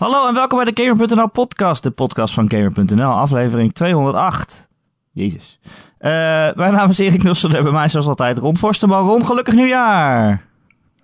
Hallo 0.00 0.28
en 0.28 0.34
welkom 0.34 0.64
bij 0.64 0.72
de 0.72 0.82
Gamer.nl 0.82 1.28
podcast, 1.28 1.82
de 1.82 1.90
podcast 1.90 2.34
van 2.34 2.50
Gamer.nl, 2.50 3.12
aflevering 3.12 3.72
208. 3.72 4.68
Jezus. 5.12 5.60
Uh, 5.64 5.70
mijn 6.54 6.72
naam 6.72 6.90
is 6.90 6.98
Erik 6.98 7.22
Nussen 7.22 7.54
en 7.54 7.62
bij 7.62 7.72
mij 7.72 7.88
zoals 7.88 8.06
altijd 8.06 8.38
Ron 8.38 8.56
Forsterman. 8.56 9.06
Ron, 9.06 9.26
gelukkig 9.26 9.54
nieuwjaar! 9.54 10.44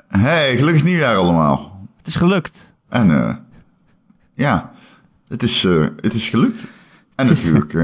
Hey, 0.09 0.57
gelukkig 0.57 0.85
nieuwjaar 0.85 1.17
allemaal. 1.17 1.87
Het 1.97 2.07
is 2.07 2.17
gelukt. 2.17 2.75
En 2.89 3.11
uh, 3.11 3.35
ja, 4.35 4.73
het 5.29 5.43
is, 5.43 5.65
uh, 5.65 5.87
het 6.01 6.15
is 6.15 6.29
gelukt. 6.29 6.65
En 7.15 7.27
natuurlijk 7.27 7.77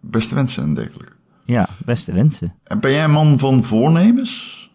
beste 0.00 0.34
wensen 0.34 0.62
en 0.62 0.74
dergelijke. 0.74 1.12
Ja, 1.44 1.68
beste 1.84 2.12
wensen. 2.12 2.54
En 2.64 2.80
ben 2.80 2.90
jij 2.90 3.04
een 3.04 3.10
man 3.10 3.38
van 3.38 3.64
voornemens? 3.64 4.70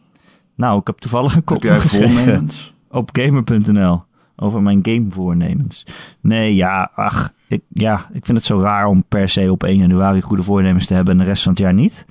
Nou, 0.55 0.79
ik 0.79 0.87
heb 0.87 0.97
toevallig 0.97 1.35
een 1.35 1.43
kop 1.43 1.61
Heb 1.61 1.81
jij 1.81 1.89
voornemens? 2.01 2.73
op 2.89 3.09
gamer.nl 3.13 4.09
over 4.41 4.61
mijn 4.61 4.79
gamevoornemens. 4.81 5.85
Nee, 6.21 6.55
ja, 6.55 6.91
ach, 6.95 7.33
ik, 7.47 7.61
ja, 7.69 8.09
ik 8.13 8.25
vind 8.25 8.37
het 8.37 8.47
zo 8.47 8.61
raar 8.61 8.85
om 8.85 9.03
per 9.07 9.29
se 9.29 9.51
op 9.51 9.63
1 9.63 9.77
januari 9.77 10.21
goede 10.21 10.43
voornemens 10.43 10.85
te 10.85 10.93
hebben 10.93 11.13
en 11.13 11.19
de 11.19 11.25
rest 11.25 11.43
van 11.43 11.51
het 11.51 11.61
jaar 11.61 11.73
niet. 11.73 12.05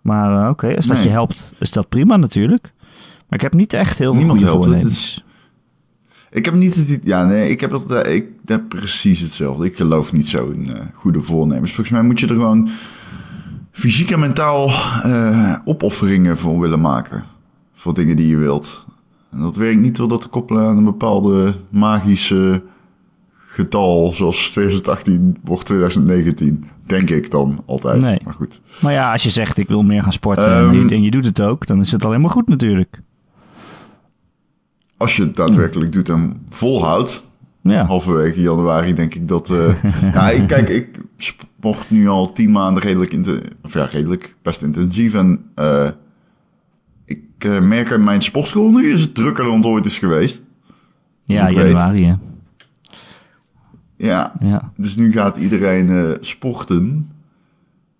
Maar 0.00 0.30
uh, 0.30 0.40
oké, 0.40 0.48
okay, 0.48 0.76
als 0.76 0.86
dat 0.86 0.96
Nee. 0.96 1.06
je 1.06 1.12
helpt, 1.12 1.54
is 1.58 1.70
dat 1.70 1.88
prima 1.88 2.16
natuurlijk. 2.16 2.72
Maar 3.28 3.38
ik 3.38 3.40
heb 3.40 3.54
niet 3.54 3.72
echt 3.72 3.98
heel 3.98 4.12
veel 4.12 4.18
Niemand 4.24 4.38
goede 4.38 4.52
helpt, 4.52 4.64
het 4.64 4.74
voornemens. 4.74 5.24
Ik 6.30 6.44
heb 6.44 6.54
niet 6.54 6.74
het... 6.74 7.00
Ja, 7.04 7.24
nee, 7.24 7.50
ik 7.50 7.60
heb, 7.60 7.70
dat, 7.70 7.90
eh, 7.90 8.14
ik 8.14 8.26
heb 8.44 8.68
precies 8.68 9.20
hetzelfde. 9.20 9.64
Ik 9.64 9.76
geloof 9.76 10.12
niet 10.12 10.26
zo 10.26 10.48
in 10.48 10.74
eh, 10.74 10.80
goede 10.94 11.22
voornemens. 11.22 11.72
Volgens 11.72 11.96
mij 11.96 12.02
moet 12.06 12.20
je 12.20 12.26
er 12.26 12.34
gewoon 12.34 12.68
fysiek 13.72 14.10
en 14.10 14.20
mentaal 14.20 14.68
eh, 15.02 15.54
opofferingen 15.64 16.38
voor 16.38 16.60
willen 16.60 16.80
maken. 16.80 17.24
Voor 17.74 17.94
dingen 17.94 18.16
die 18.16 18.28
je 18.28 18.36
wilt. 18.36 18.86
En 19.30 19.38
dat 19.40 19.56
werkt 19.56 19.80
niet 19.80 19.96
door 19.96 20.08
dat 20.08 20.22
te 20.22 20.28
koppelen 20.28 20.66
aan 20.66 20.76
een 20.76 20.84
bepaalde 20.84 21.54
magische 21.68 22.62
getal, 23.32 24.12
zoals 24.14 24.50
2018 24.50 25.36
wordt 25.44 25.64
2019. 25.64 26.64
Denk 26.86 27.10
ik 27.10 27.30
dan 27.30 27.62
altijd. 27.66 28.00
Nee. 28.00 28.20
Maar 28.24 28.32
goed. 28.34 28.60
Maar 28.80 28.92
ja, 28.92 29.12
als 29.12 29.22
je 29.22 29.30
zegt 29.30 29.58
ik 29.58 29.68
wil 29.68 29.82
meer 29.82 30.02
gaan 30.02 30.12
sporten 30.12 30.46
en, 30.56 30.64
Ehm. 30.64 30.72
je, 30.88 30.94
en 30.94 31.02
je 31.02 31.10
doet 31.10 31.24
het 31.24 31.40
ook, 31.40 31.66
dan 31.66 31.80
is 31.80 31.92
het 31.92 32.04
alleen 32.04 32.20
maar 32.20 32.30
goed 32.30 32.48
natuurlijk. 32.48 33.00
Als 34.96 35.16
je 35.16 35.22
het 35.22 35.36
daadwerkelijk 35.36 35.92
doet 35.92 36.08
en 36.08 36.36
volhoudt, 36.48 37.22
Ja, 37.62 37.86
halverwege 37.86 38.40
januari 38.40 38.94
denk 38.94 39.14
ik 39.14 39.28
dat... 39.28 39.50
eh, 39.50 39.82
ja, 40.14 40.30
ik, 40.30 40.46
kijk, 40.46 40.68
ik 40.68 40.88
sport 41.16 41.90
nu 41.90 42.08
al 42.08 42.32
tien 42.32 42.50
maanden 42.50 42.82
redelijk, 42.82 43.16
of 43.62 43.72
ja, 43.72 43.84
redelijk 43.84 44.34
best 44.42 44.62
intensief. 44.62 45.14
En 45.14 45.44
eh, 45.54 45.88
ik 47.08 47.20
eh, 47.38 47.60
merk 47.60 47.88
in 47.90 48.04
mijn 48.04 48.22
sportschool 48.22 48.70
nu 48.70 48.92
is 48.92 49.00
het 49.00 49.14
drukker 49.14 49.44
dan 49.44 49.56
het 49.56 49.64
ooit 49.66 49.84
is 49.86 49.98
geweest. 49.98 50.42
ja 51.24 51.50
januari 51.50 52.04
hè. 52.04 52.14
Ja, 53.96 54.32
Ja. 54.40 54.72
dus 54.76 54.96
nu 54.96 55.12
gaat 55.12 55.36
iedereen 55.36 55.90
eh, 55.90 56.10
sporten. 56.20 57.10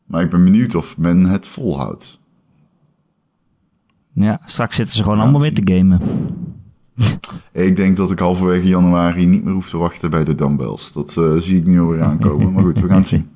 Maar 0.06 0.22
ik 0.22 0.30
ben 0.30 0.44
benieuwd 0.44 0.74
of 0.74 0.98
men 0.98 1.24
het 1.24 1.46
volhoudt. 1.46 2.20
ja, 4.12 4.40
straks 4.46 4.76
zitten 4.76 4.96
ze 4.96 5.02
gewoon 5.02 5.16
Ja, 5.18 5.22
allemaal 5.22 5.40
weer 5.40 5.54
te 5.54 5.72
gamen. 5.74 6.00
Ik 7.52 7.76
denk 7.76 7.96
dat 7.96 8.10
ik 8.10 8.18
halverwege 8.18 8.66
januari 8.68 9.26
niet 9.26 9.44
meer 9.44 9.52
hoef 9.54 9.68
te 9.70 9.76
wachten 9.76 10.10
bij 10.10 10.24
de 10.24 10.34
dumbbells. 10.34 10.92
Dat 10.92 11.16
eh, 11.16 11.34
zie 11.36 11.58
ik 11.58 11.66
nu 11.66 11.80
alweer 11.80 12.02
aankomen. 12.02 12.52
Maar 12.52 12.62
goed, 12.62 12.78
we 12.80 12.88
gaan 12.88 12.98
het 12.98 13.06
zien. 13.14 13.28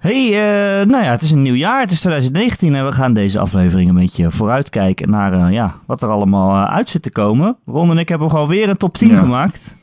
Hey, 0.00 0.26
eh, 0.28 0.86
nou 0.86 1.04
ja, 1.04 1.10
het 1.10 1.22
is 1.22 1.30
een 1.30 1.42
nieuw 1.42 1.54
jaar. 1.54 1.80
Het 1.80 1.90
is 1.90 1.98
2019 2.00 2.74
en 2.74 2.84
we 2.86 2.92
gaan 2.92 3.12
deze 3.14 3.38
aflevering 3.38 3.88
een 3.88 3.94
beetje 3.94 4.30
vooruitkijken 4.30 5.10
naar 5.10 5.32
eh, 5.32 5.52
ja, 5.52 5.74
wat 5.86 6.02
er 6.02 6.08
allemaal 6.08 6.64
eh, 6.66 6.72
uit 6.74 6.88
zit 6.88 7.02
te 7.02 7.10
komen. 7.10 7.56
Ron 7.66 7.90
en 7.90 7.98
ik 7.98 8.08
hebben 8.08 8.30
gewoon 8.30 8.48
weer 8.48 8.68
een 8.68 8.76
top 8.76 8.98
10 8.98 9.08
Ja. 9.08 9.18
gemaakt. 9.18 9.76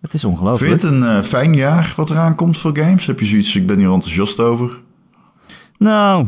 Het 0.00 0.14
is 0.14 0.20
Vind 0.20 0.32
ongelooflijk. 0.32 0.80
je 0.80 0.86
het 0.86 0.96
een 0.96 1.24
fijn 1.24 1.54
jaar 1.54 1.92
wat 1.96 2.10
eraan 2.10 2.34
komt 2.34 2.58
voor 2.58 2.76
games? 2.78 3.06
Heb 3.06 3.20
je 3.20 3.26
zoiets, 3.26 3.56
ik 3.56 3.66
ben 3.66 3.78
hier 3.78 3.92
enthousiast 3.92 4.40
over. 4.40 4.80
Nou, 5.78 6.26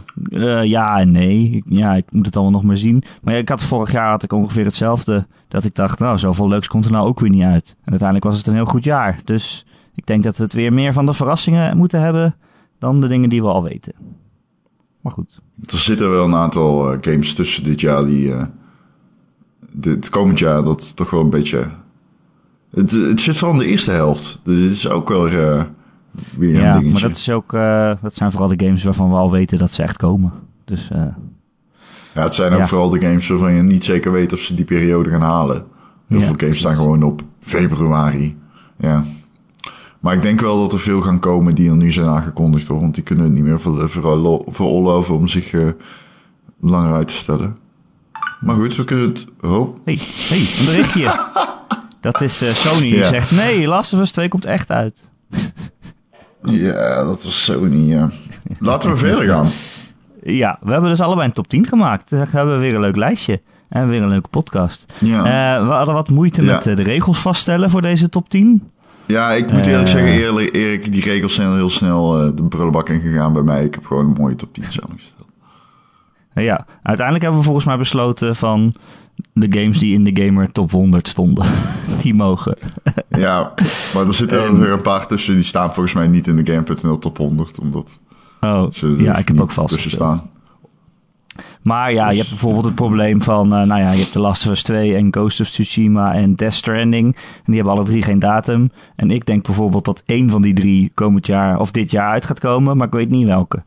ja 0.69 0.99
en 0.99 1.12
nee. 1.12 1.62
Ja, 1.69 1.94
ik 1.94 2.05
moet 2.11 2.27
het 2.27 2.34
allemaal 2.37 2.53
nog 2.53 2.62
maar 2.62 2.77
zien. 2.77 3.03
Maar 3.23 3.34
ja, 3.34 3.41
ik 3.41 3.49
had 3.49 3.62
vorig 3.62 3.93
jaar 3.93 4.11
had 4.11 4.23
ik 4.23 4.33
ongeveer 4.33 4.65
hetzelfde. 4.65 5.27
Dat 5.49 5.65
ik 5.65 5.75
dacht, 5.75 5.99
nou, 5.99 6.19
zoveel 6.19 6.49
leuks 6.49 6.69
komt 6.69 6.84
er 6.84 6.91
nou 6.93 7.09
ook 7.09 7.21
weer 7.21 7.31
niet 7.31 7.43
uit. 7.43 7.77
En 7.84 7.91
uiteindelijk 7.91 8.28
was 8.28 8.38
het 8.38 8.47
een 8.47 8.55
heel 8.55 8.65
goed 8.65 8.84
jaar. 8.84 9.19
Dus 9.25 9.67
ik 9.94 10.06
denk 10.06 10.23
dat 10.23 10.37
we 10.37 10.43
het 10.43 10.53
weer 10.53 10.73
meer 10.73 10.93
van 10.93 11.06
de 11.06 11.12
verrassingen 11.12 11.77
moeten 11.77 12.00
hebben 12.00 12.34
dan 12.78 13.00
de 13.00 13.06
dingen 13.06 13.28
die 13.28 13.42
we 13.42 13.48
al 13.48 13.62
weten. 13.62 13.92
Maar 15.00 15.12
goed. 15.12 15.41
Er 15.64 15.78
zitten 15.78 16.10
wel 16.10 16.25
een 16.25 16.34
aantal 16.34 16.92
eh, 16.92 16.98
games 17.00 17.34
tussen 17.34 17.64
dit 17.64 17.81
jaar 17.81 18.04
die... 18.04 18.32
eh 18.32 18.44
dit 19.78 20.09
komend 20.09 20.38
jaar 20.38 20.62
dat 20.62 20.97
toch 20.97 21.10
wel 21.10 21.20
een 21.20 21.31
beetje... 21.31 21.70
Het, 22.70 22.91
het 22.91 23.20
zit 23.20 23.37
vooral 23.37 23.56
in 23.60 23.66
de 23.66 23.70
eerste 23.70 23.91
helft. 23.91 24.41
Dus 24.44 24.62
het 24.62 24.70
is 24.72 24.88
ook 24.88 25.09
wel 25.09 25.26
eh, 25.26 25.32
weer 26.37 26.54
een 26.54 26.60
Ja, 26.60 26.72
dingetje. 26.72 26.92
maar 26.92 27.00
dat, 27.00 27.10
is 27.19 27.31
ook, 27.31 27.50
dat 28.03 28.14
zijn 28.14 28.31
vooral 28.31 28.48
de 28.56 28.64
games 28.66 28.82
waarvan 28.84 29.08
we 29.10 29.14
al 29.16 29.31
weten 29.31 29.58
dat 29.58 29.72
ze 29.72 29.82
echt 29.82 29.97
komen. 29.97 30.32
Dus 30.64 30.88
Ja, 32.14 32.22
het 32.22 32.34
zijn 32.34 32.53
ook 32.53 32.58
Ja. 32.58 32.66
vooral 32.66 32.88
de 32.91 33.00
games 33.00 33.28
waarvan 33.28 33.53
je 33.53 33.62
niet 33.62 33.84
zeker 33.84 34.12
weet 34.12 34.32
of 34.32 34.38
ze 34.38 34.54
die 34.54 34.64
periode 34.64 35.10
gaan 35.10 35.20
halen. 35.22 35.64
Heel 36.08 36.19
Ja, 36.19 36.25
veel 36.26 36.34
games 36.37 36.58
staan 36.58 36.75
gewoon 36.75 37.03
op 37.03 37.22
februari. 37.41 38.37
Ja. 38.78 39.04
Maar 40.06 40.15
ik 40.15 40.22
denk 40.22 40.41
wel 40.41 40.61
dat 40.61 40.72
er 40.72 40.81
veel 40.81 41.00
gaan 41.00 41.19
komen 41.19 41.55
die 41.55 41.71
er 41.71 41.77
nu 41.77 41.93
zijn 41.93 42.06
aangekondigd. 42.09 42.67
Hoor, 42.69 42.81
want 42.81 42.94
die 42.94 43.05
kunnen 43.05 43.25
het 43.25 43.33
niet 43.34 43.43
meer 43.44 43.61
ver- 43.61 43.91
ver- 43.91 44.43
veroorloven 44.49 45.15
om 45.15 45.28
zich 45.28 45.53
eh, 45.53 45.67
langer 46.61 46.93
uit 46.94 47.09
te 47.09 47.15
stellen. 47.15 47.56
Maar 48.41 48.55
goed, 48.55 48.77
we 48.77 48.84
kunnen 48.84 49.06
het 49.09 49.27
hoop. 49.41 49.78
hey, 49.84 49.99
hey, 50.28 50.39
een 50.39 50.65
berichtje. 50.65 51.19
dat 52.00 52.21
is 52.21 52.43
eh, 52.43 52.50
Sony 52.50 52.81
die 52.81 52.94
Ja. 52.97 53.05
zegt, 53.05 53.31
nee, 53.31 53.67
Last 53.67 53.93
of 53.93 54.00
Us 54.00 54.11
2 54.11 54.28
komt 54.28 54.44
echt 54.44 54.71
uit. 54.71 55.09
Ja, 56.43 57.05
dat 57.05 57.25
was 57.25 57.44
Sony, 57.44 57.77
ja. 57.93 58.11
Laten 58.59 58.91
we 58.91 58.97
verder 58.97 59.23
gaan. 59.28 59.47
Ja, 60.23 60.59
we 60.62 60.73
hebben 60.73 60.91
dus 60.91 61.00
allebei 61.00 61.27
een 61.28 61.33
top 61.34 61.49
10 61.49 61.67
gemaakt. 61.67 62.11
Dan 62.11 62.19
hebben 62.31 62.55
we 62.55 62.61
weer 62.61 62.75
een 62.75 62.81
leuk 62.81 62.97
lijstje. 62.97 63.41
En 63.69 63.88
weer 63.88 64.03
een 64.03 64.09
leuke 64.09 64.28
podcast. 64.28 64.93
Ja, 64.99 65.19
Eh, 65.59 65.67
we 65.67 65.73
hadden 65.73 65.94
wat 65.94 66.09
moeite 66.11 66.43
Ja. 66.43 66.53
met 66.53 66.62
de 66.62 66.83
regels 66.83 67.19
vaststellen 67.19 67.71
voor 67.71 67.83
deze 67.83 68.09
top 68.09 68.28
10. 68.28 68.71
Ja 69.06 69.31
ik 69.33 69.53
moet 69.53 69.67
eerlijk 69.67 69.87
eh. 69.87 69.93
zeggen, 69.93 70.11
eerlijk, 70.12 70.55
Erik, 70.56 70.93
die 70.93 71.03
regels 71.03 71.34
zijn 71.34 71.53
heel 71.55 71.71
snel 71.71 72.21
eh, 72.22 72.31
de 72.37 72.43
prullenbak 72.43 72.89
ingegaan 72.89 73.33
bij 73.33 73.43
mij. 73.43 73.65
Ik 73.65 73.75
heb 73.75 73.87
gewoon 73.87 74.05
een 74.06 74.17
mooie 74.21 74.37
top 74.37 74.55
10 74.55 74.65
samengesteld. 74.65 75.28
Ja, 76.34 76.67
uiteindelijk 76.83 77.21
hebben 77.25 77.41
we 77.41 77.47
volgens 77.47 77.67
mij 77.67 77.77
besloten 77.77 78.37
van 78.37 78.75
de 79.33 79.47
games 79.61 79.78
die 79.78 79.94
in 79.94 80.05
de 80.05 80.22
Gamer 80.25 80.53
top 80.53 80.71
100 80.71 81.09
stonden. 81.09 81.47
die 82.03 82.15
mogen. 82.15 82.56
Ja, 83.09 83.53
maar 83.94 84.06
er 84.06 84.15
zitten 84.15 84.39
Ehm. 84.44 84.62
er 84.62 84.71
een 84.72 84.83
paar 84.83 85.06
tussen 85.06 85.34
die 85.34 85.43
staan 85.43 85.73
volgens 85.75 85.94
mij 85.94 86.06
niet 86.06 86.27
in 86.27 86.37
de 86.44 86.53
Game.nl 86.53 86.99
top 86.99 87.17
100, 87.17 87.59
omdat 87.61 87.99
Oh, 88.41 88.67
ze 88.73 88.87
er 88.87 89.03
ja, 89.03 89.17
ik 89.17 89.28
heb 89.28 89.41
ook 89.41 89.50
vast. 89.50 89.69
tussen 89.73 89.91
staan. 89.91 90.31
Maar 91.66 91.93
ja, 91.93 92.10
je 92.10 92.16
hebt 92.16 92.28
bijvoorbeeld 92.28 92.65
het 92.65 92.75
probleem 92.75 93.22
van, 93.22 93.54
eh, 93.54 93.62
nou 93.62 93.81
ja, 93.81 93.91
je 93.91 93.99
hebt 93.99 94.12
The 94.12 94.19
Last 94.21 94.44
of 94.44 94.50
Us 94.50 94.62
2 94.62 94.94
en 94.94 95.09
Ghost 95.12 95.41
of 95.41 95.49
Tsushima 95.50 96.15
en 96.15 96.34
Death 96.34 96.53
Stranding. 96.54 97.15
En 97.16 97.43
die 97.44 97.54
hebben 97.54 97.72
alle 97.72 97.84
drie 97.84 98.03
geen 98.03 98.19
datum. 98.19 98.71
En 98.97 99.10
ik 99.10 99.27
denk 99.27 99.44
bijvoorbeeld 99.47 99.84
dat 99.84 100.03
één 100.06 100.31
van 100.31 100.43
die 100.43 100.55
drie 100.55 100.91
komend 100.94 101.26
jaar 101.26 101.59
of 101.60 101.71
dit 101.71 101.91
jaar 101.91 102.10
uit 102.10 102.25
gaat 102.25 102.41
komen, 102.41 102.76
maar 102.76 102.87
ik 102.87 102.93
weet 102.93 103.10
niet 103.10 103.25
welke. 103.26 103.62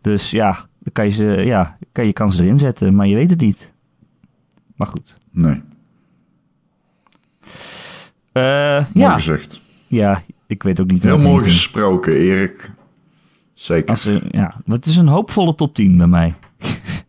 Dus 0.00 0.30
ja, 0.30 0.50
dan 0.78 0.92
kan 0.92 1.04
je, 1.04 1.10
ze, 1.10 1.24
ja, 1.24 1.76
kan 1.92 2.06
je 2.06 2.12
kans 2.12 2.38
erin 2.38 2.58
zetten, 2.58 2.94
maar 2.94 3.06
je 3.06 3.14
weet 3.14 3.30
het 3.30 3.40
niet. 3.40 3.72
Maar 4.76 4.88
goed. 4.88 5.18
Nee, 5.30 5.60
Eh, 8.32 8.42
mooi 8.92 9.06
ja, 9.08 9.14
gezegd. 9.14 9.60
ja, 9.86 10.22
ik 10.46 10.62
weet 10.62 10.80
ook 10.80 10.90
niet. 10.90 11.02
Heel 11.02 11.18
mooi 11.18 11.44
gesproken, 11.44 12.12
Erik. 12.16 12.70
Zeker. 13.54 13.88
Als, 13.90 14.02
ze- 14.02 14.22
ja, 14.30 14.52
het 14.66 14.86
is 14.86 14.96
een 14.96 15.08
hoopvolle 15.08 15.54
top 15.54 15.74
10 15.74 15.96
bij 15.96 16.06
mij. 16.06 16.34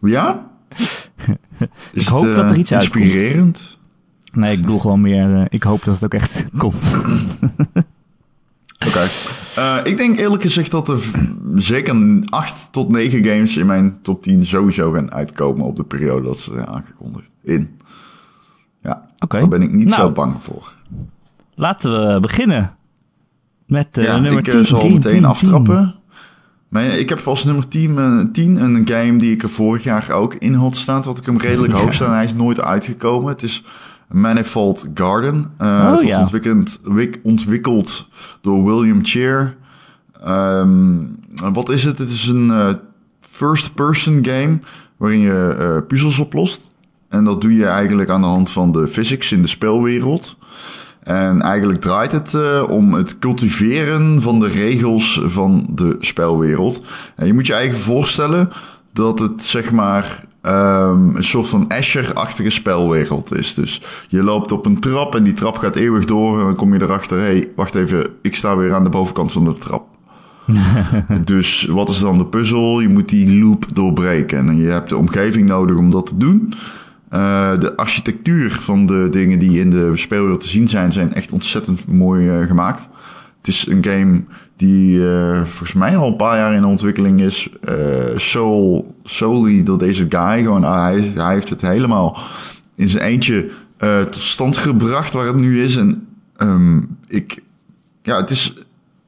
Ja? 0.00 0.50
Is 1.92 2.02
Ik 2.02 2.06
hoop 2.08 2.24
het, 2.24 2.36
dat 2.36 2.44
er 2.44 2.50
eh, 2.52 2.58
iets 2.58 2.72
uitkomt. 2.72 3.04
Inspirerend? 3.04 3.78
Nee, 4.32 4.52
ik 4.52 4.60
bedoel 4.60 4.78
gewoon 4.78 5.00
meer, 5.00 5.34
eh, 5.36 5.44
ik 5.48 5.62
hoop 5.62 5.84
dat 5.84 5.94
het 5.94 6.04
ook 6.04 6.14
echt 6.14 6.44
komt. 6.58 6.96
Oké. 8.86 9.06
Eh, 9.56 9.76
ik 9.84 9.96
denk 9.96 10.18
eerlijk 10.18 10.42
gezegd 10.42 10.70
dat 10.70 10.88
er 10.88 11.10
zeker 11.54 12.22
8 12.28 12.72
tot 12.72 12.88
9 12.90 13.24
games 13.24 13.56
in 13.56 13.66
mijn 13.66 13.98
top 14.02 14.22
10 14.22 14.44
sowieso 14.44 14.92
gaan 14.92 15.12
uitkomen 15.12 15.64
op 15.66 15.76
de 15.76 15.84
periode 15.84 16.26
dat 16.26 16.38
ze 16.38 16.52
zijn 16.52 16.66
aangekondigd. 16.66 17.30
In. 17.42 17.78
Ja, 18.82 19.06
Oké. 19.18 19.38
daar 19.38 19.48
ben 19.48 19.62
ik 19.62 19.72
niet 19.72 19.88
Nou, 19.88 20.00
zo 20.00 20.10
bang 20.12 20.42
voor. 20.42 20.72
Laten 21.54 22.12
we 22.14 22.20
beginnen 22.20 22.76
met 23.66 23.88
ja, 23.92 24.18
nummer 24.18 24.38
ik 24.38 24.44
10. 24.44 24.58
eh, 24.60 24.64
zal 24.64 24.80
10, 24.80 24.92
meteen 24.92 25.12
10, 25.12 25.24
aftrappen. 25.24 25.94
Maar 26.76 26.84
ik 26.86 27.08
heb 27.08 27.26
als 27.26 27.44
nummer 27.44 27.68
10, 27.68 27.98
eh, 27.98 28.18
10 28.32 28.56
een 28.56 28.88
game 28.88 29.18
die 29.18 29.32
ik 29.32 29.42
er 29.42 29.48
vorig 29.50 29.82
jaar 29.84 30.10
ook 30.10 30.34
in 30.34 30.54
had 30.54 30.76
staan. 30.76 31.02
Wat 31.02 31.18
ik 31.18 31.26
hem 31.26 31.38
redelijk 31.38 31.72
hoog 31.80 31.94
staan. 31.94 32.12
Hij 32.14 32.24
is 32.24 32.34
nooit 32.34 32.60
uitgekomen. 32.60 33.32
Het 33.32 33.42
is 33.42 33.64
Manifold 34.08 34.86
Garden. 34.94 35.50
Eh 35.58 35.66
Oh, 35.66 35.98
het 35.98 36.06
ja. 36.06 36.20
ontwikkeld, 36.20 36.78
wik- 36.82 37.20
ontwikkeld 37.22 38.08
door 38.40 38.64
William 38.64 39.04
Cheer. 39.04 39.56
Ehm, 40.24 40.96
wat 41.52 41.68
is 41.68 41.84
het? 41.84 41.98
Het 41.98 42.10
is 42.10 42.26
een 42.26 42.50
eh, 42.50 42.68
first-person 43.30 44.24
game 44.26 44.60
waarin 44.96 45.20
je 45.20 45.84
puzzels 45.88 46.18
oplost. 46.18 46.70
En 47.08 47.24
dat 47.24 47.40
doe 47.40 47.56
je 47.56 47.66
eigenlijk 47.66 48.10
aan 48.10 48.20
de 48.20 48.26
hand 48.26 48.50
van 48.50 48.72
de 48.72 48.86
physics 48.88 49.32
in 49.32 49.42
de 49.42 49.48
spelwereld. 49.48 50.36
En 51.06 51.42
eigenlijk 51.42 51.80
draait 51.80 52.12
het 52.12 52.32
uh, 52.32 52.62
om 52.68 52.94
het 52.94 53.18
cultiveren 53.18 54.22
van 54.22 54.40
de 54.40 54.48
regels 54.48 55.20
van 55.24 55.66
de 55.70 55.96
spelwereld. 56.00 56.82
En 57.16 57.26
je 57.26 57.34
moet 57.34 57.46
je 57.46 57.52
eigen 57.52 57.78
voorstellen 57.78 58.50
dat 58.92 59.18
het 59.18 59.44
zeg 59.44 59.72
maar 59.72 60.24
um, 60.42 61.16
een 61.16 61.24
soort 61.24 61.48
van 61.48 61.68
Asher-achtige 61.68 62.50
spelwereld 62.50 63.34
is. 63.34 63.54
Dus 63.54 63.82
je 64.08 64.22
loopt 64.22 64.52
op 64.52 64.66
een 64.66 64.80
trap 64.80 65.14
en 65.14 65.22
die 65.22 65.32
trap 65.32 65.56
gaat 65.56 65.76
eeuwig 65.76 66.04
door. 66.04 66.38
En 66.38 66.44
dan 66.44 66.56
kom 66.56 66.74
je 66.74 66.82
erachter, 66.82 67.18
hé, 67.18 67.24
hey, 67.24 67.48
wacht 67.56 67.74
even, 67.74 68.06
ik 68.22 68.36
sta 68.36 68.56
weer 68.56 68.74
aan 68.74 68.84
de 68.84 68.90
bovenkant 68.90 69.32
van 69.32 69.44
de 69.44 69.58
trap. 69.58 69.84
dus 71.24 71.66
wat 71.70 71.88
is 71.88 71.98
dan 71.98 72.18
de 72.18 72.26
puzzel? 72.26 72.80
Je 72.80 72.88
moet 72.88 73.08
die 73.08 73.38
loop 73.38 73.66
doorbreken. 73.72 74.48
En 74.48 74.56
je 74.56 74.68
hebt 74.68 74.88
de 74.88 74.96
omgeving 74.96 75.48
nodig 75.48 75.76
om 75.76 75.90
dat 75.90 76.06
te 76.06 76.16
doen. 76.16 76.54
Uh, 77.12 77.58
de 77.58 77.76
architectuur 77.76 78.50
van 78.50 78.86
de 78.86 79.08
dingen 79.10 79.38
die 79.38 79.60
in 79.60 79.70
de 79.70 79.92
speelwereld 79.94 80.40
te 80.40 80.48
zien 80.48 80.68
zijn, 80.68 80.92
zijn 80.92 81.14
echt 81.14 81.32
ontzettend 81.32 81.86
mooi 81.86 82.40
uh, 82.40 82.46
gemaakt. 82.46 82.88
Het 83.38 83.46
is 83.46 83.66
een 83.66 83.84
game 83.84 84.24
die 84.56 84.98
uh, 84.98 85.40
volgens 85.40 85.72
mij 85.72 85.96
al 85.96 86.08
een 86.08 86.16
paar 86.16 86.36
jaar 86.36 86.54
in 86.54 86.64
ontwikkeling 86.64 87.20
is. 87.20 87.48
soul, 88.16 88.94
door 89.64 89.78
deze 89.78 90.06
guy. 90.08 90.42
Gewoon, 90.42 90.64
ah, 90.64 90.82
hij, 90.82 91.12
hij 91.14 91.34
heeft 91.34 91.48
het 91.48 91.60
helemaal 91.60 92.18
in 92.74 92.88
zijn 92.88 93.04
eentje 93.04 93.50
tot 94.10 94.22
stand 94.22 94.56
gebracht 94.56 95.12
waar 95.12 95.26
het 95.26 95.36
nu 95.36 95.62
is. 95.62 95.76
En 95.76 96.06
um, 96.38 96.96
ik, 97.08 97.42
ja, 98.02 98.16
het 98.20 98.30
is 98.30 98.54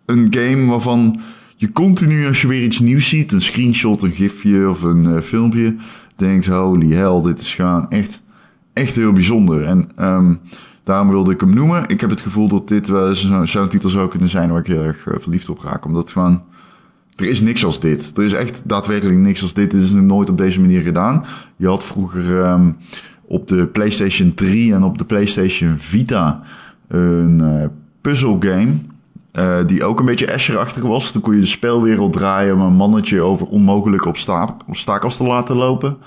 een 0.06 0.26
game 0.30 0.66
waarvan 0.66 1.20
je 1.56 1.72
continu 1.72 2.26
als 2.26 2.40
je 2.40 2.48
weer 2.48 2.62
iets 2.62 2.80
nieuws 2.80 3.08
ziet, 3.08 3.32
een 3.32 3.42
screenshot, 3.42 4.02
een 4.02 4.12
gifje 4.12 4.68
of 4.68 4.82
een 4.82 5.22
filmpje, 5.22 5.74
denkt, 6.18 6.46
holy 6.46 6.92
hell, 6.92 7.22
dit 7.22 7.40
is 7.40 7.54
gewoon 7.54 7.90
echt, 7.90 8.22
echt 8.72 8.94
heel 8.94 9.12
bijzonder. 9.12 9.64
En 9.64 9.90
um, 10.00 10.40
daarom 10.84 11.08
wilde 11.08 11.32
ik 11.32 11.40
hem 11.40 11.54
noemen. 11.54 11.88
Ik 11.88 12.00
heb 12.00 12.10
het 12.10 12.20
gevoel 12.20 12.48
dat 12.48 12.68
dit 12.68 12.88
wel 12.88 13.14
zo'n 13.44 13.68
titel 13.68 13.88
zou 13.88 14.08
kunnen 14.08 14.28
zijn 14.28 14.50
waar 14.50 14.60
ik 14.60 14.66
heel 14.66 14.82
erg 14.82 15.06
uh, 15.06 15.14
verliefd 15.18 15.48
op 15.48 15.60
raak. 15.60 15.84
Omdat 15.84 16.10
gewoon, 16.10 16.42
er 17.16 17.26
is 17.26 17.40
niks 17.40 17.64
als 17.64 17.80
dit. 17.80 18.16
Er 18.16 18.24
is 18.24 18.32
echt 18.32 18.62
daadwerkelijk 18.64 19.18
niks 19.18 19.42
als 19.42 19.54
dit. 19.54 19.70
Dit 19.70 19.82
is 19.82 19.90
nooit 19.90 20.30
op 20.30 20.38
deze 20.38 20.60
manier 20.60 20.80
gedaan. 20.80 21.24
Je 21.56 21.66
had 21.66 21.84
vroeger 21.84 22.50
um, 22.50 22.76
op 23.24 23.46
de 23.46 23.66
PlayStation 23.66 24.34
3 24.34 24.74
en 24.74 24.82
op 24.82 24.98
de 24.98 25.04
PlayStation 25.04 25.76
Vita 25.78 26.42
een 26.88 27.40
uh, 27.42 27.64
puzzle 28.00 28.36
game. 28.40 28.72
Uh, 29.38 29.66
die 29.66 29.84
ook 29.84 29.98
een 30.00 30.06
beetje 30.06 30.32
Asher-achtig 30.32 30.82
was. 30.82 31.12
Dan 31.12 31.22
kon 31.22 31.34
je 31.34 31.40
de 31.40 31.46
spelwereld 31.46 32.12
draaien 32.12 32.54
om 32.54 32.60
een 32.60 32.72
mannetje 32.72 33.20
over 33.20 33.46
onmogelijke 33.46 34.08
obstakels 34.66 35.16
te 35.16 35.24
laten 35.24 35.56
lopen. 35.56 35.98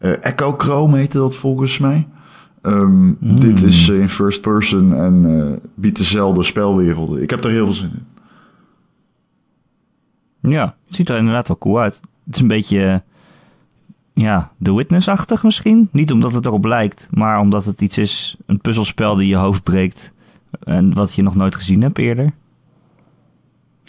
Uh, 0.00 0.24
Echo 0.24 0.54
Chrome 0.56 0.96
heette 0.96 1.18
dat 1.18 1.36
volgens 1.36 1.78
mij. 1.78 2.08
Um, 2.62 3.16
mm. 3.20 3.40
Dit 3.40 3.62
is 3.62 3.88
in 3.88 4.08
first 4.08 4.40
person 4.40 4.94
en 4.94 5.24
uh, 5.24 5.52
biedt 5.74 5.98
dezelfde 5.98 6.42
spelwerelden. 6.42 7.22
Ik 7.22 7.30
heb 7.30 7.44
er 7.44 7.50
heel 7.50 7.64
veel 7.64 7.74
zin 7.74 7.92
in. 7.94 8.06
Ja, 10.50 10.74
het 10.86 10.94
ziet 10.94 11.08
er 11.08 11.18
inderdaad 11.18 11.48
wel 11.48 11.58
cool 11.58 11.80
uit. 11.80 12.00
Het 12.24 12.34
is 12.34 12.40
een 12.40 12.48
beetje, 12.48 13.02
ja, 14.12 14.50
The 14.62 14.74
Witness-achtig 14.74 15.42
misschien. 15.42 15.88
Niet 15.92 16.12
omdat 16.12 16.32
het 16.32 16.46
erop 16.46 16.64
lijkt, 16.64 17.08
maar 17.10 17.40
omdat 17.40 17.64
het 17.64 17.80
iets 17.80 17.98
is, 17.98 18.36
een 18.46 18.60
puzzelspel 18.60 19.16
die 19.16 19.28
je 19.28 19.36
hoofd 19.36 19.62
breekt. 19.62 20.12
En 20.64 20.94
wat 20.94 21.14
je 21.14 21.22
nog 21.22 21.34
nooit 21.34 21.54
gezien 21.54 21.82
hebt 21.82 21.98
eerder. 21.98 22.32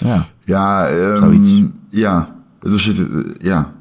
Ja, 0.04 0.26
ja, 0.44 0.90
um, 0.90 1.74
ja. 1.90 2.36
Dus 2.60 2.86
het, 2.86 3.08
ja. 3.38 3.72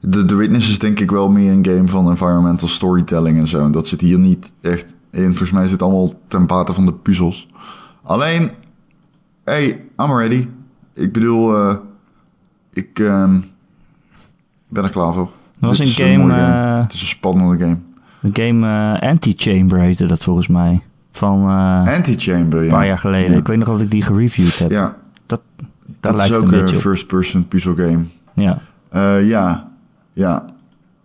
De, 0.00 0.24
The 0.24 0.34
Witness 0.34 0.70
is 0.70 0.78
denk 0.78 1.00
ik 1.00 1.10
wel 1.10 1.28
meer 1.28 1.52
een 1.52 1.64
game 1.64 1.88
van 1.88 2.08
environmental 2.08 2.68
storytelling 2.68 3.40
en 3.40 3.46
zo. 3.46 3.64
En 3.64 3.72
dat 3.72 3.86
zit 3.86 4.00
hier 4.00 4.18
niet 4.18 4.52
echt 4.60 4.94
in. 5.10 5.28
Volgens 5.28 5.50
mij 5.50 5.62
zit 5.62 5.70
het 5.70 5.82
allemaal 5.82 6.12
ten 6.28 6.46
bate 6.46 6.72
van 6.72 6.86
de 6.86 6.92
puzzels. 6.92 7.48
Alleen, 8.02 8.50
hey, 9.44 9.84
I'm 9.96 10.18
ready. 10.18 10.48
Ik 10.94 11.12
bedoel, 11.12 11.68
uh, 11.68 11.74
ik 12.72 12.98
um, 12.98 13.44
ben 14.68 14.84
er 14.84 14.90
klaar 14.90 15.12
voor. 15.12 15.30
Dat 15.60 15.70
was 15.70 15.78
een 15.78 15.86
game, 15.86 16.10
een 16.10 16.30
game. 16.30 16.76
Uh, 16.76 16.82
het 16.82 16.92
is 16.92 17.00
een 17.00 17.06
spannende 17.06 17.64
game. 17.64 17.76
Een 18.22 18.30
game 18.32 18.66
uh, 19.00 19.08
Anti-Chamber 19.08 19.80
heette 19.80 20.06
dat 20.06 20.24
volgens 20.24 20.46
mij. 20.46 20.80
Van 21.12 21.48
Anti-Chamber, 21.86 22.58
ja. 22.58 22.64
Een 22.64 22.70
paar 22.70 22.86
jaar 22.86 22.98
geleden. 22.98 23.30
Ja. 23.30 23.38
Ik 23.38 23.46
weet 23.46 23.58
nog 23.58 23.68
dat 23.68 23.80
ik 23.80 23.90
die 23.90 24.02
gereviewd 24.02 24.58
heb. 24.58 24.70
Ja, 24.70 24.96
dat, 25.26 25.40
dat 26.06 26.16
lijkt 26.16 26.32
is 26.34 26.38
ook 26.38 26.52
een 26.52 26.68
first-person 26.80 27.48
puzzel 27.48 27.74
game. 27.74 28.04
Ja. 28.34 28.58
Uh, 28.92 29.28
ja, 29.28 29.70
ja. 30.12 30.44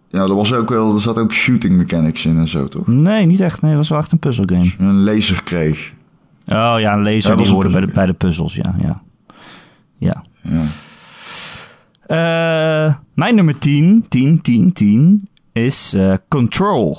Ja, 0.09 0.21
er, 0.21 0.35
was 0.35 0.53
ook 0.53 0.69
wel, 0.69 0.93
er 0.93 1.01
zat 1.01 1.17
ook 1.17 1.33
shooting 1.33 1.77
mechanics 1.77 2.25
in 2.25 2.37
en 2.37 2.47
zo, 2.47 2.67
toch? 2.67 2.87
Nee, 2.87 3.25
niet 3.25 3.39
echt. 3.39 3.61
Nee, 3.61 3.71
dat 3.71 3.79
was 3.79 3.89
wel 3.89 3.99
echt 3.99 4.11
een 4.11 4.19
puzzelgame. 4.19 4.63
Je 4.63 4.73
een 4.77 5.03
laser 5.03 5.43
kreeg. 5.43 5.93
Oh 6.47 6.73
ja, 6.77 6.93
een 6.93 7.03
laser 7.03 7.29
Ja, 7.31 7.35
dat 7.35 7.45
die 7.45 7.53
hoorde 7.53 7.69
bij 7.69 7.81
de, 7.81 7.87
bij 7.87 8.05
de 8.05 8.13
puzzels, 8.13 8.55
ja. 8.55 8.75
ja. 8.77 9.01
ja. 9.97 10.23
Ja. 10.41 10.63
Eh, 12.07 12.93
mijn 13.13 13.35
nummer 13.35 13.57
10, 13.57 14.05
10, 14.09 14.41
10, 14.41 14.71
10 14.73 15.27
is 15.51 15.93
eh, 15.93 16.13
Control. 16.27 16.97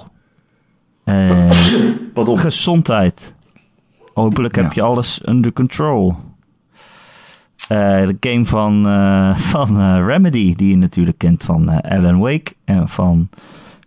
Eh, 1.05 1.51
op. 2.15 2.39
gezondheid. 2.39 3.35
Hopelijk 4.15 4.55
heb 4.55 4.65
Ja. 4.65 4.71
je 4.75 4.83
alles 4.83 5.21
under 5.29 5.53
control. 5.53 6.17
Eh, 7.73 8.07
de 8.07 8.17
game 8.21 8.47
van, 8.47 8.87
eh, 8.87 9.37
van 9.53 9.79
eh, 9.81 10.05
Remedy, 10.07 10.55
die 10.55 10.71
je 10.71 10.77
natuurlijk 10.77 11.19
kent 11.19 11.45
van 11.45 11.83
Alan 11.83 12.19
Wake 12.19 12.55
en 12.65 12.89
van 12.89 13.29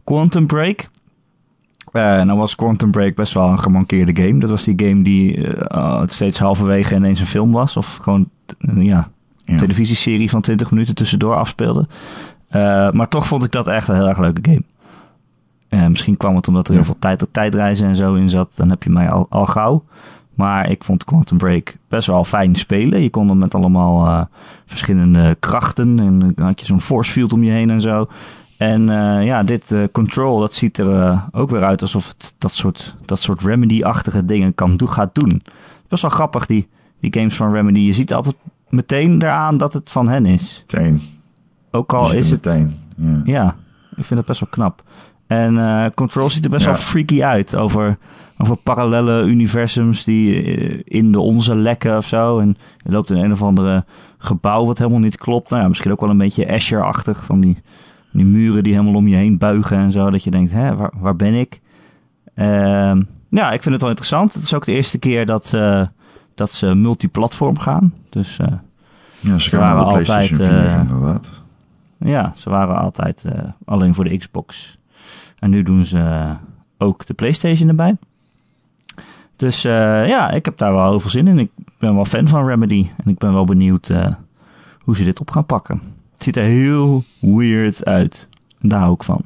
Quantum 0.04 0.48
Break. 0.48 0.90
Eh 1.92 2.02
nou 2.02 2.38
was 2.38 2.56
Quantum 2.56 2.92
Break 2.92 3.16
best 3.16 3.34
wel 3.34 3.50
een 3.50 3.60
gemankeerde 3.60 4.24
game. 4.24 4.40
Dat 4.40 4.50
was 4.50 4.64
die 4.64 4.88
game 4.88 5.02
die 5.04 5.48
eh, 5.68 6.02
steeds 6.06 6.40
halverwege 6.40 6.96
ineens 6.96 7.20
een 7.20 7.26
film 7.26 7.52
was. 7.52 7.78
Of 7.78 7.96
gewoon, 8.02 8.30
ja, 8.76 9.10
Ja. 9.44 9.58
televisieserie 9.58 10.30
van 10.30 10.42
20 10.42 10.72
minuten 10.72 10.96
tussendoor 10.96 11.36
afspeelde. 11.36 11.88
Maar 12.92 13.08
toch 13.08 13.28
vond 13.28 13.44
ik 13.44 13.52
dat 13.52 13.68
echt 13.68 13.88
een 13.88 13.96
heel 13.96 14.08
erg 14.08 14.20
leuke 14.20 14.42
game. 14.42 15.90
Misschien 15.90 16.18
kwam 16.18 16.36
het 16.36 16.48
omdat 16.48 16.68
er 16.68 16.74
heel 16.74 16.84
veel 16.84 17.00
tijd, 17.00 17.28
tijdreizen 17.32 17.88
en 17.88 17.96
zo 17.96 18.14
in 18.14 18.30
zat. 18.30 18.52
Dan 18.56 18.70
heb 18.70 18.84
je 18.84 18.90
mij 18.90 19.10
al, 19.10 19.28
al 19.30 19.46
gauw. 19.46 19.84
Maar 20.36 20.70
ik 20.70 20.84
vond 20.84 21.04
Quantum 21.04 21.38
Break 21.38 21.76
best 21.88 22.08
wel 22.08 22.24
fijn 22.24 22.56
spelen. 22.56 23.02
Je 23.02 23.10
kon 23.10 23.30
er 23.30 23.38
met 23.38 23.56
allemaal 23.56 24.06
eh, 24.08 24.22
verschillende 24.66 25.36
krachten. 25.40 26.00
En 26.00 26.20
dan 26.36 26.46
had 26.46 26.60
je 26.60 26.66
zo'n 26.66 26.82
force 26.82 27.12
field 27.12 27.34
om 27.34 27.44
je 27.44 27.52
heen 27.52 27.70
en 27.70 27.82
zo. 27.82 28.08
En 28.58 28.90
eh, 28.90 29.26
ja, 29.26 29.44
dit 29.44 29.72
eh, 29.72 29.80
Control, 29.92 30.40
dat 30.40 30.54
ziet 30.54 30.78
er 30.78 31.22
ook 31.32 31.50
weer 31.50 31.64
uit 31.64 31.82
alsof 31.82 32.08
het 32.08 32.36
dat 32.38 32.52
soort, 32.54 32.96
dat 33.06 33.22
soort 33.22 33.42
Remedy-achtige 33.42 34.26
dingen 34.26 34.56
kan 34.56 34.78
doen, 34.78 34.90
gaat 34.90 35.16
doen. 35.16 35.42
Best 35.88 36.02
wel 36.02 36.12
grappig, 36.12 36.46
die, 36.46 36.68
die 37.00 37.14
games 37.14 37.36
van 37.36 37.52
Remedy. 37.54 37.80
Je 37.80 37.94
ziet 37.94 38.14
altijd 38.14 38.36
meteen 38.70 39.22
eraan 39.22 39.58
dat 39.58 39.74
het 39.74 39.92
van 39.92 40.10
hen 40.10 40.26
is. 40.26 40.66
Meteen. 40.72 41.02
Ook 41.72 41.94
al 41.94 42.14
is 42.14 42.32
het... 42.32 42.46
meteen. 42.46 42.78
Ja. 42.96 43.22
Ja, 43.26 43.56
ik 43.96 44.06
vind 44.06 44.20
het 44.20 44.26
best 44.26 44.40
wel 44.40 44.50
knap. 44.50 44.84
En 45.28 45.92
Control 45.94 46.30
ziet 46.30 46.44
er 46.44 46.50
best 46.50 46.66
Ja. 46.66 46.72
wel 46.72 46.80
freaky 46.80 47.24
uit. 47.24 47.56
Over, 47.56 47.98
over 48.38 48.58
parallele 48.58 49.24
universums 49.24 50.04
die 50.04 50.44
eh, 50.44 50.80
in 50.84 51.12
de 51.12 51.20
onze 51.20 51.56
lekken 51.56 51.98
of 51.98 52.08
zo. 52.08 52.40
En 52.40 52.58
je 52.78 52.92
loopt 52.92 53.10
in 53.10 53.18
een 53.18 53.32
of 53.32 53.42
andere 53.42 53.86
gebouw 54.18 54.66
wat 54.66 54.78
helemaal 54.78 55.00
niet 55.00 55.18
klopt. 55.18 55.50
Nou 55.50 55.62
ja, 55.62 55.68
misschien 55.68 55.92
ook 55.92 56.00
wel 56.02 56.10
een 56.10 56.18
beetje 56.18 56.52
Asher-achtig. 56.52 57.26
Van 57.26 57.40
die, 57.40 57.58
die 58.12 58.26
muren 58.26 58.64
die 58.64 58.74
helemaal 58.74 58.96
om 58.96 59.08
je 59.08 59.16
heen 59.16 59.38
buigen 59.38 59.78
en 59.78 59.92
zo. 59.92 60.10
Dat 60.10 60.24
je 60.24 60.32
denkt, 60.32 60.52
hè, 60.52 60.76
waar, 60.76 60.92
waar 61.00 61.16
ben 61.16 61.34
ik? 61.34 61.62
Ehm, 62.36 63.02
ja, 63.30 63.52
ik 63.52 63.62
vind 63.62 63.74
het 63.74 63.82
wel 63.82 63.90
interessant. 63.90 64.34
Het 64.34 64.44
is 64.44 64.54
ook 64.54 64.66
de 64.66 64.72
eerste 64.72 65.00
keer 65.00 65.26
dat, 65.26 65.54
eh, 65.54 65.82
dat 66.36 66.54
ze 66.54 66.76
multiplatform 66.76 67.58
gaan. 67.60 67.94
Dus 68.10 68.40
eh, 68.40 68.48
Ja, 69.20 69.40
ze 69.40 69.50
gaan 69.50 69.60
waren 69.60 69.76
naar 69.76 69.86
de 69.86 69.90
altijd, 69.92 70.06
PlayStation 70.06 70.50
4, 70.50 70.80
inderdaad. 70.80 71.30
ja, 71.98 72.34
ze 72.36 72.50
waren 72.50 72.78
altijd 72.78 73.26
alleen 73.66 73.94
voor 73.94 74.04
de 74.04 74.18
Xbox. 74.18 74.78
En 75.40 75.50
nu 75.50 75.64
doen 75.64 75.86
ze 75.86 76.26
ook 76.78 77.06
de 77.06 77.14
PlayStation 77.14 77.70
erbij. 77.70 77.98
Dus 79.36 79.64
eh, 79.64 80.08
ja, 80.08 80.32
ik 80.32 80.46
heb 80.46 80.58
daar 80.58 80.74
wel 80.74 80.90
heel 80.90 81.00
veel 81.00 81.10
zin 81.10 81.28
in. 81.28 81.40
Ik 81.40 81.52
ben 81.80 81.96
wel 81.96 82.06
fan 82.06 82.28
van 82.28 82.48
Remedy. 82.48 82.90
En 83.04 83.12
ik 83.12 83.18
ben 83.18 83.34
wel 83.34 83.46
benieuwd 83.46 83.90
eh, 83.90 84.14
hoe 84.80 84.96
ze 84.96 85.04
dit 85.04 85.20
op 85.20 85.32
gaan 85.32 85.46
pakken. 85.46 85.82
Het 86.14 86.24
ziet 86.24 86.36
er 86.36 86.44
heel 86.44 87.04
weird 87.20 87.86
uit. 87.86 88.28
En 88.62 88.70
daar 88.70 88.80
hou 88.80 88.94
ik 88.94 89.04
van. 89.04 89.26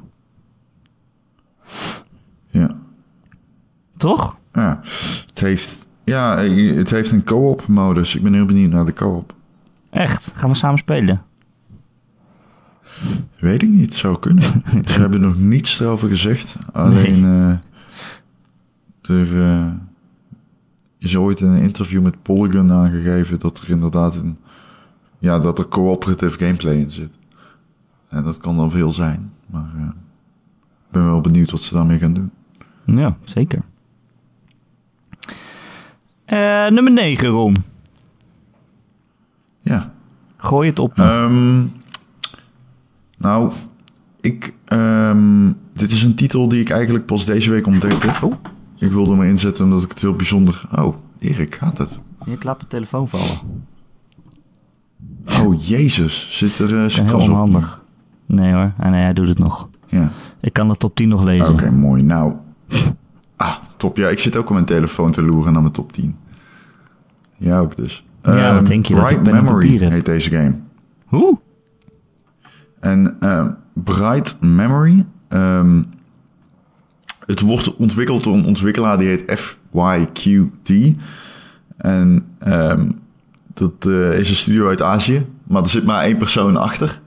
Ja. 2.50 2.76
Toch? 3.96 4.36
ja. 4.52 4.80
Het 5.26 5.40
heeft... 5.40 5.88
Ja, 6.04 6.38
het 6.38 6.90
heeft 6.90 7.10
een 7.10 7.24
co-op 7.24 7.66
modus. 7.66 8.16
Ik 8.16 8.22
ben 8.22 8.34
heel 8.34 8.46
benieuwd 8.46 8.72
naar 8.72 8.84
de 8.84 8.92
co-op. 8.92 9.34
Echt? 9.90 10.32
Gaan 10.34 10.50
we 10.50 10.56
samen 10.56 10.78
spelen? 10.78 11.22
Weet 13.38 13.62
ik 13.62 13.68
niet, 13.68 13.94
zou 13.94 14.18
kunnen. 14.18 14.44
Ze 14.84 15.00
hebben 15.00 15.20
nog 15.20 15.38
niets 15.38 15.80
erover 15.80 16.08
gezegd. 16.08 16.56
Alleen 16.72 17.24
eh, 17.24 19.16
er 19.16 19.28
is 21.00 21.16
ooit 21.16 21.40
in 21.40 21.48
een 21.48 21.62
interview 21.62 22.02
met 22.02 22.22
Polygon 22.22 22.72
aangegeven 22.72 23.40
dat 23.40 23.58
er 23.58 23.70
inderdaad 23.70 24.16
een 24.16 24.38
ja, 25.18 25.38
dat 25.38 25.58
er 25.58 25.68
cooperative 25.68 26.38
gameplay 26.38 26.74
in 26.74 26.90
zit. 26.90 27.12
En 28.08 28.22
dat 28.22 28.38
kan 28.38 28.56
dan 28.56 28.70
veel 28.70 28.92
zijn, 28.92 29.30
maar 29.46 29.70
eh, 29.76 29.88
ben 30.90 31.04
wel 31.04 31.20
benieuwd 31.20 31.50
wat 31.50 31.60
ze 31.60 31.74
daarmee 31.74 31.98
gaan 31.98 32.12
doen. 32.14 32.30
Ja, 32.84 33.16
zeker. 33.24 33.62
Eh, 36.24 36.66
nummer 36.66 36.92
9, 36.92 37.28
Ron. 37.28 37.56
Ja. 39.62 39.92
Gooi 40.36 40.68
het 40.68 40.78
op. 40.78 40.98
Ehm, 40.98 41.62
nou, 43.18 43.52
ik, 44.20 44.54
ehm, 44.64 45.52
dit 45.72 45.90
is 45.90 46.02
een 46.02 46.14
titel 46.14 46.48
die 46.48 46.60
ik 46.60 46.70
eigenlijk 46.70 47.06
pas 47.06 47.24
deze 47.24 47.50
week 47.50 47.66
ontdekte. 47.66 48.26
Oh. 48.26 48.32
Ik 48.80 48.92
wilde 48.92 49.12
hem 49.12 49.22
inzetten 49.22 49.64
omdat 49.64 49.82
ik 49.82 49.88
het 49.88 50.00
heel 50.00 50.16
bijzonder... 50.16 50.62
Oh, 50.78 50.96
Erik, 51.18 51.54
gaat 51.54 51.78
het? 51.78 51.98
Ik 52.24 52.44
laat 52.44 52.56
mijn 52.56 52.68
telefoon 52.68 53.08
vallen. 53.08 53.38
Oh, 55.42 55.66
jezus. 55.66 56.26
Zit 56.30 56.58
er 56.58 56.84
uh, 56.84 56.92
heel 56.92 57.04
kras 57.04 57.22
op? 57.22 57.30
onhandig. 57.30 57.82
Nee 58.26 58.52
hoor, 58.52 58.72
ah, 58.78 58.90
nee, 58.90 59.02
hij 59.02 59.12
doet 59.12 59.28
het 59.28 59.38
nog. 59.38 59.68
Ja. 59.86 60.10
Ik 60.40 60.52
kan 60.52 60.68
de 60.68 60.76
top 60.76 60.94
10 60.94 61.08
nog 61.08 61.22
lezen. 61.22 61.52
Oké, 61.52 61.70
mooi. 61.70 62.02
Nou, 62.02 62.34
ah, 63.36 63.56
top. 63.76 63.96
Ja, 63.96 64.08
ik 64.08 64.18
zit 64.18 64.36
ook 64.36 64.46
op 64.48 64.54
mijn 64.54 64.64
telefoon 64.64 65.10
te 65.10 65.22
loeren 65.22 65.52
naar 65.52 65.62
mijn 65.62 65.74
top 65.74 65.92
10. 65.92 66.16
Ja, 67.36 67.58
ook 67.58 67.76
dus. 67.76 68.04
Ja, 68.22 68.32
Ehm, 68.32 68.54
wat 68.54 68.66
denk 68.66 68.86
je 68.86 68.94
Bright 68.94 69.22
Memory 69.22 69.78
heet 69.78 70.04
deze 70.04 70.30
game. 70.30 70.54
Hoe? 71.04 71.38
En 72.80 73.16
ehm, 73.20 73.50
Bright 73.72 74.36
Memory, 74.40 75.06
ehm, 75.28 75.82
het 77.30 77.40
wordt 77.40 77.76
ontwikkeld 77.76 78.24
door 78.24 78.34
een 78.34 78.44
ontwikkelaar 78.44 78.98
die 78.98 79.08
heet 79.08 79.40
FYQT. 79.40 80.96
En 81.76 82.26
ehm, 82.38 82.90
dat 83.54 83.72
eh, 83.80 84.18
is 84.18 84.28
een 84.28 84.34
studio 84.34 84.68
uit 84.68 84.82
Azië, 84.82 85.26
maar 85.46 85.62
er 85.62 85.68
zit 85.68 85.84
maar 85.84 86.02
één 86.02 86.16
persoon 86.16 86.56
achter. 86.56 87.00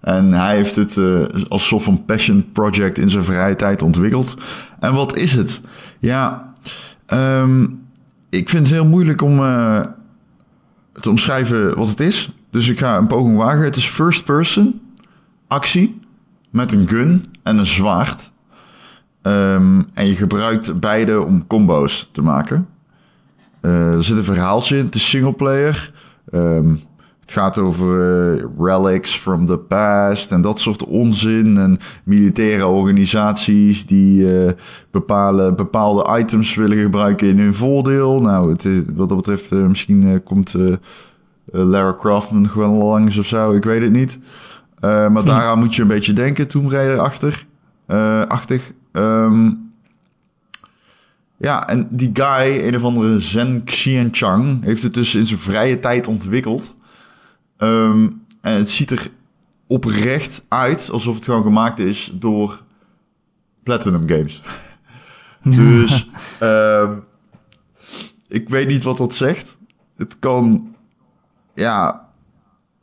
En 0.00 0.32
hij 0.32 0.56
heeft 0.56 0.76
het 0.76 0.96
eh, 0.96 1.24
als 1.48 1.66
soort 1.66 1.82
van 1.82 2.04
passion 2.04 2.52
project 2.52 2.98
in 2.98 3.10
zijn 3.10 3.24
vrije 3.24 3.56
tijd 3.56 3.82
ontwikkeld. 3.82 4.36
En 4.80 4.94
wat 4.94 5.16
is 5.16 5.32
het? 5.32 5.60
Ja, 5.98 6.52
ehm, 7.06 7.62
ik 8.30 8.48
vind 8.48 8.66
het 8.66 8.76
heel 8.76 8.86
moeilijk 8.86 9.22
om 9.22 9.38
eh, 9.38 9.80
te 11.00 11.10
omschrijven 11.10 11.76
wat 11.76 11.88
het 11.88 12.00
is. 12.00 12.32
Dus 12.50 12.68
ik 12.68 12.78
ga 12.78 12.96
een 12.96 13.06
poging 13.06 13.36
wagen. 13.36 13.64
Het 13.64 13.76
is 13.76 13.86
first 13.86 14.24
person 14.24 14.80
actie 15.48 16.00
met 16.50 16.72
een 16.72 16.88
gun 16.88 17.26
en 17.42 17.58
een 17.58 17.66
zwaard. 17.66 18.31
Ehm, 19.22 19.80
en 19.94 20.06
je 20.06 20.16
gebruikt 20.16 20.80
beide 20.80 21.20
om 21.20 21.46
combo's 21.46 22.08
te 22.12 22.22
maken. 22.22 22.68
Eh, 23.60 23.92
er 23.92 24.04
zit 24.04 24.16
een 24.16 24.24
verhaaltje 24.24 24.78
in. 24.78 24.84
Het 24.84 24.94
is 24.94 25.08
singleplayer. 25.08 25.92
Ehm 26.30 26.74
het 27.20 27.32
gaat 27.32 27.58
over 27.58 27.88
eh, 28.36 28.44
relics 28.58 29.16
from 29.16 29.46
the 29.46 29.56
past 29.56 30.30
en 30.30 30.40
dat 30.40 30.60
soort 30.60 30.84
onzin. 30.84 31.58
En 31.58 31.78
militaire 32.04 32.66
organisaties 32.66 33.86
die 33.86 34.44
eh, 34.44 34.52
bepalen, 34.90 35.56
bepaalde 35.56 36.18
items 36.18 36.54
willen 36.54 36.76
gebruiken 36.78 37.28
in 37.28 37.38
hun 37.38 37.54
voordeel. 37.54 38.20
Nou, 38.20 38.52
het 38.52 38.64
is, 38.64 38.78
wat 38.94 39.08
dat 39.08 39.16
betreft, 39.16 39.50
misschien 39.50 40.22
komt 40.24 40.54
Lara 41.44 41.94
Croft 41.98 42.30
nog 42.30 42.54
wel 42.54 42.72
langs 42.72 43.18
of 43.18 43.26
zo. 43.26 43.52
Ik 43.52 43.64
weet 43.64 43.82
het 43.82 43.92
niet. 43.92 44.18
Maar 44.80 45.24
daaraan 45.24 45.58
moet 45.58 45.74
je 45.74 45.82
een 45.82 45.88
beetje 45.88 46.12
denken, 46.12 46.48
Tomb 46.48 46.70
Raider 46.70 46.98
achter, 46.98 47.46
eh, 47.86 48.22
achtig. 48.26 48.72
Ehm, 48.92 49.50
ja, 51.36 51.68
en 51.68 51.88
die 51.90 52.10
guy, 52.12 52.66
een 52.66 52.76
of 52.76 52.82
andere 52.82 53.20
Zen 53.20 53.64
Xianchang, 53.64 54.64
heeft 54.64 54.82
het 54.82 54.94
dus 54.94 55.14
in 55.14 55.26
zijn 55.26 55.38
vrije 55.38 55.78
tijd 55.78 56.06
ontwikkeld. 56.06 56.74
Ehm, 57.56 58.08
en 58.40 58.56
het 58.56 58.70
ziet 58.70 58.90
er 58.90 59.10
oprecht 59.66 60.44
uit 60.48 60.90
alsof 60.92 61.14
het 61.14 61.24
gewoon 61.24 61.42
gemaakt 61.42 61.78
is 61.78 62.12
door 62.14 62.62
Platinum 63.62 64.08
Games. 64.08 64.42
dus 65.42 66.08
ehm, 66.38 66.92
ik 68.28 68.48
weet 68.48 68.68
niet 68.68 68.82
wat 68.82 68.96
dat 68.96 69.14
zegt. 69.14 69.58
Het 69.96 70.18
kan 70.18 70.74
ja, 71.54 72.08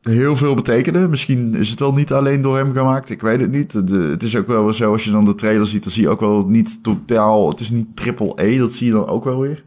heel 0.10 0.36
veel 0.36 0.56
betekenen. 0.56 1.10
Misschien 1.10 1.56
is 1.56 1.70
het 1.70 1.80
wel 1.80 1.94
niet 1.94 2.12
alleen 2.14 2.42
door 2.42 2.58
hem 2.58 2.74
gemaakt. 2.74 3.10
Ik 3.10 3.22
weet 3.22 3.42
het 3.42 3.52
niet. 3.52 3.74
Het 3.74 4.24
is 4.24 4.36
ook 4.36 4.48
wel 4.48 4.74
zo, 4.74 4.92
als 4.92 5.04
je 5.04 5.12
dan 5.12 5.26
de 5.26 5.36
trailer 5.36 5.68
ziet, 5.68 5.84
dan 5.84 5.92
zie 5.92 6.02
je 6.02 6.10
ook 6.10 6.20
wel 6.20 6.46
niet 6.48 6.84
totaal... 6.84 7.50
Het 7.50 7.60
is 7.60 7.70
niet 7.70 7.96
triple 7.96 8.34
E, 8.36 8.58
dat 8.58 8.72
zie 8.72 8.88
je 8.88 8.94
dan 8.94 9.08
ook 9.08 9.24
wel 9.24 9.40
weer. 9.40 9.64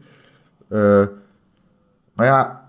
Eh, 0.69 1.03
maar 2.13 2.25
ja, 2.25 2.63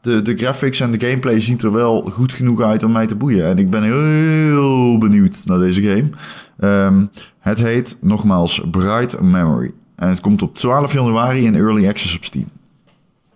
de, 0.00 0.22
de 0.22 0.36
graphics 0.36 0.80
en 0.80 0.90
de 0.90 1.06
gameplay 1.06 1.40
ziet 1.40 1.62
er 1.62 1.72
wel 1.72 2.02
goed 2.02 2.32
genoeg 2.32 2.62
uit 2.62 2.82
om 2.82 2.92
mij 2.92 3.06
te 3.06 3.16
boeien. 3.16 3.46
En 3.46 3.58
ik 3.58 3.70
ben 3.70 3.82
heel 3.82 4.98
benieuwd 4.98 5.42
naar 5.44 5.58
deze 5.58 5.82
game. 5.82 6.10
Ehm, 6.58 7.04
het 7.38 7.58
heet 7.58 7.96
nogmaals 8.00 8.62
Bright 8.70 9.20
Memory. 9.20 9.72
En 9.96 10.08
het 10.08 10.20
komt 10.20 10.42
op 10.42 10.54
12 10.54 10.92
januari 10.92 11.44
in 11.44 11.54
Early 11.54 11.88
Access 11.88 12.16
op 12.16 12.24
Steam. 12.24 12.48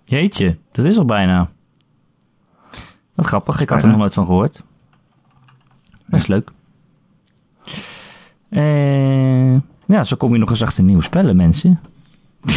Jeetje, 0.05 0.57
dat 0.73 0.85
is 0.85 0.99
al 0.99 1.05
bijna. 1.05 1.49
Wat 3.23 3.31
grappig, 3.31 3.61
ik 3.61 3.69
had 3.69 3.83
er 3.83 3.89
nog 3.89 3.97
nooit 3.97 4.15
van 4.15 4.27
gehoord. 4.27 4.63
Best 6.07 6.29
leuk. 6.29 6.51
Eh, 8.49 9.53
ja, 9.85 10.05
zo 10.05 10.17
kom 10.17 10.33
je 10.33 10.39
nog 10.39 10.51
eens 10.51 10.63
achter 10.63 10.83
nieuwe 10.83 11.03
spellen, 11.03 11.37
mensen. 11.37 11.81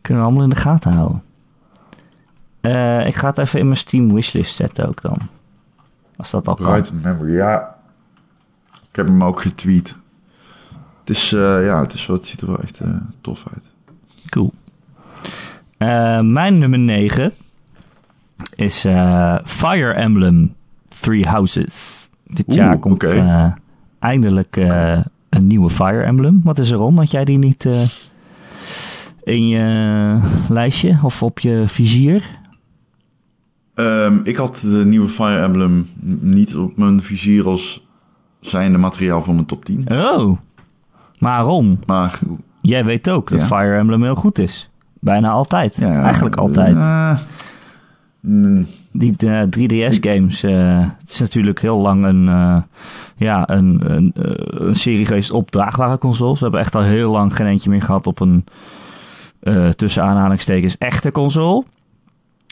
Kunnen 0.00 0.22
we 0.22 0.28
allemaal 0.28 0.42
in 0.42 0.50
de 0.50 0.56
gaten 0.56 0.92
houden. 0.92 1.22
Eh, 2.60 3.06
ik 3.06 3.14
ga 3.14 3.28
het 3.28 3.38
even 3.38 3.58
in 3.58 3.64
mijn 3.64 3.76
Steam 3.76 4.14
wishlist 4.14 4.56
zetten 4.56 4.88
ook 4.88 5.00
dan. 5.00 5.18
Als 6.16 6.30
dat 6.30 6.48
al 6.48 6.54
kan. 6.54 6.86
Memory, 7.02 7.32
ja. 7.32 7.78
Ik 8.72 8.96
heb 8.96 9.06
hem 9.06 9.24
ook 9.24 9.40
getweet. 9.40 9.96
Het 11.00 11.10
is, 11.16 11.32
eh, 11.32 11.64
ja, 11.64 11.80
het, 11.80 11.92
is 11.92 12.06
wel, 12.06 12.16
het 12.16 12.26
ziet 12.26 12.40
er 12.40 12.46
wel 12.46 12.60
echt 12.60 12.80
tof 13.20 13.44
uit. 13.54 13.64
Cool. 14.28 14.52
Mijn 16.22 16.58
nummer 16.58 16.78
9 16.78 17.32
is 18.58 18.84
eh, 18.84 19.38
Fire 19.44 19.92
Emblem 19.92 20.54
Three 20.88 21.26
Houses. 21.26 22.08
Dit 22.26 22.48
Oeh, 22.48 22.56
jaar 22.56 22.78
komt 22.78 23.02
eh, 23.02 23.52
eindelijk 23.98 24.56
eh, 24.56 24.98
een 25.28 25.46
nieuwe 25.46 25.70
Fire 25.70 26.02
Emblem. 26.02 26.40
Wat 26.44 26.58
is 26.58 26.70
er 26.70 26.80
om? 26.80 26.98
Had 26.98 27.10
jij 27.10 27.24
die 27.24 27.38
niet 27.38 27.68
in 29.22 29.48
je 29.48 30.20
lijstje 30.48 30.98
of 31.02 31.22
op 31.22 31.38
je 31.38 31.62
vizier? 31.66 32.24
Ehm, 33.74 34.18
ik 34.24 34.36
had 34.36 34.58
de 34.60 34.84
nieuwe 34.84 35.08
Fire 35.08 35.42
Emblem 35.42 35.88
niet 36.20 36.56
op 36.56 36.76
mijn 36.76 37.02
vizier 37.02 37.46
als 37.46 37.86
zijnde 38.40 38.78
materiaal 38.78 39.22
voor 39.22 39.34
mijn 39.34 39.46
top 39.46 39.64
10. 39.64 39.84
Oh, 39.88 40.38
maar 41.18 41.40
Ron, 41.40 41.80
Maar 41.86 42.18
jij 42.60 42.84
weet 42.84 43.10
ook 43.10 43.30
dat 43.30 43.40
Ja. 43.40 43.46
Fire 43.46 43.76
Emblem 43.76 44.02
heel 44.02 44.14
goed 44.14 44.38
is. 44.38 44.70
Bijna 45.00 45.30
altijd. 45.30 45.76
ja, 45.76 46.02
Eigenlijk 46.02 46.36
altijd. 46.36 46.76
Mm, 48.20 48.66
Die 48.92 49.14
eh, 49.16 49.42
3DS-games, 49.42 50.42
eh, 50.42 50.78
het 50.98 51.10
is 51.10 51.20
natuurlijk 51.20 51.60
heel 51.60 51.78
lang 51.78 52.04
een, 52.04 52.28
eh, 52.28 52.62
ja, 53.16 53.48
een, 53.48 53.80
een, 53.84 54.12
eh, 54.14 54.32
een 54.66 54.74
serie 54.74 55.06
geweest 55.06 55.30
op 55.30 55.50
draagbare 55.50 55.98
consoles. 55.98 56.38
We 56.38 56.42
hebben 56.44 56.60
echt 56.60 56.74
al 56.74 56.82
heel 56.82 57.10
lang 57.10 57.36
geen 57.36 57.46
eentje 57.46 57.70
meer 57.70 57.82
gehad 57.82 58.06
op 58.06 58.20
een, 58.20 58.44
eh, 59.40 59.68
tussen 59.68 60.02
aanhalingstekens, 60.02 60.78
echte 60.78 61.12
console. 61.12 61.64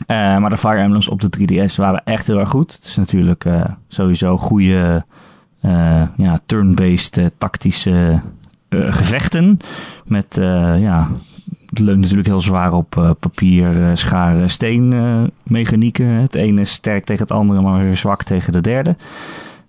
Eh, 0.06 0.16
maar 0.38 0.50
de 0.50 0.56
Fire 0.56 0.78
Emblems 0.80 1.08
op 1.08 1.20
de 1.20 1.30
3DS 1.30 1.76
waren 1.76 2.02
echt 2.04 2.26
heel 2.26 2.38
erg 2.38 2.48
goed. 2.48 2.72
Het 2.72 2.84
is 2.84 2.96
natuurlijk 2.96 3.44
eh, 3.44 3.64
sowieso 3.88 4.36
goede 4.36 5.04
eh, 5.60 6.02
ja, 6.16 6.40
turn-based 6.46 7.16
eh, 7.18 7.26
tactische 7.38 8.20
eh, 8.68 8.94
gevechten. 8.94 9.58
Met, 10.04 10.38
eh, 10.38 10.80
ja, 10.80 11.08
het 11.76 11.86
leunt 11.86 12.00
natuurlijk 12.00 12.28
heel 12.28 12.40
zwaar 12.40 12.72
op 12.72 12.96
eh, 12.96 13.10
papier, 13.20 13.82
eh, 13.82 13.90
schaar, 13.94 14.50
steen 14.50 14.92
eh, 14.92 15.22
mechanieken. 15.42 16.06
Het 16.06 16.34
ene 16.34 16.60
is 16.60 16.70
sterk 16.70 17.04
tegen 17.04 17.22
het 17.22 17.32
andere, 17.32 17.60
maar 17.60 17.84
weer 17.84 17.96
zwak 17.96 18.22
tegen 18.22 18.52
de 18.52 18.60
derde. 18.60 18.96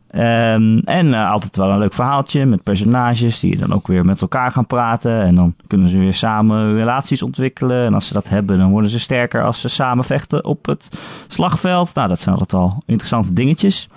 Ehm, 0.08 0.78
en 0.78 1.14
altijd 1.14 1.56
wel 1.56 1.70
een 1.70 1.78
leuk 1.78 1.94
verhaaltje 1.94 2.46
met 2.46 2.64
personages 2.64 3.40
die 3.40 3.58
dan 3.58 3.74
ook 3.74 3.88
weer 3.88 4.06
met 4.06 4.22
elkaar 4.22 4.52
gaan 4.52 4.66
praten. 4.66 5.22
En 5.22 5.36
dan 5.36 5.54
kunnen 5.68 5.90
ze 5.90 5.98
weer 5.98 6.14
samen 6.14 6.76
relaties 6.76 7.22
ontwikkelen. 7.24 7.86
En 7.86 7.94
als 7.94 8.08
ze 8.08 8.14
dat 8.14 8.30
hebben, 8.30 8.58
dan 8.58 8.70
worden 8.70 8.90
ze 8.90 9.00
sterker 9.00 9.44
als 9.44 9.62
ze 9.62 9.68
samen 9.68 10.04
vechten 10.04 10.46
op 10.46 10.66
het 10.66 10.90
slagveld. 11.28 11.96
Nou, 11.96 12.08
dat 12.08 12.20
zijn 12.20 12.36
altijd 12.36 12.52
wel 12.52 12.82
interessante 12.86 13.34
dingetjes. 13.34 13.90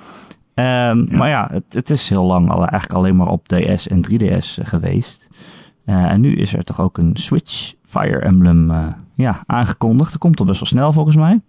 Ehm, 0.55 1.17
Maar 1.17 1.29
ja, 1.29 1.49
het, 1.53 1.65
het 1.69 1.91
is 1.91 2.09
heel 2.09 2.25
lang 2.25 2.51
al, 2.51 2.59
eigenlijk 2.59 2.93
alleen 2.93 3.17
maar 3.17 3.29
op 3.29 3.49
DS 3.49 3.89
en 3.89 4.01
3DS 4.01 4.59
geweest. 4.63 5.29
En 5.85 6.21
nu 6.21 6.37
is 6.37 6.55
er 6.55 6.65
toch 6.65 6.81
ook 6.81 6.99
een 6.99 7.11
Switch 7.15 7.73
Fire 7.91 8.19
Emblem 8.21 8.71
eh, 8.71 8.87
ja, 9.15 9.43
aangekondigd. 9.47 10.11
Dat 10.11 10.21
komt 10.21 10.41
al 10.41 10.47
best 10.47 10.59
wel 10.61 10.69
snel 10.69 10.93
volgens 10.93 11.17
mij. 11.17 11.41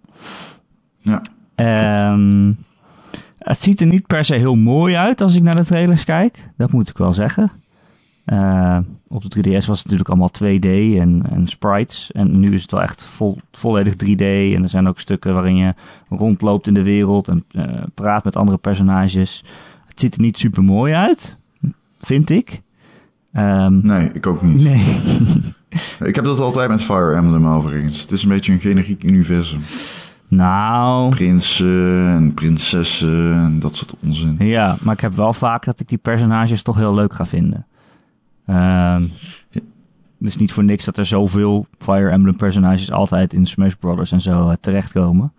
ja. 0.98 1.22
Ehm, 1.54 2.52
het 3.38 3.62
ziet 3.62 3.80
er 3.80 3.86
niet 3.86 4.06
per 4.06 4.24
se 4.24 4.34
heel 4.34 4.54
mooi 4.54 4.94
uit 4.96 5.20
als 5.20 5.34
ik 5.36 5.42
naar 5.42 5.56
de 5.56 5.64
trailers 5.64 6.04
kijk. 6.04 6.50
Dat 6.56 6.72
moet 6.72 6.88
ik 6.88 6.98
wel 6.98 7.12
zeggen. 7.12 7.50
Eh, 8.24 8.78
op 9.08 9.30
de 9.30 9.40
3DS 9.40 9.66
was 9.66 9.78
het 9.82 9.90
natuurlijk 9.90 10.08
allemaal 10.08 10.30
2D 10.42 10.64
en, 10.98 11.22
en 11.30 11.46
sprites. 11.46 12.12
En 12.12 12.40
nu 12.40 12.54
is 12.54 12.62
het 12.62 12.70
wel 12.70 12.82
echt 12.82 13.04
vol, 13.04 13.38
volledig 13.52 13.92
3D. 13.92 14.54
En 14.56 14.62
er 14.62 14.68
zijn 14.68 14.88
ook 14.88 15.00
stukken 15.00 15.34
waarin 15.34 15.56
je 15.56 15.74
rondloopt 16.08 16.66
in 16.66 16.74
de 16.74 16.82
wereld 16.82 17.28
en 17.28 17.44
eh, 17.50 17.82
praat 17.94 18.24
met 18.24 18.36
andere 18.36 18.58
personages. 18.58 19.44
Het 19.86 20.00
ziet 20.00 20.14
er 20.14 20.20
niet 20.20 20.38
super 20.38 20.64
mooi 20.64 20.94
uit. 20.94 21.36
vind 22.00 22.30
ik. 22.30 22.60
Ehm, 23.32 23.86
Nee, 23.86 24.10
ik 24.12 24.26
ook 24.26 24.42
niet. 24.42 24.62
nee. 24.62 24.84
Ik 26.00 26.14
heb 26.14 26.24
dat 26.24 26.40
altijd 26.40 26.68
met 26.68 26.82
Fire 26.82 27.14
Emblem 27.14 27.46
overigens. 27.46 28.00
Het 28.00 28.10
is 28.10 28.22
een 28.22 28.28
beetje 28.28 28.52
een 28.52 28.60
generiek 28.60 29.02
universum. 29.04 29.60
nou, 30.28 31.10
Prinsen 31.10 32.06
en 32.08 32.34
prinsessen 32.34 33.32
en 33.34 33.58
dat 33.60 33.76
soort 33.76 33.94
onzin. 34.02 34.36
ja, 34.38 34.76
maar 34.82 34.94
ik 34.94 35.00
heb 35.00 35.14
wel 35.14 35.32
vaak 35.32 35.64
dat 35.64 35.80
ik 35.80 35.88
die 35.88 35.98
personages 35.98 36.62
toch 36.62 36.76
heel 36.76 36.94
leuk 36.94 37.14
ga 37.14 37.26
vinden. 37.26 37.66
Ehm 38.46 39.04
het 40.18 40.30
is 40.30 40.36
niet 40.36 40.52
voor 40.52 40.64
niks 40.64 40.84
dat 40.84 40.96
er 40.96 41.06
zoveel 41.06 41.66
Fire 41.78 42.10
Emblem 42.10 42.36
personages 42.36 42.92
altijd 42.92 43.32
in 43.32 43.46
Smash 43.46 43.72
Brothers 43.74 44.12
en 44.12 44.20
zo 44.20 44.48
eh, 44.48 44.56
terechtkomen. 44.60 45.32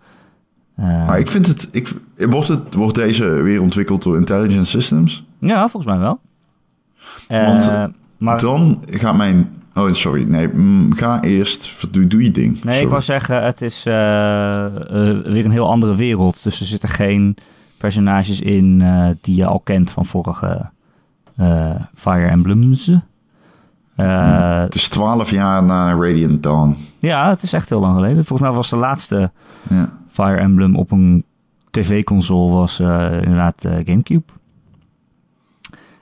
Eh, 0.76 1.06
Maar 1.06 1.18
ik 1.18 1.28
vind 1.28 1.46
het, 1.46 1.68
ik, 1.72 1.92
wordt, 2.16 2.48
het... 2.48 2.74
wordt 2.74 2.94
deze 2.94 3.24
weer 3.26 3.60
ontwikkeld 3.60 4.02
door 4.02 4.16
Intelligent 4.16 4.66
Systems? 4.66 5.24
Ja, 5.38 5.68
volgens 5.68 5.92
mij 5.92 6.00
wel. 6.00 6.20
Eh, 7.28 7.46
Want 7.46 7.90
maar 8.18 8.40
Dan 8.40 8.82
gaat 8.90 9.16
mijn... 9.16 9.62
Oh, 9.74 9.92
sorry. 9.92 10.22
Nee, 10.22 10.48
mm, 10.48 10.92
ga 10.94 11.22
eerst. 11.22 11.86
Doe, 11.90 12.06
doe 12.06 12.22
je 12.22 12.30
ding. 12.30 12.64
Nee, 12.64 12.82
ik 12.82 12.88
wou 12.88 13.02
zeggen, 13.02 13.42
het 13.44 13.62
is 13.62 13.86
eh, 13.86 14.64
eh, 14.64 14.72
weer 15.24 15.44
een 15.44 15.50
heel 15.50 15.70
andere 15.70 15.94
wereld. 15.94 16.42
Dus 16.42 16.60
er 16.60 16.66
zitten 16.66 16.88
geen 16.88 17.36
personages 17.78 18.40
in 18.40 18.80
eh, 18.82 19.08
die 19.20 19.36
je 19.36 19.46
al 19.46 19.60
kent 19.60 19.90
van 19.90 20.06
vorige 20.06 20.70
Fire 21.94 22.26
Emblems. 22.28 22.88
Eh, 23.96 24.60
Het 24.62 24.74
is 24.74 24.88
twaalf 24.88 25.30
jaar 25.30 25.62
na 25.64 25.92
Radiant 25.94 26.42
Dawn. 26.42 26.76
Ja, 26.98 27.28
het 27.28 27.42
is 27.42 27.52
echt 27.52 27.68
heel 27.68 27.80
lang 27.80 27.94
geleden. 27.94 28.24
Volgens 28.24 28.48
mij 28.48 28.56
was 28.58 28.70
de 28.70 28.76
laatste 28.76 29.30
Ja. 29.68 29.92
Fire 30.08 30.36
Emblem 30.36 30.76
op 30.76 30.90
een 30.90 31.24
tv-console 31.70 32.52
was 32.52 32.80
inderdaad 32.80 33.60
Gamecube. 33.84 34.22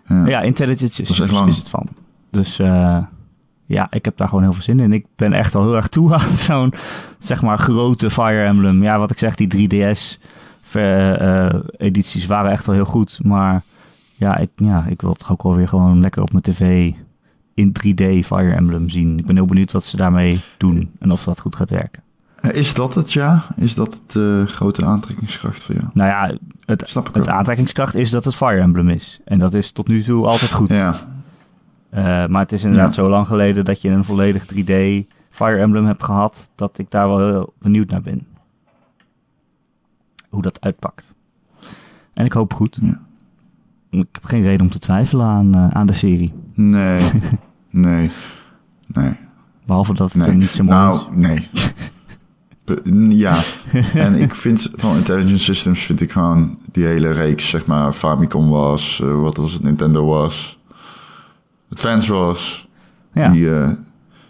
Ja. 0.06 0.26
Ja, 0.26 0.40
Intelligent 0.40 0.90
is 1.00 1.20
is 1.46 1.56
het 1.56 1.68
van. 1.68 1.86
Dus 2.30 2.60
ja, 3.66 3.87
ik 3.90 4.04
heb 4.04 4.16
daar 4.16 4.28
gewoon 4.28 4.42
heel 4.42 4.52
veel 4.52 4.62
zin 4.62 4.81
in. 4.81 4.92
Ik 4.92 5.07
ben 5.16 5.33
echt 5.33 5.54
al 5.54 5.62
heel 5.62 5.76
erg 5.76 5.88
toe 5.88 6.14
aan 6.19 6.28
zo'n, 6.37 6.73
zeg 7.19 7.42
maar, 7.42 7.59
grote 7.59 8.11
Fire 8.11 8.45
Emblem. 8.45 8.83
Ja, 8.83 8.99
wat 8.99 9.11
ik 9.11 9.19
zeg, 9.19 9.35
die 9.35 9.69
3DS-edities 10.73 12.26
waren 12.26 12.50
echt 12.50 12.66
wel 12.66 12.75
heel 12.75 12.85
goed. 12.85 13.19
Maar 13.23 13.62
ja 14.14 14.37
ik, 14.37 14.50
ja, 14.57 14.87
ik 14.88 15.00
wil 15.00 15.11
het 15.11 15.28
ook 15.28 15.42
wel 15.42 15.54
weer 15.57 15.69
gewoon 15.69 16.00
lekker 16.00 16.23
op 16.23 16.33
mijn 16.33 16.42
tv 16.45 16.92
in 17.54 17.73
3D 17.78 18.26
Fire 18.26 18.52
Emblem 18.54 18.88
zien. 18.88 19.19
Ik 19.19 19.26
ben 19.26 19.37
heel 19.37 19.47
benieuwd 19.47 19.73
wat 19.73 19.85
ze 19.85 19.97
daarmee 19.97 20.40
doen 20.57 20.90
en 20.99 21.11
of 21.11 21.25
dat 21.25 21.40
goed 21.40 21.57
gaat 21.57 21.71
werken. 21.71 22.02
Eh, 22.40 22.54
Is 22.54 22.75
dat 22.75 22.95
het, 22.95 23.12
ja? 23.12 23.45
Is 23.57 23.75
dat 23.75 24.00
het 24.07 24.16
eh, 24.16 24.47
grote 24.47 24.85
aantrekkingskracht 24.85 25.62
voor 25.62 25.75
jou? 25.75 25.87
Nou 25.92 26.09
ja, 26.11 26.37
het, 26.64 26.83
Snap 26.87 27.09
ik 27.09 27.14
het 27.14 27.28
aantrekkingskracht 27.28 27.95
is 27.95 28.11
dat 28.11 28.25
het 28.25 28.35
Fire 28.35 28.61
Emblem 28.61 28.88
is. 28.88 29.21
En 29.25 29.38
dat 29.38 29.54
is 29.54 29.71
tot 29.71 29.88
nu 29.88 30.02
toe 30.02 30.26
altijd 30.26 30.52
goed. 30.52 30.71
Ja. 30.71 30.95
Eh, 31.92 32.26
maar 32.26 32.42
het 32.42 32.52
is 32.52 32.62
inderdaad 32.64 32.94
Ja. 32.94 33.02
zo 33.02 33.08
lang 33.11 33.26
geleden 33.26 33.64
dat 33.64 33.82
je 33.82 33.88
een 33.90 34.04
volledig 34.04 34.44
3D 34.46 35.06
Fire 35.30 35.58
Emblem 35.61 35.84
hebt 35.87 36.02
gehad, 36.02 36.50
dat 36.54 36.78
ik 36.78 36.90
daar 36.90 37.08
wel 37.08 37.18
heel 37.18 37.52
benieuwd 37.58 37.90
naar 37.90 38.02
ben. 38.02 38.26
Hoe 40.28 40.42
dat 40.42 40.61
uitpakt. 40.61 41.14
En 42.14 42.25
ik 42.25 42.32
hoop 42.32 42.52
goed. 42.54 42.78
Ja. 42.80 43.00
Ik 43.90 44.06
heb 44.12 44.25
geen 44.25 44.42
reden 44.42 44.61
om 44.61 44.70
te 44.70 44.78
twijfelen 44.78 45.26
aan, 45.26 45.54
eh, 45.54 45.68
aan 45.68 45.87
de 45.87 45.92
serie. 45.92 46.32
Nee. 46.54 47.11
nee. 47.70 48.11
Nee. 48.87 49.16
Behalve 49.66 49.94
dat 49.94 50.12
het 50.12 50.26
Nee. 50.26 50.37
niet 50.37 50.49
zo 50.49 50.64
mooi 50.64 50.76
is. 50.76 50.84
nou, 50.84 51.16
nee. 51.16 51.49
Ja, 53.08 53.37
en 53.94 54.14
ik 54.14 54.34
vind 54.34 54.70
van 54.75 54.96
Intelligent 54.96 55.40
Systems 55.40 55.80
vind 55.84 56.00
ik 56.00 56.12
gewoon 56.12 56.58
die 56.72 56.84
hele 56.84 57.11
reeks, 57.12 57.49
zeg 57.49 57.66
maar, 57.66 57.92
Famicom 57.92 58.49
was, 58.49 59.00
eh, 59.02 59.20
wat 59.20 59.37
was 59.37 59.52
het, 59.52 59.62
Nintendo 59.62 60.06
was, 60.06 60.58
Advance 61.72 62.12
was, 62.12 62.68
Ja. 63.12 63.28
die 63.28 63.54
eh, 63.54 63.70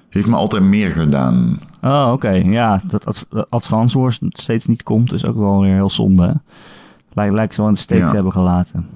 heeft 0.09 0.26
me 0.26 0.37
altijd 0.37 0.62
meer 0.62 0.90
gedaan. 0.90 1.59
Oh, 1.83 2.11
oké. 2.12 2.31
Ja, 2.31 2.81
dat 2.87 3.07
Ad- 3.07 3.26
dat 3.31 3.46
Advance 3.50 3.98
Wars 3.98 4.20
steeds 4.28 4.66
niet 4.66 4.83
komt, 4.83 5.12
is 5.12 5.26
ook 5.26 5.37
wel 5.37 5.61
weer 5.61 5.74
heel 5.74 5.90
zonde. 5.90 6.26
hè? 6.26 6.33
Lijkt, 7.12 7.35
lijkt 7.35 7.55
ze 7.55 7.61
wel 7.61 7.68
in 7.68 7.74
de 7.74 7.81
steek 7.81 7.98
Ja. 7.98 8.09
te 8.09 8.14
hebben 8.14 8.33
gelaten. 8.33 8.87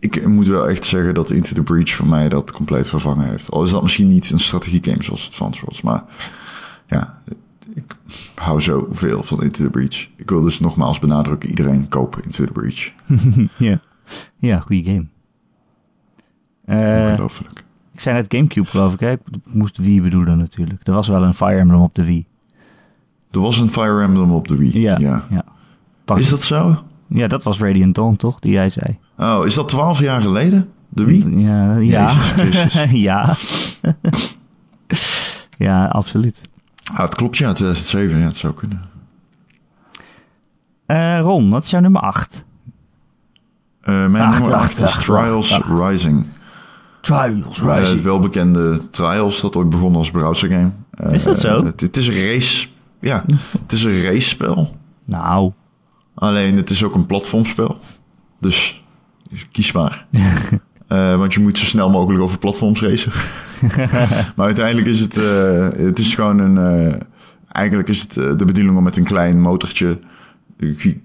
Ik 0.00 0.26
moet 0.26 0.46
wel 0.46 0.68
echt 0.68 0.84
zeggen 0.84 1.14
dat 1.14 1.30
Into 1.30 1.54
the 1.54 1.62
Breach 1.62 1.90
voor 1.90 2.06
mij 2.06 2.28
dat 2.28 2.52
compleet 2.52 2.88
vervangen 2.88 3.28
heeft. 3.28 3.50
Al 3.50 3.62
is 3.64 3.70
dat 3.70 3.82
misschien 3.82 4.08
niet 4.08 4.30
een 4.30 4.38
strategiegame 4.40 5.02
zoals 5.02 5.26
Advance 5.28 5.62
was, 5.64 5.82
maar 5.82 6.04
ja, 6.86 7.18
ik 7.74 7.96
hou 8.34 8.60
zoveel 8.60 9.22
van 9.22 9.42
Into 9.42 9.64
the 9.64 9.70
Breach. 9.70 10.08
Ik 10.16 10.30
wil 10.30 10.42
dus 10.42 10.60
nogmaals 10.60 10.98
benadrukken, 10.98 11.48
iedereen 11.48 11.88
kopen 11.88 12.22
Into 12.24 12.44
the 12.44 12.52
Breach. 12.52 12.90
ja. 13.68 13.80
Ja, 14.38 14.58
goede 14.58 14.82
game. 14.82 15.06
Eh, 16.66 16.78
Ongelooflijk. 17.10 17.64
ik 17.92 18.00
zei 18.00 18.16
net 18.16 18.26
Gamecube, 18.28 18.66
geloof 18.68 18.92
ik. 18.92 19.00
Hè? 19.00 19.10
Ik 19.12 19.20
moest 19.44 19.76
Wii 19.78 20.02
bedoelen 20.02 20.38
natuurlijk. 20.38 20.80
Er 20.86 20.92
was 20.92 21.08
wel 21.08 21.22
een 21.22 21.34
Fire 21.34 21.58
Emblem 21.58 21.80
op 21.80 21.94
de 21.94 22.04
Wii. 22.04 22.26
Er 23.30 23.40
was 23.40 23.58
een 23.58 23.68
Fire 23.68 24.02
Emblem 24.02 24.30
op 24.32 24.48
de 24.48 24.56
Wii. 24.56 24.80
Ja. 24.80 24.98
ja. 25.30 25.44
Is 26.16 26.28
dat 26.28 26.42
zo? 26.42 26.82
Ja, 27.06 27.26
dat 27.26 27.42
was 27.42 27.58
Radiant 27.60 27.94
Dawn, 27.94 28.16
toch? 28.16 28.38
Die 28.40 28.52
jij 28.52 28.68
zei. 28.68 28.98
Oh, 29.18 29.46
is 29.46 29.54
dat 29.54 29.68
twaalf 29.68 29.98
jaar 30.00 30.20
geleden? 30.20 30.68
De 30.88 31.04
Wii? 31.04 31.38
Ja, 31.38 31.76
ja. 31.76 32.14
Ja. 33.08 33.36
ja, 35.58 35.86
absoluut. 35.86 36.48
Ah, 36.92 36.98
het 36.98 37.14
klopt, 37.14 37.36
ja, 37.36 37.52
2007. 37.52 38.18
Ja, 38.18 38.24
het 38.24 38.36
zou 38.36 38.54
kunnen. 38.54 38.82
Eh, 40.86 41.18
Ron, 41.20 41.50
wat 41.50 41.64
is 41.64 41.70
jouw 41.70 41.80
nummer 41.80 42.00
8? 42.00 42.44
Eh, 43.80 44.06
mijn 44.06 44.24
Acht, 44.24 44.38
nummer 44.40 44.56
acht, 44.58 44.80
8 44.82 44.98
is 44.98 45.04
Trials 45.04 45.52
acht, 45.52 45.62
acht. 45.62 45.90
Rising. 45.90 46.24
Trials 47.04 47.60
Eh, 47.60 47.76
het 47.76 48.02
welbekende 48.02 48.90
Trials, 48.90 49.40
dat 49.40 49.56
ooit 49.56 49.68
begon 49.68 49.96
als 49.96 50.10
browsergame. 50.10 50.70
Eh, 50.90 51.12
Is 51.12 51.22
dat 51.22 51.40
zo? 51.40 51.64
Het, 51.64 51.80
het 51.80 51.96
is 51.96 52.06
een 52.08 52.26
race... 52.26 52.66
Ja, 53.00 53.24
het 53.62 53.72
is 53.72 53.84
een 53.84 54.02
racespel. 54.02 54.76
Nou, 55.04 55.52
Alleen 56.14 56.56
het 56.56 56.70
is 56.70 56.84
ook 56.84 56.94
een 56.94 57.06
platformspel. 57.06 57.78
Dus 58.40 58.82
kies 59.52 59.72
maar. 59.72 60.06
Eh, 60.88 61.16
want 61.16 61.34
je 61.34 61.40
moet 61.40 61.58
zo 61.58 61.64
snel 61.64 61.90
mogelijk 61.90 62.22
over 62.22 62.38
platforms 62.38 62.80
racen. 62.80 63.12
maar 64.36 64.46
uiteindelijk 64.46 64.86
is 64.86 65.00
het, 65.00 65.14
het 65.76 65.98
is 65.98 66.14
gewoon 66.14 66.38
een. 66.38 67.02
eigenlijk 67.48 67.88
is 67.88 68.00
het 68.00 68.12
de 68.12 68.44
bedoeling 68.44 68.76
om 68.76 68.82
met 68.82 68.96
een 68.96 69.04
klein 69.04 69.40
motortje 69.40 69.98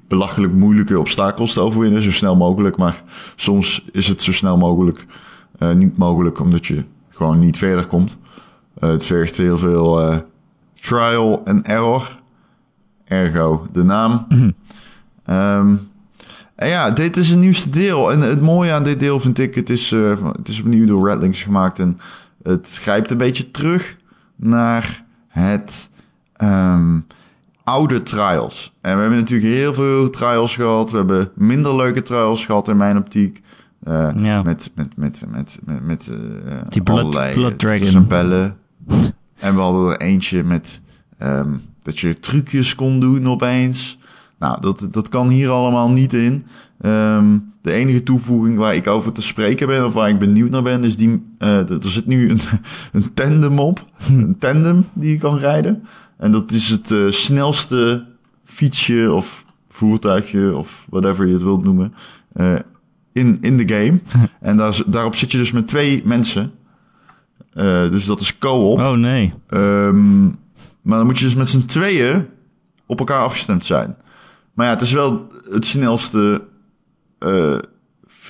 belachelijk 0.08 0.54
moeilijke 0.54 1.00
obstakels 1.00 1.54
te 1.54 1.60
overwinnen, 1.60 2.02
zo 2.02 2.12
snel 2.12 2.36
mogelijk. 2.36 2.78
Maar 2.78 3.04
soms 3.36 3.86
is 3.92 4.08
het 4.08 4.22
zo 4.24 4.32
snel 4.32 4.58
mogelijk 4.58 5.06
eh, 5.60 5.72
niet 5.72 5.98
mogelijk, 5.98 6.40
omdat 6.40 6.66
je 6.66 6.84
gewoon 7.10 7.40
niet 7.40 7.58
verder 7.58 7.86
komt. 7.86 8.18
Eh, 8.80 8.90
het 8.90 9.06
vergt 9.06 9.38
heel 9.38 9.58
veel 9.58 10.02
eh, 10.02 10.18
trial 10.80 11.42
en 11.46 11.66
error. 11.66 12.20
Ergo, 13.06 13.68
de 13.72 13.84
naam. 13.84 14.28
Ehm, 15.26 15.76
en 16.56 16.68
ja, 16.68 16.92
dit 16.92 17.18
is 17.18 17.30
het 17.30 17.40
nieuwste 17.40 17.70
deel. 17.70 18.12
En 18.12 18.22
het 18.22 18.42
mooie 18.42 18.72
aan 18.72 18.84
dit 18.84 19.00
deel 19.00 19.20
vind 19.20 19.40
ik, 19.40 19.56
het 19.56 19.70
is, 19.70 19.92
het 19.92 20.48
is 20.48 20.60
opnieuw 20.60 20.86
door 20.86 21.10
Redlings 21.10 21.42
gemaakt. 21.42 21.80
En 21.80 22.00
het 22.44 22.80
grijpt 22.82 23.12
een 23.12 23.18
beetje 23.18 23.52
terug 23.52 23.98
naar 24.36 25.04
het 25.28 25.90
ehm, 26.34 27.00
oude 27.64 28.04
trials. 28.04 28.74
En 28.82 28.96
we 28.96 29.02
hebben 29.02 29.20
natuurlijk 29.20 29.54
heel 29.54 29.74
veel 29.74 30.10
trials 30.10 30.56
gehad. 30.56 30.92
We 30.92 30.98
hebben 30.98 31.32
minder 31.36 31.76
leuke 31.76 32.02
trials 32.02 32.46
gehad 32.46 32.68
in 32.68 32.78
mijn 32.78 32.98
optiek. 32.98 33.42
Eh, 33.90 34.10
Ja. 34.24 34.42
Met, 34.44 34.72
met, 34.76 34.98
met, 34.98 35.24
met, 35.30 35.60
met, 35.66 35.82
met 35.86 36.10
eh, 36.46 36.56
Die 36.70 36.82
Blood- 36.84 37.00
allerlei 37.00 37.34
Blood 37.34 37.60
Dragon. 37.60 37.80
tussenbellen. 37.80 38.58
en 39.40 39.56
we 39.56 39.62
hadden 39.62 39.90
er 39.92 40.00
eentje 40.02 40.44
met 40.44 40.82
ehm, 41.18 41.50
dat 41.84 42.00
je 42.00 42.20
trucjes 42.20 42.76
kon 42.76 43.00
doen 43.00 43.28
opeens. 43.28 43.98
Nou, 44.40 44.62
dat, 44.62 44.88
dat 44.92 45.10
kan 45.10 45.28
hier 45.30 45.50
allemaal 45.50 45.90
niet 45.92 46.14
in. 46.14 46.46
Ehm, 46.82 47.38
de 47.62 47.72
enige 47.72 48.04
toevoeging 48.04 48.58
waar 48.58 48.76
ik 48.76 48.88
over 48.88 49.12
te 49.12 49.22
spreken 49.22 49.68
ben, 49.68 49.86
of 49.86 49.94
waar 49.94 50.10
ik 50.10 50.20
benieuwd 50.20 50.50
naar 50.50 50.64
ben, 50.64 50.84
is 50.84 50.98
die. 50.98 51.26
eh, 51.38 51.70
er 51.70 51.78
zit 51.82 52.06
nu 52.06 52.30
een, 52.30 52.40
een 52.92 53.14
tandem 53.14 53.60
op. 53.60 53.86
Een 54.10 54.36
tandem 54.40 54.86
die 54.94 55.12
je 55.12 55.18
kan 55.18 55.38
rijden. 55.38 55.84
En 56.18 56.32
dat 56.32 56.52
is 56.52 56.70
het 56.70 56.94
snelste 57.14 58.06
fietsje 58.46 59.12
of 59.14 59.46
voertuigje 59.70 60.56
of 60.56 60.86
whatever 60.90 61.26
je 61.28 61.34
het 61.34 61.42
wilt 61.44 61.64
noemen. 61.64 61.94
In, 63.14 63.38
in 63.42 63.58
de 63.58 63.68
game. 63.76 64.00
en 64.50 64.58
daar, 64.58 64.82
daarop 64.86 65.16
zit 65.16 65.32
je 65.32 65.38
dus 65.38 65.52
met 65.52 65.68
twee 65.68 66.02
mensen. 66.06 66.52
Eh, 67.54 67.90
dus 67.90 68.06
dat 68.06 68.22
is 68.22 68.38
co-op. 68.38 68.80
oh 68.80 68.92
nee. 68.92 69.34
Ehm, 69.48 70.24
maar 70.82 70.98
dan 70.98 71.06
moet 71.06 71.20
je 71.20 71.26
dus 71.26 71.36
met 71.36 71.50
z'n 71.50 71.66
tweeën 71.66 72.26
op 72.86 73.00
elkaar 73.00 73.22
afgestemd 73.24 73.66
zijn. 73.66 73.96
Maar 74.54 74.66
ja, 74.66 74.72
het 74.74 74.82
is 74.82 74.92
wel 74.92 75.28
het 75.52 75.66
snelste, 75.66 76.42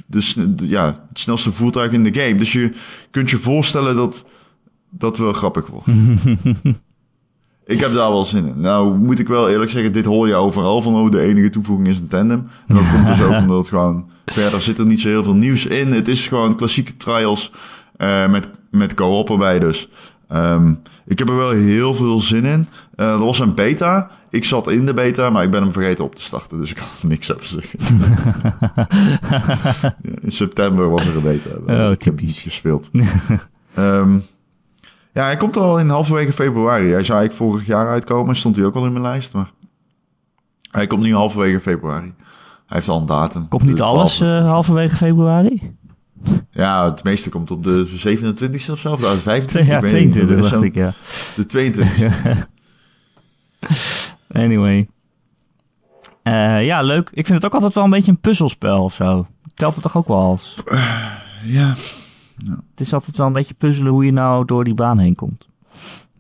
de, 0.06 0.22
sne- 0.22 0.56
de- 0.56 0.68
ja, 0.68 1.06
het 1.10 1.20
snelste 1.20 1.52
voertuig 1.52 1.92
in 1.92 2.04
de 2.04 2.14
game. 2.20 2.36
Dus 2.36 2.52
je 2.54 2.74
kunt 3.12 3.30
je 3.30 3.38
voorstellen 3.38 3.96
dat 3.96 4.26
dat 4.90 5.18
wel 5.18 5.34
grappig 5.34 5.68
wordt. 5.68 5.88
Ik 7.70 7.80
heb 7.80 7.94
daar 7.94 8.10
wel 8.10 8.26
zin 8.26 8.46
in. 8.46 8.60
Nou, 8.62 8.98
moet 8.98 9.20
ik 9.20 9.28
wel 9.28 9.50
eerlijk 9.50 9.72
zeggen, 9.72 9.92
dit 9.92 10.06
hoor 10.06 10.28
je 10.28 10.36
overal 10.36 10.82
van, 10.82 10.96
oh, 10.96 11.12
de 11.12 11.22
enige 11.22 11.50
toevoeging 11.50 11.88
is 11.88 12.00
een 12.00 12.08
tandem. 12.08 12.48
En 12.68 12.76
dat 12.76 12.84
komt 12.92 13.08
dus 13.08 13.22
ook 13.22 13.40
omdat 13.42 13.58
het 13.58 13.68
gewoon, 13.68 14.10
verder 14.26 14.62
zit 14.62 14.78
er 14.78 14.86
niet 14.86 15.00
zo 15.00 15.08
heel 15.08 15.24
veel 15.24 15.36
nieuws 15.36 15.66
in. 15.66 15.92
Het 15.92 16.08
is 16.08 16.28
gewoon 16.28 16.56
klassieke 16.56 16.98
trials 16.98 17.52
uh, 17.98 18.30
met, 18.30 18.50
met 18.72 18.94
co-op 18.94 19.30
erbij 19.30 19.60
dus. 19.60 19.90
Um, 20.32 20.82
ik 21.06 21.20
heb 21.20 21.30
er 21.30 21.36
wel 21.36 21.50
heel 21.50 21.94
veel 21.94 22.20
zin 22.20 22.46
in. 22.46 22.68
Uh, 22.96 23.12
er 23.12 23.18
was 23.26 23.40
een 23.40 23.56
beta. 23.56 24.10
Ik 24.30 24.44
zat 24.44 24.72
in 24.72 24.86
de 24.86 24.94
beta, 24.94 25.30
maar 25.30 25.44
ik 25.44 25.52
ben 25.52 25.62
hem 25.64 25.72
vergeten 25.72 26.04
op 26.04 26.16
te 26.16 26.22
starten. 26.22 26.58
Dus 26.58 26.70
ik 26.70 26.76
kan 26.76 27.10
niks 27.10 27.34
over 27.34 27.46
zeggen. 27.46 27.80
in 30.22 30.32
september 30.32 30.90
was 30.90 31.06
er 31.06 31.16
een 31.16 31.22
beta. 31.22 31.86
Oh, 31.86 31.92
ik 31.92 32.04
heb 32.04 32.22
niet 32.22 32.36
gespeeld. 32.36 32.90
um, 33.78 34.24
ja, 35.14 35.24
hij 35.24 35.38
komt 35.38 35.58
al 35.58 35.80
in 35.80 35.90
halverwege 35.90 36.34
februari. 36.34 36.92
Hij 36.92 37.04
zou 37.04 37.24
ik 37.24 37.32
vorig 37.32 37.66
jaar 37.66 37.88
uitkomen. 37.88 38.36
Stond 38.36 38.56
hij 38.56 38.66
ook 38.66 38.76
al 38.76 38.86
in 38.86 38.92
mijn 38.92 39.04
lijst. 39.04 39.34
Maar 39.34 39.52
hij 40.72 40.88
komt 40.88 41.04
nu 41.04 41.14
halverwege 41.14 41.60
februari. 41.60 42.14
Hij 42.66 42.78
heeft 42.78 42.90
al 42.90 43.00
een 43.00 43.06
datum. 43.06 43.48
Komt 43.48 43.64
niet 43.64 43.82
alles 43.82 44.22
uh, 44.22 44.50
halverwege 44.50 44.96
februari? 44.96 45.78
Ja, 46.52 46.90
het 46.90 47.04
meeste 47.04 47.30
komt 47.30 47.52
op 47.52 47.64
de 47.64 47.88
27e 47.88 48.72
of 48.72 48.80
zo, 48.80 48.92
of 48.92 49.00
de 49.00 49.42
25e. 49.42 49.66
Ja, 49.66 49.80
22 49.80 50.42
dacht 50.42 50.64
ik, 50.64 50.76
ja. 50.76 50.94
De 51.36 51.74
22e. 51.74 52.38
anyway. 54.44 54.88
Uh, 56.24 56.66
ja, 56.66 56.82
leuk. 56.82 57.10
Ik 57.14 57.26
vind 57.26 57.38
het 57.38 57.46
ook 57.46 57.54
altijd 57.54 57.74
wel 57.74 57.84
een 57.84 57.90
beetje 57.90 58.12
een 58.12 58.20
puzzelspel 58.20 58.84
of 58.84 58.94
zo. 58.94 59.28
Telt 59.54 59.74
het 59.74 59.84
toch 59.84 59.98
ook 59.98 60.08
wel 60.08 60.20
als? 60.20 60.56
Uh, 60.66 61.06
ja. 61.44 61.76
Ja. 62.46 62.60
Het 62.72 62.80
is 62.80 62.94
altijd 62.94 63.18
wel 63.18 63.28
een 63.28 63.34
beetje 63.34 63.54
puzzelen 63.54 63.92
hoe 63.92 64.06
je 64.06 64.12
nou 64.12 64.46
door 64.46 64.64
die 64.64 64.74
baan 64.74 64.98
heen 64.98 65.16
komt. 65.16 65.48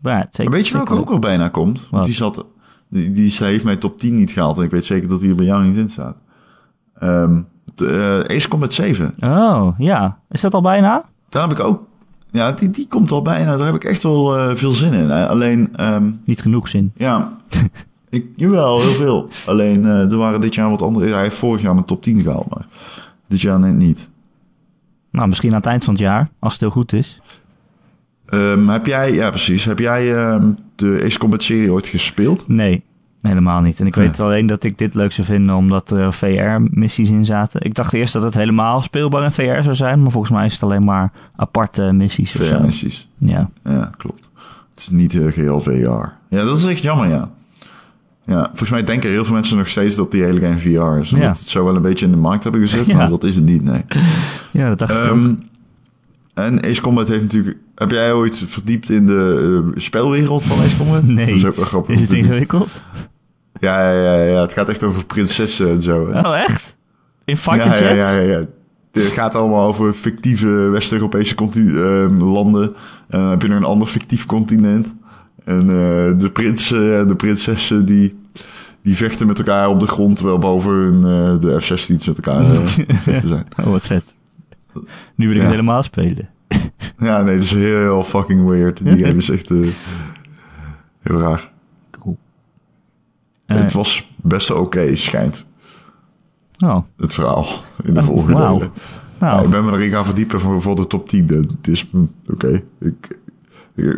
Maar, 0.01 0.27
zeker, 0.31 0.51
weet 0.51 0.67
je 0.67 0.73
welke 0.73 0.97
ook 0.97 1.09
al 1.09 1.19
bijna 1.19 1.47
komt? 1.47 1.87
Want 1.89 2.05
die, 2.05 2.13
zat, 2.13 2.45
die, 2.87 3.11
die, 3.11 3.33
heeft 3.37 3.63
mijn 3.63 3.79
top 3.79 3.99
10 3.99 4.15
niet 4.15 4.31
gehaald. 4.31 4.57
En 4.57 4.63
ik 4.63 4.71
weet 4.71 4.85
zeker 4.85 5.07
dat 5.07 5.19
die 5.19 5.29
er 5.29 5.35
bij 5.35 5.45
jou 5.45 5.63
niet 5.63 5.75
in 5.75 5.89
staat. 5.89 6.15
Um, 7.03 7.47
uh, 7.81 8.19
Ace 8.19 8.47
Combat 8.47 8.73
7. 8.73 9.13
Oh, 9.19 9.67
ja. 9.77 10.19
Is 10.29 10.41
dat 10.41 10.53
al 10.53 10.61
bijna? 10.61 11.05
Daar 11.29 11.41
heb 11.47 11.59
ik 11.59 11.65
ook... 11.65 11.87
Ja, 12.31 12.51
die, 12.51 12.69
die 12.69 12.87
komt 12.87 13.11
al 13.11 13.21
bijna. 13.21 13.57
Daar 13.57 13.65
heb 13.65 13.75
ik 13.75 13.83
echt 13.83 14.03
wel 14.03 14.37
uh, 14.37 14.55
veel 14.55 14.71
zin 14.71 14.93
in. 14.93 15.11
Alleen... 15.11 15.73
Um, 15.93 16.21
Niet 16.25 16.41
genoeg 16.41 16.67
zin. 16.67 16.91
Ja. 16.95 17.37
ik, 18.09 18.25
jawel, 18.35 18.79
heel 18.79 18.89
veel. 18.89 19.29
Alleen, 19.45 19.83
uh, 19.83 20.11
er 20.11 20.17
waren 20.17 20.41
dit 20.41 20.55
jaar 20.55 20.69
wat 20.69 20.81
andere... 20.81 21.11
Hij 21.11 21.21
heeft 21.21 21.37
vorig 21.37 21.61
jaar 21.61 21.73
mijn 21.73 21.85
top 21.85 22.03
10 22.03 22.21
gehaald, 22.21 22.49
maar 22.49 22.65
dit 23.27 23.41
jaar 23.41 23.59
net 23.59 23.75
niet. 23.75 24.09
Nou, 25.11 25.27
misschien 25.27 25.49
aan 25.49 25.57
het 25.57 25.65
eind 25.65 25.83
van 25.83 25.93
het 25.93 26.03
jaar, 26.03 26.29
als 26.39 26.51
het 26.51 26.61
heel 26.61 26.69
goed 26.69 26.93
is. 26.93 27.21
Um, 28.33 28.69
heb 28.69 28.85
jij... 28.85 29.13
Ja, 29.13 29.29
precies. 29.29 29.65
Heb 29.65 29.79
jij 29.79 30.33
um, 30.33 30.57
de 30.75 31.01
Ace 31.05 31.19
Combat 31.19 31.43
serie 31.43 31.71
ooit 31.71 31.87
gespeeld? 31.87 32.47
Nee. 32.47 32.83
Helemaal 33.21 33.61
niet. 33.61 33.79
En 33.79 33.87
ik 33.87 33.95
weet 33.95 34.19
alleen 34.19 34.47
dat 34.47 34.63
ik 34.63 34.77
dit 34.77 34.93
leuk 34.93 35.11
zou 35.11 35.27
vinden 35.27 35.55
omdat 35.55 35.91
er 35.91 36.13
VR-missies 36.13 37.09
in 37.09 37.25
zaten. 37.25 37.61
Ik 37.61 37.73
dacht 37.73 37.93
eerst 37.93 38.13
dat 38.13 38.23
het 38.23 38.33
helemaal 38.33 38.81
speelbaar 38.81 39.23
in 39.23 39.31
VR 39.31 39.61
zou 39.61 39.75
zijn, 39.75 40.01
maar 40.01 40.11
volgens 40.11 40.33
mij 40.33 40.45
is 40.45 40.53
het 40.53 40.63
alleen 40.63 40.83
maar 40.83 41.11
aparte 41.35 41.91
missies. 41.93 42.31
VR-missies. 42.31 43.09
Ja. 43.17 43.49
ja, 43.63 43.91
klopt. 43.97 44.29
Het 44.69 44.79
is 44.79 44.89
niet 44.89 45.13
uh, 45.13 45.31
geheel 45.31 45.61
VR. 45.61 46.07
Ja, 46.29 46.43
dat 46.43 46.57
is 46.57 46.65
echt 46.65 46.81
jammer, 46.81 47.07
ja. 47.07 47.29
Ja, 48.29 48.45
volgens 48.47 48.69
mij 48.69 48.83
denken 48.83 49.09
heel 49.09 49.25
veel 49.25 49.33
mensen 49.33 49.57
nog 49.57 49.67
steeds 49.67 49.95
dat 49.95 50.11
die 50.11 50.23
hele 50.23 50.39
game 50.39 50.57
VR 50.57 51.01
is. 51.01 51.13
Omdat 51.13 51.27
ja. 51.27 51.27
het 51.27 51.47
zo 51.47 51.65
wel 51.65 51.75
een 51.75 51.81
beetje 51.81 52.05
in 52.05 52.11
de 52.11 52.17
markt 52.17 52.43
hebben 52.43 52.61
gezet, 52.61 52.85
ja. 52.87 52.97
maar 52.97 53.09
dat 53.09 53.23
is 53.23 53.35
het 53.35 53.45
niet, 53.45 53.63
nee. 53.63 53.85
Ja, 54.51 54.69
dat 54.69 54.79
dacht 54.79 55.09
um, 55.09 55.25
ik 55.25 55.31
ook. 55.31 55.37
En 56.33 56.63
Ace 56.63 56.81
Combat 56.81 57.07
heeft 57.07 57.21
natuurlijk... 57.21 57.57
Heb 57.75 57.91
jij 57.91 58.13
ooit 58.13 58.43
verdiept 58.47 58.89
in 58.89 59.05
de 59.05 59.61
uh, 59.65 59.81
spelwereld 59.81 60.43
van 60.43 60.59
Ace 60.59 60.77
Combat? 60.77 61.03
Nee. 61.07 61.25
Dat 61.25 61.35
is 61.35 61.45
ook 61.45 61.55
wel 61.55 61.65
grappig. 61.65 61.95
Is 61.95 62.01
het 62.01 62.13
ingewikkeld? 62.13 62.81
Ja, 63.59 63.91
ja, 63.91 64.15
ja, 64.15 64.23
ja, 64.23 64.41
het 64.41 64.53
gaat 64.53 64.69
echt 64.69 64.83
over 64.83 65.05
prinsessen 65.05 65.69
en 65.69 65.81
zo. 65.81 66.03
Oh, 66.03 66.37
echt? 66.37 66.77
In 67.25 67.37
fighter 67.37 67.83
ja, 67.83 67.93
ja, 67.93 68.11
ja, 68.11 68.21
ja, 68.21 68.45
Het 68.91 69.03
gaat 69.03 69.35
allemaal 69.35 69.67
over 69.67 69.93
fictieve 69.93 70.47
West-Europese 70.47 71.35
uh, 71.55 72.05
landen. 72.19 72.73
En 73.09 73.19
dan 73.19 73.29
heb 73.29 73.41
je 73.41 73.47
nog 73.47 73.57
een 73.57 73.63
ander 73.63 73.87
fictief 73.87 74.25
continent. 74.25 74.93
En 75.49 75.61
uh, 75.61 76.19
de 76.19 76.29
prinsen 76.33 76.99
en 76.99 77.07
de 77.07 77.15
prinsessen 77.15 77.85
die, 77.85 78.19
die 78.81 78.95
vechten 78.95 79.27
met 79.27 79.37
elkaar 79.37 79.69
op 79.69 79.79
de 79.79 79.87
grond... 79.87 80.15
terwijl 80.15 80.37
boven 80.37 80.71
hun, 80.71 80.95
uh, 80.95 81.41
de 81.41 81.59
F-16's 81.61 82.07
met 82.07 82.15
elkaar 82.15 82.45
vechten 82.67 83.27
zijn. 83.27 83.47
Oh, 83.59 83.65
wat 83.65 83.87
vet. 83.87 84.13
Nu 85.15 85.27
wil 85.27 85.35
ik 85.35 85.41
het 85.41 85.51
helemaal 85.51 85.83
spelen. 85.83 86.29
ja, 86.99 87.21
nee, 87.21 87.33
het 87.33 87.43
is 87.43 87.51
heel 87.51 88.03
fucking 88.03 88.47
weird. 88.47 88.83
Die 88.83 89.03
game 89.05 89.17
is 89.17 89.29
echt 89.29 89.49
heel 89.49 91.19
raar. 91.19 91.51
het 93.45 93.73
was 93.73 94.09
best 94.15 94.51
oké, 94.51 94.59
okay, 94.59 94.95
schijnt. 94.95 95.45
Oh. 96.59 96.79
Het 96.97 97.13
verhaal 97.13 97.47
in 97.83 97.93
de 97.93 97.99
oh, 97.99 98.05
volgende 98.05 98.39
wow. 98.39 98.53
delen. 98.53 98.71
Nou. 99.19 99.37
Ja, 99.37 99.43
ik 99.43 99.49
ben 99.49 99.65
me 99.65 99.71
erin 99.71 99.91
gaan 99.91 100.05
verdiepen 100.05 100.39
voor, 100.39 100.61
voor 100.61 100.75
de 100.75 100.87
top 100.87 101.09
10. 101.09 101.27
Het 101.27 101.67
is 101.67 101.89
oké. 101.91 102.07
Okay. 102.27 102.63
Ik, 102.79 103.18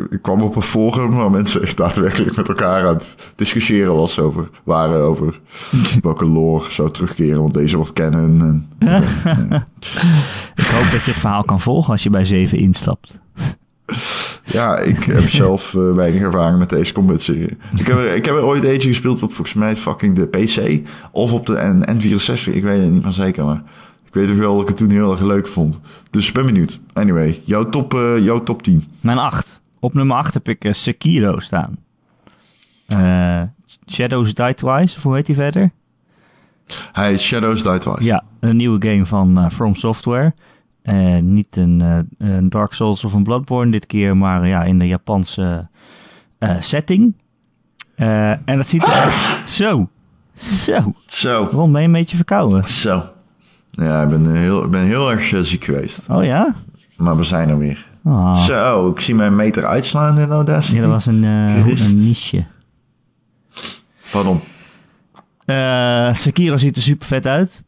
ik, 0.10 0.22
kwam 0.22 0.41
op 0.41 0.56
een 0.56 0.62
forum 0.62 1.12
waar 1.12 1.32
mensen 1.32 1.62
echt 1.62 1.78
daadwerkelijk 1.78 2.36
met 2.36 2.48
elkaar 2.48 2.88
aan 2.88 2.94
het 2.94 3.15
discussiëren 3.36 3.96
was 3.96 4.20
over, 4.20 4.50
waren 4.63 5.02
over 5.02 5.39
welke 6.02 6.26
lore 6.26 6.72
zou 6.72 6.91
terugkeren, 6.91 7.41
want 7.41 7.54
deze 7.54 7.78
wordt 7.78 7.94
kennen. 7.94 8.70
En, 8.80 8.89
ik 10.56 10.65
hoop 10.65 10.91
dat 10.91 11.04
je 11.04 11.12
het 11.12 11.20
verhaal 11.20 11.44
kan 11.44 11.60
volgen 11.60 11.91
als 11.91 12.04
je 12.04 12.10
bij 12.10 12.26
7 12.26 12.58
instapt. 12.58 13.20
Ja, 14.44 14.80
ik 14.80 15.04
heb 15.04 15.30
zelf 15.30 15.74
uh, 15.74 15.94
weinig 15.94 16.22
ervaring 16.22 16.60
met 16.60 16.70
deze 16.70 16.94
combat 16.94 17.22
serie. 17.22 17.58
Ik 17.78 17.88
heb, 17.88 17.98
er, 17.98 18.15
ik 18.15 18.26
heb 18.26 18.36
er 18.36 18.44
ooit 18.44 18.63
eentje 18.63 18.88
gespeeld 18.88 19.24
op 19.24 19.34
volgens 19.34 19.54
mij 19.54 19.76
fucking 19.76 20.15
de 20.15 20.26
PC 20.26 20.88
of 21.12 21.34
op 21.34 21.46
de 21.46 21.54
N 21.54 21.86
N64. 21.89 22.54
Ik 22.54 22.63
weet 22.63 22.82
het 22.82 22.91
niet 22.91 23.04
meer 23.04 23.12
zeker, 23.12 23.46
maar 23.46 23.63
ik 24.06 24.13
weet 24.13 24.38
wel 24.38 24.54
dat 24.54 24.62
ik 24.62 24.67
het 24.67 24.78
toen 24.78 24.89
heel 24.89 25.12
erg 25.12 25.22
leuk 25.22 25.48
vond. 25.48 25.80
Dus 26.10 26.28
ik 26.28 26.34
ben 26.34 26.46
benieuwd. 26.46 26.80
Anyway, 26.94 27.41
jouw 27.46 27.70
top, 27.70 27.94
uh, 27.94 28.24
jouw 28.24 28.44
top 28.44 28.63
10. 28.63 28.84
Mijn 29.00 29.17
8. 29.17 29.61
Op 29.82 29.94
nummer 29.94 30.17
8 30.17 30.34
heb 30.34 30.48
ik 30.48 30.65
uh, 30.65 30.74
Sekiro 30.74 31.39
staan. 31.39 31.78
Uh, 32.96 33.41
Shadows 33.88 34.34
Die 34.34 34.54
Twice, 34.54 34.98
of 34.98 35.04
hoe 35.04 35.15
heet 35.15 35.28
hij 35.28 35.36
verder? 35.36 35.72
Hij 36.91 37.13
is 37.13 37.24
Shadows 37.24 37.63
Die 37.63 37.78
Twice. 37.78 38.04
Ja, 38.04 38.24
een 38.39 38.56
nieuwe 38.56 38.88
game 38.88 39.06
van 39.06 39.39
uh, 39.39 39.50
From 39.50 39.76
Software. 39.76 40.34
Uh, 40.84 41.17
niet 41.17 41.58
een, 41.58 42.08
een, 42.17 42.50
Dark 42.50 42.74
Souls 42.74 43.04
of 43.04 43.13
een 43.13 43.24
Bloodborne 43.24 43.72
dit 43.72 43.86
keer, 43.86 44.17
maar 44.17 44.48
ja, 44.48 44.63
in 44.63 44.80
de 44.80 44.88
Japanse 44.88 45.67
setting. 46.60 47.13
en 47.96 48.44
dat 48.46 48.67
ziet 48.67 48.84
er 48.84 48.91
echt 48.91 49.50
zo. 49.50 49.89
Zo. 50.36 50.94
Zo. 51.06 51.44
Waarom 51.44 51.72
ben 51.72 51.82
je 51.82 51.88
een 51.88 51.94
beetje 51.94 52.15
verkouden? 52.15 52.70
Zo. 52.70 53.04
Ja, 53.72 54.02
ik 54.02 54.10
ben 54.10 54.36
heel, 54.36 54.63
ik 54.63 54.70
ben 54.70 54.86
heel 54.86 55.12
erg 55.12 55.46
ziek 55.46 55.63
geweest. 55.63 56.10
Oh 56.10 56.24
ja? 56.24 56.56
Maar 56.98 57.17
we 57.17 57.24
zijn 57.24 57.50
er 57.50 57.58
weer. 57.58 57.90
Oh. 58.04 58.46
Zo, 58.46 58.90
ik 58.90 59.00
zie 59.00 59.16
mijn 59.16 59.36
meter 59.36 59.66
uitslaan 59.66 60.20
in 60.20 60.30
Audacity. 60.30 60.76
Ja, 60.76 60.82
dat 60.82 60.92
was 60.92 61.06
een, 61.06 61.24
uh, 61.24 61.68
een 61.68 61.98
niche. 61.98 62.46
Pardon. 64.12 64.40
Uh, 65.46 66.14
Sekiro 66.14 66.58
ziet 66.58 66.76
er 66.76 66.82
super 66.82 67.08
vet 67.08 67.26
uit. 67.26 67.64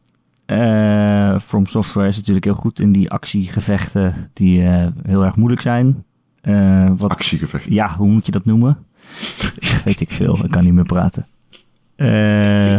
Uh, 0.46 1.38
From 1.38 1.66
Software 1.66 2.08
is 2.08 2.16
natuurlijk 2.16 2.44
heel 2.44 2.54
goed 2.54 2.80
in 2.80 2.92
die 2.92 3.10
actiegevechten 3.10 4.30
die 4.32 4.60
heel 5.06 5.24
erg 5.24 5.36
moeilijk 5.36 5.62
zijn. 5.62 6.04
wat, 6.96 7.10
actiegevechten? 7.10 7.72
Ja, 7.72 7.96
hoe 7.96 8.08
moet 8.08 8.26
je 8.26 8.32
dat 8.32 8.44
noemen? 8.44 8.78
Weet 9.84 10.00
ik 10.00 10.10
veel, 10.10 10.44
ik 10.44 10.50
kan 10.50 10.64
niet 10.64 10.74
meer 10.74 10.84
praten. 10.84 11.26
Eh 11.96 12.76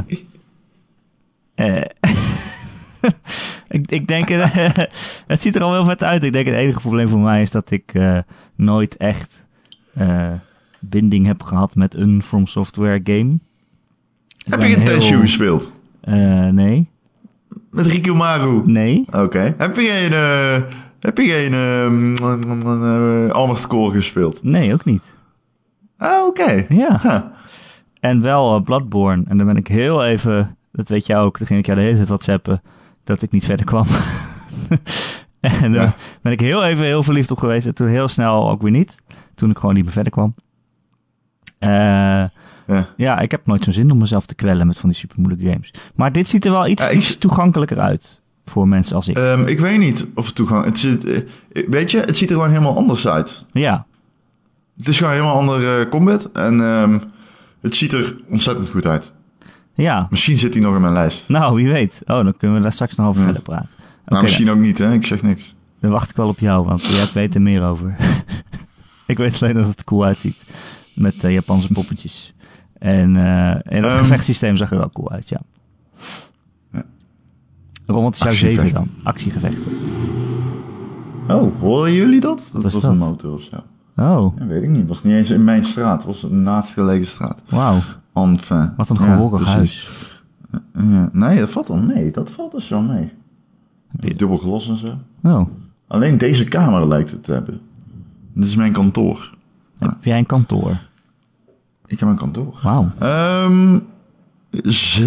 ik, 3.68 3.92
ik 3.92 4.08
denk, 4.08 4.30
het 5.28 5.42
ziet 5.42 5.56
er 5.56 5.64
al 5.64 5.74
heel 5.74 5.86
vet 5.86 6.04
uit. 6.04 6.24
Ik 6.24 6.34
denk 6.34 6.46
het 6.46 6.56
enige 6.56 6.80
probleem 6.80 7.08
voor 7.08 7.20
mij 7.20 7.42
is 7.42 7.52
dat 7.52 7.72
ik 7.72 7.94
uh, 7.94 8.18
nooit 8.56 8.98
echt 8.98 9.46
uh, 9.98 10.32
binding 10.80 11.26
heb 11.26 11.44
gehad 11.44 11.76
met 11.76 11.94
een 11.94 12.24
From 12.24 12.48
Software 12.48 13.00
game. 13.04 13.40
Ik 14.46 14.52
heb 14.52 14.62
je 14.62 14.68
een 14.68 14.82
heel... 14.82 14.86
Tenshu 14.86 15.20
gespeeld? 15.20 15.72
Uh, 16.04 16.48
nee. 16.48 16.90
Met 17.72 17.86
Rikumaru? 17.86 18.62
Nee. 18.66 19.04
Oké. 19.08 19.20
Okay. 19.20 19.54
Heb 19.58 19.76
je 19.76 19.82
geen, 19.82 20.12
heb 21.00 21.18
je 21.18 21.28
geen 21.28 21.54
Armored 23.32 23.68
Core 23.68 23.92
gespeeld? 23.92 24.44
Nee, 24.44 24.74
ook 24.74 24.86
niet. 24.86 25.14
Ah, 25.98 26.26
oké. 26.26 26.42
Okay. 26.42 26.66
Ja. 26.70 27.00
Huh. 27.02 27.20
En 28.00 28.22
wel 28.22 28.60
Bloodborne. 28.60 29.24
En 29.28 29.38
dan 29.38 29.46
ben 29.46 29.58
ik 29.58 29.68
heel 29.68 30.06
even, 30.06 30.58
dat 30.72 30.90
weet 30.90 31.06
jij 31.06 31.18
ook, 31.18 31.38
dan 31.38 31.48
ging 31.48 31.60
ik 31.60 31.66
jou 31.66 31.78
de 31.78 31.84
hele 31.84 31.96
tijd 31.96 32.08
whatsappen 32.08 32.62
dat 33.06 33.22
ik 33.22 33.32
niet 33.32 33.46
verder 33.46 33.66
kwam. 33.66 33.86
en 35.40 35.72
daar 35.72 35.84
ja. 35.84 35.96
ben 36.22 36.32
ik 36.32 36.40
heel 36.40 36.64
even 36.64 36.86
heel 36.86 37.04
verliefd 37.04 37.32
op 37.32 37.38
geweest. 37.38 37.68
En 37.68 37.76
toen 37.76 37.88
heel 37.88 38.08
snel 38.08 38.50
ook 38.50 38.62
weer 38.62 38.72
niet. 38.72 38.96
Toen 39.36 39.50
ik 39.50 39.58
gewoon 39.58 39.76
niet 39.76 39.84
meer 39.84 39.94
verder 39.94 40.12
kwam. 40.12 40.34
Uh, 41.60 41.70
ja. 42.68 42.88
ja. 42.98 43.20
ik 43.20 43.32
heb 43.32 43.46
nooit 43.46 43.64
zo'n 43.64 43.74
zin 43.74 43.92
om 43.92 43.98
mezelf 43.98 44.26
te 44.26 44.36
kwellen 44.36 44.68
met 44.68 44.80
van 44.80 44.90
die 44.90 44.98
super 44.98 45.20
moeilijke 45.20 45.52
games. 45.52 45.74
Maar 45.96 46.12
dit 46.12 46.28
ziet 46.28 46.46
er 46.46 46.52
wel 46.52 46.68
iets, 46.68 46.84
ja, 46.84 46.90
ik... 46.90 46.98
iets 46.98 47.18
toegankelijker 47.18 47.80
uit. 47.80 48.22
Voor 48.46 48.68
mensen 48.68 48.96
als 48.96 49.08
ik. 49.08 49.18
Um, 49.18 49.46
ik 49.46 49.60
weet 49.60 49.80
niet 49.80 50.06
of 50.16 50.26
het 50.26 50.36
toegang... 50.36 50.66
Het 50.66 50.80
ziet, 50.80 51.24
weet 51.68 51.92
je, 51.92 52.00
het 52.00 52.18
ziet 52.18 52.30
er 52.30 52.36
gewoon 52.36 52.52
helemaal 52.52 52.76
anders 52.76 53.08
uit. 53.08 53.46
Ja. 53.52 53.86
Het 54.78 54.88
is 54.88 54.98
gewoon 54.98 55.12
een 55.12 55.20
helemaal 55.20 55.40
andere 55.40 55.84
eh, 55.84 55.90
combat. 55.90 56.30
En 56.34 56.62
ehm, 56.62 57.00
het 57.62 57.76
ziet 57.76 57.94
er 57.94 58.16
ontzettend 58.30 58.70
goed 58.70 58.88
uit. 58.88 59.14
Ja, 59.76 60.08
Misschien 60.10 60.38
zit 60.38 60.54
hij 60.54 60.64
nog 60.64 60.76
in 60.76 60.82
mijn 60.82 60.94
lijst. 60.94 61.30
nou 61.30 61.56
wie 61.56 61.68
weet. 61.68 62.02
Oh, 62.06 62.24
dan 62.24 62.38
kunnen 62.38 62.58
we 62.58 62.64
daar 62.64 62.72
straks 62.72 62.96
nog 62.96 63.08
over 63.08 63.20
Ja. 63.20 63.26
verder 63.26 63.42
praten. 63.44 63.70
Oké, 64.02 64.14
maar 64.14 64.22
misschien 64.22 64.50
ook 64.50 64.58
niet, 64.58 64.78
hè? 64.78 64.94
Ik 64.94 65.06
zeg 65.06 65.22
niks. 65.22 65.56
dan 65.80 65.92
wacht 65.92 66.10
ik 66.10 66.16
wel 66.16 66.28
op 66.28 66.40
jou, 66.40 66.66
want 66.66 66.86
jij 66.86 67.06
weet 67.14 67.36
er 67.36 67.42
meer 67.42 67.64
over. 67.64 67.96
ik 69.08 69.18
weet 69.18 69.44
alleen 69.44 69.56
dat 69.56 69.68
het 69.68 69.84
cool 69.84 70.06
uitziet. 70.06 70.44
Met 70.94 71.24
eh, 71.24 71.34
Japanse 71.34 71.72
poppetjes. 71.74 72.34
En, 72.80 73.16
eh, 73.16 73.50
en 73.50 73.62
het 73.66 73.84
Ehm. 73.86 73.98
gevechtssysteem 73.98 74.56
zag 74.58 74.72
er 74.72 74.78
wel 74.78 74.90
cool 74.90 75.12
uit, 75.12 75.30
ja. 75.30 75.42
Ja. 76.72 76.84
Ron, 77.86 78.04
wat 78.04 78.14
is 78.14 78.20
jouw 78.20 78.32
7 78.32 78.48
Actievechten. 78.64 78.92
dan? 78.96 79.04
Actiegevechten. 79.06 79.64
Oh, 81.28 81.60
horen 81.60 81.94
jullie 81.94 82.20
dat? 82.20 82.50
Dat 82.54 82.64
was 82.64 82.74
dat? 82.74 82.84
een 82.84 82.98
motor 82.98 83.34
of 83.34 83.42
zo. 83.42 83.56
Oh, 83.96 84.38
Ja, 84.40 84.46
weet 84.46 84.64
ik 84.64 84.70
niet. 84.70 84.78
Het 84.80 84.88
was 84.88 85.04
niet 85.04 85.14
eens 85.14 85.30
in 85.30 85.44
mijn 85.44 85.66
straat. 85.66 85.98
Het 85.98 86.06
was 86.06 86.24
een 86.24 86.42
naastgelegen 86.42 87.08
straat. 87.08 87.42
wauw. 87.50 87.80
Enfin. 88.16 88.74
Wat 88.78 88.90
een 88.90 88.96
Ja, 89.00 89.14
gehoorig 89.14 89.42
precies. 89.42 89.56
huis. 89.56 89.90
Ja, 90.74 91.10
nee, 91.14 91.40
dat 91.40 91.50
valt 91.50 91.68
wel 91.68 91.78
mee. 91.78 92.12
Dat 92.12 92.32
valt 92.32 92.52
dus 92.52 92.70
wel 92.70 92.82
mee. 92.82 93.12
Dubbel 93.92 94.38
glas 94.38 94.68
en 94.68 94.78
zo. 94.78 94.98
Oh, 95.24 95.48
Alleen 95.88 96.18
deze 96.18 96.44
kamer 96.44 96.88
lijkt 96.88 97.12
het 97.12 97.24
te 97.24 97.32
hebben. 97.32 97.62
Dit 98.34 98.48
is 98.48 98.56
mijn 98.56 98.72
kantoor. 98.72 99.34
heb 99.80 100.04
jij 100.04 100.18
een 100.18 100.26
kantoor? 100.26 100.78
Ik 101.86 102.00
heb 102.00 102.10
een 102.10 102.16
kantoor. 102.18 102.60
Wauw. 102.64 102.92
Ze- 104.64 105.06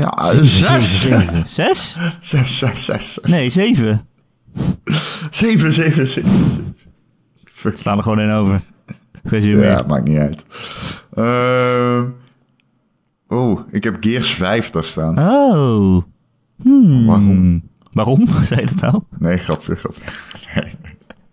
ja, 0.00 0.34
zes. 0.44 1.02
Zeven. 1.02 1.42
Zes? 1.48 1.96
Zes, 2.20 2.58
zes, 2.58 2.58
zes, 2.58 2.84
zes. 2.84 3.18
Nee, 3.22 3.50
zeven. 3.50 4.06
Zeven, 5.30 5.72
zeven, 5.72 6.08
zeven. 6.08 6.74
Fuck. 7.44 7.76
Slaan 7.78 7.96
er 7.96 8.02
gewoon 8.02 8.20
in 8.20 8.30
over. 8.30 8.60
Ja, 9.30 9.84
maakt 9.88 10.08
niet 10.08 10.18
uit. 10.18 10.44
Ehm 11.14 12.04
oh, 13.28 13.60
ik 13.70 13.84
heb 13.84 13.96
Gears 14.00 14.34
5 14.34 14.70
daar 14.70 14.84
staan. 14.84 15.18
Oh. 15.18 16.02
Hmm. 16.62 17.06
Waarom? 17.06 17.62
Waarom? 17.92 18.26
Zei 18.48 18.60
je 18.60 18.66
dat 18.66 18.80
nou? 18.80 19.02
Nee, 19.18 19.38
grapje, 19.38 19.76
grapje. 19.76 20.02
Nee. 20.54 20.74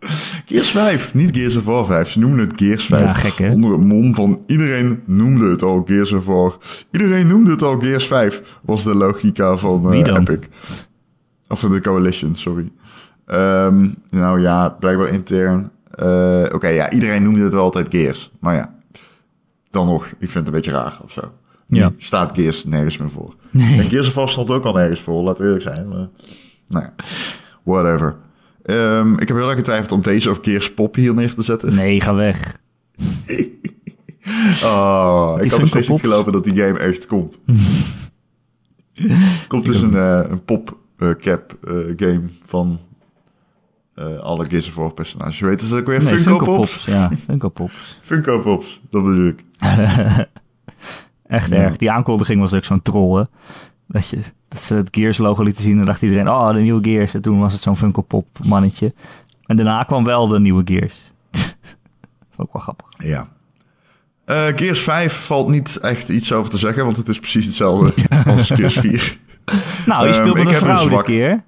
Gears 0.45 0.69
5, 0.69 1.13
niet 1.13 1.37
Gears 1.37 1.55
of 1.55 1.63
War 1.63 1.85
5. 1.85 2.09
Ze 2.09 2.19
noemen 2.19 2.39
het 2.39 2.53
Gears 2.55 2.85
5. 2.85 3.01
Ja, 3.01 3.13
gek, 3.13 3.37
hè? 3.37 3.51
Onder 3.51 3.71
het 3.71 3.81
mom 3.81 4.15
van 4.15 4.43
iedereen 4.47 5.01
noemde 5.05 5.49
het 5.49 5.61
al 5.61 5.83
Gears 5.85 6.11
of 6.11 6.25
War. 6.25 6.57
Iedereen 6.91 7.27
noemde 7.27 7.51
het 7.51 7.61
al 7.61 7.79
Gears 7.79 8.07
5. 8.07 8.41
Was 8.61 8.83
de 8.83 8.95
logica 8.95 9.57
van 9.57 9.93
eh? 9.93 10.15
Epic. 10.15 10.39
Of 11.47 11.59
de 11.59 11.81
Coalition, 11.81 12.35
sorry. 12.35 12.71
Ehm, 13.25 13.87
nou 14.09 14.41
ja, 14.41 14.69
blijkbaar 14.69 15.07
intern. 15.07 15.71
Eh, 15.91 16.45
Oké, 16.53 16.67
ja, 16.67 16.91
iedereen 16.91 17.23
noemde 17.23 17.43
het 17.43 17.53
wel 17.53 17.63
altijd 17.63 17.87
Gears. 17.89 18.31
Maar 18.39 18.55
ja, 18.55 18.73
dan 19.71 19.85
nog, 19.87 20.05
ik 20.05 20.15
vind 20.17 20.33
het 20.33 20.47
een 20.47 20.53
beetje 20.53 20.71
raar 20.71 20.99
of 21.03 21.11
zo. 21.11 21.21
Nu 21.67 21.77
Ja. 21.79 21.91
staat 21.97 22.37
Gears 22.37 22.65
nergens 22.65 22.97
meer 22.97 23.09
voor. 23.09 23.35
Nee. 23.51 23.79
En 23.79 23.89
Gears 23.89 24.07
of 24.07 24.13
War 24.13 24.29
stond 24.29 24.49
ook 24.49 24.65
al 24.65 24.73
nergens 24.73 24.99
voor, 25.01 25.23
laten 25.23 25.41
we 25.41 25.45
eerlijk 25.45 25.63
zijn. 25.63 25.87
Maar, 25.87 26.07
nou 26.67 26.83
ja, 26.85 26.93
whatever. 27.63 28.15
Ehm, 28.63 29.13
ik 29.13 29.27
heb 29.27 29.37
heel 29.37 29.47
erg 29.47 29.57
getwijfeld 29.57 29.91
om 29.91 30.01
deze 30.01 30.29
of 30.29 30.39
Gears 30.41 30.73
Pop 30.73 30.95
hier 30.95 31.13
neer 31.13 31.33
te 31.33 31.43
zetten. 31.43 31.75
Nee, 31.75 32.01
ga 32.01 32.15
weg. 32.15 32.55
Oh, 34.63 35.33
ik 35.41 35.49
kan 35.49 35.49
Funko 35.49 35.57
nog 35.57 35.67
steeds 35.67 35.87
niet 35.87 35.99
geloven 35.99 36.31
dat 36.31 36.43
die 36.43 36.55
game 36.55 36.79
echt 36.79 37.07
komt. 37.07 37.39
komt 39.47 39.65
dus 39.65 39.81
een, 39.81 39.95
eh, 39.95 40.21
een 40.29 40.43
pop 40.43 40.77
eh, 40.97 41.09
cap 41.09 41.57
eh, 41.67 41.73
game 41.95 42.21
van 42.45 42.79
alle 44.21 44.45
Gears 44.45 44.67
of 44.67 44.75
War 44.75 44.91
personages. 44.93 45.39
Je 45.39 45.45
weet 45.45 45.61
het 45.61 45.73
ook 45.73 45.87
weer? 45.87 46.03
Nee, 46.03 46.15
Funko, 46.15 46.29
Funko 46.37 46.45
Pops? 46.55 46.71
Pops. 46.71 46.85
Ja, 46.85 47.11
Funko 47.25 47.49
Pops. 47.49 47.99
Funko 48.03 48.39
Pops, 48.39 48.81
dat 48.89 49.03
bedoel 49.03 49.27
ik. 49.27 49.43
Echt 51.27 51.49
Ja. 51.49 51.55
erg. 51.55 51.77
Die 51.77 51.91
aankondiging 51.91 52.39
was 52.39 52.53
ook 52.53 52.63
zo'n 52.63 52.81
troll, 52.81 53.17
hè? 53.19 53.23
Dat, 53.87 54.07
je, 54.07 54.17
dat 54.47 54.63
ze 54.63 54.75
het 54.75 54.87
Gears 54.91 55.17
logo 55.17 55.43
lieten 55.43 55.63
zien 55.63 55.79
en 55.79 55.85
dacht 55.85 56.01
iedereen, 56.01 56.29
oh, 56.29 56.53
de 56.53 56.59
nieuwe 56.59 56.83
Gears. 56.83 57.13
En 57.13 57.21
toen 57.21 57.39
was 57.39 57.53
het 57.53 57.61
zo'n 57.61 57.77
Funko 57.77 58.01
Pop 58.01 58.25
mannetje. 58.43 58.93
En 59.45 59.55
daarna 59.55 59.83
kwam 59.83 60.03
wel 60.03 60.27
de 60.27 60.39
nieuwe 60.39 60.61
Gears. 60.65 61.11
ook 62.37 62.53
wel 62.53 62.61
grappig. 62.61 62.87
Ja. 62.97 63.27
Eh, 64.25 64.45
Gears 64.55 64.79
5 64.79 65.25
valt 65.25 65.49
niet 65.49 65.77
echt 65.77 66.09
iets 66.09 66.33
over 66.33 66.49
te 66.51 66.57
zeggen, 66.57 66.85
want 66.85 66.97
het 66.97 67.07
is 67.07 67.19
precies 67.19 67.45
hetzelfde 67.45 67.93
als 68.25 68.49
Gears 68.49 68.77
4. 68.79 69.17
Nou, 69.85 70.07
je 70.07 70.13
Ehm, 70.13 70.21
speelt 70.21 70.33
met 70.37 70.43
ik 70.43 70.49
een 70.49 70.55
een 70.55 70.59
vrouw 70.59 70.79
dit 70.83 70.87
zwak- 70.91 71.05
keer. 71.05 71.43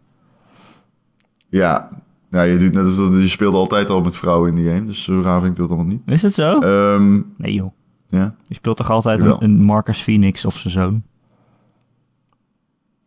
Ja, 1.49 1.89
ja 2.31 2.41
je, 2.41 2.57
doet 2.57 2.73
net, 2.73 3.21
je 3.21 3.27
speelt 3.27 3.53
altijd 3.53 3.89
al 3.89 4.01
met 4.01 4.15
vrouwen 4.15 4.49
in 4.49 4.55
die 4.55 4.65
game, 4.73 4.85
dus 4.85 5.03
zo 5.03 5.21
raar 5.21 5.39
vind 5.39 5.51
ik 5.51 5.57
dat 5.57 5.67
allemaal 5.67 5.85
niet. 5.87 6.01
Is 6.05 6.21
het 6.21 6.33
zo? 6.33 6.59
Ehm, 6.59 7.19
nee 7.37 7.53
joh. 7.53 7.71
Ja. 8.09 8.35
Je 8.47 8.55
speelt 8.55 8.77
toch 8.77 8.91
altijd 8.91 9.21
een, 9.23 9.35
een 9.43 9.63
Marcus 9.63 10.01
Phoenix 10.01 10.45
of 10.45 10.57
zijn 10.57 10.73
zoon? 10.73 11.03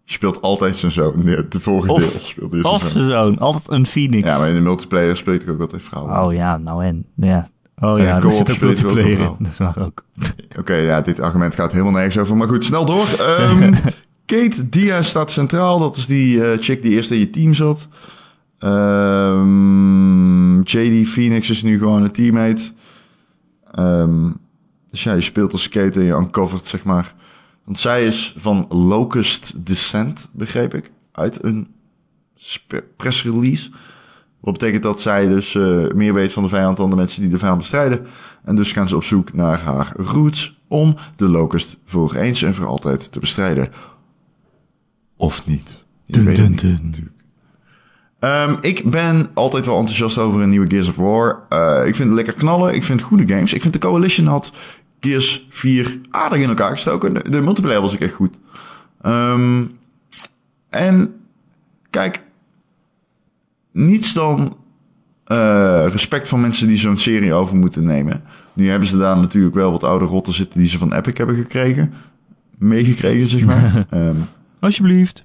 Je 0.05 0.13
speelt 0.13 0.41
altijd 0.41 0.77
zijn 0.77 0.93
zoon. 0.93 1.25
Nee, 1.25 1.49
de 1.49 1.61
vorige 1.61 1.93
Of- 1.93 2.01
deel 2.11 2.21
speelde 2.21 2.57
je 2.57 2.63
zijn 2.63 2.75
Of 2.75 2.81
zoon. 2.81 2.91
zijn 2.91 3.05
zoon. 3.05 3.39
Altijd 3.39 3.71
een 3.71 3.87
Phoenix. 3.87 4.29
Ja, 4.29 4.39
maar 4.39 4.49
in 4.49 4.55
de 4.55 4.61
multiplayer 4.61 5.17
speelt 5.17 5.43
ik 5.43 5.49
ook 5.49 5.61
altijd 5.61 5.83
vrouwen. 5.83 6.25
Oh 6.27 6.33
ja, 6.33 6.57
nou 6.59 6.85
en. 6.85 7.05
Ja. 7.15 7.49
Oh 7.79 7.99
En 7.99 8.05
ja, 8.05 8.17
er 8.23 8.33
zit 8.33 8.51
ook 8.51 8.61
multiplayer 8.61 9.19
in. 9.19 9.35
Dat 9.39 9.51
is 9.53 9.59
waar 9.59 9.79
ook. 9.79 10.05
Oké, 10.59 10.75
ja, 10.75 11.01
dit 11.01 11.21
argument 11.21 11.55
gaat 11.55 11.73
helemaal 11.73 11.93
nergens 11.93 12.19
over. 12.19 12.37
Maar 12.37 12.49
goed, 12.49 12.65
snel 12.65 12.85
door. 12.85 13.07
Ehm, 13.19 13.75
Kate 14.27 14.69
Diaz 14.69 15.09
staat 15.09 15.31
centraal. 15.31 15.79
Dat 15.79 15.97
is 15.97 16.07
die 16.07 16.45
eh, 16.45 16.59
chick 16.61 16.83
die 16.83 16.93
eerst 16.93 17.11
in 17.11 17.19
je 17.19 17.31
team 17.31 17.55
zat. 17.55 17.89
Ehm, 18.59 20.61
JD 20.63 21.09
Phoenix 21.09 21.51
is 21.51 21.63
nu 21.63 21.79
gewoon 21.79 22.03
een 22.03 22.13
teammate. 22.13 22.63
Ehm, 23.73 24.31
dus 24.91 25.03
ja, 25.03 25.13
je 25.13 25.21
speelt 25.21 25.53
als 25.53 25.69
Kate 25.69 25.99
en 26.01 26.05
je 26.07 26.13
uncovert, 26.15 26.67
zeg 26.67 26.85
maar. 26.85 27.15
Want 27.65 27.79
zij 27.79 28.07
is 28.07 28.35
van 28.39 28.67
Locust 28.69 29.67
Descent, 29.67 30.29
begreep 30.33 30.75
ik. 30.75 30.93
Uit 31.13 31.45
een 31.45 31.69
spe- 32.35 32.85
pressrelease. 32.97 33.71
Wat 34.41 34.53
betekent 34.53 34.83
dat 34.83 35.01
zij 35.01 35.29
dus 35.29 35.55
eh, 35.55 35.89
meer 35.95 36.15
weet 36.15 36.33
van 36.33 36.43
de 36.43 36.49
vijand 36.49 36.77
dan 36.77 36.91
de 36.91 36.97
mensen 36.97 37.21
die 37.23 37.31
de 37.31 37.39
vijand 37.39 37.59
bestrijden. 37.59 38.07
En 38.45 38.55
dus 38.55 38.73
gaan 38.73 38.89
ze 38.89 38.97
op 38.97 39.05
zoek 39.05 39.33
naar 39.33 39.61
haar 39.61 39.93
roots 39.97 40.59
om 40.69 40.97
de 41.17 41.29
Locust 41.29 41.77
voor 41.85 42.15
eens 42.15 42.43
en 42.43 42.55
voor 42.55 42.67
altijd 42.67 43.13
te 43.13 43.19
bestrijden. 43.19 43.69
Of 45.17 45.47
niet. 45.47 45.85
Je 46.05 46.13
Dun, 46.13 46.25
weet 46.25 46.37
het 46.37 46.47
dun, 46.47 46.51
niet, 46.51 46.61
dun. 46.61 46.81
natuurlijk. 46.85 47.20
Ehm, 48.21 48.57
ik 48.61 48.91
ben 48.91 49.27
altijd 49.35 49.67
wel 49.67 49.79
enthousiast 49.79 50.19
over 50.19 50.41
een 50.41 50.51
nieuwe 50.51 50.71
Gears 50.71 50.89
of 50.89 50.97
War. 50.97 51.43
Eh, 51.49 51.87
ik 51.87 51.95
vind 51.95 52.09
het 52.09 52.17
lekker 52.17 52.35
knallen. 52.35 52.75
Ik 52.75 52.85
vind 52.85 53.03
goede 53.03 53.35
games. 53.35 53.53
Ik 53.53 53.63
vind 53.63 53.73
de 53.73 53.79
Coalition 53.81 54.27
had 54.27 54.53
Gears 55.01 55.47
4 55.51 56.01
aardig 56.11 56.41
in 56.41 56.49
elkaar 56.49 56.71
gestoken. 56.71 57.15
De, 57.15 57.31
de 57.31 57.41
multiplayer 57.41 57.81
was 57.81 57.95
ik 57.95 58.01
echt 58.01 58.15
goed. 58.15 58.39
Ehm, 59.03 59.65
en 60.69 61.15
kijk, 61.91 62.23
niets 63.73 64.13
dan 64.13 64.57
eh, 65.25 65.87
respect 65.91 66.29
van 66.29 66.41
mensen 66.41 66.67
die 66.67 66.79
zo'n 66.79 66.99
serie 66.99 67.35
over 67.35 67.57
moeten 67.57 67.85
nemen. 67.85 68.23
Nu 68.53 68.69
hebben 68.69 68.89
ze 68.89 68.97
daar 68.97 69.17
natuurlijk 69.17 69.55
wel 69.55 69.71
wat 69.71 69.85
oude 69.85 70.05
rotten 70.05 70.35
zitten 70.35 70.61
die 70.61 70.69
ze 70.69 70.79
van 70.79 70.93
Epic 70.93 71.17
hebben 71.17 71.37
gekregen. 71.37 71.93
Meegekregen, 72.59 73.29
zeg 73.29 73.45
maar. 73.45 73.87
Ehm, 73.91 74.17
Alsjeblieft. 74.59 75.25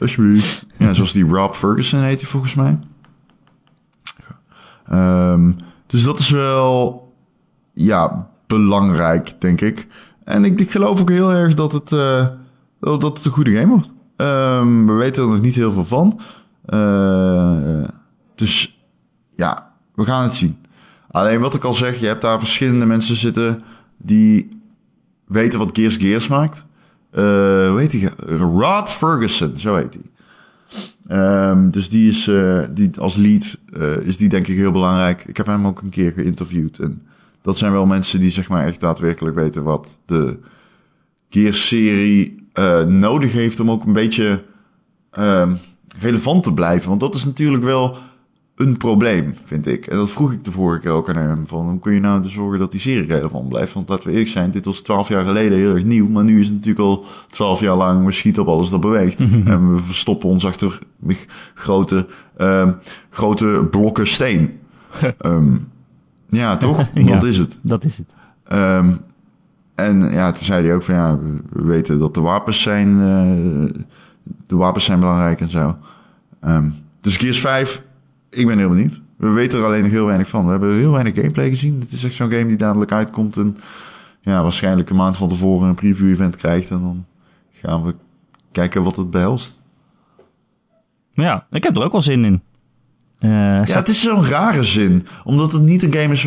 Alsjeblieft. 0.00 0.66
Ja, 0.78 0.92
zoals 0.92 1.12
die 1.12 1.28
Rob 1.28 1.54
Ferguson 1.54 2.00
heet 2.00 2.20
hij 2.20 2.30
volgens 2.30 2.54
mij. 2.54 2.78
Ehm, 4.88 5.52
dus 5.86 6.02
dat 6.02 6.18
is 6.18 6.30
wel, 6.30 7.12
ja, 7.72 8.28
belangrijk, 8.46 9.34
denk 9.38 9.60
ik. 9.60 9.86
En 10.24 10.44
ik, 10.44 10.60
ik 10.60 10.70
geloof 10.70 11.00
ook 11.00 11.10
heel 11.10 11.32
erg 11.32 11.54
dat 11.54 11.72
het, 11.72 11.92
eh, 11.92 12.26
dat 12.80 13.02
het 13.02 13.24
een 13.24 13.30
goede 13.30 13.58
game 13.58 13.66
wordt. 13.66 13.90
Ehm, 14.16 14.86
we 14.86 14.92
weten 14.92 15.22
er 15.22 15.28
nog 15.28 15.40
niet 15.40 15.54
heel 15.54 15.72
veel 15.72 15.84
van. 15.84 16.20
Eh, 16.64 17.88
dus 18.34 18.78
ja, 19.36 19.72
we 19.94 20.04
gaan 20.04 20.22
het 20.22 20.34
zien. 20.34 20.58
Alleen 21.10 21.40
wat 21.40 21.54
ik 21.54 21.64
al 21.64 21.74
zeg, 21.74 22.00
je 22.00 22.06
hebt 22.06 22.22
daar 22.22 22.38
verschillende 22.38 22.86
mensen 22.86 23.16
zitten 23.16 23.62
die 23.96 24.60
weten 25.26 25.58
wat 25.58 25.70
Gears 25.72 25.96
Gears 25.96 26.28
maakt. 26.28 26.64
Eh 27.10 27.22
hoe 27.70 27.76
heet 27.78 27.90
die? 27.90 28.08
Rod 28.36 28.90
Ferguson, 28.90 29.58
zo 29.58 29.74
heet 29.74 29.94
hij. 29.94 30.02
Ehm, 31.10 31.70
dus 31.70 31.88
die 31.88 32.08
is 32.08 32.28
eh, 32.28 32.60
die, 32.70 32.90
als 32.98 33.16
lead 33.16 33.58
eh, 33.72 33.96
is 33.96 34.16
die 34.16 34.28
denk 34.28 34.46
ik 34.46 34.56
heel 34.56 34.72
belangrijk. 34.72 35.24
Ik 35.26 35.36
heb 35.36 35.46
hem 35.46 35.66
ook 35.66 35.82
een 35.82 35.88
keer 35.88 36.12
geïnterviewd. 36.12 36.78
En 36.78 37.02
dat 37.42 37.58
zijn 37.58 37.72
wel 37.72 37.86
mensen 37.86 38.20
die 38.20 38.30
zeg 38.30 38.48
maar 38.48 38.66
echt 38.66 38.80
daadwerkelijk 38.80 39.36
weten 39.36 39.62
wat 39.62 39.98
de 40.06 40.38
Gears-serie 41.30 42.46
eh, 42.52 42.84
nodig 42.84 43.32
heeft 43.32 43.60
om 43.60 43.70
ook 43.70 43.84
een 43.84 43.92
beetje 43.92 44.42
ehm, 45.10 45.54
relevant 45.98 46.42
te 46.42 46.52
blijven. 46.52 46.88
Want 46.88 47.00
dat 47.00 47.14
is 47.14 47.24
natuurlijk 47.24 47.64
wel 47.64 47.96
een 48.60 48.76
probleem, 48.76 49.34
vind 49.44 49.66
ik. 49.66 49.86
En 49.86 49.96
dat 49.96 50.10
vroeg 50.10 50.32
ik 50.32 50.44
de 50.44 50.50
vorige 50.52 50.80
keer 50.80 50.90
ook 50.90 51.08
aan 51.08 51.16
hem. 51.16 51.46
Van, 51.46 51.68
hoe 51.68 51.78
kun 51.78 51.92
je 51.94 52.00
nou 52.00 52.24
zorgen 52.24 52.58
dat 52.58 52.70
die 52.70 52.80
serie 52.80 53.06
relevant 53.06 53.48
blijft? 53.48 53.72
Want 53.72 53.88
laten 53.88 54.06
we 54.06 54.10
eerlijk 54.12 54.30
zijn, 54.30 54.50
dit 54.50 54.64
was 54.64 54.80
twaalf 54.80 55.08
jaar 55.08 55.24
geleden 55.24 55.58
heel 55.58 55.74
erg 55.74 55.84
nieuw. 55.84 56.08
Maar 56.08 56.24
nu 56.24 56.38
is 56.40 56.46
het 56.46 56.54
natuurlijk 56.54 56.84
al 56.84 57.04
twaalf 57.30 57.60
jaar 57.60 57.76
lang, 57.76 58.04
we 58.04 58.12
schieten 58.12 58.42
op 58.42 58.48
alles 58.48 58.70
dat 58.70 58.80
beweegt. 58.80 59.20
en 59.52 59.74
we 59.74 59.82
verstoppen 59.82 60.28
ons 60.28 60.46
achter 60.46 60.78
grote, 61.54 62.06
ehm, 62.36 62.72
grote 63.10 63.66
blokken 63.70 64.06
steen. 64.06 64.58
Ehm, 65.18 65.56
Ja, 66.28 66.56
toch? 66.56 66.86
Ja. 66.94 67.14
Dat 67.14 67.24
is 67.24 67.38
het. 67.38 67.58
Dat 67.62 67.84
is 67.84 67.98
het. 67.98 68.14
Ehm, 68.44 68.90
en 69.74 70.10
ja, 70.12 70.32
toen 70.32 70.44
zei 70.44 70.64
hij 70.66 70.74
ook 70.74 70.82
van 70.82 70.94
ja, 70.94 71.18
we- 71.18 71.40
we 71.60 71.64
weten 71.66 71.98
dat 71.98 72.14
de 72.14 72.20
wapens 72.20 72.62
zijn, 72.62 72.88
eh, 73.00 73.82
de 74.46 74.56
wapens 74.56 74.84
zijn 74.84 75.00
belangrijk 75.00 75.40
en 75.40 75.50
zo. 75.50 75.76
Ehm, 76.40 76.68
dus 77.00 77.16
Gears 77.16 77.40
5, 77.40 77.82
ik 78.30 78.46
ben 78.46 78.58
heel 78.58 78.68
benieuwd. 78.68 79.00
We 79.16 79.28
weten 79.28 79.58
er 79.58 79.64
alleen 79.64 79.82
nog 79.82 79.90
heel 79.90 80.06
weinig 80.06 80.28
van. 80.28 80.44
We 80.44 80.50
hebben 80.50 80.76
heel 80.76 80.92
weinig 80.92 81.14
gameplay 81.14 81.48
gezien. 81.48 81.80
Het 81.80 81.92
is 81.92 82.04
echt 82.04 82.14
zo'n 82.14 82.32
game 82.32 82.46
die 82.46 82.56
dadelijk 82.56 82.92
uitkomt 82.92 83.36
en 83.36 83.56
ja, 84.20 84.42
waarschijnlijk 84.42 84.90
een 84.90 84.96
maand 84.96 85.16
van 85.16 85.28
tevoren 85.28 85.68
een 85.68 85.74
preview 85.74 86.10
event 86.10 86.36
krijgt. 86.36 86.70
En 86.70 86.80
dan 86.80 87.06
gaan 87.52 87.84
we 87.84 87.94
kijken 88.52 88.82
wat 88.82 88.96
het 88.96 89.10
behelst. 89.10 89.60
Ja, 91.12 91.46
ik 91.50 91.62
heb 91.62 91.76
er 91.76 91.82
ook 91.82 91.92
wel 91.92 92.00
zin 92.00 92.24
in. 92.24 92.42
Eh, 93.20 93.30
Ja, 93.64 93.76
het 93.76 93.88
is 93.88 94.02
zo'n 94.02 94.24
rare 94.24 94.62
zin. 94.62 95.06
Omdat 95.24 95.52
het 95.52 95.62
niet 95.62 95.82
een 95.82 95.92
game 95.94 96.12
is... 96.12 96.26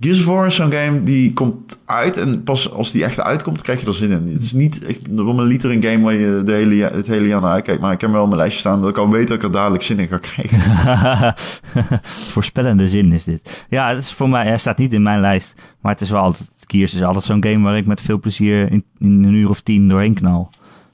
Gears 0.00 0.18
of 0.18 0.24
War 0.24 0.46
is 0.46 0.54
zo'n 0.54 0.72
game 0.72 1.02
die 1.02 1.32
komt 1.32 1.78
uit... 1.84 2.16
en 2.16 2.42
pas 2.42 2.72
als 2.72 2.90
die 2.92 3.04
echt 3.04 3.20
uitkomt, 3.20 3.62
krijg 3.62 3.80
je 3.80 3.86
er 3.86 3.94
zin 3.94 4.10
in. 4.10 4.32
Het 4.32 4.42
is 4.42 4.52
niet 4.52 4.84
echt 4.84 5.00
een 5.08 5.42
liter 5.42 5.70
een 5.70 5.82
game 5.82 6.00
waar 6.04 6.14
je 6.14 6.42
de 6.44 6.52
hele, 6.52 6.82
het 6.82 7.06
hele 7.06 7.26
jaar 7.26 7.40
naar 7.40 7.50
uitkijkt. 7.52 7.80
Maar 7.80 7.92
ik 7.92 8.00
heb 8.00 8.10
wel 8.10 8.24
mijn 8.26 8.36
lijstje 8.36 8.60
staan... 8.60 8.80
dat 8.80 8.90
ik 8.90 8.96
al 8.98 9.10
weet 9.10 9.28
dat 9.28 9.36
ik 9.36 9.42
er 9.42 9.52
dadelijk 9.52 9.82
zin 9.82 9.98
in 9.98 10.08
ga 10.08 10.18
krijgen. 10.18 11.34
Voorspellende 12.34 12.88
zin 12.88 13.12
is 13.12 13.24
dit. 13.24 13.64
Ja, 13.68 13.88
het 13.88 13.98
is 13.98 14.12
voor 14.12 14.28
mij, 14.28 14.46
hij 14.46 14.58
staat 14.58 14.78
niet 14.78 14.92
in 14.92 15.02
mijn 15.02 15.20
lijst. 15.20 15.54
Maar 15.80 15.92
het 15.92 16.00
is 16.00 16.10
wel 16.10 16.20
altijd, 16.22 16.48
Gears 16.66 16.94
is 16.94 17.02
altijd 17.02 17.24
zo'n 17.24 17.44
game 17.44 17.64
waar 17.64 17.76
ik 17.76 17.86
met 17.86 18.00
veel 18.00 18.18
plezier 18.18 18.70
in, 18.70 18.84
in 18.98 19.24
een 19.24 19.34
uur 19.34 19.48
of 19.48 19.60
tien 19.60 19.88
doorheen 19.88 20.14
knal. 20.14 20.50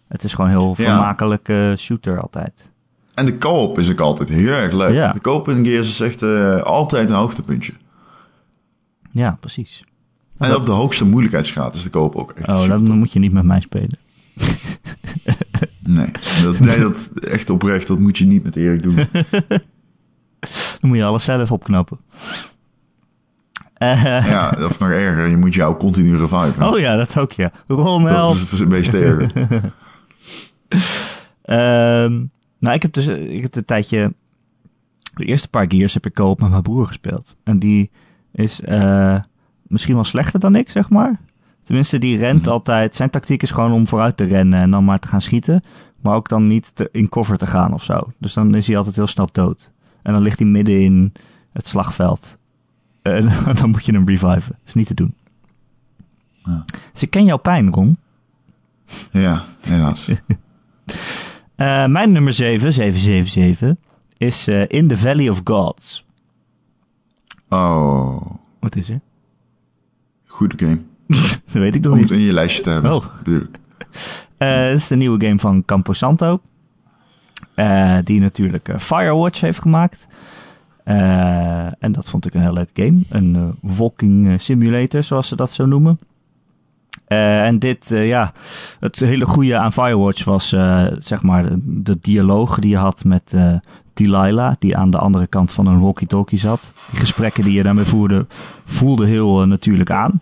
Het 0.09 0.25
is 0.25 0.33
gewoon 0.35 0.51
een 0.51 0.57
heel 0.59 0.75
Ja. 0.79 0.85
vermakelijke 0.85 1.75
shooter 1.79 2.21
altijd. 2.21 2.71
En 3.17 3.25
de 3.25 3.39
co-op 3.39 3.79
is 3.79 3.91
ook 3.91 4.01
altijd 4.01 4.29
heel 4.29 4.53
erg 4.53 4.73
leuk. 4.73 4.93
Ja. 4.95 5.13
De 5.13 5.21
co-op 5.21 5.49
in 5.49 5.65
Gears 5.65 5.89
is 5.89 6.01
echt 6.01 6.23
eh, 6.23 6.63
altijd 6.63 7.11
een 7.11 7.17
hoogtepuntje. 7.17 7.73
Ja, 9.11 9.37
precies. 9.41 9.85
En 10.39 10.55
op 10.55 10.67
de 10.67 10.73
hoogste 10.73 11.05
moeilijkheidsgraad 11.05 11.75
is 11.75 11.83
de 11.83 11.91
co-op 11.91 12.17
ook 12.17 12.31
echt 12.31 12.49
Oh, 12.49 12.69
dan, 12.69 12.99
moet 12.99 13.13
je 13.13 13.19
niet 13.19 13.33
met 13.33 13.45
mij 13.45 13.61
spelen. 13.61 13.99
Nee, 15.81 16.11
dat, 16.43 16.59
nee, 16.59 16.79
dat 16.79 17.11
echt 17.21 17.51
oprecht. 17.51 17.87
Dat 17.87 17.99
moet 17.99 18.19
je 18.19 18.27
niet 18.27 18.43
met 18.43 18.57
Erik 18.57 18.83
doen. 18.83 18.95
Dan 20.81 20.91
moet 20.91 20.97
je 20.97 21.05
alles 21.05 21.25
zelf 21.25 21.51
opknappen. 21.51 21.99
Eh, 23.75 24.03
Ja, 24.05 24.57
of 24.61 24.79
nog 24.79 24.91
erger. 24.91 25.27
Je 25.27 25.37
moet 25.37 25.55
jou 25.55 25.77
continu 25.77 26.17
reviven. 26.17 26.69
oh 26.69 26.79
ja, 26.79 26.97
dat 26.97 27.19
ook 27.19 27.33
ja. 27.33 27.53
Rommel. 27.67 28.23
dat 28.35 28.53
is 28.53 28.59
het 28.59 28.69
meest 28.69 28.95
erger. 28.95 29.31
Ehm, 31.43 32.23
nou, 32.59 32.75
ik 32.75 32.83
heb 32.83 32.93
dus 32.93 33.07
ik 33.07 33.43
heb 33.43 33.55
een 33.57 33.65
tijdje... 33.65 34.15
De 35.15 35.25
eerste 35.25 35.49
paar 35.49 35.65
Gears 35.69 35.95
heb 35.95 36.07
ik 36.07 36.15
co-op 36.15 36.41
met 36.41 36.51
mijn 36.51 36.63
broer 36.63 36.87
gespeeld. 36.87 37.37
En 37.45 37.59
die 37.59 37.91
is 38.33 38.61
eh, 38.61 39.21
misschien 39.63 39.95
wel 39.95 40.05
slechter 40.05 40.41
dan 40.41 40.55
ik, 40.55 40.71
zeg 40.71 40.89
maar. 40.91 41.21
Tenminste, 41.63 41.99
die 41.99 42.19
rent 42.19 42.43
Mhm. 42.43 42.51
altijd... 42.51 42.95
Zijn 42.95 43.11
tactiek 43.11 43.43
is 43.43 43.51
gewoon 43.51 43.73
om 43.73 43.87
vooruit 43.87 44.17
te 44.17 44.25
rennen 44.25 44.61
en 44.61 44.71
dan 44.71 44.85
maar 44.85 44.99
te 44.99 45.09
gaan 45.09 45.21
schieten. 45.21 45.63
Maar 46.01 46.15
ook 46.15 46.29
dan 46.29 46.47
niet 46.47 46.71
te- 46.75 46.89
in 46.93 47.09
cover 47.09 47.39
te 47.39 47.47
gaan 47.47 47.73
of 47.73 47.85
zo. 47.85 48.13
Dus 48.19 48.33
dan 48.35 48.55
is 48.55 48.67
hij 48.67 48.77
altijd 48.77 48.97
heel 48.97 49.07
snel 49.07 49.29
dood. 49.33 49.73
En 50.03 50.13
dan 50.13 50.23
ligt 50.23 50.39
hij 50.39 50.49
midden 50.49 50.81
in 50.81 51.13
het 51.53 51.67
slagveld. 51.67 52.37
En 53.03 53.29
dan 53.61 53.71
moet 53.71 53.85
je 53.85 53.93
hem 53.93 54.09
reviven. 54.09 54.53
Dat 54.53 54.67
is 54.67 54.75
niet 54.75 54.87
te 54.87 54.95
doen. 54.95 55.15
Ja. 56.45 56.65
Dus 56.93 57.03
ik 57.03 57.11
ken 57.11 57.25
jouw 57.25 57.37
pijn, 57.39 57.73
Ron. 57.73 57.99
Ja, 59.13 59.43
helaas. 59.61 60.09
Eh, 61.57 61.87
mijn 61.87 62.13
nummer 62.13 62.33
7, 62.33 62.73
777, 62.73 63.75
is 64.17 64.49
eh, 64.49 64.63
In 64.69 64.89
the 64.89 64.99
Valley 64.99 65.29
of 65.29 65.41
Gods. 65.45 66.05
Oh, 67.49 68.21
Wat 68.61 68.77
is 68.77 68.91
er? 68.91 69.01
goede 70.27 70.59
game. 70.59 70.81
Dat 71.45 71.53
weet 71.53 71.75
ik 71.75 71.83
nog 71.83 71.93
Om 71.93 71.99
niet. 71.99 72.09
het 72.09 72.19
in 72.19 72.25
je 72.25 72.33
lijstje 72.33 72.63
te 72.63 72.71
hebben. 72.71 72.95
Oh. 72.95 73.05
Eh, 74.37 74.49
Het 74.61 74.77
is 74.77 74.89
de 74.89 74.97
nieuwe 74.97 75.25
game 75.27 75.39
van 75.39 75.65
Campo 75.65 75.93
Santo. 75.93 76.41
Eh, 77.55 77.99
die 78.05 78.21
natuurlijk 78.21 78.71
Firewatch 78.79 79.41
heeft 79.41 79.61
gemaakt. 79.61 80.07
En 80.85 81.93
dat 81.93 82.11
vond 82.11 82.27
ik 82.27 82.35
een 82.35 82.41
heel 82.41 82.53
leuke 82.53 82.83
game. 82.83 83.01
Een 83.09 83.55
walking 83.61 84.41
simulator, 84.41 85.03
zoals 85.03 85.29
ze 85.29 85.37
dat 85.37 85.51
zo 85.53 85.67
noemen. 85.67 85.99
Eh, 87.05 87.45
en 87.45 87.59
dit, 87.59 87.91
eh, 87.91 88.09
ja, 88.09 88.33
het 88.81 88.99
hele 88.99 89.25
goede 89.25 89.59
aan 89.59 89.73
Firewatch 89.73 90.25
was, 90.25 90.53
eh, 90.53 90.87
zeg 90.99 91.23
maar, 91.23 91.45
de, 91.63 91.99
dialoog 92.01 92.59
die 92.59 92.71
je 92.71 92.77
had 92.77 93.05
met 93.05 93.35
Delilah, 93.95 94.55
die 94.59 94.77
aan 94.77 94.91
de 94.91 94.99
andere 94.99 95.27
kant 95.27 95.53
van 95.53 95.67
een 95.67 95.81
walkie-talkie 95.81 96.39
zat. 96.39 96.75
Die 96.91 97.01
gesprekken 97.01 97.45
die 97.45 97.53
je 97.53 97.63
daarmee 97.63 97.85
voerde, 97.85 98.27
voelden 98.65 99.07
heel 99.07 99.47
natuurlijk 99.47 99.91
aan. 99.91 100.21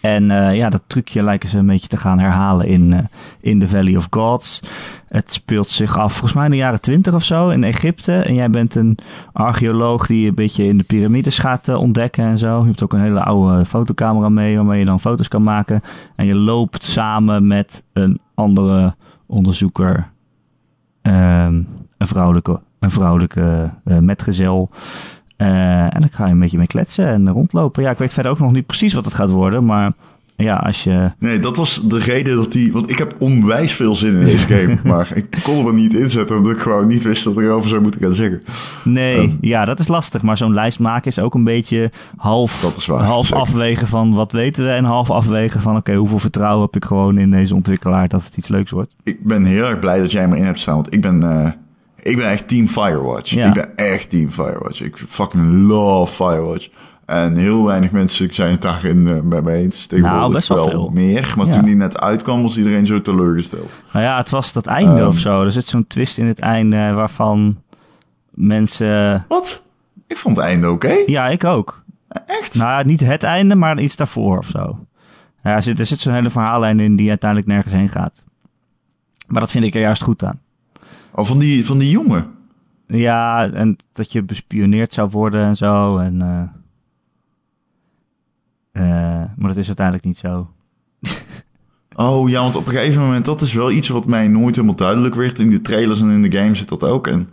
En 0.00 0.30
eh, 0.30 0.56
ja, 0.56 0.70
dat 0.70 0.82
trucje 0.86 1.22
lijken 1.22 1.48
ze 1.48 1.58
een 1.58 1.66
beetje 1.66 1.88
te 1.88 1.96
gaan 1.96 2.18
herhalen 2.18 2.66
in, 2.66 2.92
eh, 2.92 2.98
in 3.40 3.60
The 3.60 3.68
Valley 3.68 3.96
of 3.96 4.06
Gods. 4.10 4.62
Het 5.08 5.32
speelt 5.32 5.70
zich 5.70 5.96
af 5.96 6.12
volgens 6.12 6.32
mij 6.32 6.44
in 6.44 6.50
de 6.50 6.56
jaren 6.56 6.80
twintig 6.80 7.14
of 7.14 7.24
zo 7.24 7.48
in 7.48 7.64
Egypte. 7.64 8.12
En 8.12 8.34
jij 8.34 8.50
bent 8.50 8.74
een 8.74 8.98
archeoloog 9.32 10.06
die 10.06 10.28
een 10.28 10.34
beetje 10.34 10.64
in 10.64 10.78
de 10.78 10.84
piramides 10.84 11.38
gaat 11.38 11.68
eh, 11.68 11.76
ontdekken 11.76 12.24
en 12.24 12.38
zo. 12.38 12.60
Je 12.60 12.66
hebt 12.66 12.82
ook 12.82 12.92
een 12.92 13.00
hele 13.00 13.22
oude 13.22 13.64
fotocamera 13.64 14.28
mee 14.28 14.56
waarmee 14.56 14.78
je 14.78 14.84
dan 14.84 15.00
foto's 15.00 15.28
kan 15.28 15.42
maken. 15.42 15.82
En 16.16 16.26
je 16.26 16.36
loopt 16.36 16.84
samen 16.84 17.46
met 17.46 17.84
een 17.92 18.20
andere 18.34 18.94
onderzoeker. 19.26 20.10
Ehm, 21.02 21.54
een 21.98 22.06
vrouwelijke, 22.06 22.60
een 22.78 22.90
vrouwelijke 22.90 23.70
metgezel. 23.84 24.70
Eh, 25.40 25.82
en 25.94 26.00
dan 26.00 26.08
ga 26.12 26.26
je 26.26 26.32
een 26.32 26.38
beetje 26.38 26.58
mee 26.58 26.66
kletsen 26.66 27.06
en 27.06 27.30
rondlopen. 27.30 27.82
Ja, 27.82 27.90
ik 27.90 27.98
weet 27.98 28.12
verder 28.12 28.32
ook 28.32 28.38
nog 28.38 28.52
niet 28.52 28.66
precies 28.66 28.92
wat 28.92 29.04
het 29.04 29.14
gaat 29.14 29.30
worden. 29.30 29.64
Maar 29.64 29.92
ja, 30.36 30.54
als 30.56 30.84
je... 30.84 31.10
Nee, 31.18 31.38
dat 31.38 31.56
was 31.56 31.80
de 31.84 31.98
reden 31.98 32.36
dat 32.36 32.52
die... 32.52 32.72
Want 32.72 32.90
ik 32.90 32.98
heb 32.98 33.14
onwijs 33.18 33.72
veel 33.72 33.94
zin 33.94 34.16
in 34.16 34.24
deze 34.24 34.46
game. 34.46 34.78
maar 34.92 35.10
ik 35.14 35.40
kon 35.42 35.56
hem 35.56 35.66
er 35.66 35.74
niet 35.74 35.94
inzetten 35.94 36.36
omdat 36.36 36.52
ik 36.52 36.58
gewoon 36.60 36.86
niet 36.86 37.02
wist 37.02 37.24
dat 37.24 37.38
ik 37.38 37.44
erover 37.44 37.68
zou 37.68 37.82
moeten 37.82 38.00
gaan 38.00 38.14
zeggen. 38.14 38.40
Nee, 38.84 39.16
Ehm. 39.16 39.30
ja, 39.40 39.64
dat 39.64 39.78
is 39.78 39.88
lastig. 39.88 40.22
Maar 40.22 40.36
zo'n 40.36 40.54
lijst 40.54 40.78
maken 40.78 41.10
is 41.10 41.18
ook 41.18 41.34
een 41.34 41.44
beetje 41.44 41.90
half, 42.16 42.60
Dat 42.60 42.76
is 42.76 42.86
waar, 42.86 43.02
half 43.04 43.26
zeker. 43.26 43.40
afwegen 43.42 43.88
van 43.88 44.14
wat 44.14 44.32
weten 44.32 44.64
we. 44.64 44.70
En 44.70 44.84
half 44.84 45.10
afwegen 45.10 45.60
van 45.60 45.76
oké, 45.76 45.94
hoeveel 45.94 46.18
vertrouwen 46.18 46.64
heb 46.64 46.76
ik 46.76 46.84
gewoon 46.84 47.18
in 47.18 47.30
deze 47.30 47.54
ontwikkelaar 47.54 48.08
dat 48.08 48.24
het 48.24 48.36
iets 48.36 48.48
leuks 48.48 48.70
wordt. 48.70 48.90
Ik 49.02 49.24
ben 49.24 49.44
heel 49.44 49.64
erg 49.64 49.78
blij 49.78 49.98
dat 49.98 50.12
jij 50.12 50.28
me 50.28 50.36
in 50.36 50.44
hebt 50.44 50.60
staan. 50.60 50.74
Want 50.74 50.94
ik 50.94 51.00
ben, 51.00 51.22
eh, 51.22 51.50
ik 52.02 52.16
ben 52.16 52.30
echt 52.30 52.48
team 52.48 52.68
Firewatch. 52.68 53.30
Ja. 53.30 53.46
Ik 53.46 53.52
ben 53.52 53.76
echt 53.76 54.10
team 54.10 54.30
Firewatch. 54.30 54.80
Ik 54.82 54.96
fucking 55.08 55.66
love 55.68 56.14
Firewatch. 56.14 56.68
En 57.06 57.36
heel 57.36 57.64
weinig 57.64 57.90
mensen 57.90 58.34
zijn 58.34 58.50
het 58.50 58.62
daarin 58.62 59.08
eh, 59.08 59.20
met 59.20 59.44
me 59.44 59.52
eens. 59.52 59.86
Tegenwoordig 59.86 60.20
Nou, 60.20 60.32
best 60.32 60.48
wel 60.48 60.68
veel. 60.68 60.90
meer. 60.92 61.34
Maar 61.36 61.46
Ja. 61.46 61.52
toen 61.52 61.64
die 61.64 61.74
net 61.76 62.00
uitkwam 62.00 62.42
was 62.42 62.56
iedereen 62.56 62.86
zo 62.86 63.02
teleurgesteld. 63.02 63.78
Nou 63.92 64.04
ja, 64.04 64.16
het 64.16 64.30
was 64.30 64.52
dat 64.52 64.66
einde 64.66 64.98
Ehm. 65.00 65.08
of 65.08 65.18
zo. 65.18 65.42
Er 65.44 65.50
zit 65.52 65.64
zo'n 65.66 65.86
twist 65.86 66.18
in 66.18 66.26
het 66.26 66.38
einde 66.38 66.92
waarvan 66.92 67.62
mensen... 68.30 69.24
Wat? 69.28 69.62
Ik 70.06 70.16
vond 70.16 70.36
het 70.36 70.46
einde 70.46 70.70
oké. 70.70 70.94
Ja, 71.06 71.28
ik 71.28 71.44
ook. 71.44 71.82
Echt? 72.26 72.54
Nou, 72.54 72.84
niet 72.84 73.00
het 73.00 73.22
einde, 73.22 73.54
maar 73.54 73.80
iets 73.80 73.96
daarvoor 73.96 74.38
of 74.38 74.46
zo. 74.46 74.78
Ja, 75.42 75.54
er 75.54 75.62
zit, 75.62 75.78
er 75.78 75.86
zit 75.86 75.98
zo'n 75.98 76.12
hele 76.14 76.30
verhaallijn 76.30 76.80
in 76.80 76.96
die 76.96 77.08
uiteindelijk 77.08 77.50
nergens 77.50 77.74
heen 77.74 77.88
gaat. 77.88 78.24
Maar 79.26 79.40
dat 79.40 79.50
vind 79.50 79.64
ik 79.64 79.74
er 79.74 79.80
juist 79.80 80.02
goed 80.02 80.24
aan. 80.24 80.40
Oh, 81.12 81.24
van 81.24 81.38
die, 81.38 81.66
van 81.66 81.78
die 81.78 81.90
jongen. 81.90 82.26
Ja, 82.86 83.50
en 83.52 83.76
dat 83.92 84.12
je 84.12 84.22
bespioneerd 84.22 84.92
zou 84.92 85.10
worden 85.10 85.44
en 85.44 85.56
zo. 85.56 85.98
En, 85.98 86.22
eh, 86.22 86.40
eh, 88.82 89.28
maar 89.36 89.48
dat 89.48 89.56
is 89.56 89.66
uiteindelijk 89.66 90.06
niet 90.06 90.18
zo. 90.18 90.48
Oh 91.94 92.28
ja, 92.28 92.42
want 92.42 92.56
op 92.56 92.66
een 92.66 92.72
gegeven 92.72 93.02
moment, 93.02 93.24
dat 93.24 93.40
is 93.40 93.52
wel 93.52 93.70
iets 93.70 93.88
wat 93.88 94.06
mij 94.06 94.28
nooit 94.28 94.54
helemaal 94.54 94.76
duidelijk 94.76 95.14
werd. 95.14 95.38
In 95.38 95.50
de 95.50 95.60
trailers 95.60 96.00
en 96.00 96.10
in 96.10 96.22
de 96.22 96.38
game 96.38 96.54
zit 96.54 96.68
dat 96.68 96.84
ook. 96.84 97.06
En 97.06 97.28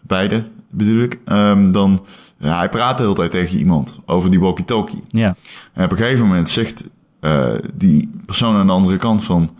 beide 0.00 0.44
bedoel 0.70 1.02
ik. 1.02 1.18
Ehm, 1.24 1.70
dan, 1.72 2.04
ja, 2.38 2.58
hij 2.58 2.68
praat 2.68 2.96
de 2.96 3.02
hele 3.02 3.14
tijd 3.14 3.30
tegen 3.30 3.58
iemand 3.58 4.00
over 4.06 4.30
die 4.30 4.40
walkie-talkie. 4.40 5.02
Ja, 5.08 5.36
En 5.72 5.84
op 5.84 5.90
een 5.90 5.96
gegeven 5.96 6.26
moment 6.26 6.48
zegt 6.48 6.84
eh, 7.20 7.52
die 7.74 8.10
persoon 8.26 8.56
aan 8.56 8.66
de 8.66 8.72
andere 8.72 8.96
kant 8.96 9.24
van... 9.24 9.56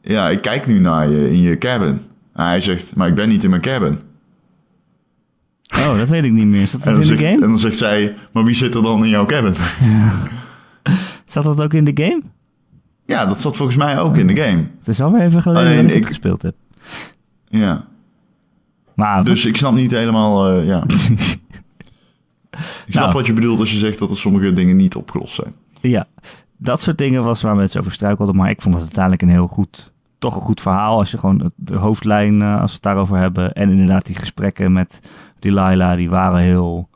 Ja, 0.00 0.28
ik 0.28 0.42
kijk 0.42 0.66
nu 0.66 0.78
naar 0.78 1.08
je 1.08 1.30
in 1.30 1.40
je 1.40 1.58
cabin. 1.58 2.00
En 2.34 2.44
hij 2.46 2.60
zegt, 2.60 2.94
maar 2.96 3.08
ik 3.08 3.14
ben 3.14 3.28
niet 3.28 3.44
in 3.44 3.50
mijn 3.50 3.62
cabin. 3.62 4.00
oh, 5.76 5.98
dat 5.98 6.08
weet 6.08 6.24
ik 6.24 6.32
niet 6.32 6.46
meer. 6.46 6.62
Is 6.62 6.70
dat 6.70 6.80
En 6.80 6.86
in 6.86 6.92
dan, 6.92 7.00
de 7.00 7.06
zegt, 7.06 7.20
game? 7.22 7.34
en 7.42 7.48
dan 7.50 7.58
zegt 7.58 7.76
zij, 7.78 8.14
maar 8.32 8.44
wie 8.44 8.54
zit 8.54 8.74
er 8.74 8.82
dan 8.82 9.04
in 9.04 9.10
jouw 9.10 9.26
cabin? 9.26 9.54
Zat 11.24 11.44
dat 11.44 11.60
ook 11.60 11.74
in 11.74 11.84
de 11.84 11.92
game? 12.04 12.22
ja, 13.06 13.26
dat 13.26 13.40
zat 13.40 13.56
volgens 13.56 13.76
mij 13.78 13.98
ook 14.00 14.16
in 14.16 14.26
de 14.26 14.36
game. 14.36 14.66
Het 14.78 14.88
is 14.88 15.00
alweer 15.00 15.22
even 15.22 15.42
geleden 15.42 15.62
Alleen 15.70 15.82
dat 15.82 15.90
ik, 15.90 15.98
het 15.98 16.06
gespeeld 16.06 16.42
heb. 16.42 16.54
Ja, 17.48 17.84
Maar 18.94 19.24
dus 19.24 19.44
ik 19.46 19.56
snap 19.56 19.74
niet 19.74 19.90
helemaal, 19.90 20.48
eh, 20.48 20.66
ja... 20.66 20.84
Ik 22.86 22.92
snap 22.98 23.02
Nou. 23.04 23.12
wat 23.12 23.26
je 23.26 23.32
bedoelt 23.32 23.58
als 23.58 23.72
je 23.72 23.78
zegt 23.78 23.98
dat 23.98 24.10
er 24.10 24.16
sommige 24.18 24.52
dingen 24.52 24.76
niet 24.76 24.94
opgelost 24.94 25.34
zijn. 25.34 25.54
ja, 25.80 26.06
dat 26.56 26.82
soort 26.82 26.98
dingen 26.98 27.22
was 27.24 27.42
waar 27.42 27.56
mensen 27.56 27.80
over 27.80 27.92
struikelden. 27.92 28.36
Maar 28.36 28.50
ik 28.50 28.60
vond 28.60 28.74
het 28.74 28.82
uiteindelijk 28.82 29.22
een 29.22 29.28
heel 29.28 29.46
goed, 29.46 29.92
toch 30.22 30.34
een 30.34 30.42
goed 30.42 30.60
verhaal. 30.60 30.98
Als 30.98 31.10
je 31.10 31.18
gewoon 31.18 31.50
de 31.54 31.76
hoofdlijn, 31.76 32.42
eh, 32.42 32.60
als 32.60 32.70
we 32.70 32.74
het 32.74 32.82
daarover 32.82 33.16
hebben. 33.16 33.52
En 33.52 33.70
inderdaad 33.70 34.06
die 34.06 34.16
gesprekken 34.16 34.72
met 34.72 35.00
Delilah, 35.38 35.96
die 35.96 36.10
waren 36.10 36.40
heel, 36.40 36.88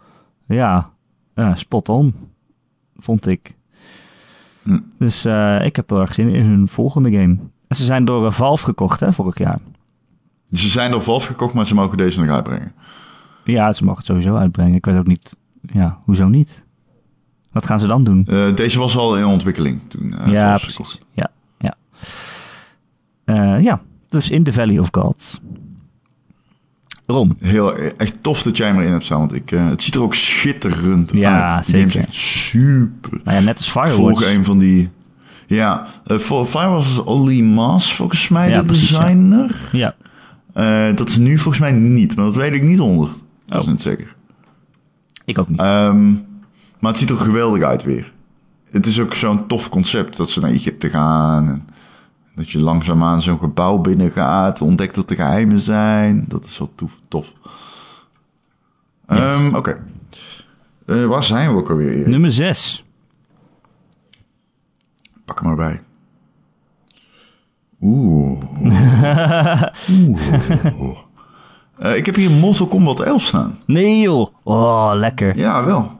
ja, 0.46 0.90
ja, 1.34 1.54
spot 1.54 1.88
on, 1.88 2.14
vond 2.96 3.26
ik. 3.26 3.54
Hm. 4.62 4.78
Dus 4.98 5.24
eh, 5.24 5.64
ik 5.64 5.76
heb 5.76 5.88
heel 5.90 6.00
erg 6.00 6.14
zin 6.14 6.28
in 6.28 6.44
hun 6.44 6.68
volgende 6.68 7.10
game. 7.10 7.38
En 7.68 7.76
ze 7.76 7.84
zijn 7.84 8.04
door 8.04 8.32
Valve 8.32 8.64
gekocht, 8.64 9.00
hè, 9.00 9.12
vorig 9.12 9.38
jaar. 9.38 9.58
Ze 10.50 10.68
zijn 10.68 10.90
door 10.90 11.02
Valve 11.02 11.26
gekocht, 11.26 11.54
maar 11.54 11.66
ze 11.66 11.74
mogen 11.74 11.96
deze 11.96 12.20
nog 12.24 12.34
uitbrengen. 12.34 12.72
Ja, 13.44 13.72
ze 13.72 13.84
mogen 13.84 13.98
het 13.98 14.06
sowieso 14.06 14.36
uitbrengen. 14.36 14.74
Ik 14.74 14.84
weet 14.84 14.98
ook 14.98 15.06
niet, 15.06 15.36
ja, 15.72 15.98
hoezo 16.04 16.28
niet? 16.28 16.64
Wat 17.52 17.66
gaan 17.66 17.80
ze 17.80 17.86
dan 17.86 18.04
doen? 18.04 18.22
Deze 18.54 18.78
was 18.78 18.96
al 18.96 19.16
in 19.16 19.24
ontwikkeling 19.24 19.80
toen. 19.88 20.08
Ja, 20.08 20.16
Valve 20.16 20.64
precies. 20.64 20.74
gekocht. 20.74 21.00
Ja, 21.12 21.30
ja. 23.26 23.56
Uh, 23.56 23.64
ja, 23.64 23.80
dus 24.08 24.30
in 24.30 24.42
the 24.44 24.52
Valley 24.52 24.78
of 24.78 24.88
Gods. 24.90 25.40
Rom. 27.06 27.36
Heel 27.40 27.74
echt 27.76 28.14
tof 28.20 28.42
dat 28.42 28.56
jij 28.56 28.74
erin 28.74 28.90
hebt 28.90 29.04
staan, 29.04 29.18
want 29.18 29.34
ik, 29.34 29.50
uh, 29.50 29.68
het 29.68 29.82
ziet 29.82 29.94
er 29.94 30.02
ook 30.02 30.14
schitterend 30.14 31.12
Ja, 31.14 31.56
uit. 31.56 31.66
zeker. 31.66 31.82
Die 31.82 31.90
game 31.90 32.02
is 32.02 32.06
echt 32.08 32.14
super. 32.14 33.20
Nou 33.24 33.36
ja, 33.36 33.42
net 33.42 33.56
als 33.56 33.70
Volg 33.70 33.88
Firewatch. 33.90 34.26
een 34.34 34.44
van 34.44 34.58
die. 34.58 34.90
Ja, 35.46 35.86
uh, 36.06 36.18
Firewatch 36.18 37.02
was 37.04 37.40
Maas 37.40 37.94
volgens 37.94 38.28
mij 38.28 38.48
Ja, 38.48 38.60
de 38.60 38.66
precies, 38.66 38.88
ja. 38.90 38.98
designer. 38.98 39.56
Ja, 39.72 39.94
Uh, 40.56 40.94
dat 40.96 41.08
is 41.08 41.16
nu 41.16 41.38
volgens 41.38 41.58
mij 41.58 41.72
niet, 41.72 42.16
maar 42.16 42.24
dat 42.24 42.34
weet 42.36 42.54
ik 42.54 42.62
niet 42.62 42.80
onder. 42.80 43.08
Dat 43.46 43.58
is 43.58 43.64
Oh. 43.64 43.70
niet 43.70 43.80
zeker. 43.80 44.14
ik 45.24 45.38
ook 45.38 45.48
niet. 45.48 45.58
Ehm, 45.60 46.10
maar 46.80 46.90
het 46.90 46.98
ziet 46.98 47.10
er 47.10 47.16
geweldig 47.16 47.62
uit 47.62 47.82
weer. 47.82 48.12
Het 48.70 48.86
is 48.86 49.00
ook 49.00 49.14
zo'n 49.14 49.46
tof 49.46 49.68
concept 49.68 50.16
dat 50.16 50.30
ze 50.30 50.40
naar 50.40 50.50
Egypte 50.50 50.88
gaan. 50.88 51.48
En 51.48 51.66
dat 52.36 52.50
je 52.50 52.58
langzaamaan 52.58 53.22
zo'n 53.22 53.38
gebouw 53.38 53.78
binnen 53.78 54.10
gaat, 54.10 54.60
ontdekt 54.60 54.96
wat 54.96 55.08
de 55.08 55.14
geheimen 55.14 55.60
zijn. 55.60 56.24
Dat 56.28 56.44
is 56.44 56.58
wel 56.58 56.70
tof. 57.08 57.32
Ehm, 59.06 59.54
Oké. 59.54 59.84
Eh, 60.86 61.04
waar 61.04 61.24
zijn 61.24 61.52
we 61.52 61.58
ook 61.58 61.70
alweer? 61.70 61.92
Erik? 61.92 62.06
Nummer 62.06 62.32
6. 62.32 62.84
Pak 65.24 65.38
hem 65.40 65.48
maar 65.48 65.56
bij. 65.56 65.82
Oeh. 67.80 68.42
Oeh. 69.90 70.98
Eh, 71.76 71.96
ik 71.96 72.06
heb 72.06 72.14
hier 72.14 72.30
Mortal 72.30 72.66
Kombat 72.66 73.00
11 73.00 73.22
staan. 73.22 73.58
Nee 73.66 74.00
joh. 74.00 74.34
Oh, 74.42 74.90
lekker. 74.94 75.36
Ja, 75.38 75.64
wel. 75.64 75.92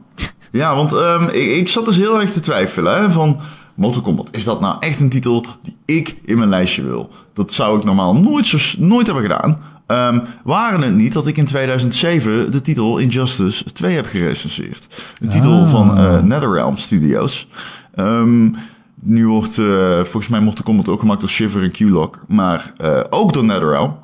Ja, 0.53 0.74
want 0.74 0.93
ehm, 0.93 1.22
ik, 1.22 1.51
ik 1.51 1.68
zat 1.68 1.84
dus 1.84 1.97
heel 1.97 2.20
erg 2.20 2.32
te 2.32 2.41
twijfelen 2.41 2.97
hè, 3.03 3.11
van 3.11 3.41
Mortal 3.76 4.02
Kombat. 4.02 4.28
Is 4.30 4.44
dat 4.44 4.60
nou 4.60 4.76
echt 4.80 5.00
een 5.00 5.08
titel 5.08 5.46
die 5.62 5.76
ik 5.84 6.16
in 6.24 6.38
mijn 6.38 6.48
lijstje 6.48 6.82
wil? 6.82 7.10
Dat 7.32 7.52
zou 7.52 7.78
ik 7.78 7.84
normaal 7.84 8.14
nooit, 8.14 8.46
zo, 8.46 8.58
nooit 8.78 9.06
hebben 9.06 9.24
gedaan. 9.24 9.58
Ehm, 9.86 10.20
waren 10.44 10.80
het 10.82 10.94
niet 10.94 11.12
dat 11.12 11.26
ik 11.26 11.36
in 11.36 11.44
2007 11.44 12.52
de 12.52 12.60
titel 12.60 12.98
Injustice 12.98 13.64
2 13.64 13.94
heb 13.94 14.06
gerecenseerd. 14.06 14.86
Een 15.20 15.28
titel 15.28 15.52
Ah. 15.62 15.70
van 15.70 15.98
eh, 15.98 16.22
NetherRealm 16.22 16.76
Studios. 16.76 17.48
Ehm, 17.94 18.50
nu 18.94 19.26
wordt 19.28 19.58
eh, 19.58 19.96
volgens 19.96 20.28
mij 20.28 20.40
Mortal 20.40 20.64
Kombat 20.64 20.88
ook 20.88 21.00
gemaakt 21.00 21.20
door 21.20 21.28
Shiver 21.28 21.62
en 21.62 21.70
Q-Lock. 21.70 22.20
Maar 22.28 22.72
eh, 22.76 23.00
ook 23.10 23.32
door 23.32 23.44
NetherRealm. 23.44 23.96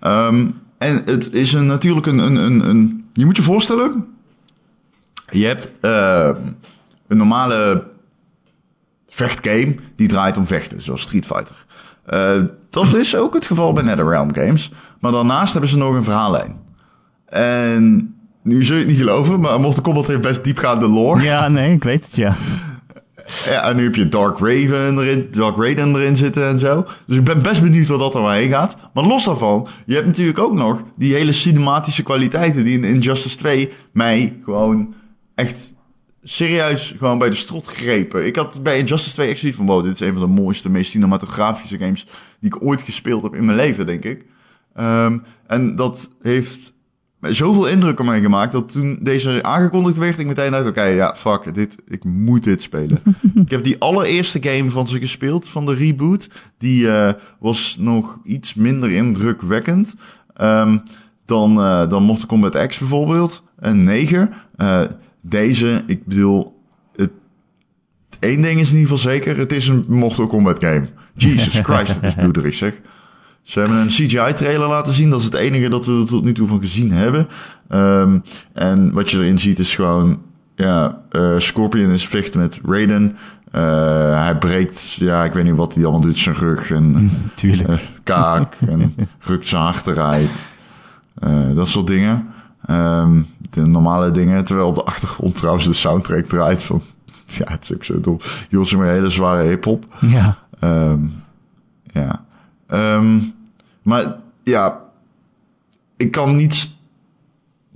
Ehm, 0.00 0.46
en 0.78 1.02
het 1.04 1.32
is 1.32 1.52
een, 1.52 1.66
natuurlijk 1.66 2.06
een, 2.06 2.18
een, 2.18 2.36
een, 2.36 2.68
een... 2.68 3.04
Je 3.12 3.24
moet 3.24 3.36
je 3.36 3.42
voorstellen... 3.42 4.06
Je 5.30 5.46
hebt 5.46 5.68
een 5.80 7.16
normale 7.16 7.84
vechtgame 9.18 9.74
die 9.96 10.08
draait 10.08 10.36
om 10.36 10.46
vechten, 10.46 10.82
zoals 10.82 11.00
Street 11.00 11.26
Fighter. 11.26 11.66
Eh, 12.04 12.42
dat 12.70 12.94
is 12.94 13.16
ook 13.16 13.34
het 13.34 13.46
geval 13.46 13.72
bij 13.72 13.82
NetherRealm 13.82 14.34
Games. 14.34 14.72
Maar 15.00 15.12
daarnaast 15.12 15.52
hebben 15.52 15.70
ze 15.70 15.76
nog 15.76 15.94
een 15.94 16.04
verhaallijn. 16.04 16.56
En 17.26 18.14
nu 18.42 18.64
zul 18.64 18.76
je 18.76 18.80
het 18.80 18.90
niet 18.90 19.00
geloven, 19.00 19.40
maar 19.40 19.60
Mortal 19.60 19.82
Kombat 19.82 20.06
heeft 20.06 20.20
best 20.20 20.44
diepgaande 20.44 20.88
lore. 20.88 21.22
Ja, 21.22 21.48
nee, 21.48 21.74
ik 21.74 21.84
weet 21.84 22.04
het 22.04 22.16
ja. 22.16 22.36
Ja, 23.44 23.62
en 23.68 23.76
nu 23.76 23.84
heb 23.84 23.94
je 23.94 24.08
Dark 24.08 24.38
Raven 24.38 24.98
erin, 24.98 25.28
Dark 25.30 25.56
Raiden 25.56 25.94
erin 25.94 26.16
zitten 26.16 26.48
en 26.48 26.58
zo. 26.58 26.86
Dus 27.06 27.16
ik 27.16 27.24
ben 27.24 27.42
best 27.42 27.62
benieuwd 27.62 27.88
wat 27.88 27.98
dat 27.98 28.14
er 28.14 28.20
maar 28.20 28.36
heen 28.36 28.50
gaat. 28.50 28.76
Maar 28.94 29.04
los 29.04 29.24
daarvan, 29.24 29.68
je 29.86 29.94
hebt 29.94 30.06
natuurlijk 30.06 30.38
ook 30.38 30.54
nog 30.54 30.82
die 30.96 31.14
hele 31.14 31.32
cinematische 31.32 32.02
kwaliteiten 32.02 32.64
die 32.64 32.76
in 32.78 32.84
Injustice 32.84 33.36
2 33.36 33.72
mij 33.92 34.36
gewoon 34.44 34.94
echt 35.34 35.72
serieus 36.28 36.94
gewoon 36.98 37.18
bij 37.18 37.30
de 37.30 37.36
strot 37.36 37.66
grepen. 37.66 38.26
Ik 38.26 38.36
had 38.36 38.62
bij 38.62 38.78
Injustice 38.78 39.14
2 39.14 39.28
echt 39.28 39.38
zoiets 39.38 39.58
van, 39.58 39.66
wow, 39.66 39.84
dit 39.84 39.92
is 39.92 40.00
een 40.00 40.12
van 40.18 40.22
de 40.22 40.40
mooiste, 40.42 40.68
meest 40.68 40.90
cinematografische 40.90 41.78
games 41.78 42.06
die 42.40 42.54
ik 42.54 42.62
ooit 42.62 42.82
gespeeld 42.82 43.22
heb 43.22 43.34
in 43.34 43.44
mijn 43.44 43.56
leven, 43.56 43.86
denk 43.86 44.04
ik. 44.04 44.24
Ehm, 44.74 45.18
en 45.46 45.76
dat 45.76 46.08
heeft 46.22 46.72
zoveel 47.20 47.68
indruk 47.68 48.00
op 48.00 48.06
mij 48.06 48.20
gemaakt 48.20 48.52
dat 48.52 48.72
toen 48.72 48.98
deze 49.02 49.42
aangekondigd 49.42 49.96
werd, 49.96 50.18
ik 50.18 50.26
meteen 50.26 50.50
dacht, 50.50 50.68
oké, 50.68 50.82
ja, 50.82 51.14
fuck, 51.16 51.54
dit, 51.54 51.76
ik 51.86 52.04
moet 52.04 52.44
dit 52.44 52.62
spelen. 52.62 53.02
ik 53.44 53.50
heb 53.50 53.64
die 53.64 53.78
allereerste 53.78 54.42
game 54.42 54.70
van 54.70 54.88
ze 54.88 54.98
gespeeld, 54.98 55.48
van 55.48 55.66
de 55.66 55.74
reboot. 55.74 56.28
Die 56.58 56.90
eh, 56.90 57.12
was 57.38 57.76
nog 57.78 58.18
iets 58.24 58.54
minder 58.54 58.90
indrukwekkend 58.90 59.94
ehm, 60.34 60.78
dan, 61.24 61.60
eh 61.60 61.88
dan 61.88 62.02
Mortal 62.02 62.26
Kombat 62.26 62.66
X 62.66 62.78
bijvoorbeeld. 62.78 63.42
En 63.58 63.84
9. 63.84 64.32
Eh, 64.56 64.80
deze, 65.28 65.82
ik 65.86 66.04
bedoel, 66.06 66.60
het, 66.96 67.10
één 68.18 68.40
ding 68.42 68.60
is 68.60 68.70
in 68.72 68.78
ieder 68.78 68.96
geval 68.96 69.12
zeker, 69.12 69.36
het 69.36 69.52
is 69.52 69.68
een 69.68 69.84
Mortal 69.88 70.26
Kombat 70.26 70.64
game. 70.64 70.88
Jesus 71.14 71.58
Christ, 71.66 71.94
het 71.94 72.04
is 72.04 72.14
bloederig 72.14 72.54
zeg. 72.54 72.80
Ze 73.42 73.58
hebben 73.60 73.78
een 73.78 73.86
CGI-trailer 73.88 74.68
laten 74.68 74.92
zien. 74.92 75.10
Dat 75.10 75.18
is 75.18 75.24
het 75.24 75.34
enige 75.34 75.68
dat 75.68 75.86
we 75.86 76.00
er 76.00 76.06
tot 76.06 76.24
nu 76.24 76.32
toe 76.32 76.46
van 76.48 76.60
gezien 76.60 76.92
hebben. 76.92 77.28
Ehm, 77.68 78.18
en 78.52 78.92
wat 78.92 79.10
je 79.10 79.16
erin 79.18 79.38
ziet 79.38 79.58
is 79.58 79.74
gewoon... 79.74 80.22
Ja, 80.56 81.00
eh, 81.10 81.34
Scorpion 81.38 81.90
is 81.90 82.06
vechten 82.06 82.40
met 82.40 82.60
Raiden. 82.64 83.16
Eh, 83.50 84.22
hij 84.22 84.36
breekt... 84.38 84.92
Ja, 84.92 85.24
ik 85.24 85.32
weet 85.32 85.44
niet 85.44 85.54
wat 85.56 85.74
hij 85.74 85.82
allemaal 85.82 86.00
doet. 86.00 86.18
Zijn 86.18 86.36
rug 86.36 86.70
en 86.70 87.10
Tuurlijk. 87.34 87.68
eh, 87.68 87.76
kaak. 88.02 88.56
en 88.68 88.94
rukt 89.20 89.48
zijn 89.48 89.62
achteruit. 89.62 90.48
Dat 91.54 91.68
soort 91.68 91.86
dingen. 91.86 92.26
Ehm, 92.66 93.20
de 93.50 93.66
normale 93.66 94.10
dingen. 94.10 94.44
Terwijl 94.44 94.68
op 94.68 94.74
de 94.74 94.84
achtergrond 94.84 95.36
trouwens 95.36 95.66
de 95.66 95.72
soundtrack 95.72 96.24
draait 96.24 96.62
van... 96.62 96.82
Ja, 97.26 97.44
het 97.50 97.64
is 97.64 97.74
ook 97.74 97.84
zo 97.84 98.00
dom. 98.00 98.18
Hoort 98.50 98.68
zeg 98.68 98.78
maar 98.78 98.88
hele 98.88 99.08
zware 99.08 99.48
hip-hop. 99.48 99.86
Ja. 100.00 100.38
Ehm, 100.60 101.00
ja. 101.92 102.24
Ehm, 102.66 103.18
maar 103.82 104.16
ja, 104.42 104.80
ik 105.96 106.10
kan 106.10 106.36
niets 106.36 106.76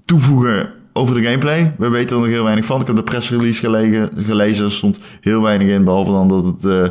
toevoegen 0.05 0.73
over 0.93 1.15
de 1.15 1.23
gameplay. 1.23 1.75
We 1.79 1.89
weten 1.89 2.17
er 2.17 2.23
nog 2.23 2.31
heel 2.31 2.45
weinig 2.45 2.65
van. 2.65 2.81
Ik 2.81 2.87
heb 2.87 2.97
de 2.97 3.03
pressrelease 3.03 3.61
gelegen, 3.61 4.11
gelezen. 4.17 4.65
Er 4.65 4.73
stond 4.73 4.99
heel 5.21 5.43
weinig 5.43 5.69
in, 5.69 5.85
behalve 5.85 6.11
dan 6.11 6.29
dat 6.29 6.45
het 6.45 6.65
eh, 6.65 6.85
eh, 6.85 6.91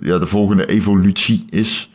ja, 0.00 0.18
de 0.18 0.26
volgende 0.26 0.66
evolutie 0.66 1.44
is. 1.50 1.90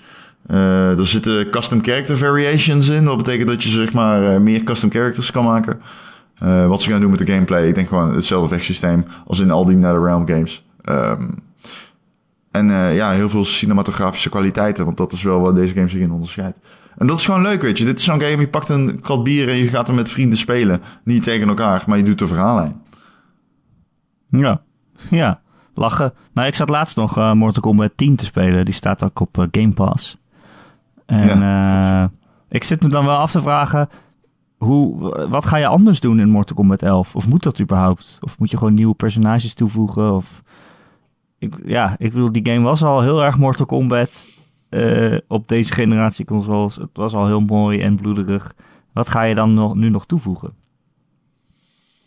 Eh, 0.47 0.99
er 0.99 1.07
zitten 1.07 1.49
custom 1.49 1.83
character 1.83 2.17
variations 2.17 2.89
in. 2.89 3.05
Dat 3.05 3.17
betekent 3.17 3.49
dat 3.49 3.63
je 3.63 3.69
zeg 3.69 3.93
maar 3.93 4.41
meer 4.41 4.63
custom 4.63 4.91
characters 4.91 5.31
kan 5.31 5.43
maken. 5.43 5.81
Eh, 6.35 6.67
wat 6.67 6.81
ze 6.81 6.89
gaan 6.89 6.99
doen 6.99 7.09
met 7.09 7.19
de 7.19 7.31
gameplay, 7.31 7.67
ik 7.67 7.75
denk 7.75 7.87
gewoon 7.87 8.13
hetzelfde 8.13 8.49
vechtsysteem 8.53 9.05
als 9.27 9.39
in 9.39 9.51
al 9.51 9.65
die 9.65 9.75
NetherRealm 9.75 10.27
games. 10.27 10.65
Ehm, 10.81 11.23
en 12.51 12.71
eh, 12.71 12.95
ja, 12.95 13.11
heel 13.11 13.29
veel 13.29 13.43
cinematografische 13.43 14.29
kwaliteiten, 14.29 14.85
want 14.85 14.97
dat 14.97 15.11
is 15.11 15.23
wel 15.23 15.39
wat 15.39 15.55
deze 15.55 15.73
game 15.73 15.89
zich 15.89 16.01
in 16.01 16.11
onderscheidt. 16.11 16.57
En 16.97 17.07
dat 17.07 17.19
is 17.19 17.25
gewoon 17.25 17.41
leuk, 17.41 17.61
weet 17.61 17.77
je. 17.77 17.85
Dit 17.85 17.99
is 17.99 18.05
zo'n 18.05 18.21
game, 18.21 18.41
je 18.41 18.47
pakt 18.47 18.69
een 18.69 18.99
krat 18.99 19.23
bier 19.23 19.49
en 19.49 19.55
je 19.55 19.67
gaat 19.67 19.87
er 19.87 19.93
met 19.93 20.11
vrienden 20.11 20.37
spelen. 20.37 20.81
Niet 21.03 21.23
tegen 21.23 21.47
elkaar, 21.47 21.83
maar 21.87 21.97
je 21.97 22.03
doet 22.03 22.19
de 22.19 22.27
verhaallijn. 22.27 22.81
Ja. 24.29 24.61
Ja. 25.09 25.39
Lachen. 25.73 26.13
Nou, 26.33 26.47
ik 26.47 26.55
zat 26.55 26.69
laatst 26.69 26.95
nog 26.95 27.17
eh, 27.17 27.31
Mortal 27.31 27.61
Kombat 27.61 27.91
10 27.95 28.15
te 28.15 28.25
spelen. 28.25 28.65
Die 28.65 28.73
staat 28.73 29.03
ook 29.03 29.19
op 29.19 29.47
Game 29.51 29.73
Pass. 29.73 30.17
En 31.05 31.41
eh, 31.41 32.05
ik 32.49 32.63
zit 32.63 32.83
me 32.83 32.89
dan 32.89 33.05
wel 33.05 33.17
af 33.17 33.31
te 33.31 33.41
vragen... 33.41 33.89
Hoe, 34.65 35.27
wat 35.29 35.45
ga 35.45 35.57
je 35.57 35.67
anders 35.67 35.99
doen 35.99 36.19
in 36.19 36.29
Mortal 36.29 36.55
Kombat 36.55 36.81
11? 36.81 37.15
Of 37.15 37.27
moet 37.27 37.43
dat 37.43 37.59
überhaupt? 37.61 38.17
Of 38.21 38.39
moet 38.39 38.51
je 38.51 38.57
gewoon 38.57 38.73
nieuwe 38.73 38.93
personages 38.95 39.53
toevoegen? 39.53 40.13
Of... 40.15 40.41
Ik, 41.37 41.53
ja, 41.65 41.95
ik 41.97 42.11
bedoel, 42.13 42.31
die 42.31 42.45
game 42.49 42.63
was 42.65 42.83
al 42.83 43.01
heel 43.01 43.23
erg 43.23 43.37
Mortal 43.37 43.65
Kombat 43.65 44.25
eh, 44.69 45.17
op 45.27 45.47
deze 45.47 45.73
generatie 45.73 46.25
consoles. 46.25 46.75
Het 46.75 46.89
was 46.93 47.13
al 47.13 47.25
heel 47.25 47.41
mooi 47.41 47.81
en 47.81 47.95
bloederig. 47.95 48.53
Wat 48.93 49.09
ga 49.09 49.21
je 49.23 49.35
dan 49.35 49.53
nog, 49.53 49.75
nu 49.75 49.89
nog 49.89 50.05
toevoegen? 50.05 50.53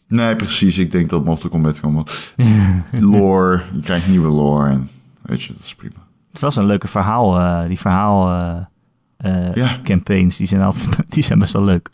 Nee, 0.08 0.36
precies. 0.36 0.78
Ik 0.78 0.90
denk 0.90 1.10
dat 1.10 1.24
Mortal 1.24 1.50
Kombat 1.50 1.78
gewoon 1.78 2.06
lore, 3.12 3.62
je 3.74 3.80
krijgt 3.80 4.08
nieuwe 4.08 4.28
lore 4.28 4.68
en 4.68 4.90
weet 5.22 5.42
je, 5.42 5.52
dat 5.52 5.62
is 5.62 5.74
prima. 5.74 6.06
Het 6.30 6.40
was 6.40 6.56
een 6.56 6.66
leuke 6.66 6.86
verhaal. 6.88 7.38
eh, 7.38 7.66
die 7.68 7.78
verhaal 7.78 8.30
eh, 9.16 9.54
Ja. 9.54 9.78
campaigns, 9.82 10.36
die 10.36 10.46
zijn 10.46 10.60
altijd 10.62 10.96
die 11.14 11.22
zijn 11.22 11.38
best 11.38 11.52
wel 11.52 11.64
leuk. 11.64 11.88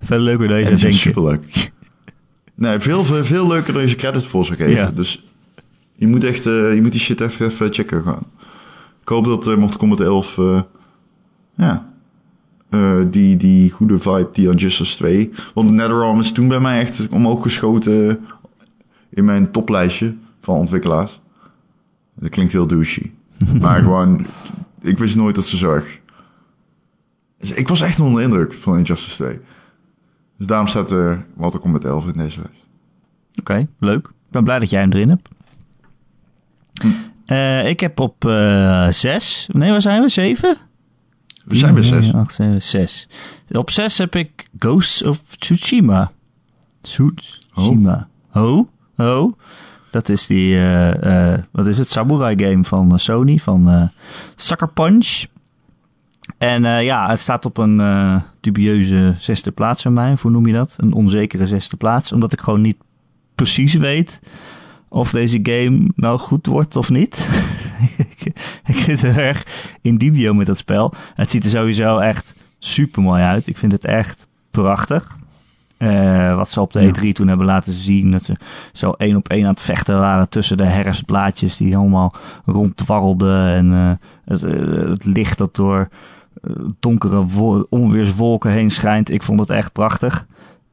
Veel 0.00 0.18
leuker 0.18 0.48
dan 0.48 0.58
je 0.58 0.64
zou 0.64 0.76
denken. 0.76 0.98
superleuk. 0.98 1.72
Nee, 2.54 2.78
veel, 2.78 3.04
veel, 3.04 3.24
veel 3.24 3.46
leuker 3.46 3.72
dan 3.72 3.82
je 3.82 3.88
ze 3.88 3.94
credit 3.94 4.24
voor 4.24 4.44
zou 4.44 4.58
geven. 4.58 4.72
Ja. 4.72 4.90
Dus 4.90 5.24
je 5.94 6.06
moet 6.06 6.24
echt, 6.24 6.46
eh, 6.46 6.74
je 6.74 6.82
moet 6.82 6.92
die 6.92 7.00
shit 7.00 7.20
even, 7.20 7.46
even 7.46 7.74
checken 7.74 8.02
gewoon. 8.02 8.26
Ik 9.06 9.12
hoop 9.12 9.24
dat 9.24 9.46
uh, 9.46 9.56
Mortal 9.56 9.78
Kombat 9.78 10.00
11, 10.00 10.38
eh, 10.38 10.62
ja, 11.54 11.92
eh, 12.68 12.98
die, 13.10 13.36
die 13.36 13.70
goede 13.70 13.98
vibe, 13.98 14.28
die 14.32 14.50
Injustice 14.50 14.96
2. 14.96 15.30
Want 15.54 15.70
NetherRealm 15.70 16.20
is 16.20 16.32
toen 16.32 16.48
bij 16.48 16.60
mij 16.60 16.80
echt 16.80 17.08
omhoog 17.08 17.42
geschoten. 17.42 18.26
in 19.08 19.24
mijn 19.24 19.50
toplijstje 19.50 20.14
van 20.40 20.58
ontwikkelaars. 20.58 21.20
Dat 22.14 22.30
klinkt 22.30 22.52
heel 22.52 22.66
douchey. 22.66 23.12
maar 23.60 23.80
gewoon, 23.80 24.26
ik 24.80 24.98
wist 24.98 25.16
nooit 25.16 25.34
dat 25.34 25.46
ze 25.46 25.56
zo 25.56 25.72
erg... 25.72 26.00
Dus 27.38 27.52
ik 27.52 27.68
was 27.68 27.80
echt 27.80 28.00
onder 28.00 28.18
de 28.18 28.24
indruk 28.24 28.52
van 28.52 28.78
Injustice 28.78 29.16
2. 29.16 29.38
Dus 30.38 30.46
daarom 30.46 30.66
staat 30.66 30.90
er 30.90 31.26
Mortal 31.34 31.60
Kombat 31.60 31.84
11 31.84 32.06
in 32.06 32.12
deze 32.12 32.40
lijst. 32.40 32.68
Oké, 33.40 33.66
leuk. 33.78 34.06
Ik 34.06 34.30
ben 34.30 34.44
blij 34.44 34.58
dat 34.58 34.70
jij 34.70 34.80
hem 34.80 34.92
erin 34.92 35.08
hebt. 35.08 35.28
Hm. 36.80 36.88
Eh, 37.26 37.68
ik 37.68 37.80
heb 37.80 38.00
op 38.00 38.24
eh 38.24 38.88
6. 38.88 39.48
Nee, 39.52 39.70
waar 39.70 39.80
zijn 39.80 40.02
we? 40.02 40.08
7? 40.08 40.56
We 41.44 41.56
zijn 41.56 41.74
bij 41.74 41.82
6. 41.82 42.12
8, 42.12 42.34
7, 42.34 42.62
6. 42.62 43.08
Op 43.50 43.70
6 43.70 43.98
heb 43.98 44.16
ik 44.16 44.48
Ghosts 44.58 45.02
of 45.02 45.36
Tsushima. 45.36 46.10
Tsushima. 46.80 48.08
Oh. 48.32 48.68
Oh. 48.96 49.32
Dat 49.90 50.08
is 50.08 50.26
die, 50.26 50.54
eh, 50.54 51.32
eh, 51.32 51.38
wat 51.50 51.66
is 51.66 51.78
het? 51.78 51.88
Samurai 51.88 52.44
game 52.44 52.64
van 52.64 52.92
eh, 52.92 52.98
Sony, 52.98 53.38
van 53.38 53.68
eh 53.68 53.88
Sucker 54.34 54.68
Punch. 54.68 55.24
En 56.38 56.64
eh, 56.64 56.82
ja, 56.82 57.08
het 57.08 57.20
staat 57.20 57.44
op 57.44 57.56
een 57.58 57.80
eh, 57.80 58.20
dubieuze 58.40 59.14
zesde 59.18 59.50
plaats 59.52 59.82
bij 59.82 59.92
mij. 59.92 60.16
Hoe 60.20 60.30
noem 60.30 60.46
je 60.46 60.52
dat? 60.52 60.74
Een 60.76 60.92
onzekere 60.92 61.46
zesde 61.46 61.76
plaats. 61.76 62.12
Omdat 62.12 62.32
ik 62.32 62.40
gewoon 62.40 62.60
niet 62.60 62.76
precies 63.34 63.74
weet 63.74 64.20
of 64.88 65.10
deze 65.10 65.38
game 65.42 65.88
nou 65.94 66.18
goed 66.18 66.46
wordt 66.46 66.76
of 66.76 66.90
niet. 66.90 67.28
ik, 68.66 68.76
zit 68.78 69.02
er 69.02 69.18
erg 69.18 69.46
in 69.82 69.96
dubio 69.96 70.34
met 70.34 70.46
dat 70.46 70.58
spel. 70.58 70.94
Het 71.14 71.30
ziet 71.30 71.44
er 71.44 71.50
sowieso 71.50 71.98
echt 71.98 72.34
super 72.58 73.02
mooi 73.02 73.22
uit. 73.22 73.46
Ik 73.46 73.56
vind 73.56 73.72
het 73.72 73.84
echt 73.84 74.26
prachtig. 74.50 75.16
Eh, 75.76 76.36
wat 76.36 76.50
ze 76.50 76.60
op 76.60 76.72
de 76.72 76.80
Ja. 76.80 76.92
E3 76.94 77.12
toen 77.12 77.28
hebben 77.28 77.46
laten 77.46 77.72
zien. 77.72 78.10
Dat 78.10 78.24
ze 78.24 78.36
zo 78.72 78.90
één 78.90 79.16
op 79.16 79.28
één 79.28 79.42
aan 79.42 79.50
het 79.50 79.60
vechten 79.60 79.98
waren 79.98 80.28
tussen 80.28 80.56
de 80.56 80.64
herfstblaadjes 80.64 81.56
die 81.56 81.76
allemaal 81.76 82.14
ronddwarrelden. 82.44 83.48
En 83.48 83.98
het, 84.24 84.40
het 84.88 85.04
licht 85.04 85.38
dat 85.38 85.54
door 85.54 85.88
donkere 86.80 87.26
wo- 87.26 87.66
onweerswolken 87.70 88.50
heen 88.50 88.70
schijnt. 88.70 89.10
Ik 89.10 89.22
vond 89.22 89.40
het 89.40 89.50
echt 89.50 89.72
prachtig. 89.72 90.26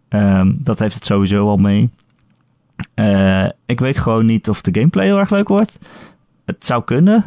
Ehm, 0.09 0.51
dat 0.55 0.79
heeft 0.79 0.95
het 0.95 1.05
sowieso 1.05 1.47
al 1.47 1.57
mee. 1.57 1.89
Eh, 2.93 3.45
ik 3.65 3.79
weet 3.79 3.97
gewoon 3.97 4.25
niet 4.25 4.49
of 4.49 4.61
de 4.61 4.73
gameplay 4.73 5.05
heel 5.05 5.19
erg 5.19 5.29
leuk 5.29 5.47
wordt. 5.47 5.79
Het 6.45 6.65
zou 6.65 6.83
kunnen. 6.83 7.25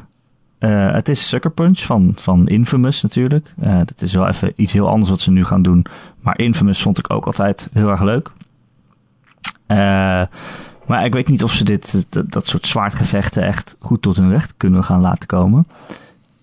Eh, 0.58 0.92
het 0.92 1.08
is 1.08 1.28
Sucker 1.28 1.50
Punch 1.50 1.78
van, 1.80 2.12
van 2.16 2.46
Infamous 2.48 3.02
natuurlijk. 3.02 3.54
Eh, 3.60 3.78
dat 3.78 4.00
is 4.00 4.12
wel 4.14 4.28
even 4.28 4.52
iets 4.56 4.72
heel 4.72 4.88
anders 4.88 5.10
wat 5.10 5.20
ze 5.20 5.30
nu 5.30 5.44
gaan 5.44 5.62
doen. 5.62 5.86
Maar 6.20 6.38
Infamous 6.38 6.82
vond 6.82 6.98
ik 6.98 7.10
ook 7.10 7.26
altijd 7.26 7.70
heel 7.72 7.88
erg 7.88 8.02
leuk. 8.02 8.30
Eh, 9.66 9.76
maar 10.86 11.04
ik 11.04 11.12
weet 11.12 11.28
niet 11.28 11.42
of 11.42 11.52
ze 11.52 11.64
dit, 11.64 12.06
dat, 12.08 12.32
dat 12.32 12.46
soort 12.46 12.66
zwaardgevechten 12.66 13.42
echt 13.42 13.76
goed 13.80 14.02
tot 14.02 14.16
hun 14.16 14.30
recht 14.30 14.54
kunnen 14.56 14.84
gaan 14.84 15.00
laten 15.00 15.26
komen. 15.26 15.66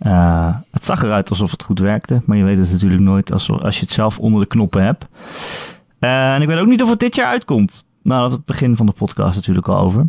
Eh, 0.03 0.55
het 0.71 0.85
zag 0.85 1.03
eruit 1.03 1.29
alsof 1.29 1.51
het 1.51 1.63
goed 1.63 1.79
werkte, 1.79 2.21
maar 2.25 2.37
je 2.37 2.43
weet 2.43 2.57
het 2.57 2.71
natuurlijk 2.71 3.01
nooit 3.01 3.31
als, 3.31 3.49
als 3.49 3.75
je 3.75 3.81
het 3.81 3.91
zelf 3.91 4.19
onder 4.19 4.41
de 4.41 4.47
knoppen 4.47 4.83
hebt. 4.83 5.05
Eh, 5.99 6.33
en 6.33 6.41
ik 6.41 6.47
weet 6.47 6.59
ook 6.59 6.67
niet 6.67 6.81
of 6.83 6.89
het 6.89 6.99
dit 6.99 7.15
jaar 7.15 7.27
uitkomt. 7.27 7.85
Nou, 8.01 8.21
dat 8.21 8.31
het 8.31 8.45
begin 8.45 8.75
van 8.75 8.85
de 8.85 8.91
podcast 8.91 9.35
natuurlijk 9.35 9.67
al 9.67 9.77
over. 9.77 10.05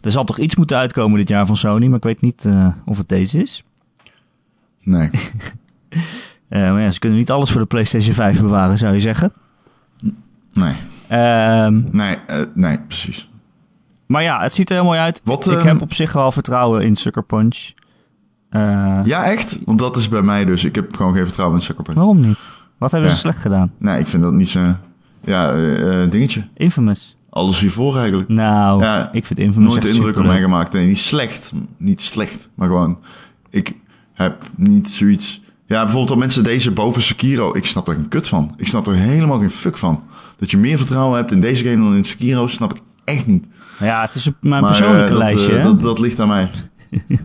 Er 0.00 0.10
zal 0.10 0.24
toch 0.24 0.38
iets 0.38 0.56
moeten 0.56 0.76
uitkomen 0.76 1.18
dit 1.18 1.28
jaar 1.28 1.46
van 1.46 1.56
Sony, 1.56 1.86
maar 1.86 1.96
ik 1.96 2.02
weet 2.04 2.20
niet 2.20 2.44
eh, 2.44 2.66
of 2.84 2.98
het 2.98 3.08
deze 3.08 3.40
is. 3.40 3.64
Nee. 4.82 5.10
Maar 6.48 6.80
ja, 6.80 6.90
ze 6.90 6.98
kunnen 6.98 7.18
niet 7.18 7.30
alles 7.30 7.50
voor 7.50 7.60
de 7.60 7.66
PlayStation 7.66 8.14
5 8.14 8.40
bewaren, 8.40 8.78
zou 8.78 8.92
je 8.94 9.00
zeggen. 9.00 9.32
Nee. 10.52 10.74
Ehm, 11.08 11.80
Nee, 11.90 12.16
nee, 12.54 12.78
precies. 12.80 13.30
maar 14.06 14.22
ja, 14.22 14.42
het 14.42 14.54
ziet 14.54 14.68
er 14.70 14.74
heel 14.76 14.84
mooi 14.84 14.98
uit. 14.98 15.20
Wat, 15.24 15.46
ik 15.50 15.58
eh, 15.58 15.64
heb 15.64 15.80
op 15.80 15.94
zich 15.94 16.12
wel 16.12 16.32
vertrouwen 16.32 16.82
in 16.82 16.96
Sucker 16.96 17.22
Punch. 17.24 17.72
Eh, 18.52 18.98
Ja, 19.04 19.24
echt? 19.24 19.58
Want 19.64 19.78
dat 19.78 19.96
is 19.96 20.08
bij 20.08 20.22
mij 20.22 20.44
dus. 20.44 20.64
Ik 20.64 20.74
heb 20.74 20.96
gewoon 20.96 21.14
geen 21.14 21.24
vertrouwen 21.24 21.60
in 21.68 21.74
Punch. 21.74 21.96
Waarom 21.96 22.20
niet? 22.20 22.38
Wat 22.78 22.90
hebben 22.90 23.08
Ja. 23.08 23.14
ze 23.14 23.20
slecht 23.20 23.38
gedaan? 23.38 23.72
Nee, 23.78 23.98
ik 23.98 24.06
vind 24.06 24.22
dat 24.22 24.32
niet 24.32 24.48
zo... 24.48 24.60
Ja, 25.24 25.52
eh, 25.52 26.02
eh, 26.02 26.10
dingetje. 26.10 26.44
Infamous. 26.56 27.16
Alles 27.30 27.60
hiervoor 27.60 27.96
eigenlijk. 27.98 28.28
Nou, 28.28 28.82
Ja, 28.82 29.08
ik 29.12 29.26
vind 29.26 29.38
Infamous 29.38 29.68
Nooit 29.70 29.82
de 29.82 29.88
indruk 29.88 30.16
op 30.18 30.24
mij 30.24 30.40
gemaakt. 30.40 30.72
Nee, 30.72 30.86
niet 30.86 30.98
slecht. 30.98 31.52
Niet 31.76 32.00
slecht, 32.00 32.50
maar 32.54 32.68
gewoon... 32.68 32.98
Ik 33.50 33.72
heb 34.12 34.42
niet 34.56 34.90
zoiets... 34.90 35.40
Ja, 35.66 35.78
bijvoorbeeld 35.78 36.08
dat 36.08 36.18
mensen 36.18 36.44
deze 36.44 36.70
boven 36.70 37.02
Sekiro... 37.02 37.50
Ik 37.56 37.66
snap 37.66 37.88
er 37.88 37.96
een 37.96 38.08
kut 38.08 38.28
van. 38.28 38.54
Ik 38.56 38.66
snap 38.66 38.86
er 38.86 38.94
helemaal 38.94 39.38
geen 39.38 39.50
fuck 39.50 39.78
van. 39.78 40.02
Dat 40.38 40.50
je 40.50 40.56
meer 40.58 40.78
vertrouwen 40.78 41.16
hebt 41.16 41.32
in 41.32 41.40
deze 41.40 41.64
game 41.64 41.76
dan 41.76 41.96
in 41.96 42.04
Sekiro... 42.04 42.46
snap 42.46 42.74
ik 42.74 42.80
echt 43.04 43.26
niet. 43.26 43.44
Ja, 43.78 44.02
het 44.02 44.14
is 44.14 44.24
mijn 44.40 44.62
Maar, 44.62 44.70
persoonlijke 44.70 45.08
dat, 45.08 45.18
lijstje. 45.18 45.60
dat, 45.60 45.82
dat 45.82 45.98
ligt 45.98 46.20
aan 46.20 46.28
mij. 46.28 46.50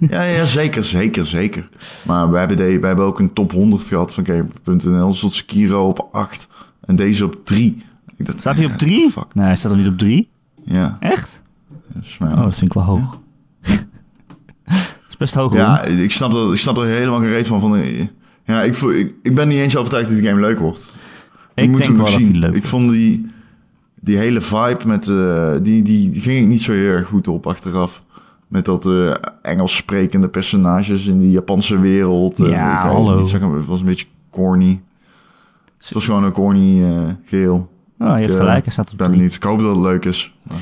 Ja, 0.10 0.24
ja, 0.24 0.46
zeker, 0.46 0.84
zeker, 0.84 1.26
zeker. 1.26 1.70
Maar 2.06 2.30
wij 2.30 2.40
hebben, 2.40 2.58
de, 2.58 2.64
wij 2.80 2.88
hebben 2.88 3.06
ook 3.06 3.20
een 3.20 3.34
top 3.34 3.52
100 3.52 3.84
gehad 3.84 4.14
van 4.14 4.26
Game.nl. 4.26 5.14
Stond 5.14 5.34
Sekiro 5.34 5.88
op 5.88 6.08
8 6.12 6.48
en 6.86 6.96
deze 6.96 7.26
op 7.26 7.46
3. 7.46 7.84
Ik 8.18 8.26
dacht, 8.26 8.40
Staat 8.40 8.56
hij 8.56 8.66
op 8.66 8.72
ja, 8.72 8.78
3? 8.78 9.10
Fuck. 9.12 9.34
Nee, 9.34 9.46
hij 9.46 9.56
staat 9.56 9.72
er 9.72 9.78
niet 9.78 9.88
op 9.88 9.98
3. 9.98 10.30
Ja, 10.64 10.98
Echt? 11.00 11.42
dat 11.94 12.16
mijn- 12.20 12.34
Oh, 12.38 12.44
dat 12.44 12.56
vind 12.56 12.66
ik 12.66 12.74
wel 12.74 12.84
hoog. 12.84 13.18
dat 14.66 14.78
is 15.10 15.18
best 15.18 15.34
hoog 15.34 15.50
hoor. 15.52 15.60
ja 15.60 15.82
ik, 15.84 16.12
snap 16.12 16.34
er, 16.34 16.54
ik 16.54 16.60
snap 16.60 16.78
er 16.78 16.86
helemaal 16.86 17.20
geen 17.20 17.30
reet 17.30 17.48
van. 17.48 17.60
van 17.60 17.84
ja, 18.46 18.62
ik, 18.64 18.74
voel- 18.76 18.94
ik, 18.94 19.14
ik 19.24 19.36
ben 19.36 19.48
niet 19.48 19.58
eens 19.60 19.76
overtuigd 19.78 20.08
dat 20.08 20.18
die 20.18 20.28
game 20.28 20.42
leuk 20.42 20.60
wordt. 20.60 20.92
ik 21.56 21.70
moet 21.70 21.78
denk 21.80 21.96
wel 21.96 22.06
dat 22.06 22.14
zien. 22.14 22.32
hij 22.32 22.40
leuk 22.40 22.56
Ik 22.56 22.66
vond 22.66 22.90
die, 22.92 23.26
die 24.00 24.18
hele 24.18 24.42
vibe 24.42 24.80
met... 24.86 25.08
eh, 25.08 25.54
die, 25.62 25.84
die, 25.84 26.10
die 26.10 26.22
ging 26.22 26.42
ik 26.42 26.48
niet 26.48 26.62
zo 26.62 26.72
heel 26.72 26.90
erg 26.90 27.08
goed 27.08 27.28
op 27.28 27.48
achteraf. 27.48 28.02
Met 28.48 28.66
dat 28.66 28.86
eh, 28.86 29.14
Engels 29.42 29.76
sprekende 29.76 30.28
personages 30.30 31.06
in 31.06 31.20
die 31.20 31.32
Japanse 31.32 31.80
wereld. 31.80 32.40
eh, 32.40 32.50
Ja, 32.50 32.84
ik 32.86 32.92
hallo. 32.92 33.18
Niet 33.18 33.28
zeggen, 33.28 33.52
het 33.52 33.66
was 33.66 33.80
een 33.80 33.86
beetje 33.86 34.06
corny. 34.30 34.82
Het 35.78 35.92
was 35.94 36.06
gewoon 36.06 36.24
een 36.24 36.32
corny 36.32 36.84
eh, 36.84 37.10
geel. 37.26 37.54
Oh, 38.00 38.08
je 38.08 38.14
hebt 38.26 38.36
gelijk, 38.36 38.64
hij 38.64 38.74
staat 38.74 38.92
op 38.92 38.98
ben 38.98 39.08
3. 39.08 39.18
benieuwd. 39.20 39.36
Ik 39.36 39.44
hoop 39.44 39.60
dat 39.60 39.76
het 39.76 39.84
leuk 39.86 40.06
is. 40.06 40.34
Maar- 40.44 40.58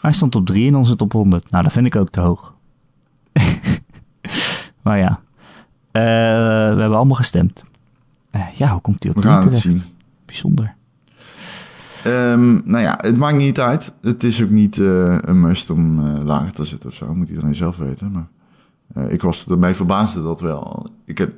Hij 0.00 0.12
stond 0.12 0.34
op 0.34 0.46
3 0.46 0.66
en 0.66 0.72
dan 0.72 0.86
zit 0.86 1.00
op 1.00 1.12
100. 1.12 1.50
Nou, 1.50 1.62
dat 1.64 1.72
vind 1.72 1.86
ik 1.86 1.96
ook 1.96 2.08
te 2.10 2.20
hoog. 2.20 2.54
maar 4.82 4.98
ja. 4.98 5.20
We 5.92 5.98
hebben 6.78 6.96
allemaal 6.96 7.16
gestemd. 7.16 7.64
Ja, 8.54 8.70
hoe 8.72 8.80
komt 8.80 9.02
hij 9.02 9.10
op 9.12 9.16
we 9.16 9.22
3 9.22 9.34
gaan 9.34 9.42
het 9.48 9.60
terecht? 9.60 9.80
zien. 9.82 9.92
Bijzonder. 10.26 10.74
Ehm, 12.04 12.60
nou 12.64 12.82
ja, 12.82 12.98
het 13.00 13.16
maakt 13.16 13.36
niet 13.36 13.60
uit. 13.60 13.92
Het 14.00 14.24
is 14.24 14.42
ook 14.42 14.50
niet 14.50 14.78
eh, 14.78 15.18
een 15.20 15.40
must 15.40 15.70
om 15.70 16.06
eh, 16.06 16.24
lager 16.24 16.52
te 16.52 16.64
zitten 16.64 16.88
of 16.88 16.94
zo. 16.94 17.14
Moet 17.14 17.28
iedereen 17.28 17.54
zelf 17.54 17.76
weten. 17.76 18.10
Maar 18.10 18.26
eh, 18.94 19.12
ik 19.12 19.22
was 19.22 19.46
ermee 19.46 19.74
verbaasde 19.74 20.22
dat 20.22 20.40
wel. 20.40 20.86
Ik 21.04 21.18
heb... 21.18 21.32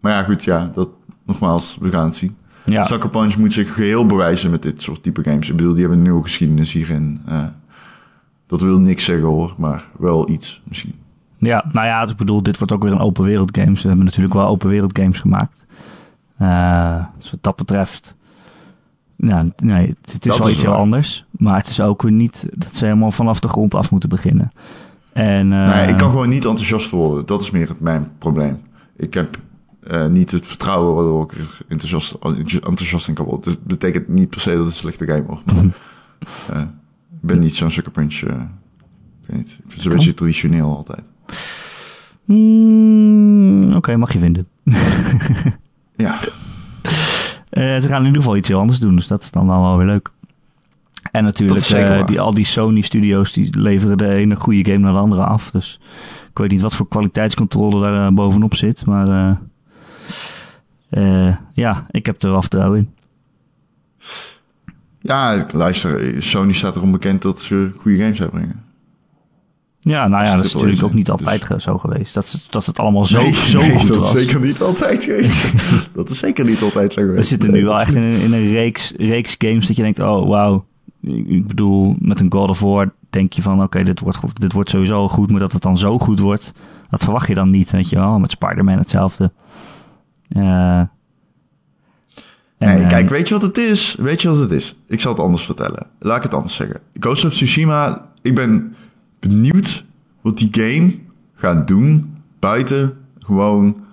Maar 0.00 0.12
ja, 0.12 0.22
goed, 0.22 0.44
ja. 0.44 0.70
Dat, 0.74 0.88
nogmaals, 1.26 1.78
we 1.80 1.90
gaan 1.90 2.04
het 2.04 2.16
zien. 2.16 2.36
Ja, 2.64 2.82
Sucker 2.82 3.10
Punch 3.10 3.36
moet 3.36 3.52
zich 3.52 3.74
geheel 3.74 4.06
bewijzen 4.06 4.50
met 4.50 4.62
dit 4.62 4.82
soort 4.82 5.02
type 5.02 5.22
games. 5.22 5.50
Ik 5.50 5.56
bedoel, 5.56 5.72
die 5.72 5.80
hebben 5.80 5.98
een 5.98 6.04
nieuwe 6.04 6.22
geschiedenis 6.22 6.72
hierin. 6.72 7.20
Dat 8.46 8.60
wil 8.60 8.78
niks 8.78 9.04
zeggen 9.04 9.26
hoor, 9.26 9.54
maar 9.58 9.84
wel 9.98 10.28
iets 10.28 10.62
misschien. 10.64 10.94
ja, 11.38 11.64
nou 11.72 11.86
ja, 11.86 12.08
ik 12.08 12.16
bedoel, 12.16 12.42
dit 12.42 12.58
wordt 12.58 12.72
ook 12.72 12.82
weer 12.82 12.92
een 12.92 12.98
open 12.98 13.24
wereld 13.24 13.56
game. 13.56 13.76
Ze 13.76 13.86
hebben 13.86 14.04
natuurlijk 14.04 14.34
wel 14.34 14.46
open 14.46 14.68
wereld 14.68 14.98
games 14.98 15.18
gemaakt. 15.18 15.66
Dus 17.18 17.30
wat 17.30 17.42
dat 17.42 17.56
betreft... 17.56 18.16
Ja, 19.28 19.46
nee, 19.62 19.86
het, 19.86 20.12
het 20.12 20.26
is 20.26 20.38
wel 20.38 20.50
iets 20.50 20.62
heel 20.62 20.74
anders. 20.74 21.24
Maar 21.30 21.56
het 21.56 21.68
is 21.68 21.80
ook 21.80 22.02
weer 22.02 22.12
niet 22.12 22.44
dat 22.50 22.74
ze 22.74 22.84
helemaal 22.84 23.12
vanaf 23.12 23.40
de 23.40 23.48
grond 23.48 23.74
af 23.74 23.90
moeten 23.90 24.08
beginnen. 24.08 24.52
En, 25.12 25.52
eh, 25.52 25.74
nee, 25.74 25.86
ik 25.86 25.96
kan 25.96 26.10
gewoon 26.10 26.28
niet 26.28 26.44
enthousiast 26.44 26.90
worden. 26.90 27.26
Dat 27.26 27.40
is 27.42 27.50
meer 27.50 27.68
het, 27.68 27.80
mijn 27.80 28.08
probleem. 28.18 28.60
Ik 28.96 29.14
heb 29.14 29.38
eh, 29.82 30.06
niet 30.06 30.30
het 30.30 30.46
vertrouwen 30.46 30.94
waardoor 30.94 31.22
ik 31.22 31.32
er 31.32 31.58
enthousiast, 31.68 32.14
enthousiast 32.50 33.08
in 33.08 33.14
kan 33.14 33.24
worden. 33.24 33.44
Dat 33.44 33.64
betekent 33.64 34.08
niet 34.08 34.30
per 34.30 34.40
se 34.40 34.48
dat 34.50 34.58
het 34.58 34.66
een 34.66 34.72
slechte 34.72 35.06
game 35.06 35.24
wordt. 35.24 35.42
Eh, 36.50 36.60
ik 37.10 37.28
ben 37.28 37.38
niet 37.38 37.54
zo'n 37.54 37.70
Sucker 37.70 37.92
Punch. 37.92 38.14
ik 38.14 38.28
weet 39.26 39.36
niet. 39.36 39.50
Ik 39.50 39.70
vind 39.70 39.74
het 39.74 39.84
een 39.84 39.92
beetje 39.92 40.14
traditioneel 40.14 40.76
altijd. 40.76 41.02
Mm, 42.24 43.74
Oké, 43.74 43.96
mag 43.96 44.12
je 44.12 44.18
vinden. 44.18 44.48
Ja, 45.96 46.18
ze 47.52 47.84
gaan 47.88 48.00
in 48.00 48.06
ieder 48.06 48.20
geval 48.20 48.36
iets 48.36 48.48
heel 48.48 48.58
anders 48.58 48.78
doen, 48.78 48.96
dus 48.96 49.06
dat 49.06 49.22
is 49.22 49.30
dan 49.30 49.46
wel 49.46 49.76
weer 49.76 49.86
leuk. 49.86 50.10
En 51.10 51.24
natuurlijk, 51.24 51.66
eh, 51.66 51.88
waar. 51.88 52.06
die, 52.06 52.20
al 52.20 52.34
die 52.34 52.44
Sony-studio's 52.44 53.32
die 53.32 53.58
leveren 53.58 53.98
de 53.98 54.08
ene 54.08 54.36
goede 54.36 54.64
game 54.64 54.78
naar 54.78 54.92
de 54.92 54.98
andere 54.98 55.24
af. 55.24 55.50
Dus 55.50 55.80
ik 56.30 56.38
weet 56.38 56.50
niet 56.50 56.60
wat 56.60 56.74
voor 56.74 56.88
kwaliteitscontrole 56.88 57.80
daar 57.80 58.06
eh, 58.06 58.14
bovenop 58.14 58.54
zit, 58.54 58.86
maar 58.86 59.08
eh, 59.08 59.36
eh, 61.28 61.36
ja, 61.52 61.86
ik 61.90 62.06
heb 62.06 62.22
er 62.22 62.30
wel 62.30 62.40
vertrouwen 62.40 62.78
in. 62.78 62.90
ja 65.00 65.46
luister. 65.50 66.22
Sony 66.22 66.52
staat 66.52 66.76
erom 66.76 66.92
bekend 66.92 67.22
dat 67.22 67.40
ze 67.40 67.70
goede 67.76 67.98
games 67.98 68.20
uitbrengen. 68.20 68.64
Ja, 69.84 70.08
nou 70.08 70.24
ja, 70.24 70.36
dat 70.36 70.44
is 70.44 70.54
natuurlijk 70.54 70.82
ook 70.82 70.94
niet 70.94 71.10
altijd 71.10 71.48
dus- 71.48 71.62
zo 71.62 71.78
geweest. 71.78 72.14
Dat, 72.14 72.24
is- 72.24 72.46
dat 72.50 72.66
het 72.66 72.78
allemaal 72.78 73.04
zo, 73.04 73.22
nee, 73.22 73.34
zo 73.34 73.60
nee, 73.60 73.70
goed 73.70 73.88
dat 73.88 73.96
was. 73.96 74.14
is 74.14 74.20
zeker 74.20 74.40
niet 74.40 74.60
altijd 74.60 75.04
geweest. 75.04 75.54
dat 75.94 76.10
is 76.10 76.18
zeker 76.18 76.44
niet 76.44 76.62
altijd 76.62 76.92
zo 76.92 77.00
geweest. 77.00 77.18
We 77.18 77.24
zitten 77.24 77.50
nu 77.50 77.64
wel 77.64 77.80
echt 77.80 77.94
in 77.94 78.02
een, 78.02 78.20
in 78.20 78.32
een 78.32 78.50
reeks, 78.50 78.92
reeks 78.96 79.34
games 79.38 79.66
dat 79.66 79.76
je 79.76 79.82
denkt, 79.82 79.98
oh 79.98 80.28
wauw, 80.28 80.64
ik 81.26 81.46
bedoel, 81.46 81.96
met 81.98 82.20
een 82.20 82.32
God 82.32 82.48
of 82.48 82.60
War 82.60 82.92
denk 83.10 83.32
je 83.32 83.42
van, 83.42 83.62
oké, 83.62 83.82
dit, 83.82 84.00
wordt, 84.00 84.40
dit 84.40 84.52
wordt 84.52 84.70
sowieso 84.70 85.08
goed, 85.08 85.30
maar 85.30 85.40
dat 85.40 85.52
het 85.52 85.62
dan 85.62 85.78
zo 85.78 85.98
goed 85.98 86.18
wordt, 86.20 86.52
dat 86.90 87.04
verwacht 87.04 87.28
je 87.28 87.34
dan 87.34 87.50
niet, 87.50 87.70
weet 87.70 87.88
je 87.88 87.96
wel. 87.96 88.18
Met 88.18 88.30
Spider-Man 88.30 88.78
hetzelfde. 88.78 89.32
Eh, 90.28 90.78
en, 90.78 90.90
Nee, 92.58 92.82
eh, 92.82 92.88
kijk, 92.88 93.08
weet 93.08 93.28
je 93.28 93.34
wat 93.34 93.42
het 93.42 93.58
is? 93.58 93.96
Weet 93.98 94.22
je 94.22 94.28
wat 94.28 94.38
het 94.38 94.50
is? 94.50 94.76
Ik 94.86 95.00
zal 95.00 95.12
het 95.12 95.20
anders 95.20 95.44
vertellen. 95.44 95.86
Laat 95.98 96.16
ik 96.16 96.22
het 96.22 96.34
anders 96.34 96.54
zeggen. 96.54 96.80
Ghost 97.00 97.24
of 97.24 97.32
Tsushima, 97.32 98.08
ik 98.22 98.34
ben 98.34 98.74
benieuwd 99.28 99.84
wat 100.20 100.38
die 100.38 100.48
game 100.50 100.94
gaat 101.34 101.68
doen 101.68 102.16
buiten 102.38 102.96
gewoon 103.18 103.84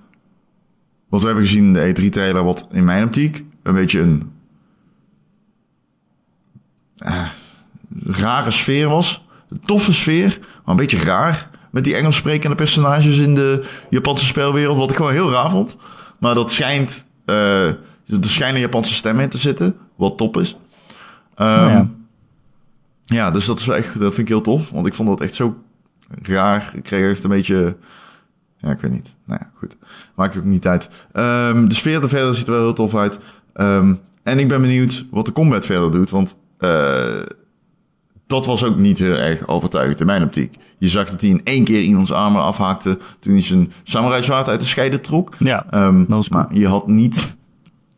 wat 1.09 1.19
we 1.19 1.25
hebben 1.25 1.45
gezien 1.45 1.65
in 1.65 1.73
de 1.73 2.09
E3-trailer, 2.09 2.43
wat 2.43 2.67
in 2.71 2.86
mijn 2.86 3.03
optiek 3.03 3.43
een 3.63 3.73
beetje 3.73 3.99
een 3.99 4.32
eh, 6.97 7.27
rare 8.05 8.51
sfeer 8.51 8.89
was. 8.89 9.23
Een 9.49 9.61
toffe 9.65 9.93
sfeer, 9.93 10.39
maar 10.39 10.61
een 10.65 10.75
beetje 10.75 10.97
raar. 10.97 11.49
Met 11.71 11.84
die 11.84 11.95
Engels 11.95 12.15
sprekende 12.15 12.55
personages 12.55 13.17
in 13.17 13.36
de 13.36 13.65
Japanse 13.89 14.25
spelwereld, 14.25 14.77
wat 14.77 14.89
ik 14.89 14.95
gewoon 14.95 15.11
heel 15.11 15.32
raar 15.32 15.49
vond. 15.49 15.77
Maar 16.17 16.36
dat 16.36 16.51
schijnt, 16.51 17.05
eh, 17.25 17.67
er 17.67 17.77
schijnen 18.21 18.61
Japanse 18.61 18.93
stemmen 18.93 19.23
in 19.23 19.30
te 19.30 19.38
zitten, 19.38 19.77
wat 19.95 20.17
top 20.17 20.38
is. 20.38 20.57
Ehm. 21.36 21.86
Ja, 23.10 23.32
dus 23.32 23.45
dat 23.45 23.60
is 23.60 23.68
echt, 23.68 23.99
dat 23.99 24.14
vind 24.14 24.28
ik 24.28 24.34
heel 24.34 24.41
tof. 24.41 24.70
Want 24.70 24.88
ik 24.88 24.93
vond 24.93 25.10
dat 25.10 25.22
echt 25.22 25.34
zo 25.34 25.55
raar. 26.22 26.72
Ik 26.76 26.84
kreeg 26.84 27.12
echt 27.12 27.24
een 27.24 27.30
beetje, 27.30 27.76
ja, 28.57 28.70
ik 28.72 28.80
weet 28.80 28.91
niet. 28.91 29.16
Nou 29.26 29.39
ja, 29.43 29.49
goed. 29.57 29.78
Maakt 30.16 30.38
ook 30.38 30.43
niet 30.43 30.68
uit. 30.68 30.89
Ehm, 31.12 31.68
de 31.68 31.76
sfeer 31.76 32.01
er 32.03 32.10
verder 32.10 32.36
ziet 32.36 32.47
er 32.47 32.53
wel 32.53 32.62
heel 32.62 32.74
tof 32.74 32.95
uit. 32.95 33.20
Ehm, 33.53 33.95
en 34.24 34.39
ik 34.39 34.47
ben 34.47 34.62
benieuwd 34.62 35.05
wat 35.12 35.26
de 35.26 35.32
combat 35.32 35.66
verder 35.66 35.91
doet. 35.91 36.10
Want 36.10 36.36
eh, 36.57 37.22
dat 38.28 38.45
was 38.45 38.64
ook 38.64 38.78
niet 38.78 38.97
heel 38.97 39.16
erg 39.16 39.47
overtuigend 39.47 39.99
in 39.99 40.05
mijn 40.05 40.24
optiek. 40.24 40.55
Je 40.78 40.88
zag 40.88 41.10
dat 41.10 41.22
hij 41.22 41.30
in 41.30 41.41
één 41.43 41.64
keer 41.64 41.82
iemands 41.82 42.12
armen 42.12 42.41
afhaakte 42.43 42.97
toen 43.20 43.34
hij 43.34 43.41
zijn 43.41 43.72
samurai 43.84 44.24
zwaard 44.24 44.47
uit 44.49 44.60
de 44.60 44.66
scheiden 44.66 45.01
trok. 45.01 45.36
ja, 45.39 45.66
cool. 46.30 46.39
maar 46.39 46.47
je 46.57 46.68
had 46.68 46.88
niet... 46.88 47.38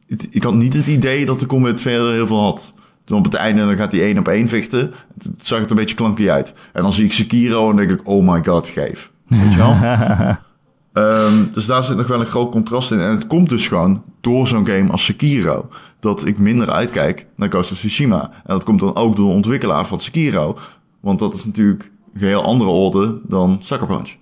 het- 0.08 0.28
Ik 0.30 0.44
had 0.44 0.54
niet 0.56 0.74
het 0.74 0.88
idee 0.88 1.26
dat 1.26 1.40
de 1.40 1.46
combat 1.46 1.82
verder 1.82 2.12
heel 2.14 2.28
veel 2.28 2.42
had. 2.42 2.74
Toen 3.04 3.18
op 3.18 3.24
het 3.24 3.34
einde 3.34 3.66
dan 3.66 3.78
gaat 3.78 3.92
hij 3.92 4.02
één 4.02 4.18
op 4.18 4.28
één 4.28 4.48
vechten. 4.48 4.94
Toen 5.18 5.36
zag 5.38 5.60
het 5.60 5.70
een 5.70 5.76
beetje 5.76 5.96
klankje 5.96 6.32
uit. 6.32 6.54
En 6.74 6.82
dan 6.82 6.94
zie 6.94 7.06
ik 7.06 7.14
Sekiro 7.14 7.70
en 7.70 7.76
denk 7.76 7.92
ik, 7.92 8.08
oh 8.08 8.28
my 8.34 8.44
god, 8.44 8.68
geef. 8.68 9.12
Weet 9.28 9.52
je 9.52 9.58
wel? 9.58 9.76
Ehm, 10.94 11.52
dus 11.54 11.66
daar 11.66 11.84
zit 11.84 11.98
nog 11.98 12.08
wel 12.08 12.20
een 12.20 12.26
groot 12.26 12.52
contrast 12.52 12.92
in. 12.92 13.00
En 13.00 13.10
het 13.10 13.28
komt 13.28 13.50
dus 13.50 13.68
gewoon 13.68 14.04
door 14.22 14.48
zo'n 14.48 14.66
game 14.68 14.92
als 14.92 15.06
Sekiro. 15.06 15.70
Dat 16.00 16.26
ik 16.26 16.40
minder 16.40 16.72
uitkijk 16.72 17.26
naar 17.36 17.50
Ghost 17.50 17.72
of 17.72 17.78
Tsushima. 17.78 18.22
En 18.24 18.54
dat 18.54 18.64
komt 18.64 18.80
dan 18.80 18.96
ook 18.96 19.16
door 19.16 19.28
de 19.28 19.36
ontwikkelaar 19.36 19.86
van 19.86 20.00
Sekiro. 20.00 20.58
Want 21.00 21.20
dat 21.20 21.34
is 21.34 21.46
natuurlijk 21.46 21.92
een 22.14 22.28
heel 22.28 22.44
andere 22.44 22.70
orde 22.70 23.20
dan 23.24 23.58
Sucker 23.62 23.88
Punch. 23.88 24.16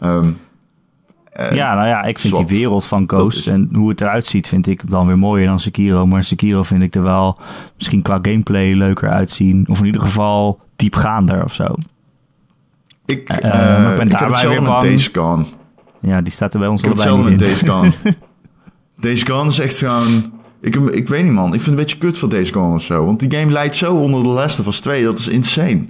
Ehm, 0.00 0.30
en- 1.32 1.54
ja, 1.54 1.74
nou 1.74 1.86
ja, 1.88 2.02
ik 2.02 2.18
vind 2.18 2.36
die 2.36 2.46
wereld 2.46 2.84
van 2.84 3.04
Ghost 3.06 3.46
en 3.48 3.68
hoe 3.72 3.88
het 3.88 4.00
eruit 4.00 4.26
ziet, 4.26 4.48
vind 4.48 4.66
ik 4.66 4.90
dan 4.90 5.06
weer 5.06 5.18
mooier 5.18 5.46
dan 5.46 5.58
Sekiro. 5.60 6.06
Maar 6.06 6.24
Sekiro 6.24 6.62
vind 6.62 6.82
ik 6.82 6.94
er 6.94 7.02
wel 7.02 7.38
misschien 7.76 8.02
qua 8.02 8.18
gameplay 8.22 8.72
leuker 8.72 9.10
uitzien. 9.10 9.66
Of 9.68 9.78
in 9.80 9.86
ieder 9.86 10.00
geval 10.00 10.60
diepgaander 10.76 11.44
of 11.44 11.54
zo. 11.54 11.74
Ik, 13.06 13.28
Eh, 13.28 13.36
eh, 13.38 13.82
maar 13.82 13.90
ik 13.92 13.96
ben 13.98 14.06
ik 14.06 14.18
daarbij 14.18 14.48
weer 14.48 14.62
bang. 14.62 14.82
Days 14.82 15.08
Gone. 15.12 15.44
Ja, 16.00 16.20
die 16.20 16.32
staat 16.32 16.52
er 16.54 16.58
bij 16.60 16.68
ons 16.68 16.82
Ik 16.82 16.88
heb 16.88 16.98
allebei 16.98 17.30
niet 17.30 17.40
met 17.40 17.48
in. 17.50 17.56
Days 17.58 17.70
Gone. 17.74 17.92
Days 19.00 19.22
Gone 19.22 19.48
is 19.48 19.58
echt 19.58 19.78
gewoon... 19.78 20.32
Ik, 20.60 20.74
ik 20.76 21.08
weet 21.08 21.24
niet 21.24 21.32
man, 21.32 21.44
ik 21.46 21.50
vind 21.50 21.64
het 21.64 21.68
een 21.68 21.76
beetje 21.76 21.98
kut 21.98 22.18
voor 22.18 22.28
Days 22.28 22.50
Gone 22.50 22.74
of 22.74 22.82
zo. 22.82 23.04
Want 23.04 23.20
die 23.20 23.38
game 23.38 23.52
leidt 23.52 23.76
zo 23.76 23.94
onder 23.94 24.22
de 24.22 24.28
Last 24.28 24.60
of 24.60 24.66
Us 24.66 24.80
2, 24.80 25.04
dat 25.04 25.18
is 25.18 25.28
insane. 25.28 25.84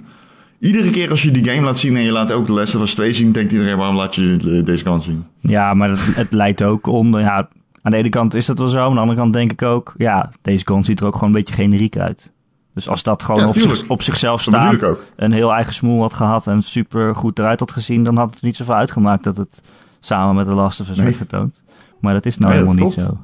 Iedere 0.59 0.89
keer 0.89 1.09
als 1.09 1.23
je 1.23 1.31
die 1.31 1.49
game 1.49 1.61
laat 1.65 1.77
zien 1.79 1.95
en 1.95 2.01
je 2.03 2.11
laat 2.11 2.31
ook 2.31 2.45
de 2.45 2.51
Last 2.51 2.75
of 2.75 2.81
Us 2.81 2.93
2 2.95 3.13
zien... 3.13 3.31
denkt 3.31 3.51
iedereen, 3.51 3.77
waarom 3.77 3.95
laat 3.95 4.15
je 4.15 4.61
Days 4.65 4.81
Gone 4.81 5.01
zien? 5.01 5.25
Ja, 5.39 5.73
maar 5.73 5.89
het, 5.89 6.15
het 6.15 6.33
leidt 6.33 6.63
ook 6.63 6.87
onder. 6.87 7.21
Ja, 7.21 7.47
aan 7.81 7.91
de 7.91 7.97
ene 7.97 8.09
kant 8.09 8.33
is 8.33 8.45
dat 8.45 8.57
wel 8.59 8.67
zo. 8.67 8.79
Aan 8.79 8.93
de 8.93 8.99
andere 8.99 9.19
kant 9.19 9.33
denk 9.33 9.51
ik 9.51 9.61
ook. 9.61 9.93
Ja, 9.97 10.31
deze 10.41 10.65
gun 10.67 10.83
ziet 10.83 10.99
er 10.99 11.05
ook 11.05 11.13
gewoon 11.13 11.29
een 11.29 11.35
beetje 11.35 11.53
generiek 11.53 11.97
uit. 11.97 12.31
Dus 12.73 12.89
als 12.89 13.03
dat 13.03 13.23
gewoon 13.23 13.41
Ja, 13.41 13.47
op, 13.47 13.53
tuurlijk. 13.53 13.75
zich, 13.79 13.89
op 13.89 14.01
zichzelf 14.01 14.47
ook. 14.83 15.05
een 15.15 15.31
heel 15.31 15.53
eigen 15.53 15.73
smoel 15.73 16.01
had 16.01 16.13
gehad 16.13 16.47
en 16.47 16.61
super 16.61 17.15
goed 17.15 17.39
eruit 17.39 17.59
had 17.59 17.71
gezien, 17.71 18.03
dan 18.03 18.17
had 18.17 18.33
het 18.33 18.41
niet 18.43 18.55
zoveel 18.55 18.75
uitgemaakt 18.75 19.23
dat 19.23 19.37
het 19.37 19.61
samen 19.99 20.35
met 20.35 20.45
de 20.45 20.53
Last 20.53 20.79
of 20.79 20.89
Us 20.89 20.95
Nee. 20.97 21.05
werd 21.05 21.17
getoond. 21.17 21.63
Maar 21.99 22.13
dat 22.13 22.25
is 22.25 22.37
nou 22.37 22.51
Nee, 22.53 22.61
helemaal 22.63 22.85
niet 22.85 22.93
klopt. 22.95 23.09
zo. 23.09 23.17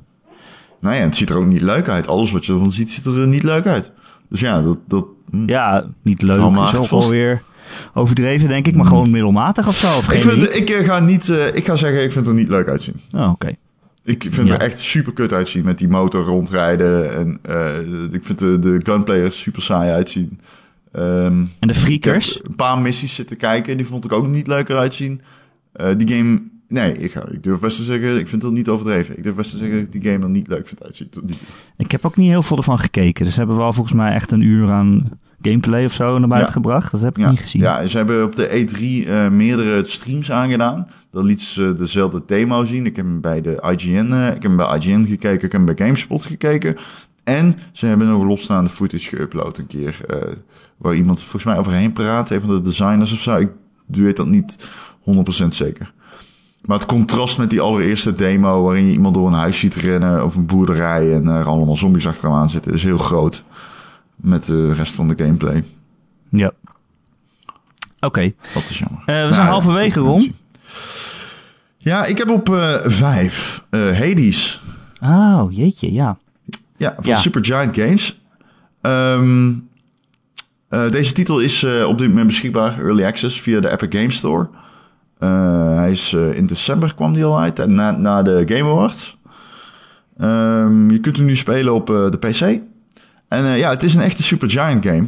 Nou 0.80 0.96
ja, 0.96 1.02
het 1.02 1.16
ziet 1.16 1.30
er 1.30 1.38
ook 1.38 1.46
niet 1.46 1.62
leuk 1.62 1.90
uit. 1.90 2.08
Alles 2.08 2.32
wat 2.32 2.46
je 2.46 2.54
ervan 2.54 2.72
ziet, 2.72 2.92
ziet 2.92 3.06
er 3.06 3.28
niet 3.28 3.44
leuk 3.44 3.66
uit. 3.66 3.92
Dus 4.30 4.40
ja, 4.40 4.62
dat... 4.62 4.78
dat 4.88 5.06
hm. 5.30 5.50
Ja, 5.50 5.86
niet 6.02 6.22
leuk. 6.22 6.40
Is 6.40 6.46
ook 6.46 6.86
vast. 6.86 6.92
alweer 6.92 7.44
overdreven, 7.94 8.48
denk 8.48 8.68
ik, 8.68 8.76
maar 8.76 8.86
gewoon 8.86 9.12
middelmatig 9.12 9.68
of 9.68 9.76
zo. 9.76 9.88
Of 9.88 10.12
ik, 10.12 10.22
vind, 10.22 10.56
ik, 10.56 10.70
eh, 10.70 10.86
ga 10.86 11.00
niet, 11.00 11.30
eh, 11.30 11.56
ik 11.56 11.66
ga 11.66 11.76
zeggen, 11.76 12.04
ik 12.04 12.12
vind 12.12 12.26
het 12.26 12.36
er 12.36 12.42
niet 12.42 12.50
leuk 12.50 12.68
uitzien. 12.68 12.96
Oh, 13.16 13.30
oké. 13.30 13.56
Ik 14.04 14.28
vind 14.30 14.48
Ja. 14.48 14.54
er 14.54 14.62
echt 14.62 14.80
super 14.80 15.14
kut 15.14 15.34
uitzien 15.34 15.64
met 15.66 15.78
die 15.78 15.88
motor 15.88 16.24
rondrijden. 16.24 17.16
En 17.16 17.40
eh, 17.42 18.12
ik 18.12 18.24
vind 18.26 18.40
de, 18.40 18.60
de 18.60 18.80
gunplayers 18.84 19.40
super 19.42 19.62
saai 19.62 19.92
uitzien. 19.92 20.40
Ehm, 20.92 21.44
En 21.60 21.68
de 21.68 21.76
freakers? 21.76 22.40
een 22.44 22.56
paar 22.56 22.80
missies 22.80 23.16
zitten 23.16 23.38
kijken. 23.38 23.78
Die 23.78 23.86
vond 23.86 24.06
ik 24.06 24.12
ook 24.12 24.28
niet 24.28 24.48
leuker 24.48 24.78
uitzien. 24.78 25.22
Die 25.98 26.08
game... 26.16 26.42
Nee, 26.68 26.94
ik, 26.98 27.14
durf 27.44 27.60
best 27.60 27.78
te 27.78 27.84
zeggen... 27.84 28.20
Ik 28.20 28.28
vind 28.28 28.42
het 28.42 28.52
niet 28.52 28.70
overdreven. 28.70 29.18
Ik 29.18 29.24
durf 29.24 29.36
best 29.36 29.52
te 29.52 29.58
zeggen 29.58 29.76
dat 29.78 29.86
ik 29.94 30.02
die 30.02 30.12
game 30.12 30.24
er 30.24 30.30
niet 30.30 30.48
leuk 30.48 30.68
vind 30.68 30.84
uitzien. 30.84 31.10
Ik 31.78 31.92
heb 31.92 32.06
ook 32.06 32.16
niet 32.16 32.30
heel 32.30 32.44
veel 32.44 32.58
ervan 32.58 32.80
gekeken. 32.80 33.26
Dus 33.26 33.36
hebben 33.36 33.58
wel 33.58 33.74
volgens 33.74 33.96
mij 33.96 34.14
echt 34.14 34.32
een 34.32 34.42
uur 34.42 34.72
aan 34.72 35.20
gameplay 35.42 35.86
of 35.86 35.94
zo 35.94 36.18
naar 36.20 36.28
buiten 36.28 36.48
Ja. 36.54 36.54
gebracht. 36.62 36.92
Dat 36.92 37.02
heb 37.02 37.18
ik 37.18 37.24
Ja, 37.24 37.30
niet 37.30 37.40
gezien. 37.40 37.62
ja, 37.62 37.88
ze 37.88 37.98
hebben 37.98 38.24
op 38.24 38.36
de 38.36 38.48
E3 38.50 39.08
eh, 39.10 39.30
meerdere 39.30 39.86
streams 39.86 40.32
aangedaan. 40.32 40.88
Dan 41.12 41.26
liet 41.26 41.42
ze 41.42 41.74
dezelfde 41.78 42.24
demo 42.26 42.66
zien. 42.66 42.86
Ik 42.86 42.96
heb 42.96 43.06
hem 43.06 43.22
bij 43.22 43.42
de 43.42 43.62
IGN, 43.78 44.12
eh, 44.12 44.26
ik 44.28 44.34
heb 44.34 44.44
hem 44.44 44.56
bij 44.56 44.78
IGN 44.78 45.06
gekeken, 45.06 45.34
ik 45.34 45.42
heb 45.42 45.52
hem 45.52 45.66
bij 45.66 45.76
GameSpot 45.86 46.26
gekeken. 46.26 46.76
En 47.24 47.58
ze 47.72 47.86
hebben 47.86 48.08
nog 48.08 48.24
losstaande 48.24 48.70
footage 48.70 49.16
geüpload 49.18 49.60
een 49.60 49.68
keer. 49.68 49.98
eh, 50.08 50.18
waar 50.78 50.96
iemand 50.96 51.20
volgens 51.20 51.44
mij 51.44 51.58
overheen 51.58 51.94
praat, 51.94 52.30
een 52.30 52.42
van 52.42 52.50
de 52.50 52.62
designers 52.62 53.12
of 53.14 53.20
zo. 53.20 53.38
Ik 53.38 53.50
weet 53.88 54.18
dat 54.18 54.28
niet 54.28 54.58
100% 55.00 55.54
zeker. 55.54 55.94
Maar 56.66 56.78
het 56.78 56.88
contrast 56.88 57.38
met 57.38 57.50
die 57.50 57.62
allereerste 57.62 58.16
demo, 58.16 58.64
waarin 58.64 58.86
je 58.86 58.92
iemand 58.92 59.14
door 59.16 59.28
een 59.28 59.34
huis 59.34 59.60
ziet 59.60 59.76
rennen 59.76 60.26
of 60.26 60.36
een 60.36 60.46
boerderij 60.46 61.14
en 61.14 61.28
er 61.28 61.46
allemaal 61.48 61.76
zombies 61.76 62.08
achter 62.08 62.30
hem 62.30 62.38
aan 62.38 62.50
zitten, 62.50 62.74
is 62.74 62.84
heel 62.84 62.98
groot. 62.98 63.44
Met 64.16 64.46
de 64.46 64.74
rest 64.74 64.94
van 64.94 65.08
de 65.08 65.14
gameplay. 65.18 65.64
Ja. 66.30 66.52
Oké. 68.00 68.34
Dat 68.54 68.64
is 68.70 68.80
jammer. 68.80 69.02
Eh, 69.06 69.28
we 69.28 69.34
zijn 69.34 69.48
halverwege, 69.48 70.00
Ron. 70.00 70.36
Ja, 71.78 72.06
ik 72.06 72.18
heb 72.18 72.30
op 72.30 72.50
eh 72.56 72.76
vijf 72.84 73.64
eh, 73.70 74.00
Hades. 74.00 74.62
Oh, 75.02 75.46
jeetje, 75.50 75.94
ja. 75.94 76.18
Ja, 76.78 76.94
van 76.96 77.12
Ja. 77.12 77.18
Supergiant 77.20 77.76
Games. 77.76 78.20
Ehm, 78.82 79.54
eh, 80.70 80.92
deze 80.92 81.14
titel 81.14 81.40
is 81.40 81.64
eh, 81.64 81.88
op 81.88 81.98
dit 81.98 82.08
moment 82.08 82.28
beschikbaar, 82.28 82.80
Early 82.80 83.04
Access, 83.06 83.42
via 83.42 83.60
de 83.60 83.72
Epic 83.72 84.00
Games 84.00 84.16
Store. 84.16 84.48
Eh, 85.18 85.76
hij 85.76 85.92
is 85.92 86.14
eh, 86.14 86.34
in 86.34 86.46
december 86.46 86.96
kwam 86.96 87.14
die 87.14 87.26
al 87.26 87.40
uit, 87.40 87.60
en 87.60 87.74
na, 87.74 87.92
na 87.92 88.22
de 88.22 88.44
Game 88.46 88.70
Awards. 88.70 89.18
Ehm, 90.18 90.92
je 90.92 91.00
kunt 91.00 91.18
hem 91.18 91.26
nu 91.26 91.36
spelen 91.36 91.74
op 91.74 91.90
eh, 91.90 92.12
de 92.12 92.18
PC. 92.18 92.60
En 93.28 93.58
ja, 93.58 93.70
het 93.70 93.84
is 93.84 93.96
een 93.96 94.02
echte 94.02 94.24
Supergiant 94.24 94.86
game. 94.86 95.08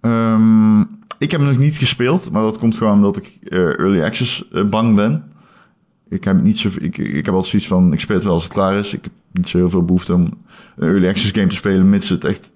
Ehm, 0.00 0.80
ik 1.18 1.30
heb 1.30 1.40
hem 1.40 1.48
nog 1.48 1.58
niet 1.58 1.76
gespeeld, 1.76 2.30
maar 2.30 2.42
dat 2.42 2.58
komt 2.58 2.76
gewoon 2.76 2.94
omdat 2.94 3.16
ik 3.16 3.38
Early 3.50 4.02
Access 4.02 4.44
bang 4.70 4.94
ben. 4.94 5.24
Ik 6.08 6.24
heb 6.24 6.42
niet 6.42 6.58
zo, 6.58 6.68
ik, 6.80 6.98
ik 6.98 7.24
heb 7.24 7.34
altijd 7.34 7.50
zoiets 7.50 7.68
van, 7.68 7.92
ik 7.92 8.00
speel 8.00 8.16
het 8.16 8.24
wel 8.24 8.34
als 8.34 8.44
het 8.44 8.52
klaar 8.52 8.74
is. 8.78 8.94
Ik 8.94 9.04
heb 9.04 9.12
niet 9.32 9.48
zo 9.48 9.58
heel 9.58 9.70
veel 9.70 9.84
behoefte 9.84 10.14
om 10.14 10.20
een 10.76 10.88
early 10.88 11.08
access 11.08 11.32
game 11.32 11.46
te 11.46 11.54
spelen, 11.54 11.90
mits 11.90 12.08
het 12.08 12.24
echt, 12.24 12.52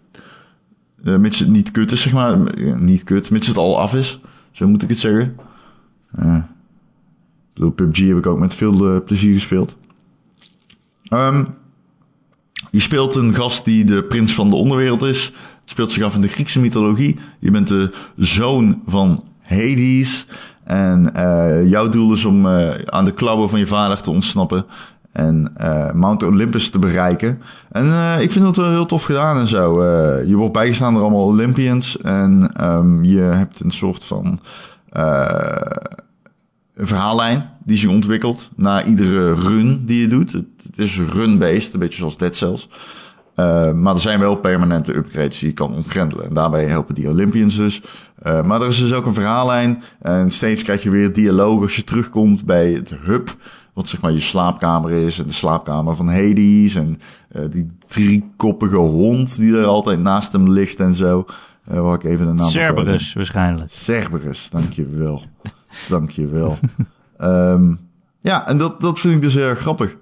mits 1.03 1.39
het 1.39 1.49
niet 1.49 1.71
kut 1.71 1.93
is, 1.93 2.03
zeg 2.03 2.13
maar. 2.13 2.39
Niet 2.79 3.05
kut, 3.05 3.31
mits 3.31 3.47
het 3.47 3.57
al 3.57 3.81
af 3.81 3.95
is. 3.95 4.21
Zo 4.51 4.69
moet 4.69 4.83
ik 4.83 4.89
het 4.89 4.99
zeggen. 4.99 5.37
Ik 6.17 6.56
bedoel, 7.57 7.71
PUBG 7.71 8.09
heb 8.09 8.17
ik 8.17 8.27
ook 8.27 8.39
met 8.39 8.55
veel 8.55 8.89
eh, 8.89 9.05
plezier 9.05 9.35
gespeeld. 9.35 9.77
Ehm, 11.09 11.45
je 12.71 12.81
speelt 12.81 13.15
een 13.15 13.35
gast 13.35 13.65
die 13.65 13.85
de 13.85 14.05
prins 14.05 14.35
van 14.35 14.49
de 14.49 14.55
onderwereld 14.55 15.03
is. 15.03 15.25
Het 15.61 15.71
speelt 15.71 15.91
zich 15.91 16.03
af 16.03 16.15
in 16.15 16.21
de 16.21 16.29
Griekse 16.29 16.61
mythologie. 16.61 17.19
Je 17.39 17.51
bent 17.51 17.69
de 17.69 17.93
zoon 18.17 18.83
van 18.87 19.25
Hades. 19.41 20.27
En 20.65 21.15
eh, 21.15 21.69
jouw 21.69 21.89
doel 21.89 22.13
is 22.13 22.25
om 22.25 22.47
eh, 22.47 22.71
aan 22.85 23.05
de 23.05 23.13
klauwen 23.13 23.49
van 23.49 23.59
je 23.59 23.67
vader 23.67 24.01
te 24.01 24.11
ontsnappen. 24.11 24.67
En 25.13 25.53
Mount 25.95 26.23
Olympus 26.23 26.71
te 26.71 26.79
bereiken. 26.79 27.43
En 27.71 28.21
ik 28.21 28.31
vind 28.31 28.47
het 28.47 28.57
wel 28.57 28.71
heel 28.71 28.87
tof 28.87 29.05
gedaan 29.05 29.39
en 29.39 29.49
zo. 29.49 29.85
Je 30.27 30.35
wordt 30.35 30.53
bijgestaan 30.53 30.93
door 30.93 31.03
allemaal 31.03 31.25
Olympians. 31.25 31.99
En 31.99 32.53
ehm, 32.53 33.05
je 33.05 33.21
hebt 33.21 33.61
een 33.61 33.73
soort 33.73 34.05
van 34.05 34.41
een 36.77 36.87
verhaallijn 36.87 37.51
die 37.65 37.77
zich 37.77 37.91
ontwikkelt 37.91 38.51
na 38.57 38.85
iedere 38.85 39.35
run 39.35 39.87
die 39.87 40.01
je 40.01 40.07
doet. 40.07 40.33
Het, 40.33 40.47
het 40.63 40.79
is 40.79 40.99
run-based, 40.99 41.73
een 41.73 41.81
beetje 41.81 41.99
zoals 41.99 42.17
Dead 42.17 42.37
Cells. 42.37 42.69
Uh, 43.37 43.73
maar 43.73 43.95
er 43.95 44.01
zijn 44.01 44.21
wel 44.21 44.37
permanente 44.37 44.97
upgrades 44.97 45.39
die 45.39 45.49
je 45.49 45.55
kan 45.55 45.75
ontgrendelen. 45.75 46.27
En 46.27 46.35
daarbij 46.35 46.65
helpen 46.65 46.95
die 46.95 47.09
Olympians 47.09 47.57
dus. 47.57 47.83
Uh, 48.27 48.43
maar 48.43 48.61
er 48.61 48.69
is 48.69 48.79
dus 48.79 48.93
ook 48.93 49.07
een 49.07 49.15
verhaallijn. 49.15 49.83
En 50.01 50.31
steeds 50.31 50.63
krijg 50.63 50.83
je 50.83 50.91
weer 50.91 51.13
dialoog 51.13 51.63
als 51.63 51.77
je 51.77 51.85
terugkomt 51.85 52.45
bij 52.45 52.73
het 52.73 52.91
hub. 53.03 53.37
Wat 53.75 53.89
zeg 53.89 54.01
maar 54.01 54.13
je 54.13 54.21
slaapkamer 54.21 54.91
is. 54.91 55.19
En 55.19 55.27
de 55.27 55.33
slaapkamer 55.33 55.97
van 55.97 56.09
Hades. 56.09 56.75
En 56.75 57.01
uh, 57.33 57.43
die 57.51 57.71
driekoppige 57.89 58.77
hond 58.77 59.37
die 59.37 59.57
er 59.57 59.67
altijd 59.67 60.01
naast 60.01 60.33
hem 60.33 60.51
ligt 60.51 60.81
en 60.81 60.95
zo. 60.95 61.25
Waar 61.65 61.95
ik 61.95 62.05
even 62.05 62.27
de 62.27 62.33
naam 62.33 62.49
Cerberus 62.49 63.13
waarschijnlijk. 63.13 63.73
Cerberus, 63.73 64.49
dankjewel. 64.51 65.23
Dankjewel. 65.89 66.59
um, 67.21 67.79
ja, 68.21 68.47
en 68.47 68.59
dat, 68.59 68.81
dat 68.81 69.01
vind 69.01 69.15
ik 69.15 69.23
dus 69.23 69.35
heel 69.35 69.49
erg 69.49 69.59
grappig. 69.59 69.97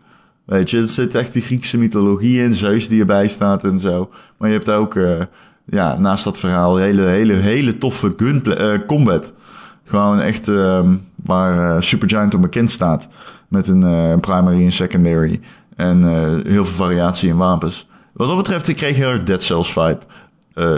Weet 0.45 0.71
je, 0.71 0.81
er 0.81 0.89
zit 0.89 1.15
echt 1.15 1.33
die 1.33 1.43
Griekse 1.43 1.79
mythologie 1.79 2.43
in, 2.43 2.55
Zeus 2.55 2.89
die 2.89 3.01
erbij 3.01 3.29
staat 3.29 3.65
en 3.65 3.79
zo. 3.79 4.11
Maar 4.37 4.49
je 4.49 4.55
hebt 4.55 4.71
ook, 4.71 4.95
uh, 4.95 5.21
ja, 5.65 5.99
naast 5.99 6.25
dat 6.25 6.39
verhaal, 6.39 6.77
hele, 6.77 7.03
hele, 7.03 7.33
hele 7.33 7.79
toffe 7.79 8.15
gunplay, 8.17 8.75
uh, 8.75 8.87
combat. 8.87 9.33
Gewoon 9.85 10.21
echt 10.21 10.49
uh, 10.49 10.91
waar 11.17 11.77
uh, 11.77 11.81
Supergiant 11.81 12.35
om 12.35 12.41
bekend 12.41 12.71
staat. 12.71 13.09
Met 13.49 13.69
een, 13.69 13.83
een 13.83 14.21
primary 14.21 14.65
en 14.65 14.73
secondary. 14.73 15.41
En 15.77 16.03
heel 16.47 16.65
veel 16.65 16.85
variatie 16.85 17.29
in 17.29 17.37
wapens. 17.37 17.89
Wat 18.13 18.29
dat 18.29 18.37
betreft, 18.37 18.69
ik 18.69 18.77
kreeg 18.77 18.97
heel 18.97 19.11
erg 19.11 19.23
Dead 19.23 19.43
Cells 19.43 19.73
vibe, 19.73 19.99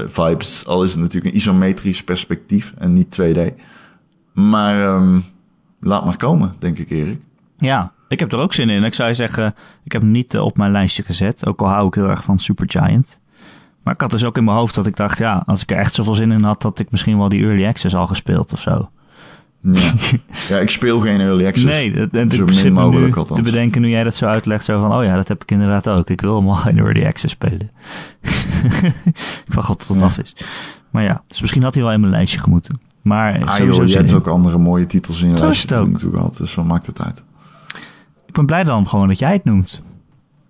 vibes. 0.08 0.66
Al 0.66 0.84
is 0.84 0.90
het 0.90 1.00
natuurlijk 1.00 1.32
een 1.32 1.40
isometrisch 1.40 2.04
perspectief 2.04 2.72
en 2.78 2.92
niet 2.92 3.18
2D. 3.20 3.54
Maar 4.36 4.94
um, 4.94 5.24
laat 5.80 6.04
maar 6.04 6.16
komen, 6.16 6.54
denk 6.58 6.78
ik, 6.78 6.90
Erik. 6.90 7.20
Ja, 7.56 7.92
ik 8.08 8.18
heb 8.18 8.32
er 8.32 8.38
ook 8.38 8.54
zin 8.54 8.70
in. 8.70 8.84
Ik 8.84 8.94
zou 8.94 9.14
zeggen, 9.14 9.54
ik 9.84 9.92
heb 9.92 10.02
hem 10.02 10.10
niet 10.10 10.34
eh, 10.34 10.44
op 10.44 10.56
mijn 10.56 10.72
lijstje 10.72 11.02
gezet. 11.02 11.46
Ook 11.46 11.60
al 11.60 11.68
hou 11.68 11.86
ik 11.86 11.94
heel 11.94 12.08
erg 12.08 12.24
van 12.24 12.38
Supergiant. 12.38 13.20
Maar 13.82 13.94
ik 13.94 14.00
had 14.00 14.10
dus 14.10 14.24
ook 14.24 14.36
in 14.36 14.44
mijn 14.44 14.56
hoofd 14.56 14.74
dat 14.74 14.86
ik 14.86 14.96
dacht, 14.96 15.18
ja, 15.18 15.42
als 15.46 15.62
ik 15.62 15.70
er 15.70 15.76
echt 15.76 15.94
zoveel 15.94 16.14
zin 16.14 16.32
in 16.32 16.42
had, 16.42 16.62
had 16.62 16.78
ik 16.78 16.90
misschien 16.90 17.18
wel 17.18 17.28
die 17.28 17.42
Early 17.42 17.66
Access 17.66 17.94
al 17.94 18.06
gespeeld 18.06 18.52
of 18.52 18.60
zo. 18.60 18.90
Ja, 19.60 19.92
ja 20.48 20.58
ik 20.58 20.70
speel 20.70 21.00
geen 21.00 21.20
Early 21.20 21.46
Access. 21.46 21.64
Nee, 21.64 21.92
dat, 21.92 22.12
dat 22.12 22.32
zo 22.32 22.44
min 22.44 22.72
mogelijk 22.72 23.14
nu 23.14 23.20
althans. 23.20 23.40
te 23.40 23.50
bedenken 23.50 23.80
nu 23.80 23.88
jij 23.88 24.04
dat 24.04 24.14
zo 24.14 24.26
uitlegt. 24.26 24.64
Zo 24.64 24.80
van, 24.80 24.94
oh 24.94 25.04
ja, 25.04 25.14
dat 25.14 25.28
heb 25.28 25.42
ik 25.42 25.50
inderdaad 25.50 25.88
ook. 25.88 26.10
Ik 26.10 26.20
wil 26.20 26.34
helemaal 26.34 26.54
geen 26.54 26.78
Early 26.78 27.06
Access 27.06 27.34
spelen. 27.34 27.70
ik 29.46 29.52
wacht 29.54 29.68
tot 29.68 29.88
het 29.88 29.98
ja. 29.98 30.04
af 30.04 30.18
is. 30.18 30.36
Maar 30.90 31.02
ja, 31.02 31.22
dus 31.26 31.40
misschien 31.40 31.62
had 31.62 31.74
hij 31.74 31.82
wel 31.82 31.92
in 31.92 32.00
mijn 32.00 32.12
lijstje 32.12 32.38
gemoeten. 32.40 32.80
Maar 33.06 33.44
ah, 33.44 33.58
joh, 33.58 33.86
je 33.86 33.96
hebt 33.96 34.12
ook 34.12 34.26
andere 34.26 34.58
mooie 34.58 34.86
titels 34.86 35.22
in 35.22 35.28
je 35.28 35.38
lijstje. 35.38 35.76
ook. 35.76 35.90
natuurlijk 35.90 36.36
dus 36.36 36.54
wat 36.54 36.64
maakt 36.64 36.86
het 36.86 37.02
uit? 37.02 37.22
ben 38.32 38.46
blij 38.46 38.64
dan 38.64 38.88
gewoon 38.88 39.08
dat 39.08 39.18
jij 39.18 39.32
het 39.32 39.44
noemt. 39.44 39.82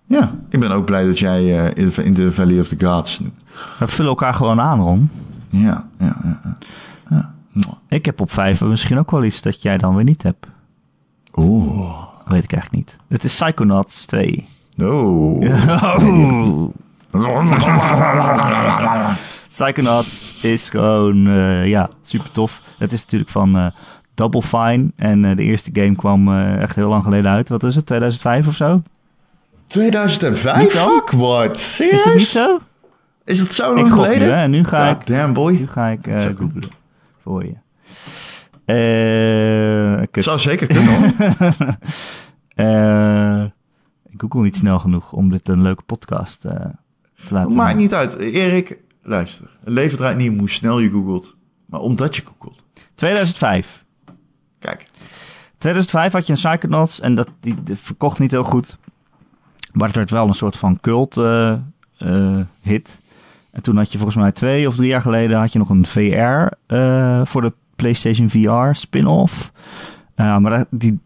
Ja, 0.06 0.30
ik 0.48 0.60
ben 0.60 0.70
ook 0.70 0.84
blij 0.84 1.06
dat 1.06 1.18
jij 1.18 1.72
uh, 1.76 2.04
in 2.04 2.14
the 2.14 2.32
Valley 2.32 2.60
of 2.60 2.68
the 2.68 2.86
Gods 2.86 3.20
noemt. 3.20 3.42
We 3.78 3.88
vullen 3.88 4.10
elkaar 4.10 4.34
gewoon 4.34 4.60
aan, 4.60 4.80
Ron. 4.80 5.10
Ja, 5.48 5.84
ja, 5.98 6.16
ja. 6.22 6.56
ja. 7.10 7.32
Ik 7.88 8.04
heb 8.04 8.20
op 8.20 8.32
vijf 8.32 8.60
misschien 8.60 8.98
ook 8.98 9.10
wel 9.10 9.24
iets 9.24 9.42
dat 9.42 9.62
jij 9.62 9.78
dan 9.78 9.94
weer 9.94 10.04
niet 10.04 10.22
hebt. 10.22 10.46
Oeh. 11.34 11.96
weet 12.26 12.44
ik 12.44 12.52
eigenlijk 12.52 12.72
niet. 12.72 12.98
Het 13.08 13.24
is 13.24 13.34
Psychonauts 13.34 14.06
2. 14.06 14.48
Oh. 14.78 15.42
Psychonauts 19.56 20.42
is 20.42 20.68
gewoon, 20.68 21.26
uh, 21.26 21.66
ja, 21.66 21.88
super 22.02 22.30
tof. 22.30 22.62
Het 22.78 22.92
is 22.92 23.00
natuurlijk 23.00 23.30
van 23.30 23.56
uh, 23.56 23.66
Double 24.14 24.42
Fine. 24.42 24.92
En 24.96 25.24
uh, 25.24 25.36
de 25.36 25.42
eerste 25.42 25.70
game 25.72 25.96
kwam 25.96 26.38
echt 26.58 26.76
heel 26.76 26.88
lang 26.88 27.04
geleden 27.04 27.30
uit. 27.30 27.48
Wat 27.48 27.64
is 27.64 27.74
het, 27.74 27.86
2005 27.86 28.46
of 28.46 28.54
zo? 28.54 28.82
2005? 29.66 30.72
Fuck, 30.72 31.10
what? 31.10 31.60
Serieus? 31.60 31.94
Is 31.94 32.04
het 32.04 32.14
niet 32.14 32.26
zo? 32.26 32.58
Is 33.24 33.40
het 33.40 33.54
zo 33.54 33.74
lang 33.74 33.92
geleden? 33.92 34.28
Nu, 34.28 34.34
hè? 34.34 34.48
Nu 34.48 34.64
ga 34.64 34.92
God 34.92 35.00
ik... 35.00 35.06
damn 35.06 35.32
boy. 35.32 35.52
Nu 35.52 35.66
ga 35.66 35.88
ik 35.88 36.04
googlen 36.36 36.70
voor 37.22 37.44
je. 37.44 37.54
het 40.10 40.22
zou 40.24 40.38
zeker 40.38 40.66
kunnen 40.66 40.94
hoor. 40.94 41.06
ik 44.12 44.20
google 44.20 44.42
niet 44.42 44.56
snel 44.56 44.78
genoeg 44.78 45.12
om 45.12 45.30
dit 45.30 45.48
een 45.48 45.62
leuke 45.62 45.82
podcast 45.82 46.40
te 46.40 46.74
laten 47.28 47.54
Maakt 47.54 47.76
niet 47.76 47.94
uit. 47.94 48.16
Erik, 48.16 48.78
luister. 49.06 49.56
Het 49.64 49.72
leven 49.72 49.98
draait 49.98 50.16
niet 50.16 50.30
om 50.30 50.38
hoe 50.38 50.50
snel 50.50 50.78
je 50.78 50.90
googelt, 50.90 51.36
maar 51.66 51.80
omdat 51.80 52.16
je 52.16 52.22
googelt. 52.24 52.64
2005. 52.94 53.84
Kijk. 54.58 54.86
2005 55.58 56.12
had 56.12 56.26
je 56.26 56.32
een 56.32 56.38
Psychonauts 56.38 57.00
en 57.00 57.14
dat, 57.14 57.28
die, 57.40 57.54
verkocht 57.72 58.18
niet 58.18 58.30
heel 58.30 58.44
goed. 58.44 58.78
Maar 59.72 59.86
het 59.86 59.96
werd 59.96 60.10
wel 60.10 60.28
een 60.28 60.34
soort 60.34 60.56
van 60.56 60.80
cult 60.80 61.16
uh, 61.16 61.54
uh, 61.98 62.40
hit. 62.60 63.00
En 63.50 63.62
toen 63.62 63.76
had 63.76 63.92
je 63.92 63.98
volgens 63.98 64.18
mij 64.18 64.32
twee 64.32 64.66
of 64.66 64.76
drie 64.76 64.88
jaar 64.88 65.00
geleden 65.00 65.38
had 65.38 65.52
je 65.52 65.58
nog 65.58 65.68
een 65.68 65.86
VR 65.86 65.98
uh, 65.98 66.48
eh, 66.66 67.26
voor 67.26 67.42
de 67.42 67.52
PlayStation 67.76 68.30
VR 68.30 68.68
spin-off. 68.70 69.52
maar 70.16 70.64
die 70.70 71.00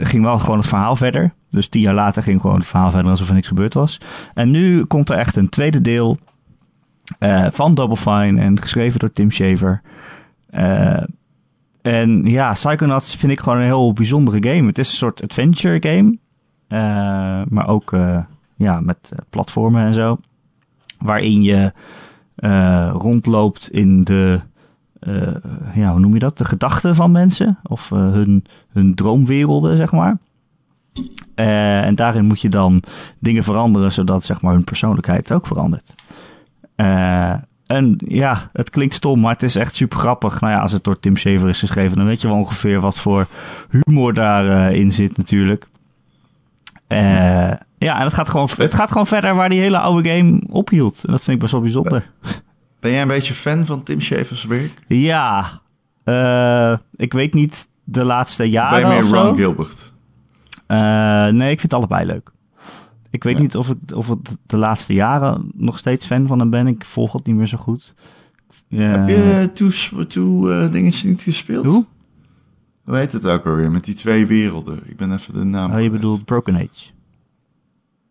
ging 0.00 0.24
wel 0.24 0.38
gewoon 0.38 0.58
het 0.58 0.66
verhaal 0.66 0.96
verder. 0.96 1.32
Dus 1.50 1.68
tien 1.68 1.82
jaar 1.82 1.94
later 1.94 2.22
ging 2.22 2.40
gewoon 2.40 2.56
het 2.56 2.66
verhaal 2.66 2.90
verder 2.90 3.10
alsof 3.10 3.28
er 3.28 3.34
niks 3.34 3.48
gebeurd 3.48 3.74
was. 3.74 4.00
En 4.34 4.50
nu 4.50 4.84
komt 4.84 5.10
er 5.10 5.16
echt 5.16 5.36
een 5.36 5.48
tweede 5.48 5.80
deel 5.80 6.18
van 7.50 7.74
Double 7.74 7.96
Fine 7.96 8.40
en 8.40 8.60
geschreven 8.60 8.98
door 8.98 9.12
Tim 9.12 9.30
Shaver. 9.30 9.82
En 11.82 12.26
ja, 12.26 12.52
Psychonauts 12.52 13.16
vind 13.16 13.32
ik 13.32 13.40
gewoon 13.40 13.58
een 13.58 13.64
heel 13.64 13.92
bijzondere 13.92 14.52
game. 14.52 14.66
Het 14.66 14.78
is 14.78 14.88
een 14.88 14.96
soort 14.96 15.22
adventure 15.22 15.82
game. 15.88 16.18
Uh, 16.68 17.46
maar 17.48 17.68
ook 17.68 17.96
ja, 18.56 18.80
met 18.80 19.12
platformen 19.30 19.86
en 19.86 19.94
zo. 19.94 20.18
Waarin 20.98 21.42
je 21.42 21.72
rondloopt 22.92 23.70
in 23.70 24.04
de, 24.04 24.40
ja, 25.74 25.90
hoe 25.90 26.00
noem 26.00 26.12
je 26.12 26.18
dat? 26.18 26.38
De 26.38 26.44
gedachten 26.44 26.94
van 26.94 27.10
mensen. 27.10 27.58
Of 27.62 27.88
hun, 27.88 28.44
hun 28.72 28.94
droomwerelden, 28.94 29.76
zeg 29.76 29.92
maar. 29.92 30.18
en 31.34 31.94
daarin 31.94 32.24
moet 32.24 32.40
je 32.40 32.48
dan 32.48 32.82
dingen 33.18 33.44
veranderen, 33.44 33.92
zodat 33.92 34.24
zeg 34.24 34.40
maar 34.40 34.52
hun 34.52 34.64
persoonlijkheid 34.64 35.32
ook 35.32 35.46
verandert. 35.46 35.94
En 37.68 37.96
ja, 37.98 38.50
het 38.52 38.70
klinkt 38.70 38.94
stom, 38.94 39.20
maar 39.20 39.32
het 39.32 39.42
is 39.42 39.56
echt 39.56 39.74
super 39.74 39.98
grappig. 39.98 40.40
Nou 40.40 40.52
ja, 40.52 40.60
als 40.60 40.72
het 40.72 40.84
door 40.84 41.00
Tim 41.00 41.16
Shaver 41.16 41.48
is 41.48 41.58
geschreven, 41.58 41.96
dan 41.96 42.06
weet 42.06 42.20
je 42.20 42.28
wel 42.28 42.36
ongeveer 42.36 42.80
wat 42.80 42.98
voor 42.98 43.26
humor 43.70 44.14
daarin 44.14 44.72
uh, 44.72 44.80
in 44.80 44.92
zit 44.92 45.16
natuurlijk. 45.16 45.66
Uh, 46.88 46.98
ja, 47.78 47.98
en 47.98 48.04
het 48.04 48.14
gaat, 48.14 48.28
gewoon, 48.28 48.48
het 48.56 48.74
gaat 48.74 48.88
gewoon 48.88 49.06
verder 49.06 49.34
waar 49.34 49.48
die 49.48 49.60
hele 49.60 49.78
oude 49.78 50.08
game 50.10 50.40
ophield. 50.50 51.04
En 51.04 51.12
dat 51.12 51.24
vind 51.24 51.36
ik 51.36 51.38
best 51.38 51.52
wel 51.52 51.60
bijzonder. 51.60 52.10
Ben 52.80 52.90
jij 52.90 53.02
een 53.02 53.08
beetje 53.08 53.34
fan 53.34 53.66
van 53.66 53.82
Tim 53.82 54.00
Schafer's 54.00 54.44
werk? 54.44 54.72
Ja, 54.86 55.60
ik 56.96 57.12
weet 57.12 57.34
niet 57.34 57.68
de 57.84 58.04
laatste 58.04 58.44
jaren 58.44 58.80
Ben 58.80 58.96
je 58.96 59.02
meer 59.02 59.12
Ron 59.12 59.36
Gilbert? 59.36 59.92
nee, 61.34 61.50
ik 61.50 61.60
vind 61.60 61.74
allebei 61.74 62.06
leuk. 62.06 62.30
Ik 63.10 63.24
weet 63.24 63.38
niet 63.38 63.56
of 63.56 63.68
ik, 63.68 63.76
of 63.94 64.08
het 64.08 64.36
de 64.46 64.56
laatste 64.56 64.92
jaren 64.92 65.50
nog 65.54 65.78
steeds 65.78 66.06
fan 66.06 66.26
van 66.26 66.38
hem 66.38 66.50
ben. 66.50 66.66
Ik 66.66 66.84
volg 66.84 67.12
het 67.12 67.26
niet 67.26 67.36
meer 67.36 67.46
zo 67.46 67.58
goed. 67.58 67.94
Heb 68.68 69.08
je 69.08 69.50
Two, 69.54 70.06
two 70.06 70.50
uh, 70.50 70.72
dingetjes 70.72 71.02
niet 71.02 71.22
gespeeld? 71.22 71.64
Hoe? 71.64 71.84
Hoe 72.84 72.96
heet 72.96 73.12
het 73.12 73.26
ook 73.26 73.46
alweer? 73.46 73.70
Met 73.70 73.84
die 73.84 73.94
twee 73.94 74.26
werelden. 74.26 74.80
Ik 74.84 74.96
ben 74.96 75.12
even 75.12 75.34
de 75.34 75.44
naam 75.44 75.72
Oh, 75.72 75.80
je 75.80 75.90
bedoelt 75.90 76.24
Broken 76.24 76.54
Age? 76.54 76.90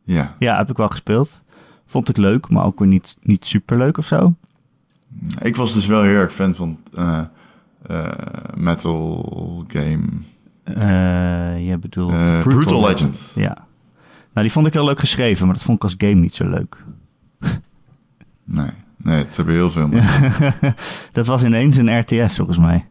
Ja. 0.03 0.35
Ja, 0.39 0.57
heb 0.57 0.69
ik 0.69 0.77
wel 0.77 0.87
gespeeld. 0.87 1.43
Vond 1.85 2.09
ik 2.09 2.17
leuk, 2.17 2.49
maar 2.49 2.65
ook 2.65 2.79
weer 2.79 2.87
niet, 2.87 3.17
niet 3.21 3.45
super 3.45 3.77
leuk 3.77 3.97
of 3.97 4.05
zo. 4.05 4.35
Ik 5.41 5.55
was 5.55 5.73
dus 5.73 5.85
wel 5.85 6.01
heel 6.01 6.19
erg 6.19 6.33
fan 6.33 6.55
van 6.55 6.77
uh, 6.97 7.21
uh, 7.91 8.11
Metal 8.55 9.65
Game. 9.67 10.03
je 11.65 11.77
bedoelt 11.79 12.43
Brutal. 12.43 12.81
Legend. 12.81 13.31
Ja. 13.35 13.56
Nou, 14.37 14.49
die 14.49 14.57
vond 14.57 14.67
ik 14.67 14.73
heel 14.73 14.85
leuk 14.85 14.99
geschreven, 14.99 15.45
maar 15.45 15.55
dat 15.55 15.63
vond 15.63 15.77
ik 15.77 15.83
als 15.83 15.95
game 15.97 16.13
niet 16.13 16.35
zo 16.35 16.49
leuk. 16.49 16.77
nee, 18.43 18.69
nee, 18.97 19.17
het 19.17 19.35
hebben 19.35 19.53
heel 19.53 19.71
veel. 19.71 19.89
dat 21.11 21.25
was 21.25 21.43
ineens 21.43 21.77
een 21.77 21.99
RTS 21.99 22.35
volgens 22.35 22.57
mij. 22.57 22.85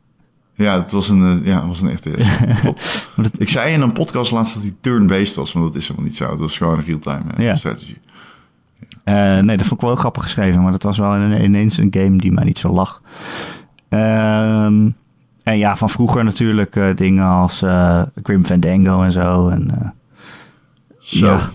Ja, 0.55 0.81
het 0.81 0.91
was 0.91 1.09
een, 1.09 1.23
eh, 1.23 1.47
ja, 1.47 1.57
het 1.57 1.67
was 1.67 1.81
een 1.81 1.95
RTS. 1.95 2.39
Ik 3.39 3.49
zei 3.49 3.73
in 3.73 3.81
een 3.81 3.93
podcast 3.93 4.31
laatst 4.31 4.55
dat 4.55 4.63
hij 4.63 4.75
turn-based 4.81 5.35
was, 5.35 5.53
maar 5.53 5.63
dat 5.63 5.75
is 5.75 5.83
helemaal 5.83 6.07
niet 6.07 6.17
zo. 6.17 6.29
Dat 6.29 6.39
was 6.39 6.57
gewoon 6.57 6.79
een 6.79 6.85
real-time 6.85 7.25
uh, 7.37 7.45
ja. 7.45 7.57
strategy. 7.57 7.97
Ja. 9.05 9.37
Uh, 9.39 9.45
nee, 9.45 9.57
dat 9.57 9.67
vond 9.67 9.81
ik 9.81 9.87
wel 9.87 9.97
grappig 9.97 10.23
geschreven, 10.23 10.63
maar 10.63 10.73
dat 10.73 10.83
was 10.83 10.99
wel 10.99 11.17
ineens 11.21 11.79
een 11.79 11.95
game 11.99 12.17
die 12.17 12.33
mij 12.33 12.45
niet 12.45 12.59
zo 12.59 12.73
lag. 12.73 13.03
Ehm, 13.89 14.91
en 15.43 15.59
ja, 15.59 15.77
van 15.77 15.91
vroeger 15.91 16.25
natuurlijk 16.25 16.77
uh, 16.77 16.97
dingen 16.97 17.25
als 17.25 17.65
Grim 18.23 18.45
Fandango 18.45 19.03
en 19.03 19.13
zo. 19.13 19.49
En, 19.49 19.95
zo. 21.07 21.27
Ja. 21.27 21.51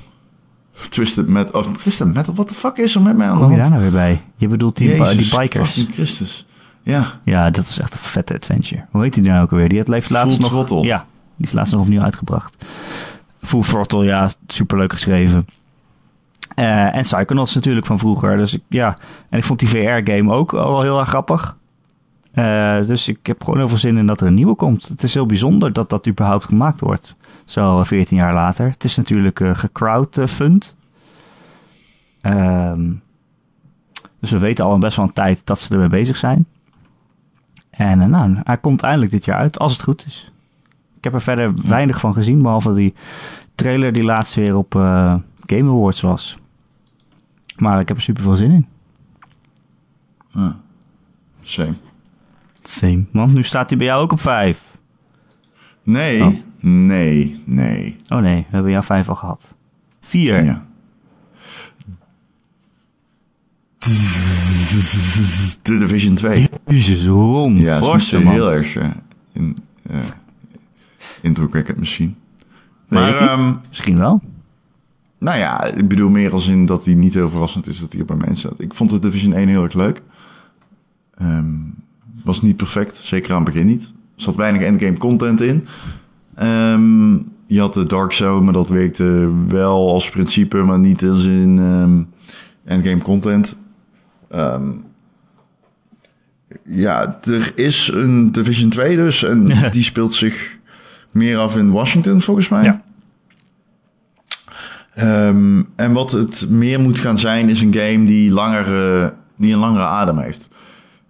Twisted 0.90 1.28
Metal. 1.28 1.62
Oh, 1.62 1.72
Twisted 1.72 2.14
Metal, 2.14 2.34
what 2.34 2.48
the 2.48 2.54
fuck 2.54 2.78
is 2.78 2.96
er 2.96 3.02
met 3.02 3.18
mij 3.18 3.28
aan 3.28 3.40
Kom 3.40 3.52
je 3.52 3.58
daar 3.58 3.70
nou 3.70 3.82
weer 3.82 3.92
bij? 3.92 4.22
Je 4.36 4.48
bedoelt 4.48 4.78
die, 4.78 4.90
Jezus, 4.90 5.30
die 5.30 5.40
bikers. 5.40 5.86
Christus. 5.92 6.46
Ja. 6.84 7.20
Ja, 7.24 7.50
dat 7.50 7.66
was 7.66 7.80
echt 7.80 7.94
een 7.94 8.00
vette 8.00 8.34
adventure. 8.34 8.86
Hoe 8.92 9.04
heet 9.04 9.14
die 9.14 9.24
nou 9.24 9.44
ook 9.44 9.52
alweer? 9.52 9.70
Die 9.70 9.78
had 9.78 9.88
leeft 9.88 10.10
laatst 10.10 10.36
Full 10.36 10.42
nog... 10.42 10.52
Throttle. 10.52 10.88
Ja, 10.88 11.06
die 11.36 11.48
is 11.48 11.54
laatst 11.54 11.74
nog 11.74 11.82
opnieuw 11.82 12.02
uitgebracht. 12.02 12.66
Full 13.42 13.62
Throttle, 13.62 14.04
ja, 14.04 14.30
superleuk 14.48 14.94
geschreven. 14.94 15.46
Uh, 16.56 16.96
en 16.96 17.02
Psychonauts 17.02 17.56
natuurlijk 17.56 17.86
van 17.86 18.00
vroeger. 18.00 18.38
Dus 18.38 18.58
ja, 18.70 18.98
en 19.30 19.38
ik 19.38 19.44
vond 19.44 19.60
die 19.60 19.70
VR-game 19.70 20.34
ook 20.34 20.54
al 20.54 20.72
wel 20.72 20.82
heel 20.82 21.00
erg 21.00 21.10
grappig. 21.10 21.56
Uh, 22.34 22.86
dus 22.86 23.08
ik 23.08 23.26
heb 23.26 23.44
gewoon 23.44 23.60
heel 23.60 23.70
veel 23.70 23.78
zin 23.78 23.98
in 23.98 24.08
dat 24.08 24.22
er 24.22 24.28
een 24.28 24.34
nieuwe 24.34 24.56
komt. 24.56 24.88
Het 24.88 25.04
is 25.04 25.14
heel 25.14 25.26
bijzonder 25.26 25.74
dat 25.74 25.90
dat 25.90 26.08
überhaupt 26.08 26.46
gemaakt 26.46 26.80
wordt. 26.80 27.16
Zo 27.46 27.84
14 27.84 28.18
jaar 28.18 28.34
later. 28.34 28.70
Het 28.70 28.84
is 28.84 28.98
natuurlijk 28.98 29.40
uh, 29.40 29.56
gecrowdfund. 29.56 30.76
Ehm 32.22 32.90
dus 34.20 34.32
we 34.32 34.40
weten 34.40 34.66
al 34.66 34.78
best 34.78 34.98
wel 34.98 35.06
een 35.06 35.14
tijd 35.14 35.42
dat 35.46 35.60
ze 35.60 35.74
ermee 35.74 35.90
bezig 35.90 36.18
zijn. 36.18 36.46
En 37.70 38.10
nou, 38.10 38.38
hij 38.44 38.58
komt 38.58 38.82
eindelijk 38.82 39.12
dit 39.12 39.26
jaar 39.26 39.38
uit, 39.38 39.60
als 39.60 39.72
het 39.74 39.84
goed 39.84 40.06
is. 40.06 40.32
Ik 40.98 41.04
heb 41.04 41.14
er 41.14 41.22
verder 41.22 41.54
weinig 41.68 42.00
van 42.00 42.14
gezien, 42.14 42.42
behalve 42.42 42.74
die 42.74 42.94
trailer 43.56 43.94
die 43.94 44.04
laatst 44.04 44.36
weer 44.36 44.56
op 44.56 44.74
Game 45.46 45.70
Awards 45.70 46.02
was. 46.02 46.38
Maar 47.58 47.80
ik 47.80 47.88
heb 47.88 47.98
er 47.98 48.04
super 48.04 48.24
veel 48.24 48.36
zin 48.36 48.52
in. 48.52 48.68
Ah, 50.34 50.54
same. 51.42 51.74
Same. 52.62 53.04
Want 53.12 53.34
nu 53.34 53.44
staat 53.44 53.70
hij 53.70 53.78
bij 53.78 53.88
jou 53.88 54.02
ook 54.04 54.12
op 54.12 54.22
5. 54.22 54.78
Nee, 55.84 56.24
oh. 56.24 56.36
nee, 56.60 57.42
nee. 57.46 57.96
Oh 58.10 58.20
nee, 58.20 58.36
we 58.36 58.48
hebben 58.56 58.72
jou 58.72 58.84
5 58.84 59.10
al 59.10 59.16
gehad. 59.16 59.56
4. 60.02 60.44
Ja. 60.44 60.66
The 65.62 65.78
Division 65.78 66.16
2. 66.16 66.50
Jezus, 66.66 67.06
Ron. 67.06 67.58
Ja, 67.58 67.80
dat 67.80 67.96
is 67.96 68.12
heel 68.12 68.52
erg 68.52 68.76
uh, 68.76 68.90
in, 69.34 69.58
uh, 69.92 70.00
indrukwekkend 71.22 71.78
misschien. 71.78 72.16
Maar 72.88 73.40
um, 73.40 73.60
misschien 73.68 73.98
wel. 73.98 74.22
Nou 75.18 75.38
ja, 75.38 75.64
ik 75.64 75.88
bedoel 75.88 76.10
meer 76.10 76.32
als 76.34 76.48
in 76.48 76.66
dat 76.66 76.86
hij 76.86 76.94
niet 76.94 77.14
heel 77.14 77.30
verrassend 77.30 77.68
is 77.68 77.80
dat 77.80 77.92
hij 77.92 78.02
op 78.02 78.08
bij 78.08 78.18
mij 78.18 78.36
staat. 78.36 78.60
Ik 78.60 78.74
vond 78.74 78.90
de 78.90 79.00
Division 79.00 79.34
1 79.34 79.48
heel 79.48 79.64
erg 79.64 79.74
leuk. 79.74 80.02
Um, 81.22 81.81
was 82.24 82.42
niet 82.42 82.58
perfect, 82.58 82.98
zeker 82.98 83.32
aan 83.32 83.44
het 83.44 83.54
begin 83.54 83.66
niet. 83.66 83.84
Er 84.16 84.22
zat 84.22 84.36
weinig 84.36 84.62
endgame 84.62 84.98
content 84.98 85.42
in. 85.42 85.68
Um, 86.44 87.32
je 87.46 87.60
had 87.60 87.74
de 87.74 87.86
Dark 87.86 88.12
Zone, 88.12 88.42
maar 88.42 88.54
dat 88.54 88.70
werkte 88.70 89.32
wel 89.48 89.90
als 89.90 90.10
principe, 90.10 90.58
maar 90.58 90.80
niet 90.80 91.04
als 91.04 91.26
in 91.26 91.58
um, 91.58 92.10
endgame 92.66 93.02
content. 93.02 93.58
Um, 94.36 94.84
ja, 96.66 97.20
er 97.24 97.52
is 97.56 97.92
een 97.94 98.32
Division 98.32 98.70
2 98.70 98.96
dus. 98.96 99.24
En 99.24 99.46
die 99.72 99.84
speelt 99.84 100.14
zich 100.14 100.58
meer 101.12 101.38
af 101.38 101.58
in 101.58 101.72
Washington, 101.72 102.22
volgens 102.22 102.50
mij. 102.50 102.64
Ja. 102.64 102.82
Um, 105.28 105.68
en 105.76 105.94
wat 105.94 106.12
het 106.12 106.50
meer 106.50 106.80
moet 106.80 107.00
gaan 107.00 107.18
zijn, 107.18 107.50
is 107.50 107.62
een 107.62 107.74
game 107.74 108.06
die, 108.06 108.32
langer, 108.32 109.02
uh, 109.02 109.08
die 109.38 109.54
een 109.54 109.60
langere 109.60 109.84
adem 109.84 110.18
heeft. 110.18 110.50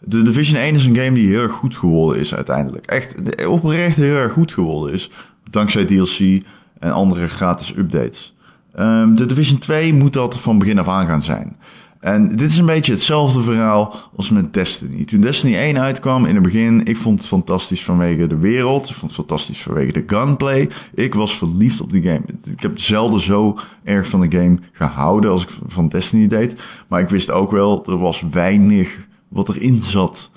De 0.03 0.21
Division 0.21 0.59
1 0.59 0.75
is 0.75 0.85
een 0.85 0.95
game 0.95 1.13
die 1.13 1.27
heel 1.27 1.41
erg 1.41 1.51
goed 1.51 1.77
geworden 1.77 2.19
is 2.19 2.35
uiteindelijk. 2.35 2.85
Echt 2.85 3.45
oprecht 3.45 3.95
heel 3.95 4.15
erg 4.15 4.33
goed 4.33 4.53
geworden 4.53 4.93
is. 4.93 5.09
Dankzij 5.49 5.85
DLC 5.85 6.43
en 6.79 6.91
andere 6.91 7.27
gratis 7.27 7.73
updates. 7.77 8.35
Um, 8.79 9.15
de 9.15 9.25
Division 9.25 9.59
2 9.59 9.93
moet 9.93 10.13
dat 10.13 10.39
van 10.39 10.57
begin 10.57 10.79
af 10.79 10.87
aan 10.87 11.07
gaan 11.07 11.21
zijn. 11.21 11.55
En 11.99 12.35
dit 12.35 12.49
is 12.49 12.57
een 12.57 12.65
beetje 12.65 12.91
hetzelfde 12.91 13.41
verhaal 13.41 13.95
als 14.15 14.29
met 14.29 14.53
Destiny. 14.53 15.05
Toen 15.05 15.21
Destiny 15.21 15.55
1 15.55 15.79
uitkwam 15.79 16.25
in 16.25 16.35
het 16.35 16.43
begin, 16.43 16.85
ik 16.85 16.97
vond 16.97 17.17
het 17.17 17.27
fantastisch 17.27 17.83
vanwege 17.83 18.27
de 18.27 18.37
wereld. 18.37 18.89
Ik 18.89 18.95
vond 18.95 19.11
het 19.11 19.25
fantastisch 19.25 19.61
vanwege 19.61 19.91
de 19.91 20.03
gunplay. 20.07 20.69
Ik 20.93 21.13
was 21.13 21.37
verliefd 21.37 21.81
op 21.81 21.91
die 21.91 22.01
game. 22.01 22.21
Ik 22.43 22.61
heb 22.61 22.79
zelden 22.79 23.21
zo 23.21 23.57
erg 23.83 24.07
van 24.07 24.21
de 24.21 24.37
game 24.37 24.59
gehouden 24.71 25.31
als 25.31 25.43
ik 25.43 25.49
van 25.67 25.87
Destiny 25.87 26.27
deed. 26.27 26.55
Maar 26.87 27.01
ik 27.01 27.09
wist 27.09 27.31
ook 27.31 27.51
wel, 27.51 27.85
er 27.85 27.97
was 27.97 28.23
weinig 28.31 28.97
wat 29.31 29.49
erin 29.49 29.81
zat. 29.81 30.31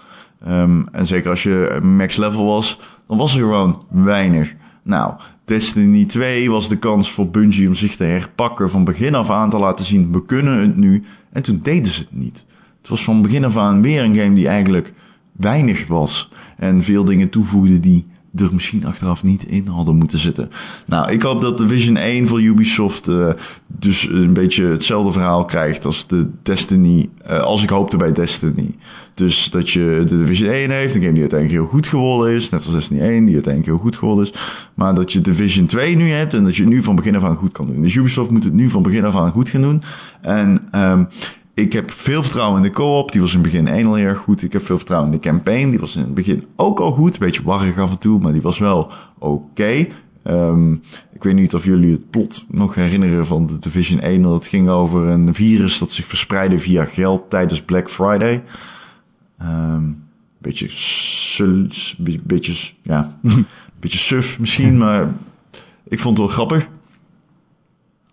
Um, 0.49 0.89
en 0.93 1.07
zeker 1.07 1.31
als 1.31 1.43
je 1.43 1.79
max 1.83 2.17
level 2.17 2.45
was, 2.45 2.79
dan 3.09 3.19
was 3.19 3.35
er 3.35 3.41
gewoon 3.41 3.83
weinig. 3.91 4.55
Nou, 4.83 5.15
Destiny 5.45 6.05
2 6.05 6.51
was 6.51 6.69
de 6.69 6.79
kans 6.79 7.11
voor 7.11 7.29
Bungie 7.29 7.69
om 7.69 7.75
zich 7.75 7.97
te 7.97 8.05
herpakken 8.05 8.71
van 8.71 8.85
begin 8.85 9.15
af 9.15 9.31
aan 9.31 9.51
te 9.51 9.59
laten 9.59 9.85
zien, 9.85 10.13
we 10.13 10.25
kunnen 10.25 10.59
het 10.59 10.77
nu. 10.77 11.05
En 11.33 11.43
toen 11.43 11.61
deden 11.63 11.93
ze 11.93 12.01
het 12.01 12.13
niet. 12.13 12.45
Het 12.79 12.89
was 12.89 13.05
van 13.05 13.23
begin 13.23 13.45
af 13.45 13.57
aan 13.57 13.83
weer 13.83 14.03
een 14.03 14.17
game 14.17 14.35
die 14.35 14.49
eigenlijk 14.49 14.93
weinig 15.33 15.87
was. 15.87 16.31
En 16.57 16.83
veel 16.83 17.05
dingen 17.05 17.31
toevoegde 17.31 17.81
die 17.81 18.07
er 18.37 18.55
misschien 18.55 18.87
achteraf 18.87 19.23
niet 19.23 19.45
in 19.45 19.67
hadden 19.67 19.97
moeten 19.97 20.19
zitten. 20.19 20.51
Nou, 20.87 21.13
ik 21.13 21.23
hoop 21.23 21.41
dat 21.41 21.59
Division 21.59 21.97
1 21.97 22.27
voor 22.27 22.43
Ubisoft 22.43 23.09
uh, 23.09 23.29
dus 23.67 24.09
een 24.09 24.33
beetje 24.33 24.65
hetzelfde 24.65 25.13
verhaal 25.13 25.45
krijgt 25.45 25.85
als 25.85 26.07
de 26.07 26.31
Destiny, 26.43 27.09
uh, 27.31 27.43
als 27.43 27.63
ik 27.63 27.71
hoopte 27.71 27.97
bij 27.97 28.13
Destiny. 28.13 28.75
Dus 29.15 29.51
dat 29.51 29.71
je 29.71 30.05
de 30.07 30.19
Division 30.19 30.51
1 30.51 30.71
heeft, 30.71 30.95
een 30.95 31.01
game 31.01 31.13
die 31.13 31.21
uiteindelijk 31.21 31.61
heel 31.61 31.71
goed 31.71 31.87
geworden 31.87 32.35
is, 32.35 32.51
net 32.51 32.65
als 32.65 32.75
Destiny 32.75 33.01
1 33.01 33.25
die 33.25 33.35
uiteindelijk 33.35 33.73
heel 33.75 33.83
goed 33.83 33.97
geworden 33.97 34.25
is, 34.25 34.33
maar 34.75 34.95
dat 34.95 35.13
je 35.13 35.21
Division 35.21 35.67
2 35.67 35.97
nu 35.97 36.11
hebt 36.11 36.35
en 36.35 36.45
dat 36.45 36.57
je 36.57 36.63
het 36.63 36.73
nu 36.73 36.83
van 36.83 36.97
begin 36.97 37.17
af 37.17 37.25
aan 37.25 37.37
goed 37.37 37.53
kan 37.53 37.67
doen. 37.67 37.83
Dus 37.83 37.95
Ubisoft 37.95 38.31
moet 38.31 38.45
het 38.45 38.53
nu 38.53 38.69
van 38.69 38.83
begin 38.83 39.05
af 39.05 39.17
aan 39.17 39.31
goed 39.31 39.49
gaan 39.49 39.61
doen. 39.61 39.83
En 40.21 40.69
um, 40.75 41.09
ik 41.55 41.73
heb 41.73 41.91
veel 41.91 42.23
vertrouwen 42.23 42.57
in 42.57 42.63
de 42.63 42.75
co-op. 42.75 43.13
Die 43.13 43.21
was 43.21 43.35
in 43.35 43.41
het 43.41 43.51
begin 43.51 43.69
één 43.69 43.87
al 43.87 43.95
heel 43.95 44.07
erg 44.07 44.19
goed. 44.19 44.43
Ik 44.43 44.53
heb 44.53 44.65
veel 44.65 44.77
vertrouwen 44.77 45.13
in 45.13 45.19
de 45.21 45.29
campaign. 45.29 45.71
Die 45.71 45.79
was 45.79 45.97
in 45.97 46.03
het 46.03 46.15
begin 46.15 46.47
ook 46.57 46.81
al 46.81 46.93
goed. 46.93 47.13
Een 47.13 47.19
beetje 47.19 47.43
warrig 47.43 47.79
af 47.79 47.91
en 47.91 47.99
toe, 47.99 48.21
maar 48.21 48.33
die 48.33 48.43
was 48.43 48.59
wel 48.59 48.93
oké. 49.19 49.35
Okay. 49.35 49.93
Um, 50.27 50.83
ik 51.13 51.23
weet 51.23 51.35
niet 51.35 51.55
of 51.55 51.65
jullie 51.65 51.93
het 51.93 52.11
plot 52.11 52.45
nog 52.49 52.75
herinneren 52.75 53.27
van 53.27 53.47
de 53.47 53.59
Division 53.59 54.01
1. 54.01 54.23
Dat 54.23 54.33
het 54.33 54.47
ging 54.47 54.69
over 54.69 55.07
een 55.07 55.35
virus 55.35 55.79
dat 55.79 55.91
zich 55.91 56.07
verspreidde 56.07 56.59
via 56.59 56.85
geld 56.85 57.31
tijdens 57.31 57.63
Black 57.63 57.91
Friday. 57.91 58.43
Um, 59.43 60.05
beetje, 60.39 60.67
sul, 60.71 61.69
beetje, 62.23 62.73
ja, 62.83 63.19
beetje 63.81 63.99
suf 63.99 64.39
misschien, 64.39 64.79
maar 64.79 65.13
ik 65.89 66.01
vond 66.01 66.19
het 66.19 66.27
wel 66.27 66.35
grappig. 66.35 66.69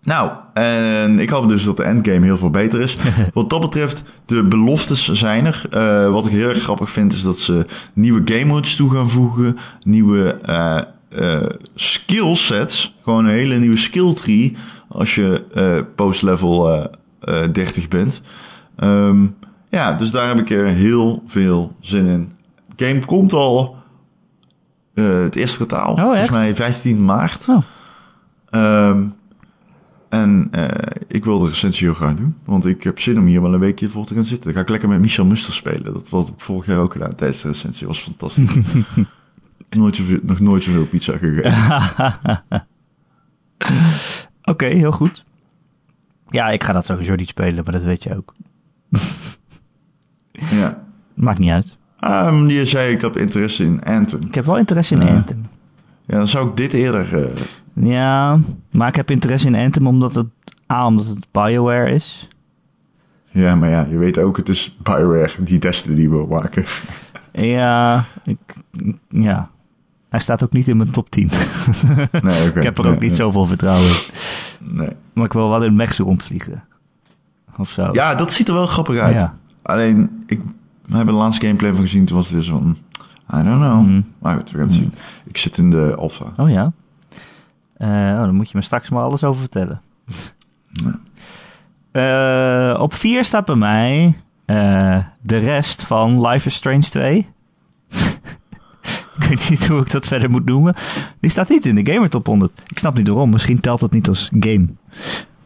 Nou, 0.02 0.32
en 0.52 1.18
ik 1.18 1.30
hoop 1.30 1.48
dus 1.48 1.64
dat 1.64 1.76
de 1.76 1.82
endgame 1.82 2.24
heel 2.24 2.36
veel 2.36 2.50
beter 2.50 2.80
is. 2.80 2.96
wat 3.34 3.50
dat 3.50 3.60
betreft, 3.60 4.02
de 4.26 4.44
beloftes 4.44 5.12
zijn 5.12 5.46
er. 5.46 5.66
Uh, 5.74 6.12
wat 6.12 6.26
ik 6.26 6.32
heel 6.32 6.48
erg 6.48 6.62
grappig 6.62 6.90
vind, 6.90 7.12
is 7.12 7.22
dat 7.22 7.38
ze 7.38 7.66
nieuwe 7.92 8.22
game 8.24 8.44
modes 8.44 8.76
toe 8.76 8.90
gaan 8.90 9.10
voegen. 9.10 9.58
Nieuwe 9.82 10.38
uh, 10.48 10.78
uh, 11.20 11.46
skill 11.74 12.34
sets. 12.34 12.94
Gewoon 13.02 13.24
een 13.24 13.30
hele 13.30 13.58
nieuwe 13.58 13.76
skill 13.76 14.14
tree. 14.14 14.56
Als 14.88 15.14
je 15.14 15.44
post 15.94 16.22
level 16.22 16.90
30 17.52 17.88
bent. 17.88 18.22
Um, 18.84 19.34
ja, 19.68 19.92
dus 19.92 20.10
daar 20.10 20.28
heb 20.28 20.38
ik 20.38 20.50
er 20.50 20.66
heel 20.66 21.22
veel 21.26 21.76
zin 21.80 22.06
in. 22.06 22.32
game 22.76 23.04
komt 23.04 23.32
al 23.32 23.76
het 24.94 25.36
eerste 25.36 25.56
kwartaal. 25.56 25.92
Oh, 25.92 26.02
volgens 26.02 26.30
mij 26.30 26.54
15 26.54 27.04
maart. 27.04 27.46
Oh. 27.48 27.62
Um, 28.88 29.14
en 30.12 30.48
uh, 30.54 30.66
ik 31.08 31.24
wil 31.24 31.38
de 31.38 31.48
recensie 31.48 31.86
heel 31.86 31.94
graag 31.94 32.14
doen. 32.14 32.36
Want 32.44 32.66
ik 32.66 32.82
heb 32.82 33.00
zin 33.00 33.18
om 33.18 33.26
hier 33.26 33.42
wel 33.42 33.54
een 33.54 33.60
weekje 33.60 33.88
voor 33.88 34.06
te 34.06 34.14
gaan 34.14 34.24
zitten. 34.24 34.44
Dan 34.44 34.54
ga 34.54 34.60
ik 34.60 34.68
lekker 34.68 34.88
met 34.88 35.00
Michel 35.00 35.24
Muster 35.24 35.52
spelen. 35.52 35.92
Dat 35.92 36.08
was 36.08 36.28
ik 36.28 36.34
vorig 36.36 36.66
jaar 36.66 36.78
ook 36.78 36.92
gedaan 36.92 37.14
tijdens 37.14 37.42
de 37.42 37.48
recensie. 37.48 37.86
Was 37.86 38.00
fantastisch. 38.00 38.54
nooit 39.70 39.96
zoveel, 39.96 40.18
nog 40.22 40.40
nooit 40.40 40.62
zoveel 40.62 40.86
pizza 40.86 41.16
gegeten. 41.16 41.52
Oké, 44.42 44.50
okay, 44.50 44.72
heel 44.72 44.92
goed. 44.92 45.24
Ja, 46.28 46.48
ik 46.50 46.64
ga 46.64 46.72
dat 46.72 46.86
sowieso 46.86 47.14
niet 47.14 47.28
spelen, 47.28 47.64
maar 47.64 47.72
dat 47.72 47.84
weet 47.84 48.02
je 48.02 48.16
ook. 48.16 48.34
ja. 50.60 50.84
Maakt 51.14 51.38
niet 51.38 51.50
uit. 51.50 51.76
Um, 52.04 52.48
je 52.48 52.66
zei 52.66 52.92
ik 52.92 53.00
heb 53.00 53.16
interesse 53.16 53.64
in 53.64 53.84
Anthem. 53.84 54.20
Ik 54.26 54.34
heb 54.34 54.44
wel 54.44 54.58
interesse 54.58 54.94
in 54.94 55.02
uh, 55.02 55.14
Anthem. 55.14 55.46
Ja, 56.06 56.16
dan 56.16 56.28
zou 56.28 56.48
ik 56.48 56.56
dit 56.56 56.72
eerder... 56.72 57.12
Uh, 57.12 57.40
ja, 57.72 58.38
maar 58.70 58.88
ik 58.88 58.96
heb 58.96 59.10
interesse 59.10 59.46
in 59.46 59.54
Anthem 59.54 59.86
omdat 59.86 60.14
het... 60.14 60.26
A, 60.72 60.86
omdat 60.86 61.06
het 61.06 61.26
Bioware 61.30 61.90
is. 61.90 62.28
Ja, 63.30 63.54
maar 63.54 63.68
ja, 63.68 63.86
je 63.90 63.96
weet 63.96 64.18
ook, 64.18 64.36
het 64.36 64.48
is 64.48 64.76
Bioware 64.82 65.42
die 65.42 65.58
Destiny 65.58 66.08
wil 66.08 66.26
maken. 66.26 66.64
Ja, 67.32 68.04
ik, 68.24 68.38
ja. 69.08 69.50
Hij 70.08 70.20
staat 70.20 70.42
ook 70.42 70.52
niet 70.52 70.68
in 70.68 70.76
mijn 70.76 70.90
top 70.90 71.10
10. 71.10 71.28
Nee, 72.22 72.48
okay. 72.48 72.48
ik 72.48 72.62
heb 72.62 72.78
er 72.78 72.84
ook 72.84 72.90
nee, 72.90 72.92
niet 72.92 73.00
nee. 73.00 73.14
zoveel 73.14 73.46
vertrouwen 73.46 73.88
in. 73.88 73.96
Nee. 74.58 74.90
Maar 75.12 75.24
ik 75.24 75.32
wil 75.32 75.48
wel 75.48 75.64
in 75.64 75.76
mechs 75.76 75.98
rondvliegen. 75.98 76.64
Of 77.56 77.68
zo. 77.68 77.88
Ja, 77.92 78.14
dat 78.14 78.32
ziet 78.32 78.48
er 78.48 78.54
wel 78.54 78.66
grappig 78.66 78.98
uit. 78.98 79.20
Ja. 79.20 79.36
Alleen, 79.62 80.24
ik, 80.26 80.40
we 80.86 80.96
hebben 80.96 81.14
de 81.14 81.20
laatste 81.20 81.46
gameplay 81.46 81.72
van 81.72 81.80
gezien. 81.80 82.04
Toen 82.04 82.16
was 82.16 82.26
het 82.26 82.34
weer 82.34 82.44
zo 82.44 82.74
I 83.34 83.42
don't 83.42 83.60
know. 83.60 83.82
Mhm. 83.82 84.00
Maar 84.18 84.36
goed, 84.36 84.50
we 84.50 84.58
gaan 84.58 84.66
het 84.66 84.76
zien. 84.76 84.92
Ik 85.24 85.36
zit 85.36 85.58
in 85.58 85.70
de 85.70 85.94
alpha. 85.94 86.24
Oh 86.36 86.50
ja. 86.50 86.72
Uh, 87.82 87.88
oh, 87.88 88.20
dan 88.20 88.34
moet 88.34 88.50
je 88.50 88.56
me 88.56 88.62
straks 88.62 88.88
maar 88.88 89.02
alles 89.02 89.24
over 89.24 89.40
vertellen. 89.40 89.80
Uh, 91.92 92.76
op 92.78 92.94
4 92.94 93.24
staat 93.24 93.44
bij 93.44 93.54
mij 93.54 94.16
uh, 94.46 94.98
de 95.20 95.36
rest 95.36 95.82
van 95.82 96.26
Life 96.26 96.46
is 96.46 96.54
Strange 96.54 96.80
2. 96.80 97.16
ik 99.18 99.24
weet 99.28 99.50
niet 99.50 99.66
hoe 99.66 99.80
ik 99.80 99.90
dat 99.90 100.06
verder 100.06 100.30
moet 100.30 100.44
noemen. 100.44 100.74
Die 101.20 101.30
staat 101.30 101.48
niet 101.48 101.66
in 101.66 101.74
de 101.74 101.92
Gamer 101.92 102.08
Top 102.08 102.26
100. 102.26 102.62
Ik 102.66 102.78
snap 102.78 102.96
niet 102.96 103.08
waarom. 103.08 103.30
Misschien 103.30 103.60
telt 103.60 103.80
het 103.80 103.90
niet 103.90 104.08
als 104.08 104.30
game. 104.40 104.66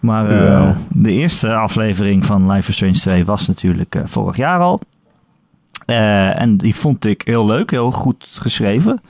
Maar 0.00 0.30
uh, 0.30 0.76
de 0.90 1.12
eerste 1.12 1.54
aflevering 1.54 2.24
van 2.24 2.50
Life 2.50 2.68
is 2.68 2.74
Strange 2.74 2.94
2 2.94 3.24
was 3.24 3.46
natuurlijk 3.46 3.94
uh, 3.94 4.02
vorig 4.04 4.36
jaar 4.36 4.60
al. 4.60 4.80
Uh, 5.86 6.40
en 6.40 6.56
die 6.56 6.74
vond 6.74 7.04
ik 7.04 7.22
heel 7.24 7.46
leuk, 7.46 7.70
heel 7.70 7.90
goed 7.90 8.26
geschreven. 8.30 9.00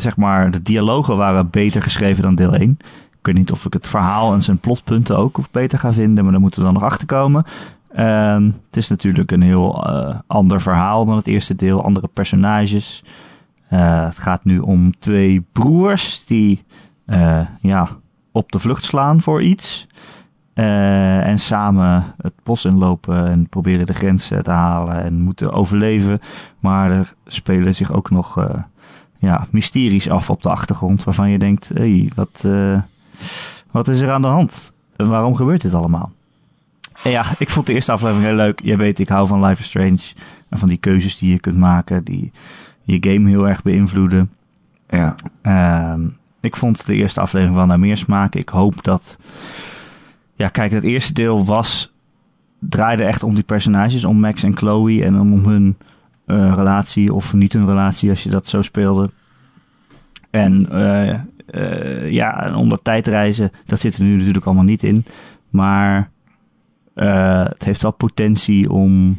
Zeg 0.00 0.16
maar, 0.16 0.50
de 0.50 0.62
dialogen 0.62 1.16
waren 1.16 1.50
beter 1.50 1.82
geschreven 1.82 2.22
dan 2.22 2.34
deel 2.34 2.54
1. 2.54 2.78
Ik 3.20 3.26
weet 3.26 3.34
niet 3.34 3.52
of 3.52 3.64
ik 3.64 3.72
het 3.72 3.88
verhaal 3.88 4.32
en 4.32 4.42
zijn 4.42 4.58
plotpunten 4.58 5.16
ook 5.16 5.38
beter 5.50 5.78
ga 5.78 5.92
vinden, 5.92 6.22
maar 6.22 6.32
daar 6.32 6.42
moeten 6.42 6.60
we 6.60 6.66
dan 6.66 6.74
nog 6.74 6.90
achter 6.90 7.06
komen. 7.06 7.44
Ehm, 7.92 8.44
het 8.44 8.76
is 8.76 8.88
natuurlijk 8.88 9.30
een 9.30 9.42
heel 9.42 9.86
ander 10.26 10.60
verhaal 10.60 11.04
dan 11.04 11.16
het 11.16 11.26
eerste 11.26 11.54
deel, 11.54 11.84
andere 11.84 12.08
personages. 12.12 13.04
het 13.66 14.18
gaat 14.18 14.44
nu 14.44 14.58
om 14.58 14.98
twee 14.98 15.44
broers 15.52 16.24
die 16.24 16.64
ja, 17.60 17.88
op 18.32 18.52
de 18.52 18.58
vlucht 18.58 18.84
slaan 18.84 19.20
voor 19.20 19.42
iets. 19.42 19.86
En 20.54 21.38
samen 21.38 22.04
het 22.22 22.34
bos 22.42 22.64
inlopen 22.64 23.26
en 23.28 23.48
proberen 23.48 23.86
de 23.86 23.92
grenzen 23.92 24.42
te 24.42 24.50
halen 24.50 25.02
en 25.02 25.20
moeten 25.20 25.52
overleven. 25.52 26.20
Maar 26.60 26.92
er 26.92 27.14
spelen 27.26 27.74
zich 27.74 27.92
ook 27.92 28.10
nog 28.10 28.46
ja, 29.20 29.46
mysteries 29.50 30.10
af 30.10 30.30
op 30.30 30.42
de 30.42 30.50
achtergrond 30.50 31.04
waarvan 31.04 31.30
je 31.30 31.38
denkt, 31.38 31.70
hey, 31.74 32.10
wat, 32.14 32.42
uh, 32.46 32.80
wat 33.70 33.88
is 33.88 34.00
er 34.00 34.10
aan 34.10 34.22
de 34.22 34.28
hand? 34.28 34.72
En 34.96 35.08
waarom 35.08 35.34
gebeurt 35.34 35.62
dit 35.62 35.74
allemaal? 35.74 36.12
En 37.02 37.10
ja, 37.10 37.24
ik 37.38 37.50
vond 37.50 37.66
de 37.66 37.72
eerste 37.72 37.92
aflevering 37.92 38.26
heel 38.26 38.36
leuk. 38.36 38.60
Je 38.62 38.76
weet, 38.76 38.98
ik 38.98 39.08
hou 39.08 39.26
van 39.26 39.44
Life 39.44 39.60
is 39.60 39.66
Strange. 39.66 40.12
En 40.48 40.58
van 40.58 40.68
die 40.68 40.78
keuzes 40.78 41.18
die 41.18 41.30
je 41.30 41.38
kunt 41.38 41.56
maken, 41.56 42.04
die 42.04 42.32
je 42.82 42.96
game 43.00 43.28
heel 43.28 43.48
erg 43.48 43.62
beïnvloeden. 43.62 44.30
Ja. 44.88 45.14
Ehm, 45.42 46.00
ik 46.40 46.56
vond 46.56 46.86
de 46.86 46.94
eerste 46.94 47.20
aflevering 47.20 47.56
wel 47.56 47.66
naar 47.66 47.78
meer 47.78 47.96
smaak. 47.96 48.34
Ik 48.34 48.48
hoop 48.48 48.84
dat. 48.84 49.18
Ja, 50.34 50.48
kijk, 50.48 50.72
het 50.72 50.84
eerste 50.84 51.12
deel 51.12 51.44
was. 51.44 51.92
draaide 52.58 53.04
echt 53.04 53.22
om 53.22 53.34
die 53.34 53.42
personages, 53.42 54.04
om 54.04 54.20
Max 54.20 54.42
en 54.42 54.56
Chloe 54.56 55.04
en 55.04 55.20
om 55.20 55.44
hun 55.44 55.76
relatie 56.54 57.14
of 57.14 57.32
niet 57.32 57.52
hun 57.52 57.66
relatie 57.66 58.10
als 58.10 58.22
je 58.22 58.30
dat 58.30 58.46
zo 58.46 58.62
speelde. 58.62 59.10
En 60.30 60.68
uh, 60.72 62.10
ja, 62.10 62.54
om 62.54 62.68
dat 62.68 62.84
tijdreizen, 62.84 63.50
dat 63.66 63.80
zit 63.80 63.96
er 63.96 64.02
nu 64.02 64.16
natuurlijk 64.16 64.46
allemaal 64.46 64.64
niet 64.64 64.82
in. 64.82 65.04
Maar 65.50 66.10
het 66.94 67.64
heeft 67.64 67.82
wel 67.82 67.90
potentie 67.90 68.70
om 68.70 69.16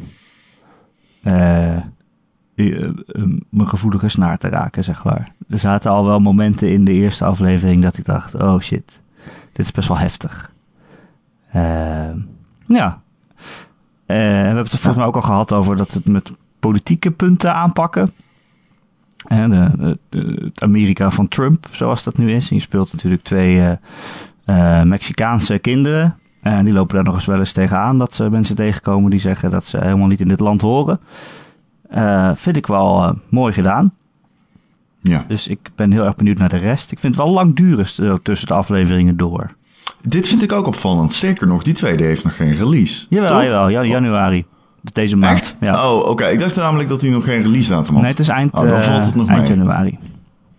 mijn 3.48 3.68
gevoelige 3.68 4.08
snaar 4.08 4.38
te 4.38 4.48
raken, 4.48 4.84
zeg 4.84 5.04
maar. 5.04 5.32
Er 5.48 5.58
zaten 5.58 5.90
al 5.90 6.04
wel 6.04 6.20
momenten 6.20 6.72
in 6.72 6.84
de 6.84 6.92
eerste 6.92 7.24
aflevering 7.24 7.82
dat 7.82 7.98
ik 7.98 8.04
dacht, 8.04 8.34
oh 8.34 8.60
shit, 8.60 9.02
dit 9.52 9.64
is 9.64 9.72
best 9.72 9.88
wel 9.88 9.98
heftig. 9.98 10.52
Uh, 11.54 12.10
ja. 12.66 13.00
We 14.06 14.14
hebben 14.14 14.64
het 14.64 14.72
er 14.72 14.78
volgens 14.78 14.96
mij 14.96 15.06
ook 15.06 15.16
al 15.16 15.22
gehad 15.22 15.52
over 15.52 15.76
dat 15.76 15.92
het 15.92 16.06
met 16.06 16.32
politieke 16.62 17.10
punten 17.10 17.54
aanpakken. 17.54 18.12
En 19.26 19.50
de, 19.50 19.98
de, 20.08 20.42
het 20.44 20.62
Amerika 20.62 21.10
van 21.10 21.28
Trump, 21.28 21.66
zoals 21.70 22.04
dat 22.04 22.18
nu 22.18 22.32
is. 22.32 22.50
En 22.50 22.56
je 22.56 22.62
speelt 22.62 22.92
natuurlijk 22.92 23.22
twee 23.22 23.78
Mexicaanse 24.84 25.58
kinderen. 25.58 26.16
En 26.40 26.64
die 26.64 26.74
lopen 26.74 26.94
daar 26.94 27.04
nog 27.04 27.14
eens 27.14 27.26
wel 27.26 27.38
eens 27.38 27.52
tegenaan 27.52 27.98
dat 27.98 28.14
ze 28.14 28.30
mensen 28.30 28.56
tegenkomen 28.56 29.10
die 29.10 29.20
zeggen 29.20 29.50
dat 29.50 29.64
ze 29.64 29.78
helemaal 29.78 30.06
niet 30.06 30.20
in 30.20 30.28
dit 30.28 30.40
land 30.40 30.60
horen. 30.60 31.00
Uh, 31.94 32.30
vind 32.34 32.56
ik 32.56 32.66
wel 32.66 33.18
mooi 33.28 33.52
gedaan. 33.52 33.94
Ja. 35.02 35.24
Dus 35.28 35.48
ik 35.48 35.70
ben 35.74 35.92
heel 35.92 36.04
erg 36.04 36.16
benieuwd 36.16 36.38
naar 36.38 36.48
de 36.48 36.56
rest. 36.56 36.92
Ik 36.92 36.98
vind 36.98 37.16
het 37.16 37.24
wel 37.24 37.34
lang 37.34 37.56
duren 37.56 38.22
tussen 38.22 38.48
de 38.48 38.54
afleveringen 38.54 39.16
door. 39.16 39.54
Dit 40.00 40.28
vind 40.28 40.42
ik 40.42 40.52
ook 40.52 40.66
opvallend. 40.66 41.12
Zeker 41.12 41.46
nog, 41.46 41.62
die 41.62 41.74
tweede 41.74 42.04
heeft 42.04 42.24
nog 42.24 42.36
geen 42.36 42.56
release. 42.56 43.06
Jawel, 43.08 43.42
jawel. 43.42 43.68
Ja, 43.68 43.84
januari. 43.84 44.44
Deze 44.82 45.16
maand. 45.16 45.38
Echt? 45.38 45.56
Ja. 45.60 45.90
Oh, 45.90 46.08
oké. 46.08 46.26
Ik 46.26 46.38
dacht 46.38 46.56
namelijk 46.56 46.88
dat 46.88 47.00
hij 47.00 47.10
nog 47.10 47.24
geen 47.24 47.42
release 47.42 47.68
datum 47.68 47.92
had. 47.92 48.02
Nee, 48.02 48.10
het 48.10 48.20
is 48.20 48.28
eind, 48.28 48.52
oh, 48.52 48.68
dan 48.68 48.82
valt 48.82 49.04
het 49.04 49.14
nog 49.14 49.28
eind 49.28 49.48
mee. 49.48 49.56
januari. 49.56 49.98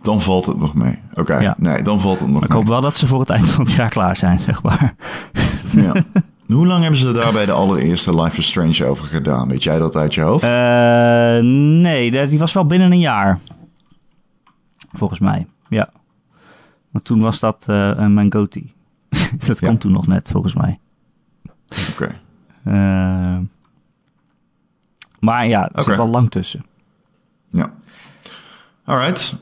Dan 0.01 0.21
valt 0.21 0.45
het 0.45 0.57
nog 0.59 0.73
mee. 0.73 0.99
Oké, 1.11 1.19
okay. 1.19 1.41
ja. 1.41 1.55
nee, 1.57 1.81
dan 1.81 1.99
valt 1.99 2.19
het 2.19 2.29
nog 2.29 2.39
maar 2.39 2.49
mee. 2.49 2.49
Ik 2.49 2.55
hoop 2.55 2.67
wel 2.67 2.81
dat 2.81 2.97
ze 2.97 3.07
voor 3.07 3.19
het 3.19 3.29
eind 3.29 3.49
van 3.49 3.63
het 3.63 3.73
jaar 3.73 3.89
klaar 3.89 4.15
zijn, 4.15 4.39
zeg 4.39 4.61
maar. 4.61 4.93
Ja. 5.75 5.93
Hoe 6.47 6.67
lang 6.67 6.81
hebben 6.81 6.99
ze 6.99 7.11
daar 7.11 7.33
bij 7.33 7.45
de 7.45 7.51
allereerste 7.51 8.21
Life 8.21 8.37
is 8.37 8.47
Strange 8.47 8.85
over 8.85 9.05
gedaan? 9.05 9.47
Weet 9.47 9.63
jij 9.63 9.77
dat 9.77 9.95
uit 9.95 10.13
je 10.13 10.21
hoofd? 10.21 10.43
Uh, 10.43 10.49
nee, 11.81 12.27
die 12.27 12.39
was 12.39 12.53
wel 12.53 12.65
binnen 12.65 12.91
een 12.91 12.99
jaar. 12.99 13.39
Volgens 14.93 15.19
mij, 15.19 15.47
ja. 15.69 15.89
Want 16.91 17.05
toen 17.05 17.21
was 17.21 17.39
dat 17.39 17.65
uh, 17.69 17.91
een 17.95 18.13
Mangoti. 18.13 18.73
dat 19.47 19.59
ja. 19.59 19.67
komt 19.67 19.79
toen 19.79 19.91
nog 19.91 20.07
net, 20.07 20.29
volgens 20.31 20.53
mij. 20.53 20.79
Oké. 21.91 21.91
Okay. 21.91 22.19
Uh, 22.65 23.37
maar 25.23 25.47
ja, 25.47 25.63
er 25.63 25.69
okay. 25.71 25.83
zit 25.83 25.95
wel 25.95 26.07
lang 26.07 26.31
tussen. 26.31 26.65
Ja. 27.49 27.73
Alright. 28.85 29.35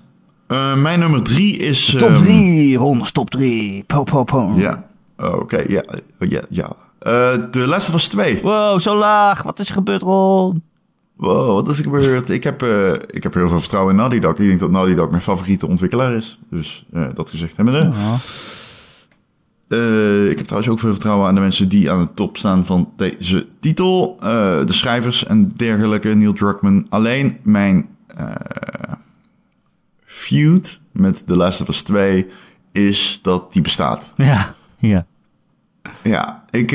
Uh, 0.47 0.75
mijn 0.75 0.99
nummer 0.99 1.23
drie 1.23 1.57
is... 1.57 1.95
Top 1.97 2.09
um... 2.09 2.17
drie, 2.17 2.77
ronde 2.77 3.11
top 3.11 3.29
drie. 3.29 3.84
Po, 3.84 4.03
po, 4.03 4.23
po. 4.23 4.53
Ja. 4.55 4.84
Oké, 5.17 5.36
okay. 5.36 5.65
ja, 5.67 5.84
ja, 6.19 6.41
ja. 6.49 6.75
Uh, 7.01 7.43
de 7.51 7.67
laatste 7.67 7.91
was 7.91 8.07
twee. 8.07 8.41
Wow, 8.41 8.79
zo 8.79 8.95
laag. 8.95 9.43
Wat 9.43 9.59
is 9.59 9.67
er 9.67 9.73
gebeurd, 9.73 10.01
Ron? 10.01 10.63
Wow, 11.15 11.53
wat 11.53 11.67
is 11.69 11.77
er 11.77 11.84
gebeurd? 11.84 12.29
ik, 12.29 12.43
heb, 12.43 12.63
uh, 12.63 12.93
ik 12.93 13.23
heb 13.23 13.34
heel 13.34 13.47
veel 13.47 13.59
vertrouwen 13.59 13.91
in 13.91 13.97
Naughty 13.97 14.19
Dog. 14.19 14.32
Ik 14.32 14.47
denk 14.47 14.59
dat 14.59 14.71
Naughty 14.71 14.95
Dog 14.95 15.09
mijn 15.09 15.21
favoriete 15.21 15.67
ontwikkelaar 15.67 16.13
is. 16.13 16.39
Dus 16.49 16.86
uh, 16.93 17.05
dat 17.13 17.29
gezegd 17.29 17.57
hebbende. 17.57 17.91
Ja. 19.76 20.30
ik 20.30 20.38
heb 20.38 20.45
trouwens 20.45 20.72
ook 20.72 20.80
veel 20.80 20.91
vertrouwen 20.91 21.28
aan 21.28 21.36
de 21.36 21.41
mensen 21.41 21.69
die 21.69 21.91
aan 21.91 22.01
de 22.01 22.13
top 22.13 22.38
staan 22.38 22.65
van 22.65 22.93
deze 22.97 23.47
titel. 23.59 24.17
de 24.65 24.65
schrijvers 24.67 25.26
en 25.26 25.47
dergelijke, 25.55 26.09
Neil 26.09 26.34
Druckmann. 26.34 26.86
Alleen 26.89 27.38
mijn 27.43 27.89
feud 30.05 30.80
met 30.91 31.28
The 31.28 31.36
Last 31.36 31.61
of 31.61 31.67
Us 31.67 31.82
2 31.82 32.28
is 32.72 33.19
dat 33.22 33.53
die 33.53 33.61
bestaat. 33.61 34.13
Ja, 34.15 34.55
ja. 34.78 35.05
Ja, 36.03 36.45
ik 36.49 36.67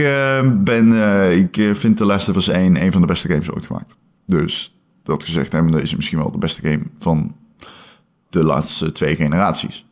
ben, 0.64 0.92
ik 1.38 1.70
vind 1.72 1.96
The 1.96 2.04
Last 2.04 2.28
of 2.28 2.36
Us 2.36 2.48
1 2.48 2.82
een 2.82 2.92
van 2.92 3.00
de 3.00 3.06
beste 3.06 3.28
games 3.28 3.50
ooit 3.50 3.66
gemaakt. 3.66 3.96
Dus 4.26 4.76
dat 5.06 5.24
gezegd 5.24 5.52
hebbende 5.52 5.82
is 5.82 5.88
het 5.88 5.96
misschien 5.96 6.18
wel 6.18 6.32
de 6.32 6.38
beste 6.38 6.62
game 6.62 6.82
van 6.98 7.36
de 8.30 8.42
laatste 8.42 8.92
twee 8.92 9.16
generaties. 9.16 9.86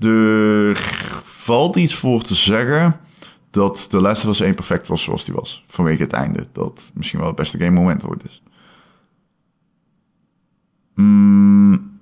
Er 0.00 0.76
valt 1.24 1.76
iets 1.76 1.94
voor 1.94 2.22
te 2.22 2.34
zeggen 2.34 2.96
dat 3.50 3.90
The 3.90 4.00
Last 4.00 4.24
Us 4.24 4.40
1 4.40 4.54
perfect 4.54 4.86
was 4.86 5.02
zoals 5.02 5.24
die 5.24 5.34
was. 5.34 5.64
Vanwege 5.66 6.02
het 6.02 6.12
einde. 6.12 6.46
Dat 6.52 6.90
misschien 6.94 7.18
wel 7.18 7.28
het 7.28 7.36
beste 7.36 7.58
game 7.58 7.70
moment 7.70 8.04
ooit 8.04 8.24
is. 8.24 8.42
Mm, 10.94 11.98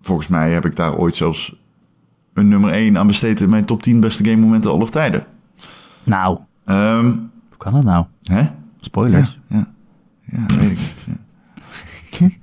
volgens 0.00 0.28
mij 0.28 0.52
heb 0.52 0.64
ik 0.64 0.76
daar 0.76 0.96
ooit 0.96 1.16
zelfs 1.16 1.54
een 2.32 2.48
nummer 2.48 2.72
1 2.72 2.98
aan 2.98 3.06
besteed 3.06 3.40
in 3.40 3.50
mijn 3.50 3.64
top 3.64 3.82
10 3.82 4.00
beste 4.00 4.24
game 4.24 4.36
momenten 4.36 4.70
aller 4.70 4.90
tijden. 4.90 5.26
Nou, 6.04 6.38
um, 6.66 7.30
hoe 7.48 7.56
kan 7.56 7.72
dat 7.72 7.84
nou? 7.84 8.04
Hè? 8.22 8.42
Spoilers. 8.80 9.38
Ja, 9.48 9.68
ja, 10.24 10.46
ja 10.48 10.56
weet 10.56 10.70
ik. 10.70 12.38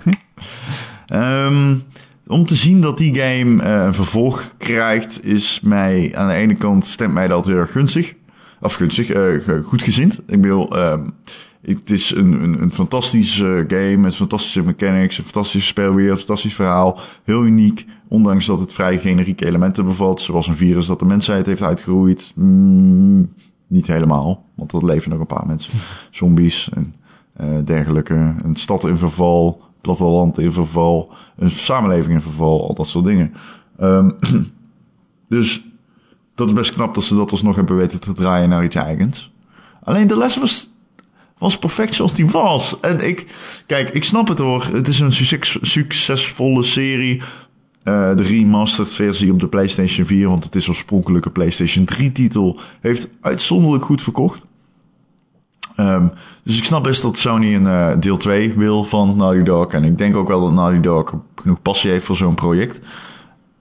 Ja. 1.06 1.46
um, 1.46 1.84
om 2.28 2.46
te 2.46 2.56
zien 2.56 2.82
dat 2.82 2.98
die 2.98 3.16
game 3.16 3.64
uh, 3.64 3.84
een 3.86 3.94
vervolg 3.94 4.54
krijgt, 4.58 5.26
is 5.26 5.60
mij 5.64 6.12
aan 6.16 6.28
de 6.28 6.34
ene 6.34 6.56
kant 6.56 6.86
stemt 6.86 7.14
mij 7.14 7.28
dat 7.28 7.46
heel 7.46 7.56
erg 7.56 7.72
gunstig. 7.72 8.16
Of 8.62 8.74
gunstig, 8.74 9.16
uh, 9.16 9.64
goed 9.64 9.82
gezind. 9.82 10.20
Ik 10.28 10.42
bedoel, 10.42 10.78
um, 10.80 11.14
het 11.62 11.90
is 11.90 12.12
een, 12.16 12.44
een, 12.44 12.62
een 12.62 12.74
fantastische 12.74 13.66
game 13.68 13.98
met 13.98 14.16
fantastische 14.16 14.64
mechanics, 14.64 15.18
een 15.18 15.24
fantastische 15.24 15.68
speelwereld, 15.68 16.12
een 16.12 16.18
fantastisch 16.18 16.54
verhaal. 16.54 17.00
Heel 17.24 17.46
uniek, 17.46 17.86
ondanks 18.08 18.46
dat 18.46 18.60
het 18.60 18.74
vrij 18.74 19.00
generieke 19.00 19.46
elementen 19.46 19.86
bevat, 19.86 20.22
zoals 20.22 20.48
een 20.48 20.56
virus 20.56 20.86
dat 20.86 21.00
de 21.00 21.06
mensheid 21.06 21.46
heeft 21.46 21.62
uitgeroeid. 21.62 22.32
Mm, 22.36 23.34
niet 23.68 23.88
helemaal, 23.88 24.46
want 24.56 24.72
er 24.72 24.86
leven 24.86 25.10
nog 25.10 25.20
een 25.20 25.26
paar 25.26 25.48
mensen. 25.48 25.72
Zombies 26.12 26.70
en 26.74 26.96
uh, 27.42 27.48
dergelijke. 27.66 28.36
Een 28.44 28.56
stad 28.56 28.86
in 28.88 28.98
verval, 28.98 29.62
platteland 29.84 30.40
in 30.40 30.52
verval, 30.52 31.14
een 31.36 31.52
samenleving 31.52 32.14
in 32.14 32.22
verval, 32.22 32.68
al 32.68 32.74
dat 32.74 32.88
soort 32.88 33.06
dingen. 33.06 33.34
Um, 33.82 34.16
dus 35.30 35.64
dat 36.36 36.48
is 36.48 36.54
best 36.54 36.74
knap 36.74 36.96
dat 36.96 37.04
ze 37.04 37.16
dat 37.16 37.32
alsnog 37.32 37.56
hebben 37.56 37.76
weten 37.76 38.00
te 38.00 38.14
draaien 38.14 38.50
naar 38.50 38.64
iets 38.64 38.76
eigens. 38.76 39.32
Alleen 39.84 40.08
de 40.08 40.18
les 40.18 40.38
was, 40.38 40.70
was 41.38 41.58
perfect 41.58 41.94
zoals 41.94 42.14
die 42.14 42.30
was. 42.30 42.80
En 42.80 43.08
ik, 43.08 43.28
kijk, 43.66 43.90
ik 43.90 44.04
snap 44.04 44.28
het 44.28 44.40
hoor. 44.40 44.64
Het 44.72 44.88
is 44.88 45.00
een 45.00 45.14
succes, 45.14 45.58
succesvolle 45.62 46.64
serie. 46.64 47.22
Uh, 47.84 48.16
de 48.16 48.24
remastered 48.24 48.94
versie 48.94 49.32
op 49.32 49.40
de 49.40 49.48
PlayStation 49.48 50.06
4, 50.06 50.30
want 50.30 50.44
het 50.44 50.56
is 50.56 50.70
oorspronkelijke 50.70 51.30
PlayStation 51.30 51.86
3 51.86 52.12
titel, 52.12 52.60
heeft 52.82 53.08
uitzonderlijk 53.22 53.86
goed 53.86 54.02
verkocht. 54.02 54.46
Um, 55.78 56.12
dus 56.44 56.58
ik 56.58 56.64
snap 56.64 56.84
best 56.84 57.02
dat 57.02 57.18
Sony 57.18 57.56
een 57.56 57.66
uh, 57.66 58.00
deel 58.00 58.18
2 58.18 58.54
wil 58.54 58.84
van 58.84 59.18
Naughty 59.18 59.44
Dog. 59.44 59.68
En 59.68 59.84
ik 59.84 59.98
denk 59.98 60.16
ook 60.16 60.28
wel 60.28 60.42
dat 60.42 60.52
Naughty 60.52 60.80
Dog 60.80 61.14
genoeg 61.36 61.62
passie 61.62 61.92
heeft 61.92 62.06
voor 62.06 62.16
zo'n 62.16 62.36
project. 62.36 62.80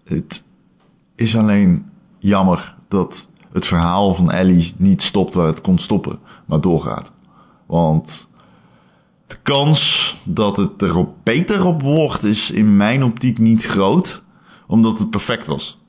Het 0.05 0.43
is 1.15 1.37
alleen 1.37 1.91
jammer 2.19 2.75
dat 2.89 3.29
het 3.53 3.67
verhaal 3.67 4.15
van 4.15 4.31
Ellie 4.31 4.75
niet 4.77 5.03
stopt 5.03 5.35
waar 5.35 5.47
het 5.47 5.61
kon 5.61 5.79
stoppen, 5.79 6.19
maar 6.47 6.61
doorgaat. 6.61 7.11
Want 7.67 8.29
de 9.27 9.37
kans 9.43 10.17
dat 10.25 10.57
het 10.57 10.83
er 10.83 11.07
beter 11.23 11.67
op 11.67 11.83
wordt 11.83 12.25
is 12.25 12.51
in 12.51 12.77
mijn 12.77 13.05
optiek 13.05 13.39
niet 13.39 13.65
groot, 13.65 14.23
omdat 14.67 14.99
het 14.99 15.11
perfect 15.11 15.47
was. 15.47 15.81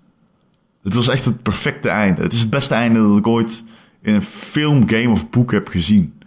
Het 0.84 0.94
was 0.94 1.08
echt 1.08 1.26
het 1.26 1.42
perfecte 1.42 1.90
einde. 1.90 2.22
Het 2.22 2.34
is 2.34 2.40
het 2.40 2.50
beste 2.50 2.74
einde 2.74 3.02
dat 3.02 3.18
ik 3.18 3.28
ooit 3.28 3.64
in 4.04 4.14
een 4.14 4.22
film, 4.22 4.90
game 4.90 5.10
of 5.10 5.30
boek 5.30 5.52
heb 5.52 5.68
gezien. 5.68 6.22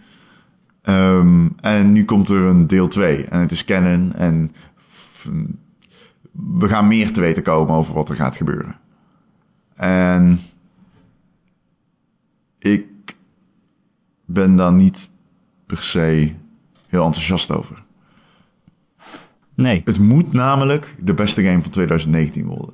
Um, 0.83 1.55
en 1.61 1.91
nu 1.91 2.05
komt 2.05 2.29
er 2.29 2.45
een 2.45 2.67
deel 2.67 2.87
2 2.87 3.25
en 3.25 3.39
het 3.39 3.51
is 3.51 3.65
canon 3.65 4.13
en 4.13 4.51
we 6.31 6.67
gaan 6.67 6.87
meer 6.87 7.13
te 7.13 7.19
weten 7.19 7.43
komen 7.43 7.75
over 7.75 7.93
wat 7.93 8.09
er 8.09 8.15
gaat 8.15 8.35
gebeuren. 8.35 8.75
En 9.75 10.39
ik 12.59 13.15
ben 14.25 14.55
daar 14.55 14.73
niet 14.73 15.09
per 15.65 15.77
se 15.77 16.33
heel 16.87 17.05
enthousiast 17.05 17.51
over. 17.51 17.83
Nee. 19.53 19.81
Het 19.85 19.99
moet 19.99 20.33
namelijk 20.33 20.95
de 20.99 21.13
beste 21.13 21.43
game 21.43 21.61
van 21.61 21.71
2019 21.71 22.45
worden. 22.45 22.73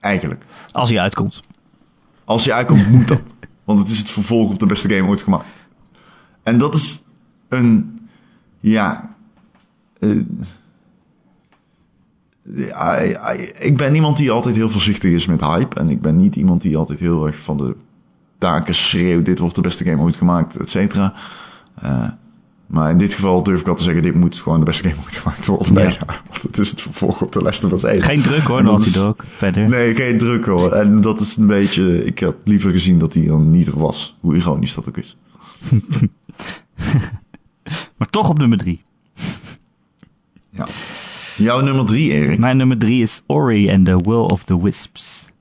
Eigenlijk. 0.00 0.44
Als 0.72 0.90
hij 0.90 1.00
uitkomt. 1.00 1.42
Als 2.24 2.44
hij 2.44 2.54
uitkomt, 2.54 2.90
moet 2.90 3.08
dat. 3.08 3.22
Want 3.64 3.78
het 3.78 3.88
is 3.88 3.98
het 3.98 4.10
vervolg 4.10 4.50
op 4.50 4.58
de 4.58 4.66
beste 4.66 4.88
game 4.88 5.08
ooit 5.08 5.22
gemaakt. 5.22 5.64
En 6.42 6.58
dat 6.58 6.74
is 6.74 7.02
een. 7.48 7.98
Ja. 8.60 9.14
Uh, 9.98 10.22
ik 13.58 13.76
ben 13.76 13.94
iemand 13.94 14.16
die 14.16 14.30
altijd 14.30 14.56
heel 14.56 14.70
voorzichtig 14.70 15.12
is 15.12 15.26
met 15.26 15.40
hype. 15.40 15.80
En 15.80 15.88
ik 15.88 16.00
ben 16.00 16.16
niet 16.16 16.36
iemand 16.36 16.62
die 16.62 16.76
altijd 16.76 16.98
heel 16.98 17.26
erg 17.26 17.38
van 17.38 17.56
de 17.56 17.76
taken 18.38 18.74
schreeuwt. 18.74 19.24
Dit 19.24 19.38
wordt 19.38 19.54
de 19.54 19.60
beste 19.60 19.84
game 19.84 20.02
ooit 20.02 20.16
gemaakt, 20.16 20.56
et 20.56 20.70
cetera. 20.70 21.14
Uh, 21.84 22.08
maar 22.66 22.90
in 22.90 22.98
dit 22.98 23.14
geval 23.14 23.42
durf 23.42 23.60
ik 23.60 23.66
wel 23.66 23.74
te 23.74 23.82
zeggen, 23.82 24.02
dit 24.02 24.14
moet 24.14 24.36
gewoon 24.36 24.58
de 24.58 24.64
beste 24.64 24.88
game 24.88 25.00
ooit 25.04 25.16
gemaakt 25.16 25.46
worden. 25.46 25.74
Ja. 25.74 25.98
want 26.30 26.42
het 26.42 26.58
is 26.58 26.70
het 26.70 26.80
vervolg 26.80 27.22
op 27.22 27.32
de 27.32 27.42
Last 27.42 27.64
of 27.64 27.72
Us 27.72 27.82
1. 27.82 28.02
Geen 28.02 28.22
druk 28.22 28.42
hoor, 28.42 28.80
is 28.80 28.98
ook 28.98 29.24
verder. 29.36 29.68
Nee, 29.68 29.94
geen 29.94 30.18
druk 30.18 30.44
hoor. 30.44 30.72
En 30.72 31.00
dat 31.00 31.20
is 31.20 31.36
een 31.36 31.46
beetje, 31.46 32.04
ik 32.04 32.18
had 32.18 32.36
liever 32.44 32.70
gezien 32.70 32.98
dat 32.98 33.14
hij 33.14 33.26
dan 33.26 33.50
niet 33.50 33.66
er 33.66 33.78
was. 33.78 34.16
Hoe 34.20 34.36
ironisch 34.36 34.74
dat 34.74 34.88
ook 34.88 34.96
is. 34.96 35.16
maar 37.98 38.10
toch 38.10 38.28
op 38.28 38.38
nummer 38.38 38.58
drie. 38.58 38.84
Ja. 40.50 40.66
Jouw 41.36 41.60
nummer 41.60 41.84
drie, 41.84 42.10
Erik? 42.10 42.38
Mijn 42.38 42.56
nummer 42.56 42.78
drie 42.78 43.02
is 43.02 43.22
Ori 43.26 43.70
and 43.70 43.84
the 43.84 43.96
Will 43.96 44.14
of 44.14 44.44
the 44.44 44.62
Wisps. 44.62 45.32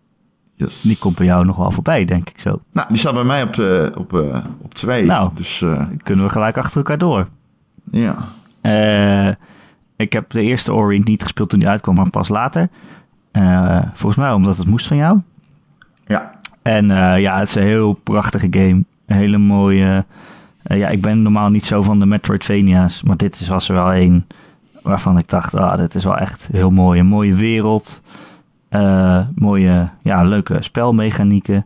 Yes. 0.64 0.82
Die 0.82 0.98
komt 0.98 1.18
bij 1.18 1.26
jou 1.26 1.46
nog 1.46 1.56
wel 1.56 1.72
voorbij, 1.72 2.06
denk 2.06 2.30
ik 2.30 2.40
zo. 2.40 2.62
Nou, 2.72 2.88
die 2.88 2.98
staat 2.98 3.14
bij 3.14 3.24
mij 3.24 3.44
op, 3.44 3.56
uh, 3.56 3.86
op, 3.98 4.14
uh, 4.14 4.38
op 4.62 4.74
twee. 4.74 5.06
Nou, 5.06 5.30
dus 5.34 5.62
uh, 5.62 5.82
kunnen 6.04 6.26
we 6.26 6.32
gelijk 6.32 6.58
achter 6.58 6.78
elkaar 6.78 6.98
door. 6.98 7.28
Ja. 7.92 8.16
ik 9.96 10.14
heb 10.14 10.30
de 10.30 10.42
eerste 10.42 10.74
Ori 10.74 11.00
niet 11.00 11.22
gespeeld 11.22 11.50
toen 11.50 11.60
die 11.60 11.68
uitkwam, 11.68 11.96
maar 11.96 12.10
pas 12.10 12.30
later. 12.30 12.70
volgens 13.94 14.16
mij 14.16 14.32
omdat 14.32 14.58
het 14.58 14.68
moest 14.68 14.88
van 14.88 14.98
jou. 14.98 15.20
Ja. 16.08 16.32
En 16.62 16.88
ja, 17.20 17.40
het 17.40 17.48
is 17.48 17.56
een 17.56 17.64
heel 17.64 17.94
prachtige 17.94 18.48
game. 18.50 18.84
Een 19.06 19.16
hele 19.16 19.38
mooie... 19.38 20.06
ja, 20.64 20.88
ik 20.88 21.02
ben 21.02 21.22
normaal 21.22 21.50
niet 21.50 21.66
zo 21.66 21.82
van 21.82 22.00
de 22.00 22.06
Metroidvania's, 22.06 23.04
maar 23.04 23.18
dit 23.18 23.48
was 23.48 23.70
er 23.70 23.76
wel 23.76 23.94
een 23.94 24.26
waarvan 24.84 25.18
ik 25.18 25.30
dacht, 25.30 25.56
ah, 25.56 25.78
dit 25.78 25.96
is 25.96 26.04
wel 26.04 26.18
echt 26.18 26.50
heel 26.52 26.72
mooi. 26.72 27.00
Een 27.00 27.06
mooie 27.06 27.36
wereld. 27.36 28.02
Uh, 28.74 29.20
mooie, 29.36 29.90
ja, 30.02 30.24
leuke 30.24 30.58
spelmechanieken. 30.62 31.66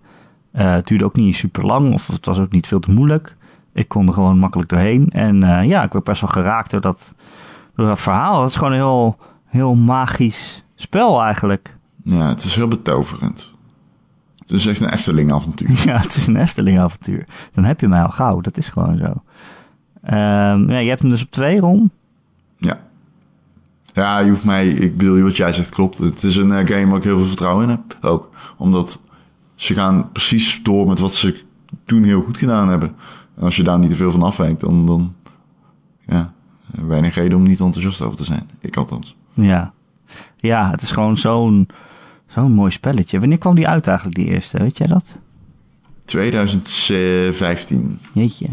Uh, 0.56 0.72
het 0.74 0.88
duurde 0.88 1.06
ook 1.06 1.16
niet 1.16 1.36
super 1.36 1.66
lang, 1.66 1.94
of 1.94 2.08
het 2.08 2.26
was 2.26 2.40
ook 2.40 2.52
niet 2.52 2.68
veel 2.68 2.80
te 2.80 2.92
moeilijk. 2.92 3.36
Ik 3.74 3.88
kon 3.88 4.08
er 4.08 4.14
gewoon 4.14 4.38
makkelijk 4.38 4.70
doorheen. 4.70 5.10
En 5.10 5.42
uh, 5.42 5.64
ja, 5.64 5.84
ik 5.84 5.92
werd 5.92 6.06
best 6.06 6.22
wel 6.22 6.30
geraakt 6.30 6.72
door 6.72 6.82
dat, 6.82 7.16
door 7.76 7.88
dat 7.88 8.02
verhaal. 8.02 8.42
Het 8.42 8.50
is 8.50 8.56
gewoon 8.56 8.74
een 8.74 8.80
heel, 8.80 9.18
heel 9.46 9.76
magisch 9.76 10.64
spel 10.76 11.24
eigenlijk. 11.24 11.78
Ja, 12.04 12.30
het 12.30 12.44
is 12.44 12.56
heel 12.56 12.68
betoverend. 12.68 13.52
Het 14.40 14.52
is 14.52 14.66
echt 14.66 14.80
een 14.80 14.90
Efteling-avontuur. 14.90 15.82
ja, 15.90 15.98
het 15.98 16.16
is 16.16 16.28
een 16.28 16.38
Efteling-avontuur. 16.38 17.26
Dan 17.54 17.64
heb 17.64 17.80
je 17.80 17.88
mij 17.88 18.02
al 18.02 18.10
gauw, 18.10 18.42
dat 18.42 18.58
is 18.58 18.68
gewoon 18.68 18.98
zo. 18.98 19.22
Um, 20.04 20.72
ja, 20.72 20.78
je 20.78 20.90
hebt 20.90 21.02
hem 21.02 21.10
dus 21.10 21.24
op 21.24 21.32
twee, 21.32 21.60
Ron. 21.60 21.92
Ja. 23.98 24.20
Je 24.20 24.30
hoeft 24.30 24.44
mij, 24.44 24.68
ik 24.68 24.98
bedoel, 24.98 25.22
wat 25.22 25.38
jij 25.38 25.54
zegt 25.54 25.70
klopt. 25.70 25.98
Het 25.98 26.24
is 26.24 26.36
een 26.36 26.50
uh, 26.50 26.58
game 26.58 26.88
waar 26.88 26.98
ik 26.98 27.04
heel 27.04 27.18
veel 27.18 27.28
vertrouwen 27.28 27.64
in 27.64 27.70
heb. 27.70 27.98
Ook 28.02 28.30
omdat 28.58 29.00
ze 29.56 29.74
gaan 29.74 30.12
precies 30.12 30.60
door 30.64 30.88
met 30.88 31.00
wat 31.00 31.14
ze 31.14 31.44
toen 31.86 32.04
heel 32.04 32.22
goed 32.22 32.38
gedaan 32.38 32.70
hebben. 32.70 32.96
En 33.36 33.44
als 33.44 33.56
je 33.56 33.64
daar 33.64 33.80
niet 33.80 33.90
te 33.90 33.96
veel 33.96 34.12
van 34.12 34.24
afwijkt, 34.24 34.60
dan, 34.60 34.86
dan 34.86 35.14
ja, 36.08 36.34
weinig 36.72 37.16
reden 37.16 37.38
om 37.38 37.44
niet 37.44 37.60
enthousiast 37.60 38.02
over 38.02 38.18
te 38.18 38.24
zijn. 38.24 38.50
Ik 38.60 38.78
althans. 38.78 39.16
Ja, 39.34 39.74
ja 40.38 40.70
het 40.72 40.82
is 40.82 40.92
gewoon 40.92 41.18
zo'n 41.18 41.68
zo'n 42.28 42.52
mooi 42.52 42.72
spelletje. 42.72 43.20
Wanneer 43.20 43.38
kwam 43.38 43.56
die 43.56 43.68
uit 43.68 43.88
eigenlijk, 43.88 44.18
die 44.18 44.28
eerste? 44.28 44.58
Weet 44.58 44.78
jij 44.78 44.88
dat? 44.88 45.16
2015. 46.06 48.00
Jeetje. 48.14 48.48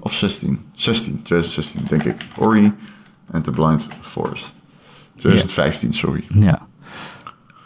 Of 0.00 0.12
16. 0.12 0.58
16, 0.72 1.22
2016, 1.22 1.84
denk 1.88 2.04
ik. 2.04 2.26
Ori 2.36 2.72
en 3.30 3.42
The 3.42 3.50
Blind 3.50 3.86
Forest. 4.00 4.62
2015, 5.16 5.88
ja. 5.88 5.94
sorry. 5.94 6.24
Ja. 6.28 6.68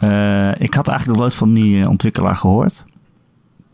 Uh, 0.01 0.61
ik 0.61 0.73
had 0.73 0.87
eigenlijk 0.87 1.05
nog 1.07 1.17
nooit 1.17 1.35
van 1.35 1.53
die 1.53 1.77
uh, 1.77 1.89
ontwikkelaar 1.89 2.35
gehoord. 2.35 2.85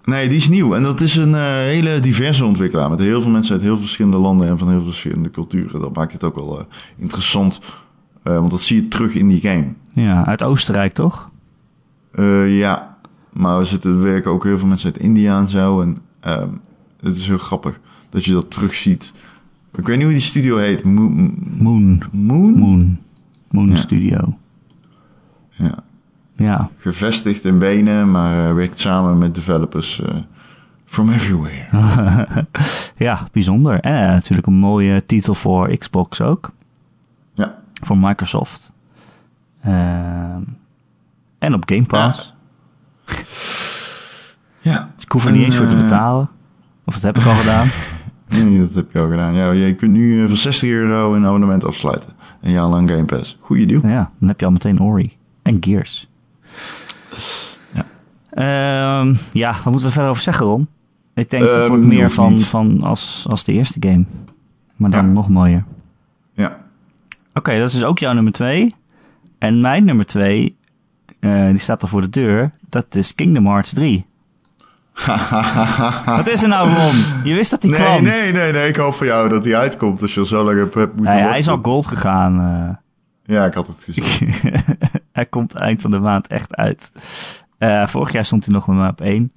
Nee, 0.04 0.28
die 0.28 0.38
is 0.38 0.50
nieuw. 0.50 0.76
En 0.76 0.84
dat 0.84 1.02
is 1.02 1.16
een 1.16 1.32
uh, 1.32 1.42
hele 1.44 2.00
diverse 2.00 2.46
ontwikkelaar. 2.46 2.90
Met 2.90 3.00
heel 3.00 3.22
veel 3.22 3.32
mensen 3.32 3.54
uit 3.54 3.62
heel 3.62 3.78
verschillende 3.78 4.18
landen 4.18 4.48
en 4.48 4.58
van 4.58 4.70
heel 4.70 4.84
verschillende 4.84 5.32
culturen. 5.32 5.82
Dat 5.82 5.96
maakt 5.96 6.14
het 6.14 6.24
ook 6.24 6.36
wel 6.36 6.66
interessant. 6.98 7.60
want 8.24 8.52
dat 8.52 8.62
zie 8.62 8.82
je 8.82 8.88
terug 8.88 9.14
in 9.14 9.28
die 9.28 9.42
game. 9.42 9.68
Ja, 9.94 10.26
uit 10.26 10.44
Oostenrijk 10.44 10.94
toch? 10.94 11.30
ja, 12.48 12.98
maar 13.34 13.60
er 13.60 13.66
zitten 13.66 14.02
werken 14.02 14.32
ook 14.32 14.44
heel 14.44 14.58
veel 14.58 14.68
mensen 14.68 14.94
uit 14.94 15.04
India 15.04 15.40
en 15.40 15.48
zo. 15.48 15.82
En 15.82 15.98
ehm, 16.20 16.50
het 17.02 17.16
is 17.16 17.28
heel 17.28 17.38
grappig 17.38 17.80
dat 18.10 18.26
je 18.26 18.34
dat 18.34 18.52
terugziet. 18.52 19.14
Ik 19.74 19.88
weet 19.88 19.96
niet 19.96 20.06
hoe 20.06 20.14
die 20.14 20.22
studio 20.22 20.58
heet. 20.58 20.84
Moon. 20.84 21.34
Moon. 21.60 22.04
Moon? 22.12 22.60
Moon, 22.60 23.00
Moon 23.50 23.70
ja. 23.70 23.76
Studio. 23.76 24.38
Ja. 25.50 25.84
Ja. 26.36 26.70
Gevestigd 26.78 27.46
in 27.46 27.60
Wenen, 27.60 28.12
maar 28.12 28.50
uh, 28.50 28.54
werkt 28.54 28.80
samen 28.80 29.18
met 29.18 29.36
developers 29.36 30.00
uh, 30.00 30.16
from 30.86 31.12
everywhere. 31.12 31.66
ja, 33.08 33.28
bijzonder. 33.32 33.80
En 33.80 34.04
uh, 34.04 34.10
natuurlijk 34.10 34.48
een 34.48 34.54
mooie 34.54 35.06
titel 35.06 35.36
voor 35.36 35.78
Xbox 35.78 36.22
ook. 36.22 36.52
Ja. 37.34 37.56
Voor 37.82 37.98
Microsoft. 37.98 38.72
Ehm, 39.62 40.42
en 41.40 41.54
op 41.54 41.64
Game 41.66 41.86
Pass. 41.86 42.34
Ja. 43.06 43.14
ja. 44.62 44.90
Dus 44.96 45.04
ik 45.04 45.12
hoef 45.12 45.26
er 45.26 45.32
niet 45.32 45.46
eens 45.46 45.56
voor 45.56 45.68
te 45.68 45.76
betalen. 45.76 46.30
Of 46.86 46.94
dat 46.94 47.04
heb 47.04 47.18
ik 47.18 47.26
al 47.26 47.36
gedaan. 47.36 47.68
Nee, 48.32 48.60
dat 48.60 48.74
heb 48.74 48.92
je 48.92 49.00
al 49.00 49.10
gedaan. 49.10 49.34
Ja, 49.34 49.52
je 49.52 49.76
kunt 49.76 49.92
nu 49.92 50.28
voor 50.28 50.38
60 50.38 50.70
euro 50.70 51.14
een 51.14 51.26
abonnement 51.26 51.66
afsluiten. 51.66 52.10
Een 52.42 52.52
jaar 52.52 52.68
lang 52.68 52.90
Game 52.90 53.06
Pass. 53.06 53.38
Goeie 53.40 53.68
deal. 53.68 53.88
Ja, 53.88 54.12
dan 54.20 54.28
heb 54.28 54.40
je 54.40 54.46
al 54.46 54.52
meteen 54.52 54.82
Ori. 54.82 55.18
En 55.42 55.58
Gears. 55.60 56.10
Ja. 57.74 59.00
Um, 59.00 59.18
ja, 59.34 59.52
wat 59.52 59.64
moeten 59.64 59.88
we 59.88 59.94
verder 59.94 60.10
over 60.10 60.22
zeggen, 60.22 60.46
Ron? 60.46 60.68
Ik 61.14 61.30
denk 61.30 61.44
um, 61.44 61.50
het 61.50 61.68
wordt 61.68 61.84
meer 61.84 62.10
van, 62.10 62.40
van 62.40 62.84
als, 62.84 63.26
als 63.30 63.44
de 63.44 63.52
eerste 63.54 63.78
game. 63.80 64.06
Maar 64.76 64.90
dan 64.90 65.06
ja. 65.06 65.12
nog 65.12 65.30
mooier. 65.30 65.64
Ja. 66.34 66.48
Oké, 66.48 66.60
okay, 67.34 67.58
dat 67.58 67.68
is 67.68 67.74
dus 67.74 67.84
ook 67.84 68.00
jouw 68.00 68.14
nummer 68.14 68.34
2. 68.34 68.76
En 69.38 69.62
mijn 69.62 69.86
nummer 69.86 70.06
2, 70.06 70.56
uh, 71.20 71.48
die 71.48 71.58
staat 71.58 71.82
al 71.82 71.88
voor 71.88 72.02
de 72.02 72.10
deur. 72.10 72.52
Dat 72.70 72.96
is 72.96 73.16
Kingdom 73.16 73.46
Hearts 73.46 73.74
3. 73.74 74.06
Wat 76.18 76.28
is 76.28 76.42
er 76.42 76.48
nou, 76.48 76.74
Ron? 76.74 76.96
Je 77.24 77.36
wist 77.36 77.52
dat 77.52 77.62
hij 77.62 77.72
nee, 77.72 77.80
kwam. 77.80 78.04
Nee, 78.04 78.32
nee, 78.32 78.52
nee. 78.52 78.68
Ik 78.68 78.76
hoop 78.76 78.94
voor 78.94 79.06
jou 79.06 79.30
dat 79.30 79.44
hij 79.44 79.58
uitkomt 79.58 80.02
als 80.02 80.14
je 80.14 80.20
al 80.20 80.26
zo 80.26 80.44
lang 80.44 80.58
hebt, 80.58 80.76
moeten 80.76 81.04
nee, 81.04 81.24
Hij 81.24 81.40
is 81.40 81.48
al 81.48 81.60
gold 81.62 81.88
gegaan. 81.88 82.42
Uh. 82.42 83.36
Ja, 83.36 83.46
ik 83.46 83.54
had 83.54 83.68
het 83.68 83.84
gezien. 83.84 84.34
hij 85.12 85.26
komt 85.26 85.56
eind 85.56 85.82
van 85.82 85.92
de 85.92 86.00
maand 86.00 86.28
echt 86.28 86.56
uit. 86.56 86.92
Uh, 87.60 87.88
vorig 87.88 88.12
jaar 88.12 88.26
stond 88.26 88.46
hij 88.46 88.54
nog 88.54 88.68
maar 88.68 88.90
op 88.90 89.02
één. 89.02 89.32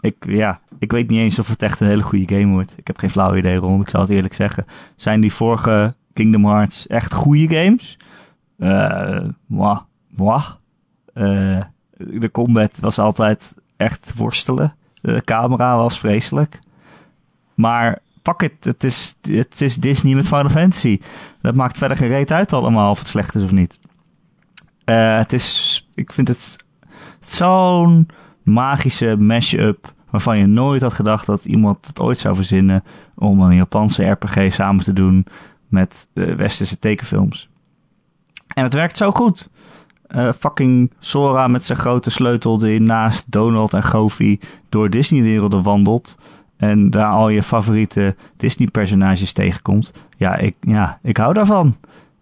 Ik, 0.00 0.16
ja, 0.18 0.60
ik 0.78 0.92
weet 0.92 1.10
niet 1.10 1.18
eens 1.18 1.38
of 1.38 1.48
het 1.48 1.62
echt 1.62 1.80
een 1.80 1.86
hele 1.86 2.02
goede 2.02 2.34
game 2.34 2.52
wordt. 2.52 2.74
Ik 2.78 2.86
heb 2.86 2.98
geen 2.98 3.10
flauw 3.10 3.36
idee, 3.36 3.56
Ron. 3.56 3.80
Ik 3.80 3.90
zal 3.90 4.00
het 4.00 4.10
eerlijk 4.10 4.34
zeggen. 4.34 4.64
Zijn 4.96 5.20
die 5.20 5.32
vorige 5.32 5.94
Kingdom 6.12 6.44
Hearts 6.44 6.86
echt 6.86 7.12
goede 7.12 7.56
games? 7.56 7.98
Uh, 8.58 9.20
mwah, 9.46 9.80
mwah. 10.08 10.50
Uh, 11.14 11.60
de 11.96 12.30
combat 12.30 12.78
was 12.80 12.98
altijd 12.98 13.54
echt 13.76 14.12
worstelen. 14.16 14.74
De 15.14 15.22
camera 15.24 15.76
was 15.76 15.98
vreselijk. 15.98 16.58
Maar 17.54 17.98
pak 18.22 18.40
het, 18.40 18.64
het 18.64 18.84
is, 18.84 19.14
het 19.30 19.60
is 19.60 19.76
Disney 19.76 20.14
met 20.14 20.26
Final 20.26 20.48
Fantasy. 20.48 21.00
Dat 21.42 21.54
maakt 21.54 21.78
verder 21.78 21.96
geen 21.96 22.08
reet 22.08 22.30
uit 22.30 22.52
allemaal 22.52 22.90
of 22.90 22.98
het 22.98 23.08
slecht 23.08 23.34
is 23.34 23.42
of 23.42 23.52
niet. 23.52 23.78
Uh, 24.84 25.16
het 25.16 25.32
is, 25.32 25.88
ik 25.94 26.12
vind 26.12 26.28
het 26.28 26.56
zo'n 27.20 28.08
magische 28.42 29.16
mash-up 29.16 29.92
waarvan 30.10 30.38
je 30.38 30.46
nooit 30.46 30.82
had 30.82 30.94
gedacht 30.94 31.26
dat 31.26 31.44
iemand 31.44 31.86
het 31.86 32.00
ooit 32.00 32.18
zou 32.18 32.34
verzinnen 32.34 32.84
om 33.14 33.40
een 33.40 33.54
Japanse 33.54 34.04
RPG 34.04 34.52
samen 34.52 34.84
te 34.84 34.92
doen 34.92 35.26
met 35.68 36.06
uh, 36.14 36.34
westerse 36.34 36.78
tekenfilms. 36.78 37.48
En 38.54 38.62
het 38.62 38.74
werkt 38.74 38.96
zo 38.96 39.10
goed. 39.10 39.48
Uh, 40.14 40.32
fucking 40.38 40.92
Sora 40.98 41.48
met 41.48 41.64
zijn 41.64 41.78
grote 41.78 42.10
sleutel 42.10 42.58
die 42.58 42.80
naast 42.80 43.24
Donald 43.28 43.74
en 43.74 43.82
Goofy 43.82 44.38
door 44.68 44.90
Disney-werelden 44.90 45.62
wandelt. 45.62 46.16
En 46.56 46.90
daar 46.90 47.10
al 47.10 47.28
je 47.28 47.42
favoriete 47.42 48.16
Disney-personages 48.36 49.32
tegenkomt. 49.32 49.92
Ja 50.16 50.36
ik, 50.36 50.54
ja, 50.60 50.98
ik 51.02 51.16
hou 51.16 51.34
daarvan. 51.34 51.76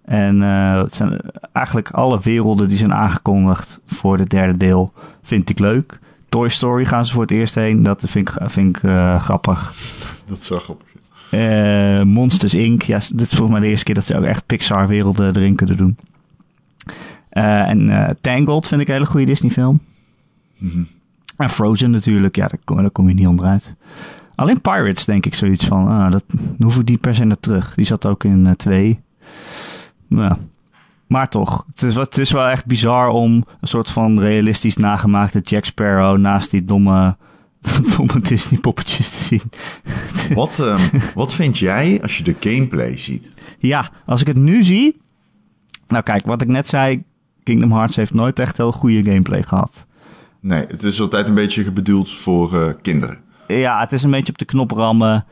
En 0.04 0.36
uh, 0.36 0.82
het 0.82 0.94
zijn 0.94 1.20
eigenlijk 1.52 1.90
alle 1.90 2.20
werelden 2.20 2.68
die 2.68 2.76
zijn 2.76 2.94
aangekondigd 2.94 3.80
voor 3.86 4.18
het 4.18 4.30
derde 4.30 4.56
deel 4.56 4.92
vind 5.22 5.50
ik 5.50 5.58
leuk. 5.58 5.98
Toy 6.28 6.48
Story 6.48 6.84
gaan 6.84 7.06
ze 7.06 7.12
voor 7.12 7.22
het 7.22 7.30
eerst 7.30 7.54
heen. 7.54 7.82
Dat 7.82 8.02
vind 8.06 8.28
ik, 8.28 8.50
vind 8.50 8.76
ik 8.76 8.82
uh, 8.82 9.22
grappig. 9.22 9.72
Dat 10.26 10.38
is 10.38 10.48
wel 10.48 10.58
grappig. 10.58 10.86
Uh, 11.30 12.02
Monsters 12.02 12.54
Inc. 12.54 12.82
Ja, 12.82 12.98
dit 13.12 13.20
is 13.20 13.28
volgens 13.28 13.50
mij 13.50 13.60
de 13.60 13.66
eerste 13.66 13.84
keer 13.84 13.94
dat 13.94 14.04
ze 14.04 14.16
ook 14.16 14.24
echt 14.24 14.46
Pixar-werelden 14.46 15.36
erin 15.36 15.54
kunnen 15.54 15.76
doen. 15.76 15.96
Uh, 17.34 17.68
en 17.68 18.16
Tangled 18.20 18.66
vind 18.66 18.80
ik 18.80 18.88
een 18.88 18.94
hele 18.94 19.06
goede 19.06 19.26
Disney-film. 19.26 19.80
Mm 20.58 20.70
-hmm. 20.70 20.86
En 21.36 21.50
Frozen 21.50 21.90
natuurlijk. 21.90 22.36
Ja, 22.36 22.46
daar 22.46 22.58
kom, 22.64 22.76
daar 22.76 22.90
kom 22.90 23.08
je 23.08 23.14
niet 23.14 23.26
onderuit. 23.26 23.74
Alleen 24.34 24.60
Pirates 24.60 25.04
denk 25.04 25.26
ik 25.26 25.34
zoiets 25.34 25.64
van. 25.64 25.88
Ah, 25.88 26.10
dat 26.10 26.24
hoef 26.58 26.78
ik 26.78 26.88
niet 26.88 27.00
per 27.00 27.14
se 27.14 27.24
naar 27.24 27.40
terug. 27.40 27.74
Die 27.74 27.84
zat 27.84 28.06
ook 28.06 28.24
in 28.24 28.54
2. 28.56 29.00
Nou, 30.08 30.36
maar 31.06 31.28
toch, 31.28 31.64
het 31.66 31.82
is, 31.82 31.94
het 31.94 32.18
is 32.18 32.30
wel 32.30 32.46
echt 32.46 32.66
bizar 32.66 33.08
om 33.08 33.44
een 33.60 33.68
soort 33.68 33.90
van 33.90 34.20
realistisch 34.20 34.76
nagemaakte 34.76 35.40
Jack 35.40 35.64
Sparrow 35.64 36.18
naast 36.18 36.50
die 36.50 36.64
domme, 36.64 37.16
domme 37.96 38.20
Disney 38.20 38.60
poppetjes 38.60 39.10
te 39.10 39.22
zien. 39.22 39.42
Wat, 40.34 40.58
um, 40.58 40.78
wat 41.14 41.34
vind 41.34 41.58
jij 41.58 42.02
als 42.02 42.18
je 42.18 42.24
de 42.24 42.36
gameplay 42.40 42.96
ziet? 42.96 43.30
Ja, 43.58 43.90
als 44.06 44.20
ik 44.20 44.26
het 44.26 44.36
nu 44.36 44.62
zie. 44.62 45.00
Nou 45.88 46.02
kijk, 46.02 46.26
wat 46.26 46.42
ik 46.42 46.48
net 46.48 46.68
zei, 46.68 47.04
Kingdom 47.44 47.72
Hearts 47.72 47.96
heeft 47.96 48.14
nooit 48.14 48.38
echt 48.38 48.56
heel 48.56 48.72
goede 48.72 49.02
gameplay 49.02 49.42
gehad. 49.42 49.86
Nee, 50.40 50.64
het 50.68 50.82
is 50.82 51.00
altijd 51.00 51.28
een 51.28 51.34
beetje 51.34 51.72
bedoeld 51.72 52.10
voor 52.10 52.54
uh, 52.54 52.68
kinderen. 52.82 53.18
Ja, 53.46 53.80
het 53.80 53.92
is 53.92 54.02
een 54.02 54.10
beetje 54.10 54.32
op 54.32 54.38
de 54.38 54.44
knop 54.44 54.70
rammen. 54.70 55.24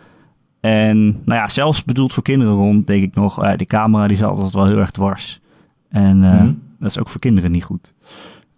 En 0.60 1.04
nou 1.04 1.40
ja, 1.40 1.48
zelfs 1.48 1.84
bedoeld 1.84 2.12
voor 2.12 2.22
kinderen 2.22 2.54
rond, 2.54 2.86
denk 2.86 3.02
ik 3.02 3.14
nog. 3.14 3.44
Uh, 3.44 3.56
die 3.56 3.66
camera 3.66 4.06
die 4.06 4.16
zat 4.16 4.30
altijd 4.30 4.52
wel 4.52 4.66
heel 4.66 4.78
erg 4.78 4.90
dwars. 4.90 5.40
En 5.88 6.22
uh, 6.22 6.32
mm 6.32 6.38
-hmm. 6.38 6.62
dat 6.78 6.90
is 6.90 6.98
ook 6.98 7.08
voor 7.08 7.20
kinderen 7.20 7.50
niet 7.50 7.64
goed. 7.64 7.94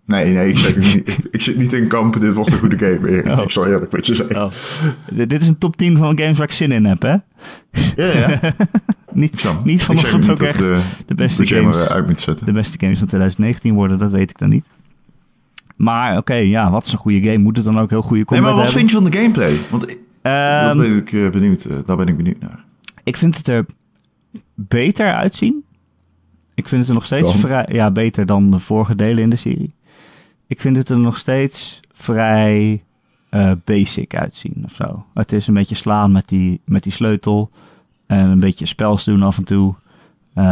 Nee, 0.06 0.32
nee, 0.32 0.48
ik, 0.48 0.58
zeg 0.58 0.76
niet, 0.76 1.08
ik, 1.08 1.18
ik, 1.30 1.40
zit 1.40 1.56
niet 1.56 1.72
in 1.72 1.88
kampen. 1.88 2.20
Dit 2.20 2.34
wordt 2.34 2.52
een 2.52 2.58
goede 2.58 2.78
game. 2.78 3.10
Erik. 3.10 3.26
Oh. 3.26 3.42
Ik 3.42 3.50
zal 3.50 3.66
eerlijk 3.66 3.92
met 3.92 4.06
je 4.06 4.14
zeggen. 4.14 4.44
Oh. 4.44 4.50
Dit 5.28 5.42
is 5.42 5.48
een 5.48 5.58
top 5.58 5.76
10 5.76 5.96
van 5.96 6.18
games 6.18 6.38
waar 6.38 6.46
ik 6.46 6.52
zin 6.52 6.72
in 6.72 6.84
heb, 6.84 7.02
hè? 7.02 7.16
Ja, 7.96 8.18
ja. 8.18 8.40
niet, 9.12 9.48
niet 9.64 9.82
van 9.82 9.96
of 9.96 10.12
het 10.12 10.30
ook 10.30 10.42
echt 10.42 10.58
de, 10.58 10.80
de 11.06 11.14
beste 11.14 11.46
games, 11.46 11.76
uit 11.76 12.06
moet 12.06 12.20
zetten. 12.20 12.46
de 12.46 12.52
beste 12.52 12.78
games 12.78 12.98
van 12.98 13.06
2019 13.06 13.74
worden, 13.74 13.98
dat 13.98 14.10
weet 14.10 14.30
ik 14.30 14.38
dan 14.38 14.48
niet. 14.48 14.66
Maar 15.76 16.10
oké, 16.10 16.18
okay, 16.18 16.46
ja, 16.46 16.70
wat 16.70 16.86
is 16.86 16.92
een 16.92 16.98
goede 16.98 17.22
game? 17.22 17.38
Moet 17.38 17.56
het 17.56 17.64
dan 17.64 17.78
ook 17.78 17.90
heel 17.90 18.02
goede 18.02 18.24
combat 18.24 18.44
Nee, 18.44 18.54
maar 18.54 18.64
wat 18.64 18.72
hebben? 18.72 18.88
vind 18.88 18.90
je 18.90 18.96
van 18.96 19.10
de 19.10 19.18
gameplay? 19.18 19.58
Want 19.70 19.96
Um, 20.26 20.66
dat 20.66 20.76
ben 20.76 20.96
ik 20.96 21.12
uh, 21.12 21.30
benieuwd. 21.30 21.64
Uh, 21.64 21.76
daar 21.86 21.96
ben 21.96 22.08
ik 22.08 22.16
benieuwd 22.16 22.40
naar. 22.40 22.64
Ik 23.02 23.16
vind 23.16 23.36
het 23.36 23.48
er 23.48 23.66
beter 24.54 25.14
uitzien. 25.14 25.64
Ik 26.54 26.68
vind 26.68 26.80
het 26.80 26.88
er 26.88 26.94
nog 26.94 27.04
steeds 27.04 27.34
vrij... 27.34 27.68
Ja, 27.72 27.90
beter 27.90 28.26
dan 28.26 28.50
de 28.50 28.58
vorige 28.58 28.96
delen 28.96 29.22
in 29.22 29.30
de 29.30 29.36
serie. 29.36 29.74
Ik 30.54 30.60
vind 30.60 30.76
het 30.76 30.88
er 30.88 30.98
nog 30.98 31.18
steeds 31.18 31.80
vrij 31.92 32.82
uh, 33.30 33.52
basic 33.64 34.14
uitzien 34.14 34.62
of 34.64 34.72
zo. 34.72 35.04
Het 35.14 35.32
is 35.32 35.46
een 35.46 35.54
beetje 35.54 35.74
slaan 35.74 36.12
met 36.12 36.28
die, 36.28 36.60
met 36.64 36.82
die 36.82 36.92
sleutel. 36.92 37.50
En 38.06 38.30
een 38.30 38.40
beetje 38.40 38.66
spels 38.66 39.04
doen 39.04 39.22
af 39.22 39.36
en 39.36 39.44
toe. 39.44 39.74
Uh, 40.34 40.44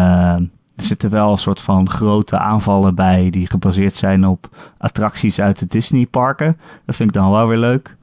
er 0.77 0.85
zitten 0.85 1.11
wel 1.11 1.33
een 1.33 1.39
soort 1.39 1.61
van 1.61 1.91
grote 1.91 2.39
aanvallen 2.39 2.95
bij 2.95 3.31
die 3.31 3.47
gebaseerd 3.47 3.95
zijn 3.95 4.27
op 4.27 4.73
attracties 4.79 5.41
uit 5.41 5.59
de 5.59 5.67
Disney 5.67 6.07
parken. 6.07 6.59
Dat 6.85 6.97
vind 6.97 7.09
ik 7.09 7.15
dan 7.15 7.31
wel 7.31 7.47
weer 7.47 7.59
leuk. 7.59 7.97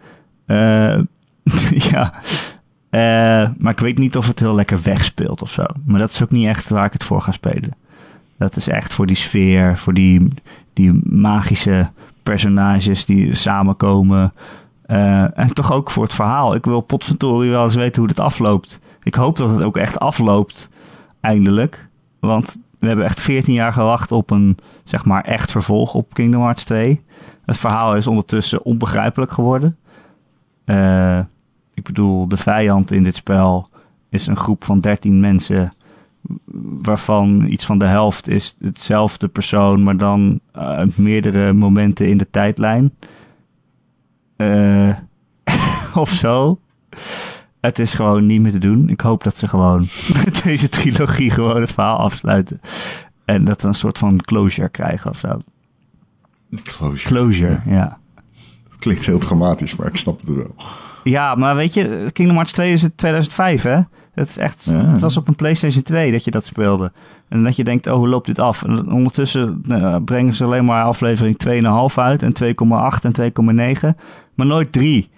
Uh, 0.47 0.99
ja, 1.91 2.13
maar 3.57 3.71
ik 3.71 3.79
weet 3.79 3.97
niet 3.97 4.17
of 4.17 4.27
het 4.27 4.39
heel 4.39 4.55
lekker 4.55 4.81
wegspeelt 4.81 5.41
of 5.41 5.51
zo. 5.51 5.63
Maar 5.85 5.99
dat 5.99 6.09
is 6.09 6.23
ook 6.23 6.31
niet 6.31 6.47
echt 6.47 6.69
waar 6.69 6.85
ik 6.85 6.93
het 6.93 7.03
voor 7.03 7.21
ga 7.21 7.31
spelen. 7.31 7.75
Dat 8.37 8.55
is 8.55 8.67
echt 8.67 8.93
voor 8.93 9.05
die 9.05 9.15
sfeer, 9.15 9.77
voor 9.77 9.93
die, 9.93 10.27
die 10.79 10.99
magische 11.03 11.89
personages 12.23 13.05
die 13.05 13.35
samenkomen. 13.35 14.33
Uh, 14.87 15.37
en 15.37 15.53
toch 15.53 15.71
ook 15.71 15.91
voor 15.91 16.03
het 16.03 16.13
verhaal. 16.13 16.55
Ik 16.55 16.65
wil 16.65 16.81
potverdorie 16.81 17.49
wel 17.49 17.63
eens 17.63 17.75
weten 17.75 17.99
hoe 17.99 18.07
dit 18.07 18.19
afloopt. 18.19 18.79
Ik 19.03 19.15
hoop 19.15 19.37
dat 19.37 19.49
het 19.49 19.61
ook 19.61 19.77
echt 19.77 19.99
afloopt, 19.99 20.69
eindelijk. 21.19 21.87
Want 22.19 22.57
we 22.79 22.87
hebben 22.87 23.05
echt 23.05 23.21
14 23.21 23.53
jaar 23.53 23.73
gewacht 23.73 24.11
op 24.11 24.31
een, 24.31 24.57
zeg 24.83 25.05
maar, 25.05 25.23
echt 25.23 25.51
vervolg 25.51 25.93
op 25.93 26.13
Kingdom 26.13 26.41
Hearts 26.41 26.63
2. 26.63 27.03
Het 27.45 27.57
verhaal 27.57 27.95
is 27.95 28.07
ondertussen 28.07 28.63
onbegrijpelijk 28.63 29.31
geworden. 29.31 29.77
Uh, 30.65 31.19
ik 31.73 31.83
bedoel, 31.83 32.27
de 32.27 32.37
vijand 32.37 32.91
in 32.91 33.03
dit 33.03 33.15
spel 33.15 33.69
is 34.09 34.27
een 34.27 34.37
groep 34.37 34.63
van 34.63 34.79
13 34.79 35.19
mensen. 35.19 35.71
Waarvan 36.81 37.45
iets 37.45 37.65
van 37.65 37.77
de 37.79 37.85
helft 37.85 38.27
is 38.27 38.55
hetzelfde 38.59 39.27
persoon, 39.27 39.83
maar 39.83 39.97
dan 39.97 40.39
uh, 40.55 40.81
meerdere 40.95 41.53
momenten 41.53 42.07
in 42.07 42.17
de 42.17 42.29
tijdlijn. 42.29 42.93
Uh, 44.37 44.97
of 45.95 46.09
zo. 46.09 46.59
Het 47.59 47.79
is 47.79 47.93
gewoon 47.93 48.25
niet 48.25 48.41
meer 48.41 48.51
te 48.51 48.57
doen. 48.57 48.89
Ik 48.89 49.01
hoop 49.01 49.23
dat 49.23 49.37
ze 49.37 49.47
gewoon 49.47 49.87
met 50.25 50.43
deze 50.43 50.69
trilogie 50.69 51.29
gewoon 51.31 51.61
het 51.61 51.71
verhaal 51.71 51.97
afsluiten. 51.97 52.61
En 53.25 53.45
dat 53.45 53.61
we 53.61 53.67
een 53.67 53.73
soort 53.73 53.97
van 53.97 54.21
closure 54.21 54.69
krijgen 54.69 55.09
of 55.09 55.17
zo. 55.17 55.39
Closure. 56.63 57.15
Closure, 57.15 57.61
ja. 57.65 57.73
ja. 57.73 57.97
Dat 58.69 58.77
klinkt 58.77 59.05
heel 59.05 59.19
dramatisch, 59.19 59.75
maar 59.75 59.87
ik 59.87 59.97
snap 59.97 60.19
het 60.19 60.35
wel. 60.35 60.55
Ja, 61.03 61.35
maar 61.35 61.55
weet 61.55 61.73
je, 61.73 62.09
Kingdom 62.13 62.35
Hearts 62.35 62.53
2 62.53 62.71
is 62.71 62.81
het 62.81 62.97
2005, 62.97 63.61
hè? 63.61 63.81
Het, 64.19 64.29
is 64.29 64.37
echt, 64.37 64.63
ja. 64.63 64.85
het 64.85 65.01
was 65.01 65.17
op 65.17 65.27
een 65.27 65.35
PlayStation 65.35 65.83
2 65.83 66.11
dat 66.11 66.23
je 66.23 66.31
dat 66.31 66.45
speelde. 66.45 66.91
En 67.27 67.43
dat 67.43 67.55
je 67.55 67.63
denkt, 67.63 67.87
oh, 67.87 67.93
hoe 67.93 68.07
loopt 68.07 68.25
dit 68.25 68.39
af? 68.39 68.63
En 68.63 68.91
ondertussen 68.91 69.61
nou, 69.63 70.01
brengen 70.01 70.35
ze 70.35 70.43
alleen 70.43 70.65
maar 70.65 70.83
aflevering 70.83 71.37
2,5 71.91 71.95
uit 71.95 72.23
en 72.23 72.33
2,8 72.43 72.51
en 73.01 73.75
2,9. 73.81 73.99
Maar 74.33 74.45
nooit 74.45 74.71
3. 74.71 75.09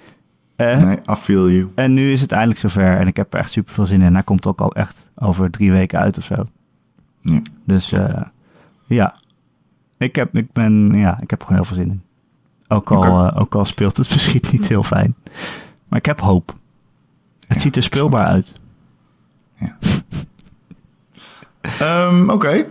Uh, 0.57 0.81
nee, 0.81 0.97
I 1.11 1.15
feel 1.15 1.49
you. 1.49 1.71
En 1.75 1.93
nu 1.93 2.11
is 2.11 2.21
het 2.21 2.31
eindelijk 2.31 2.59
zover. 2.59 2.97
En 2.97 3.07
ik 3.07 3.17
heb 3.17 3.33
er 3.33 3.39
echt 3.39 3.51
super 3.51 3.73
veel 3.73 3.85
zin 3.85 4.01
in. 4.01 4.13
Hij 4.13 4.23
komt 4.23 4.45
ook 4.45 4.61
al 4.61 4.73
echt 4.73 5.09
over 5.15 5.51
drie 5.51 5.71
weken 5.71 5.99
uit 5.99 6.17
of 6.17 6.23
zo. 6.23 6.45
Ja, 7.21 7.41
dus 7.65 7.93
uh, 7.93 8.05
ja. 8.85 9.15
Ik 9.97 10.15
heb, 10.15 10.37
ik, 10.37 10.51
ben, 10.51 10.91
ja, 10.93 11.19
ik 11.21 11.29
heb 11.29 11.41
gewoon 11.41 11.57
heel 11.57 11.65
veel 11.65 11.75
zin 11.75 11.89
in. 11.89 12.01
Ook 12.67 12.91
al, 12.91 12.97
okay. 12.97 13.27
uh, 13.27 13.41
ook 13.41 13.55
al 13.55 13.65
speelt 13.65 13.97
het 13.97 14.09
misschien 14.13 14.43
niet 14.51 14.67
heel 14.67 14.83
fijn. 14.83 15.15
Maar 15.87 15.99
ik 15.99 16.05
heb 16.05 16.19
hoop. 16.19 16.55
Het 17.47 17.55
ja, 17.55 17.59
ziet 17.59 17.75
er 17.75 17.83
speelbaar 17.83 18.25
uit. 18.25 18.60
Ja. 19.61 19.77
um, 22.07 22.23
Oké. 22.29 22.33
Okay. 22.33 22.69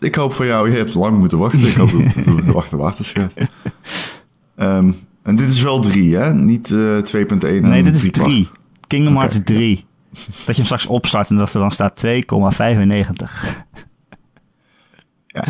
Ik 0.00 0.14
hoop 0.14 0.32
voor 0.32 0.46
jou, 0.46 0.70
je 0.70 0.76
hebt 0.76 0.94
lang 0.94 1.18
moeten 1.18 1.38
wachten. 1.38 1.68
Ik 1.68 1.74
hoop 1.74 1.90
dat 1.90 2.14
het 2.14 2.24
de 2.24 2.52
wachten 2.52 2.78
wachten 2.78 3.04
schrijft. 3.04 3.36
Um, 4.56 4.96
en 5.22 5.36
dit 5.36 5.48
is 5.48 5.62
wel 5.62 5.80
3, 5.80 6.16
hè? 6.16 6.34
Niet 6.34 6.70
uh, 6.70 6.98
2.1. 6.98 7.06
Nee, 7.60 7.82
dit 7.82 7.94
is 7.94 8.10
3. 8.10 8.48
Kingdom 8.86 9.16
Hearts 9.16 9.36
okay. 9.38 9.56
3. 9.56 9.84
Dat 10.12 10.46
je 10.46 10.52
hem 10.54 10.64
straks 10.64 10.86
opstart 10.86 11.30
en 11.30 11.36
dat 11.36 11.54
er 11.54 11.60
dan 11.60 11.70
staat 11.70 12.04
2,95. 12.06 12.10
ja. 15.26 15.44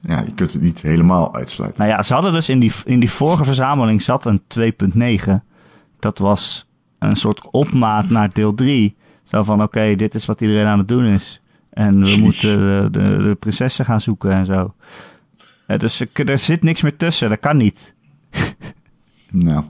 ja, 0.00 0.20
je 0.20 0.32
kunt 0.34 0.52
het 0.52 0.62
niet 0.62 0.82
helemaal 0.82 1.34
uitsluiten. 1.34 1.78
Nou 1.78 1.96
ja, 1.96 2.02
ze 2.02 2.12
hadden 2.12 2.32
dus 2.32 2.48
in 2.48 2.60
die, 2.60 2.72
in 2.84 3.00
die 3.00 3.10
vorige 3.10 3.44
verzameling 3.44 4.02
zat 4.02 4.24
een 4.24 4.42
2.9. 5.26 5.32
Dat 5.98 6.18
was 6.18 6.68
een 6.98 7.16
soort 7.16 7.50
opmaat 7.50 8.10
naar 8.10 8.32
deel 8.32 8.54
3. 8.54 8.96
Zo 9.26 9.42
van, 9.42 9.54
oké, 9.54 9.64
okay, 9.64 9.96
dit 9.96 10.14
is 10.14 10.26
wat 10.26 10.40
iedereen 10.40 10.66
aan 10.66 10.78
het 10.78 10.88
doen 10.88 11.04
is. 11.04 11.40
En 11.70 11.98
we 11.98 12.06
Jeez. 12.06 12.18
moeten 12.18 12.58
de, 12.58 12.88
de, 12.90 13.22
de, 13.22 13.34
prinsessen 13.34 13.84
gaan 13.84 14.00
zoeken 14.00 14.30
en 14.30 14.46
zo. 14.46 14.74
Ja, 15.66 15.76
dus 15.76 16.04
er 16.14 16.38
zit 16.38 16.62
niks 16.62 16.82
meer 16.82 16.96
tussen, 16.96 17.28
dat 17.28 17.40
kan 17.40 17.56
niet. 17.56 17.94
nou, 19.30 19.64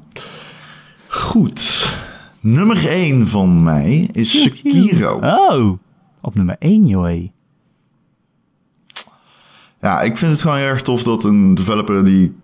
goed. 1.08 1.94
Nummer 2.40 2.88
1 2.88 3.26
van 3.26 3.62
mij 3.62 4.08
is 4.12 4.42
Sekiro. 4.42 5.18
Oh, 5.18 5.78
op 6.20 6.34
nummer 6.34 6.56
1, 6.58 6.86
joh. 6.86 7.28
Ja, 9.80 10.02
ik 10.02 10.16
vind 10.16 10.32
het 10.32 10.40
gewoon 10.40 10.56
erg 10.56 10.82
tof 10.82 11.02
dat 11.02 11.24
een 11.24 11.54
developer 11.54 12.04
die 12.04 12.34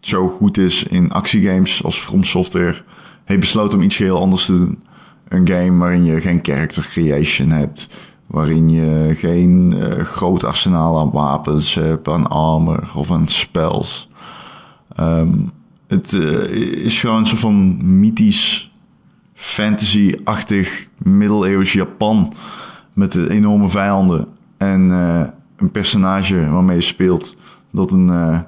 zo 0.00 0.28
goed 0.28 0.58
is 0.58 0.84
in 0.84 1.12
actiegames 1.12 1.84
als 1.84 1.98
From 1.98 2.24
Software 2.24 2.82
heeft 3.24 3.40
besloten 3.40 3.78
om 3.78 3.84
iets 3.84 3.96
heel 3.96 4.20
anders 4.20 4.44
te 4.44 4.52
doen. 4.52 4.82
Een 5.34 5.48
game 5.48 5.78
waarin 5.78 6.04
je 6.04 6.20
geen 6.20 6.38
character 6.42 6.86
creation 6.90 7.50
hebt, 7.50 7.88
waarin 8.26 8.70
je 8.70 9.14
geen 9.14 9.74
uh, 9.76 10.04
groot 10.04 10.44
arsenaal 10.44 10.98
aan 10.98 11.10
wapens 11.10 11.74
hebt, 11.74 12.08
aan 12.08 12.28
armor 12.28 12.90
of 12.94 13.10
aan 13.10 13.28
spells. 13.28 14.08
Um, 15.00 15.52
Het 15.86 16.12
eh, 16.12 16.84
is 16.84 17.00
gewoon 17.00 17.26
soort 17.26 17.40
van 17.40 17.78
mythisch, 18.00 18.72
fantasy-achtig, 19.34 20.88
middeleeuws 20.98 21.72
Japan. 21.72 22.32
Met 22.92 23.16
enorme 23.28 23.68
vijanden. 23.68 24.26
En 24.56 24.90
eh, 24.90 25.22
een 25.56 25.70
personage 25.70 26.50
waarmee 26.50 26.76
je 26.76 26.82
speelt 26.82 27.36
dat 27.70 27.92
een, 27.92 28.10
eh, 28.10 28.38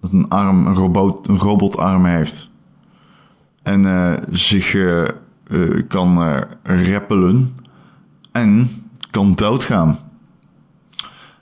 dat 0.00 0.12
een 0.12 0.28
arm, 0.28 0.66
een, 0.66 0.74
robot, 0.74 1.28
een 1.28 1.38
robotarm 1.38 2.04
heeft. 2.04 2.50
En 3.62 3.86
eh, 3.86 4.22
zich 4.30 4.76
eh, 5.52 5.82
kan 5.88 6.38
rappelen. 6.62 7.54
En 8.32 8.70
kan 9.10 9.34
doodgaan. 9.34 9.98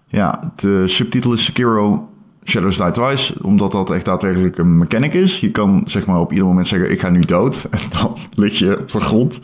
Ja, 0.07 0.53
de 0.57 0.83
subtitel 0.87 1.33
is 1.33 1.45
Sekiro 1.45 2.09
Shadows 2.45 2.77
Die 2.77 2.91
Twice, 2.91 3.35
omdat 3.43 3.73
dat 3.73 3.91
echt 3.91 4.05
daadwerkelijk 4.05 4.59
een 4.59 4.79
mechanic 4.79 5.15
is. 5.15 5.41
Je 5.41 5.51
kan 5.51 5.83
zeg 5.85 6.07
maar 6.07 6.21
op 6.21 6.31
ieder 6.31 6.47
moment 6.47 6.67
zeggen, 6.67 6.91
ik 6.91 7.01
ga 7.01 7.11
nu 7.11 7.21
dood. 7.21 7.67
En 7.71 7.81
dan 7.91 8.17
lig 8.35 8.59
je 8.59 8.79
op 8.79 8.91
de 8.91 9.01
grond. 9.01 9.41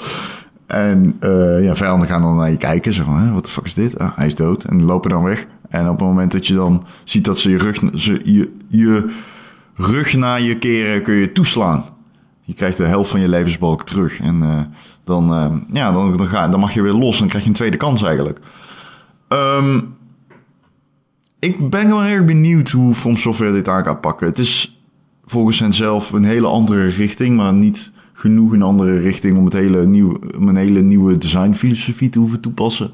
En 0.66 1.16
eh, 1.20 1.64
ja, 1.64 1.76
vijanden 1.76 2.08
gaan 2.08 2.22
dan 2.22 2.36
naar 2.36 2.50
je 2.50 2.56
kijken. 2.56 2.92
Zeg 2.92 3.04
van, 3.04 3.32
wat 3.32 3.44
de 3.44 3.50
fuck 3.50 3.64
is 3.64 3.74
dit? 3.74 3.98
Ah, 3.98 4.16
hij 4.16 4.26
is 4.26 4.34
dood. 4.34 4.64
En 4.64 4.84
lopen 4.84 5.10
dan 5.10 5.22
weg. 5.22 5.46
En 5.68 5.88
op 5.88 5.98
het 5.98 6.06
moment 6.06 6.32
dat 6.32 6.46
je 6.46 6.54
dan 6.54 6.86
ziet 7.04 7.24
dat 7.24 7.38
ze 7.38 7.50
je 7.50 7.58
rug, 7.58 7.80
ze, 7.94 8.20
je, 8.24 8.52
je 8.68 9.10
rug 9.74 10.14
naar 10.14 10.40
je 10.40 10.58
keren, 10.58 11.02
kun 11.02 11.14
je 11.14 11.32
toeslaan. 11.32 11.84
Je 12.46 12.54
krijgt 12.54 12.76
de 12.76 12.84
helft 12.84 13.10
van 13.10 13.20
je 13.20 13.28
levensbalk 13.28 13.82
terug. 13.82 14.20
En 14.20 14.42
eh, 14.42 14.60
dan, 15.04 15.34
eh, 15.34 15.56
ja, 15.72 15.92
dan, 15.92 16.16
dan, 16.16 16.26
ga, 16.26 16.48
dan 16.48 16.60
mag 16.60 16.74
je 16.74 16.82
weer 16.82 16.92
los 16.92 17.20
en 17.20 17.28
krijg 17.28 17.42
je 17.42 17.48
een 17.48 17.56
tweede 17.56 17.76
kans 17.76 18.02
eigenlijk. 18.02 18.40
Ehm, 19.28 19.80
ik 21.38 21.70
ben 21.70 21.80
gewoon 21.80 22.04
erg 22.04 22.24
benieuwd 22.24 22.70
hoe 22.70 22.94
From 22.94 23.16
Software 23.16 23.52
dit 23.52 23.68
aan 23.68 23.84
gaat 23.84 24.00
pakken. 24.00 24.26
Het 24.26 24.38
is 24.38 24.80
volgens 25.24 25.58
hen 25.58 25.72
zelf 25.72 26.12
een 26.12 26.24
hele 26.24 26.46
andere 26.46 26.86
richting, 26.86 27.36
maar 27.36 27.52
niet 27.52 27.92
genoeg 28.12 28.52
een 28.52 28.62
andere 28.62 28.98
richting 28.98 29.38
om, 29.38 29.44
het 29.44 29.54
hele 29.54 29.86
nieuw, 29.86 30.18
om 30.36 30.48
een 30.48 30.56
hele 30.56 30.80
nieuwe 30.80 31.18
designfilosofie 31.18 32.08
te 32.08 32.18
hoeven 32.18 32.40
toepassen. 32.40 32.90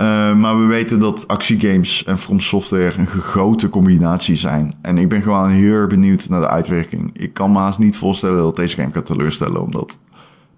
Uh, 0.00 0.34
maar 0.34 0.58
we 0.60 0.64
weten 0.64 0.98
dat 0.98 1.28
actiegames 1.28 2.04
en 2.04 2.18
From 2.18 2.40
Software 2.40 2.98
een 2.98 3.06
gegoten 3.06 3.68
combinatie 3.68 4.36
zijn. 4.36 4.74
En 4.82 4.98
ik 4.98 5.08
ben 5.08 5.22
gewoon 5.22 5.48
heel 5.48 5.86
benieuwd 5.86 6.28
naar 6.28 6.40
de 6.40 6.48
uitwerking. 6.48 7.10
Ik 7.12 7.32
kan 7.32 7.52
me 7.52 7.58
haast 7.58 7.78
niet 7.78 7.96
voorstellen 7.96 8.36
dat 8.36 8.56
deze 8.56 8.76
game 8.76 8.92
gaat 8.92 9.06
teleurstellen, 9.06 9.62
omdat 9.62 9.98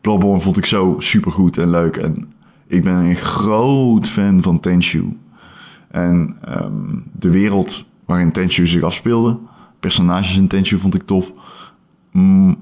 Bloodborne 0.00 0.40
vond 0.40 0.56
ik 0.56 0.66
zo 0.66 0.94
supergoed 0.98 1.58
en 1.58 1.70
leuk. 1.70 1.96
En 1.96 2.32
ik 2.66 2.84
ben 2.84 2.94
een 2.94 3.16
groot 3.16 4.08
fan 4.08 4.42
van 4.42 4.60
Tenchu. 4.60 5.16
En 5.90 6.36
um, 6.48 7.04
de 7.12 7.30
wereld 7.30 7.86
waarin 8.04 8.32
Tenchu 8.32 8.66
zich 8.66 8.82
afspeelde, 8.82 9.38
personages 9.80 10.36
in 10.36 10.48
Tenchu 10.48 10.78
vond 10.78 10.94
ik 10.94 11.02
tof. 11.02 11.32
Mm, 12.12 12.56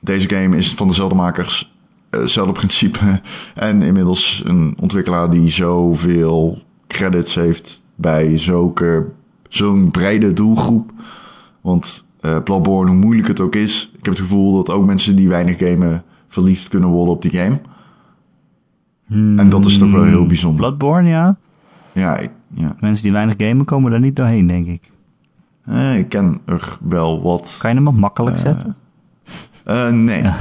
deze 0.00 0.28
game 0.28 0.56
is 0.56 0.74
van 0.74 0.88
dezelfde 0.88 1.14
makers, 1.14 1.71
hetzelfde 2.20 2.52
principe. 2.52 3.20
En 3.54 3.82
inmiddels 3.82 4.42
een 4.44 4.74
ontwikkelaar 4.80 5.30
die 5.30 5.48
zoveel 5.48 6.62
credits 6.86 7.34
heeft 7.34 7.82
bij 7.94 8.38
zulke, 8.38 9.06
zo'n 9.48 9.90
brede 9.90 10.32
doelgroep. 10.32 10.90
Want 11.60 12.04
uh, 12.20 12.38
Bloodborne, 12.44 12.90
hoe 12.90 13.00
moeilijk 13.00 13.28
het 13.28 13.40
ook 13.40 13.54
is, 13.54 13.90
ik 13.98 14.04
heb 14.04 14.14
het 14.14 14.22
gevoel 14.22 14.54
dat 14.56 14.70
ook 14.70 14.86
mensen 14.86 15.16
die 15.16 15.28
weinig 15.28 15.58
gamen 15.58 16.02
verliefd 16.28 16.68
kunnen 16.68 16.88
worden 16.88 17.14
op 17.14 17.22
die 17.22 17.30
game. 17.30 17.60
Hmm, 19.06 19.38
en 19.38 19.48
dat 19.48 19.64
is 19.64 19.78
toch 19.78 19.90
wel 19.90 20.04
heel 20.04 20.26
bijzonder. 20.26 20.60
Bloodborne, 20.60 21.08
ja. 21.08 21.36
Ja, 21.92 22.16
ik, 22.16 22.30
ja. 22.54 22.76
Mensen 22.80 23.04
die 23.04 23.12
weinig 23.12 23.34
gamen 23.38 23.64
komen 23.64 23.90
daar 23.90 24.00
niet 24.00 24.16
doorheen, 24.16 24.46
denk 24.46 24.66
ik. 24.66 24.90
Eh, 25.64 25.98
ik 25.98 26.08
ken 26.08 26.40
er 26.44 26.78
wel 26.80 27.22
wat. 27.22 27.56
Kan 27.58 27.70
je 27.70 27.76
hem 27.76 27.86
op 27.88 27.96
makkelijk 27.96 28.36
uh, 28.36 28.42
zetten? 28.42 28.76
Uh, 29.66 29.90
nee. 29.90 30.22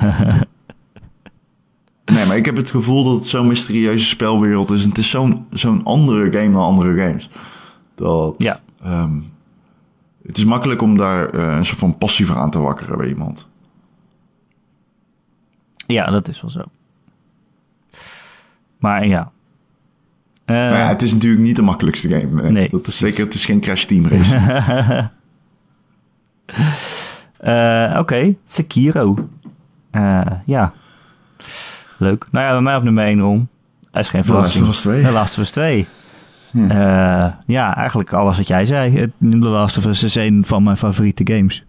nee, 2.05 2.25
maar 2.25 2.37
ik 2.37 2.45
heb 2.45 2.55
het 2.55 2.69
gevoel 2.69 3.03
dat 3.03 3.15
het 3.15 3.25
zo'n 3.25 3.47
mysterieuze 3.47 4.05
spelwereld 4.05 4.71
is. 4.71 4.83
En 4.83 4.89
het 4.89 4.97
is 4.97 5.09
zo'n 5.09 5.45
zo'n 5.51 5.83
andere 5.83 6.31
game 6.31 6.51
dan 6.51 6.63
andere 6.63 7.01
games. 7.01 7.29
Dat, 7.95 8.35
ja. 8.37 8.59
Um, 8.85 9.31
het 10.27 10.37
is 10.37 10.45
makkelijk 10.45 10.81
om 10.81 10.97
daar 10.97 11.35
uh, 11.35 11.55
een 11.55 11.65
soort 11.65 11.79
van 11.79 11.97
passie 11.97 12.25
voor 12.25 12.37
aan 12.37 12.51
te 12.51 12.59
wakkeren 12.59 12.97
bij 12.97 13.07
iemand. 13.07 13.47
Ja, 15.87 16.11
dat 16.11 16.27
is 16.27 16.41
wel 16.41 16.49
zo. 16.49 16.61
Maar 18.77 19.07
ja. 19.07 19.31
Uh, 20.45 20.55
maar 20.55 20.77
ja, 20.77 20.87
het 20.87 21.01
is 21.01 21.13
natuurlijk 21.13 21.43
niet 21.43 21.55
de 21.55 21.61
makkelijkste 21.61 22.09
game. 22.09 22.51
Nee, 22.51 22.69
dat 22.69 22.87
is 22.87 22.97
zeker, 22.97 23.23
het 23.23 23.33
is 23.33 23.45
geen 23.45 23.59
Crash 23.59 23.83
Team 23.83 24.07
Race. 24.07 24.35
Uh, 27.43 27.89
Oké, 27.89 27.99
okay. 27.99 28.37
Sekiro. 28.45 29.29
Ja. 30.45 30.73
Leuk. 32.01 32.27
Nou 32.31 32.45
ja, 32.45 32.51
bij 32.51 32.61
mij 32.61 32.75
op 32.75 32.83
nummer 32.83 33.05
1 33.05 33.19
rond. 33.19 33.47
Hij 33.91 34.01
is 34.01 34.09
geen 34.09 34.23
verrassing. 34.23 34.65
The 34.65 34.65
Last 34.65 34.85
of 34.85 34.91
Us 34.91 34.93
2. 34.93 35.03
The 35.03 35.11
Last 35.11 35.37
of 35.37 35.43
Us 35.43 35.51
2. 35.51 35.87
Ja. 36.51 37.25
Uh, 37.25 37.33
ja, 37.45 37.75
eigenlijk 37.75 38.13
alles 38.13 38.37
wat 38.37 38.47
jij 38.47 38.65
zei. 38.65 39.11
The 39.19 39.37
Last 39.37 39.77
of 39.77 39.85
Us 39.85 40.03
is 40.03 40.15
een 40.15 40.43
van 40.45 40.63
mijn 40.63 40.77
favoriete 40.77 41.33
games. 41.33 41.65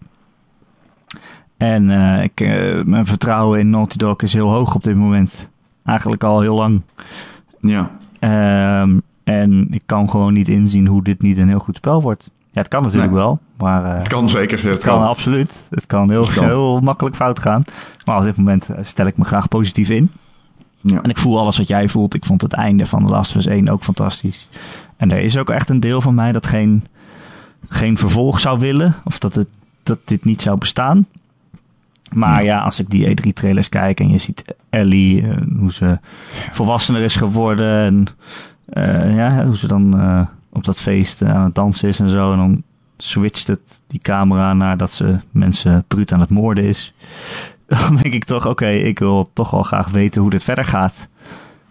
En 1.56 1.90
ik, 2.20 2.40
mijn 2.84 3.06
vertrouwen 3.06 3.58
in 3.58 3.70
Naughty 3.70 3.96
Dog 3.96 4.16
is 4.16 4.32
heel 4.32 4.48
hoog 4.48 4.74
op 4.74 4.84
dit 4.84 4.96
moment. 4.96 5.50
Eigenlijk 5.84 6.24
al 6.24 6.40
heel 6.40 6.54
lang. 6.54 6.82
Ja. 7.60 7.90
Um, 8.82 9.02
en 9.24 9.66
ik 9.70 9.82
kan 9.86 10.10
gewoon 10.10 10.32
niet 10.32 10.48
inzien 10.48 10.86
hoe 10.86 11.02
dit 11.02 11.22
niet 11.22 11.38
een 11.38 11.48
heel 11.48 11.58
goed 11.58 11.76
spel 11.76 12.02
wordt. 12.02 12.30
Ja, 12.52 12.60
het 12.60 12.68
kan 12.68 12.82
natuurlijk 12.82 13.12
nee. 13.12 13.20
wel, 13.20 13.38
maar... 13.56 13.84
Uh, 13.84 13.98
het 13.98 14.08
kan 14.08 14.28
zeker. 14.28 14.58
Het, 14.58 14.74
het 14.74 14.84
kan. 14.84 14.98
kan. 14.98 15.08
absoluut. 15.08 15.66
Het 15.70 15.86
kan 15.86 16.10
heel, 16.10 16.24
het 16.24 16.34
kan. 16.34 16.44
heel 16.44 16.80
makkelijk 16.80 17.16
fout 17.16 17.38
gaan. 17.38 17.64
Maar 18.04 18.18
op 18.18 18.24
dit 18.24 18.36
moment 18.36 18.70
stel 18.80 19.06
ik 19.06 19.16
me 19.16 19.24
graag 19.24 19.48
positief 19.48 19.88
in. 19.88 20.10
Ja. 20.80 21.02
En 21.02 21.10
ik 21.10 21.18
voel 21.18 21.38
alles 21.38 21.58
wat 21.58 21.68
jij 21.68 21.88
voelt. 21.88 22.14
Ik 22.14 22.24
vond 22.24 22.42
het 22.42 22.52
einde 22.52 22.86
van 22.86 23.06
The 23.06 23.12
Last 23.12 23.30
of 23.30 23.36
Us 23.36 23.46
1 23.46 23.68
ook 23.68 23.84
fantastisch. 23.84 24.48
En 24.96 25.10
er 25.10 25.20
is 25.20 25.38
ook 25.38 25.50
echt 25.50 25.68
een 25.68 25.80
deel 25.80 26.00
van 26.00 26.14
mij 26.14 26.32
dat 26.32 26.46
geen, 26.46 26.86
geen 27.68 27.98
vervolg 27.98 28.40
zou 28.40 28.58
willen. 28.58 28.94
Of 29.04 29.18
dat, 29.18 29.34
het, 29.34 29.48
dat 29.82 29.98
dit 30.04 30.24
niet 30.24 30.42
zou 30.42 30.58
bestaan. 30.58 31.06
Maar 32.10 32.44
ja, 32.44 32.60
als 32.60 32.78
ik 32.80 32.90
die 32.90 33.08
E3-trailers 33.08 33.68
kijk 33.68 34.00
en 34.00 34.10
je 34.10 34.18
ziet 34.18 34.54
Ellie, 34.70 35.22
uh, 35.22 35.36
hoe 35.58 35.72
ze 35.72 35.98
volwassener 36.50 37.02
is 37.02 37.16
geworden. 37.16 37.84
En 37.84 38.06
uh, 38.72 39.16
ja, 39.16 39.44
hoe 39.44 39.56
ze 39.56 39.66
dan 39.66 39.94
op 40.52 40.64
dat 40.64 40.80
feest 40.80 41.22
aan 41.22 41.44
het 41.44 41.54
dansen 41.54 41.88
is 41.88 42.00
en 42.00 42.10
zo. 42.10 42.32
En 42.32 42.38
dan 42.38 42.62
switcht 42.96 43.46
het 43.46 43.80
die 43.86 44.00
camera 44.00 44.52
naar 44.52 44.76
dat 44.76 44.90
ze 44.90 45.18
mensen 45.30 45.84
bruut 45.88 46.12
aan 46.12 46.20
het 46.20 46.30
moorden 46.30 46.64
is. 46.64 46.94
Dan 47.66 47.96
denk 47.96 48.14
ik 48.14 48.24
toch, 48.24 48.46
oké, 48.46 48.68
ik 48.68 48.98
wil 48.98 49.30
toch 49.32 49.50
wel 49.50 49.62
graag 49.62 49.90
weten 49.90 50.20
hoe 50.20 50.30
dit 50.30 50.44
verder 50.44 50.64
gaat. 50.64 51.08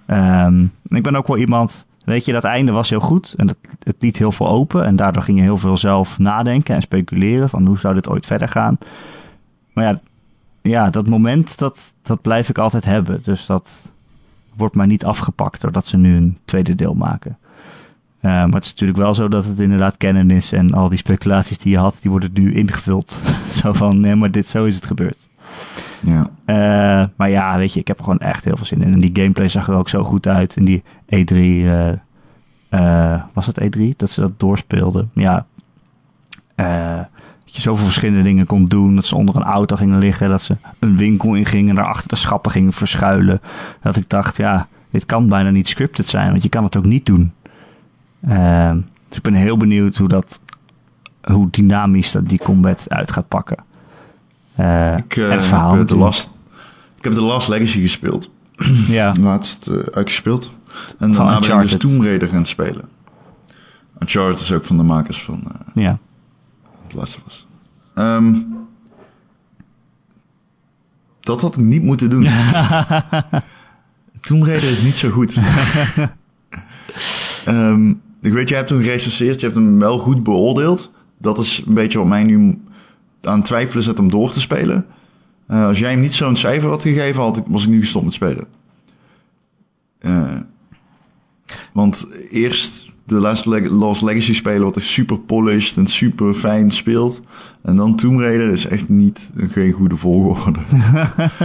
Um, 0.08 0.72
ik 0.88 1.03
ben 1.03 1.16
ook 1.16 1.28
wel 1.28 1.38
iemand, 1.38 1.86
weet 2.06 2.26
je, 2.26 2.32
dat 2.32 2.44
einde 2.44 2.72
was 2.72 2.90
heel 2.90 2.99
goed. 2.99 3.34
En 3.38 3.48
dat, 3.48 3.58
het 3.84 3.95
liet 3.99 4.18
heel 4.18 4.32
veel 4.32 4.48
open. 4.48 4.86
En 4.86 4.95
daardoor 4.95 5.24
ging 5.24 5.38
je 5.38 5.44
heel 5.44 5.58
veel 5.58 5.78
zelf 5.78 6.20
nadenken 6.20 6.76
en 6.76 6.82
speculeren 6.82 7.49
van 7.49 7.66
hoe 7.66 7.80
zou 7.80 7.94
dit 7.94 8.10
ooit 8.10 8.26
verder 8.26 8.48
gaan. 8.48 8.78
Maar 9.74 9.84
ja, 9.84 9.98
ja 10.62 10.90
dat 10.90 11.08
moment, 11.08 11.58
dat, 11.58 11.94
dat 12.02 12.22
blijf 12.22 12.49
ik 12.49 12.58
altijd 12.58 12.86
hebben. 12.86 13.20
Dus 13.24 13.45
dat 13.45 13.91
wordt 14.56 14.76
maar 14.76 14.88
niet 14.88 15.06
afgepakt 15.06 15.62
doordat 15.62 15.86
ze 15.86 15.98
nu 15.98 16.16
een 16.16 16.38
tweede 16.45 16.76
deel 16.76 16.94
maken. 16.94 17.38
Uh, 18.22 18.31
maar 18.31 18.53
het 18.53 18.64
is 18.64 18.72
natuurlijk 18.72 18.99
wel 18.99 19.14
zo 19.14 19.27
dat 19.27 19.45
het 19.45 19.60
inderdaad 19.60 19.98
kennen 19.98 20.31
is 20.31 20.52
en 20.52 20.72
al 20.72 20.89
die 20.89 20.98
speculaties 20.98 21.57
die 21.57 21.72
je 21.72 21.77
had, 21.77 21.98
die 22.02 22.11
worden 22.11 22.30
nu 22.34 22.53
ingevuld. 22.53 23.22
zo 23.61 23.73
van, 23.73 23.99
nee, 23.99 24.15
maar 24.15 24.31
dit, 24.31 24.48
zo 24.48 24.65
is 24.65 24.76
het 24.76 24.85
gebeurd. 24.85 25.27
Ja. 26.02 26.30
Uh, 26.45 27.07
maar 27.15 27.30
ja, 27.30 27.57
weet 27.57 27.73
je, 27.73 27.80
ik 27.80 27.88
heb 27.88 27.98
er 27.98 28.03
gewoon 28.03 28.19
echt 28.19 28.45
heel 28.45 28.57
veel 28.57 28.65
zin 28.65 28.81
in. 28.81 28.93
En 28.93 28.99
die 28.99 29.10
gameplay 29.14 29.48
zag 29.48 29.68
er 29.68 29.76
ook 29.76 29.89
zo 29.89 30.03
goed 30.03 30.27
uit. 30.27 30.57
En 30.57 30.65
die 30.65 30.84
E3, 31.15 31.35
uh, 32.69 33.22
was 33.34 33.45
het 33.45 33.61
E3? 33.61 33.81
Dat 33.98 34.10
ze 34.10 34.22
dat 34.22 34.39
doorspeelden. 34.39 35.10
Ja. 35.14 35.45
dat 36.56 37.07
je 37.45 37.61
zoveel 37.61 37.85
verschillende 37.85 38.23
dingen 38.23 38.45
kon 38.45 38.65
doen. 38.65 38.95
Dat 38.95 39.06
ze 39.06 39.15
onder 39.15 39.35
een 39.35 39.43
auto 39.43 39.76
gingen 39.76 39.99
liggen. 39.99 40.30
Dat 40.30 40.41
ze 40.41 40.57
een 40.80 40.98
winkel 40.98 41.34
in 41.34 41.45
gingen. 41.45 41.69
En 41.69 41.76
daarachter 41.76 42.10
de 42.10 42.15
schappen 42.15 42.52
gingen 42.52 42.73
verschuilen. 42.73 43.41
Dat 43.81 43.95
ik 43.95 44.10
dacht, 44.10 44.38
ja, 44.38 44.68
dit 44.91 45.06
kan 45.06 45.30
bijna 45.30 45.49
niet 45.49 45.69
scripted 45.69 46.07
zijn. 46.07 46.30
Want 46.30 46.43
je 46.43 46.49
kan 46.49 46.64
het 46.64 46.77
ook 46.77 46.85
niet 46.85 47.06
doen. 47.06 47.34
Uh, 48.27 48.72
dus 49.07 49.18
ik 49.18 49.23
ben 49.23 49.34
heel 49.34 49.57
benieuwd 49.57 49.98
hoe 49.98 50.07
dat, 50.07 50.39
hoe 51.22 51.49
dynamisch 51.49 52.11
dat 52.11 52.30
die 52.30 52.39
combat 52.39 52.85
uit 52.88 53.11
gaat 53.11 53.27
pakken. 53.27 53.57
Uh, 54.60 54.98
ik, 54.98 55.15
uh, 55.15 55.30
het 55.30 55.45
verhaal 55.45 55.73
heb 55.73 55.88
de 55.88 55.98
last, 55.98 56.30
ik 56.98 57.03
heb 57.03 57.14
de 57.14 57.22
Last 57.22 57.48
Legacy 57.48 57.81
gespeeld. 57.81 58.31
ja. 58.88 59.14
Laatst 59.22 59.68
uh, 59.68 59.77
uitgespeeld. 59.91 60.49
En 60.99 61.11
daarna 61.11 61.39
ben 61.39 61.56
ik 61.56 61.61
dus 61.61 61.77
Tomb 61.77 62.02
Raider 62.02 62.27
gaan 62.27 62.45
spelen. 62.45 62.89
Uncharted 63.99 64.39
is 64.39 64.52
ook 64.52 64.64
van 64.64 64.77
de 64.77 64.84
makers 64.84 65.23
van 65.23 65.43
ja. 65.73 65.98
Last 66.91 67.18
of 67.18 67.23
Us. 67.26 67.48
Um, 67.95 68.60
dat 71.19 71.41
had 71.41 71.57
ik 71.57 71.64
niet 71.64 71.84
moeten 71.84 72.10
doen. 72.10 72.23
Tomb 74.22 74.43
Raider 74.43 74.69
is 74.69 74.81
niet 74.81 74.95
zo 74.95 75.10
goed. 75.10 75.38
um, 77.48 78.02
ik 78.22 78.34
weet, 78.34 78.49
je 78.49 78.56
hebt 78.56 78.69
hem 78.69 78.81
gerecenseerd, 78.81 79.39
je 79.39 79.45
hebt 79.45 79.57
hem 79.57 79.80
wel 79.80 79.98
goed 79.98 80.23
beoordeeld. 80.23 80.91
Dat 81.18 81.38
is 81.38 81.64
een 81.65 81.73
beetje 81.73 81.98
wat 81.98 82.07
mij 82.07 82.23
nu 82.23 82.61
aan 83.22 83.43
twijfelen 83.43 83.84
zet 83.84 83.99
om 83.99 84.10
door 84.10 84.31
te 84.31 84.39
spelen. 84.39 84.85
Eh, 85.48 85.65
als 85.65 85.80
jij 85.80 85.91
hem 85.91 85.99
niet 85.99 86.14
zo'n 86.14 86.35
cijfer 86.35 86.69
had 86.69 86.81
gegeven, 86.81 87.22
had 87.22 87.38
ik, 87.38 87.43
was 87.48 87.64
ik 87.64 87.69
nu 87.69 87.80
gestopt 87.80 88.06
met 88.06 88.14
spelen. 88.14 88.45
Eh, 89.99 90.35
want 91.73 92.07
eerst 92.30 92.91
de 93.06 93.15
Last, 93.15 93.45
Leg 93.45 93.69
Lost 93.69 94.02
Legacy 94.02 94.34
spelen, 94.34 94.61
wat 94.61 94.76
is 94.76 94.93
super 94.93 95.19
polished 95.19 95.77
en 95.77 95.88
super 95.88 96.34
fijn 96.34 96.72
speelt. 96.72 97.22
En 97.61 97.76
dan 97.76 97.95
Tomb 97.95 98.19
Raider 98.19 98.52
is 98.52 98.65
echt 98.65 98.89
niet 98.89 99.31
geen 99.35 99.72
goede 99.72 99.98
volgorde. 99.98 100.60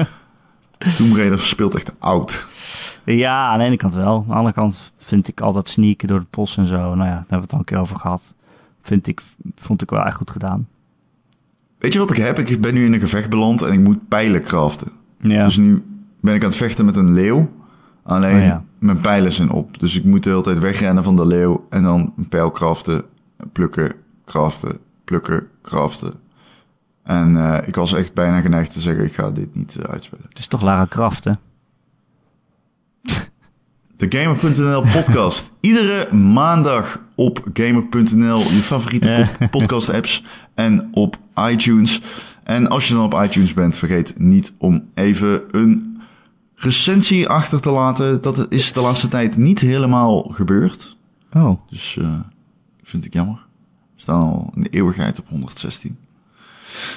Tomb 0.97 1.17
Raider 1.17 1.41
speelt 1.41 1.75
echt 1.75 1.95
oud. 1.99 2.47
Ja, 3.15 3.47
aan 3.49 3.59
de 3.59 3.65
ene 3.65 3.77
kant 3.77 3.95
wel. 3.95 4.17
Aan 4.17 4.27
de 4.27 4.35
andere 4.35 4.55
kant 4.55 4.93
vind 4.99 5.29
ik 5.29 5.41
altijd 5.41 5.69
sneaken 5.69 6.09
door 6.09 6.19
het 6.19 6.31
bos 6.31 6.57
en 6.57 6.67
zo. 6.67 6.77
Nou 6.77 6.97
ja, 6.97 7.05
daar 7.05 7.15
hebben 7.17 7.37
we 7.39 7.43
het 7.43 7.53
al 7.53 7.59
een 7.59 7.65
keer 7.65 7.79
over 7.79 7.97
gehad. 7.97 8.35
Vind 8.83 9.07
ik, 9.07 9.23
vond 9.55 9.83
ik 9.83 9.91
wel 9.91 10.05
echt 10.05 10.17
goed 10.17 10.31
gedaan. 10.31 10.69
Weet 11.79 11.93
je 11.93 11.99
wat 11.99 12.11
ik 12.11 12.17
heb? 12.17 12.39
Ik 12.39 12.61
ben 12.61 12.75
nu 12.75 12.85
in 12.85 12.93
een 12.93 13.01
gevecht 13.01 13.31
beland 13.31 13.63
en 13.63 13.73
ik 13.73 13.81
moet 13.81 14.09
pijlen 14.09 14.43
craften. 14.43 14.89
Ja. 15.21 15.45
Dus 15.45 15.57
nu 15.57 15.85
ben 16.21 16.35
ik 16.35 16.43
aan 16.43 16.49
het 16.49 16.59
vechten 16.59 16.85
met 16.85 16.97
een 16.97 17.13
leeuw. 17.13 17.51
Alleen 18.03 18.37
Oh 18.37 18.43
ja. 18.45 18.65
mijn 18.79 19.01
pijlen 19.01 19.33
zijn 19.33 19.51
op. 19.51 19.79
Dus 19.79 19.97
ik 19.97 20.05
moet 20.05 20.23
de 20.23 20.31
hele 20.31 20.43
tijd 20.43 20.59
wegrennen 20.59 21.05
van 21.05 21.17
de 21.17 21.27
leeuw. 21.27 21.67
En 21.71 21.83
dan 21.83 22.13
een 22.17 22.29
pijl 22.29 22.51
craften, 22.51 23.03
plukken, 23.53 23.93
craften, 24.25 24.79
plukken, 25.05 25.47
craften. 25.63 26.15
En 27.03 27.37
eh, 27.37 27.69
ik 27.69 27.75
was 27.75 27.93
echt 27.95 28.15
bijna 28.15 28.41
geneigd 28.41 28.73
te 28.73 28.81
zeggen, 28.81 29.05
ik 29.05 29.15
ga 29.15 29.31
dit 29.31 29.55
niet 29.55 29.77
eh, 29.77 29.91
uitspelen. 29.91 30.25
Het 30.29 30.39
is 30.39 30.47
toch 30.47 30.63
Lara 30.63 30.85
Kraft, 30.85 31.25
hè? 31.25 31.33
De 33.97 34.07
Gamer.nl 34.09 34.81
podcast. 34.81 35.53
Iedere 35.61 36.15
maandag 36.15 37.01
op 37.15 37.45
Gamer.nl, 37.53 38.39
je 38.39 38.61
favoriete 38.63 39.29
podcast 39.51 39.91
apps 39.91 40.23
en 40.55 40.89
op 40.93 41.19
iTunes. 41.51 42.01
En 42.45 42.69
als 42.69 42.89
je 42.89 42.95
dan 42.95 43.05
op 43.05 43.23
iTunes 43.23 43.55
bent, 43.55 43.77
vergeet 43.77 44.19
niet 44.19 44.53
om 44.59 44.85
even 44.95 45.43
een 45.51 46.01
recensie 46.55 47.29
achter 47.29 47.61
te 47.61 47.71
laten. 47.71 48.23
Dat 48.23 48.47
is 48.49 48.73
de 48.73 48.81
laatste 48.81 49.09
tijd 49.09 49.37
niet 49.37 49.61
helemaal 49.61 50.23
gebeurd. 50.23 50.97
Oh. 51.33 51.61
Dus 51.71 51.97
eh 52.01 52.09
vind 52.83 53.05
ik 53.05 53.13
jammer. 53.13 53.39
We 53.95 54.03
staan 54.03 54.21
al 54.21 54.53
een 54.55 54.67
eeuwigheid 54.71 55.19
op 55.19 55.29
116. 55.29 55.97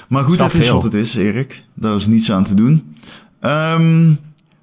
Maar 0.08 0.24
goed, 0.24 0.38
Dat 0.38 0.54
is 0.54 0.70
wat 0.70 0.84
het 0.84 0.94
is, 0.94 1.16
Erik. 1.16 1.64
Daar 1.74 1.96
is 1.96 2.08
niets 2.08 2.32
aan 2.32 2.44
te 2.44 2.54
doen. 2.54 2.96
Ehm, 3.40 4.14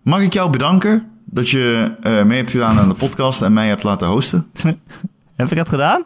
mag 0.02 0.20
ik 0.20 0.32
jou 0.32 0.50
bedanken 0.50 1.10
dat 1.36 1.48
je 1.48 1.94
eh, 2.02 2.24
mee 2.24 2.36
hebt 2.36 2.50
gedaan 2.50 2.78
aan 2.78 2.88
de 2.88 2.94
podcast 2.94 3.42
en 3.42 3.52
mij 3.52 3.68
hebt 3.68 3.82
laten 3.82 4.08
hosten? 4.08 4.50
Heb 5.36 5.50
ik 5.50 5.56
dat 5.56 5.68
gedaan? 5.68 6.04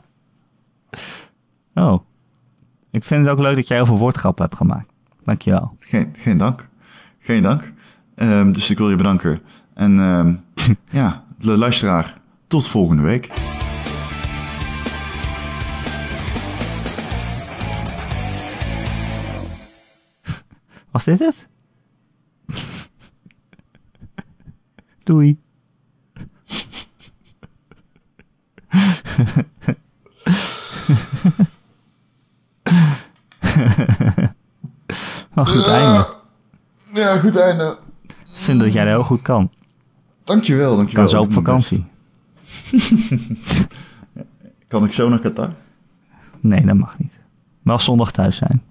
Oh. 1.74 2.02
Ik 2.90 3.05
vind 3.05 3.27
het 3.27 3.35
ook 3.35 3.40
leuk 3.40 3.57
dat 3.57 3.69
jij 3.69 3.77
heel 3.77 3.86
veel 3.86 3.98
woordgrappen 3.98 4.44
hebt 4.44 4.57
gemaakt. 4.57 4.93
Dankjewel. 5.24 5.77
Geen, 5.78 6.15
geen 6.19 6.39
dank. 6.39 6.69
Geen 7.19 7.43
dank. 7.43 7.73
Ehm, 8.15 8.52
dus 8.52 8.70
ik 8.70 8.78
wil 8.78 8.90
je 8.90 8.97
bedanken. 8.97 9.40
En 9.74 9.98
ehm, 9.98 10.35
ja, 11.01 11.24
de 11.39 11.59
luisteraar, 11.59 12.15
tot 12.47 12.69
volgende 12.69 13.02
week. 13.02 13.31
Was 20.90 21.05
dit 21.05 21.19
het? 21.19 21.49
Doei. 25.11 25.35
Goed 35.35 35.66
einde. 35.66 36.07
Ja, 36.95 37.19
goed 37.19 37.37
einde. 37.37 37.78
Ik 38.07 38.15
vind 38.27 38.61
dat 38.61 38.73
jij 38.73 38.85
dat 38.85 38.93
heel 38.93 39.05
goed 39.05 39.23
kan. 39.23 39.51
Dankjewel, 40.24 40.77
dankjewel. 40.77 41.05
Kan 41.05 41.12
zo 41.12 41.20
op 41.20 41.32
vakantie. 41.32 41.85
Kan 44.69 44.85
ik 44.85 44.93
zo 44.93 45.09
naar 45.09 45.19
Qatar? 45.19 45.53
Nee, 46.41 46.66
dat 46.66 46.77
mag 46.77 46.99
niet. 46.99 47.20
Wel 47.62 47.78
zondag 47.78 48.12
thuis 48.12 48.37
zijn. 48.37 48.62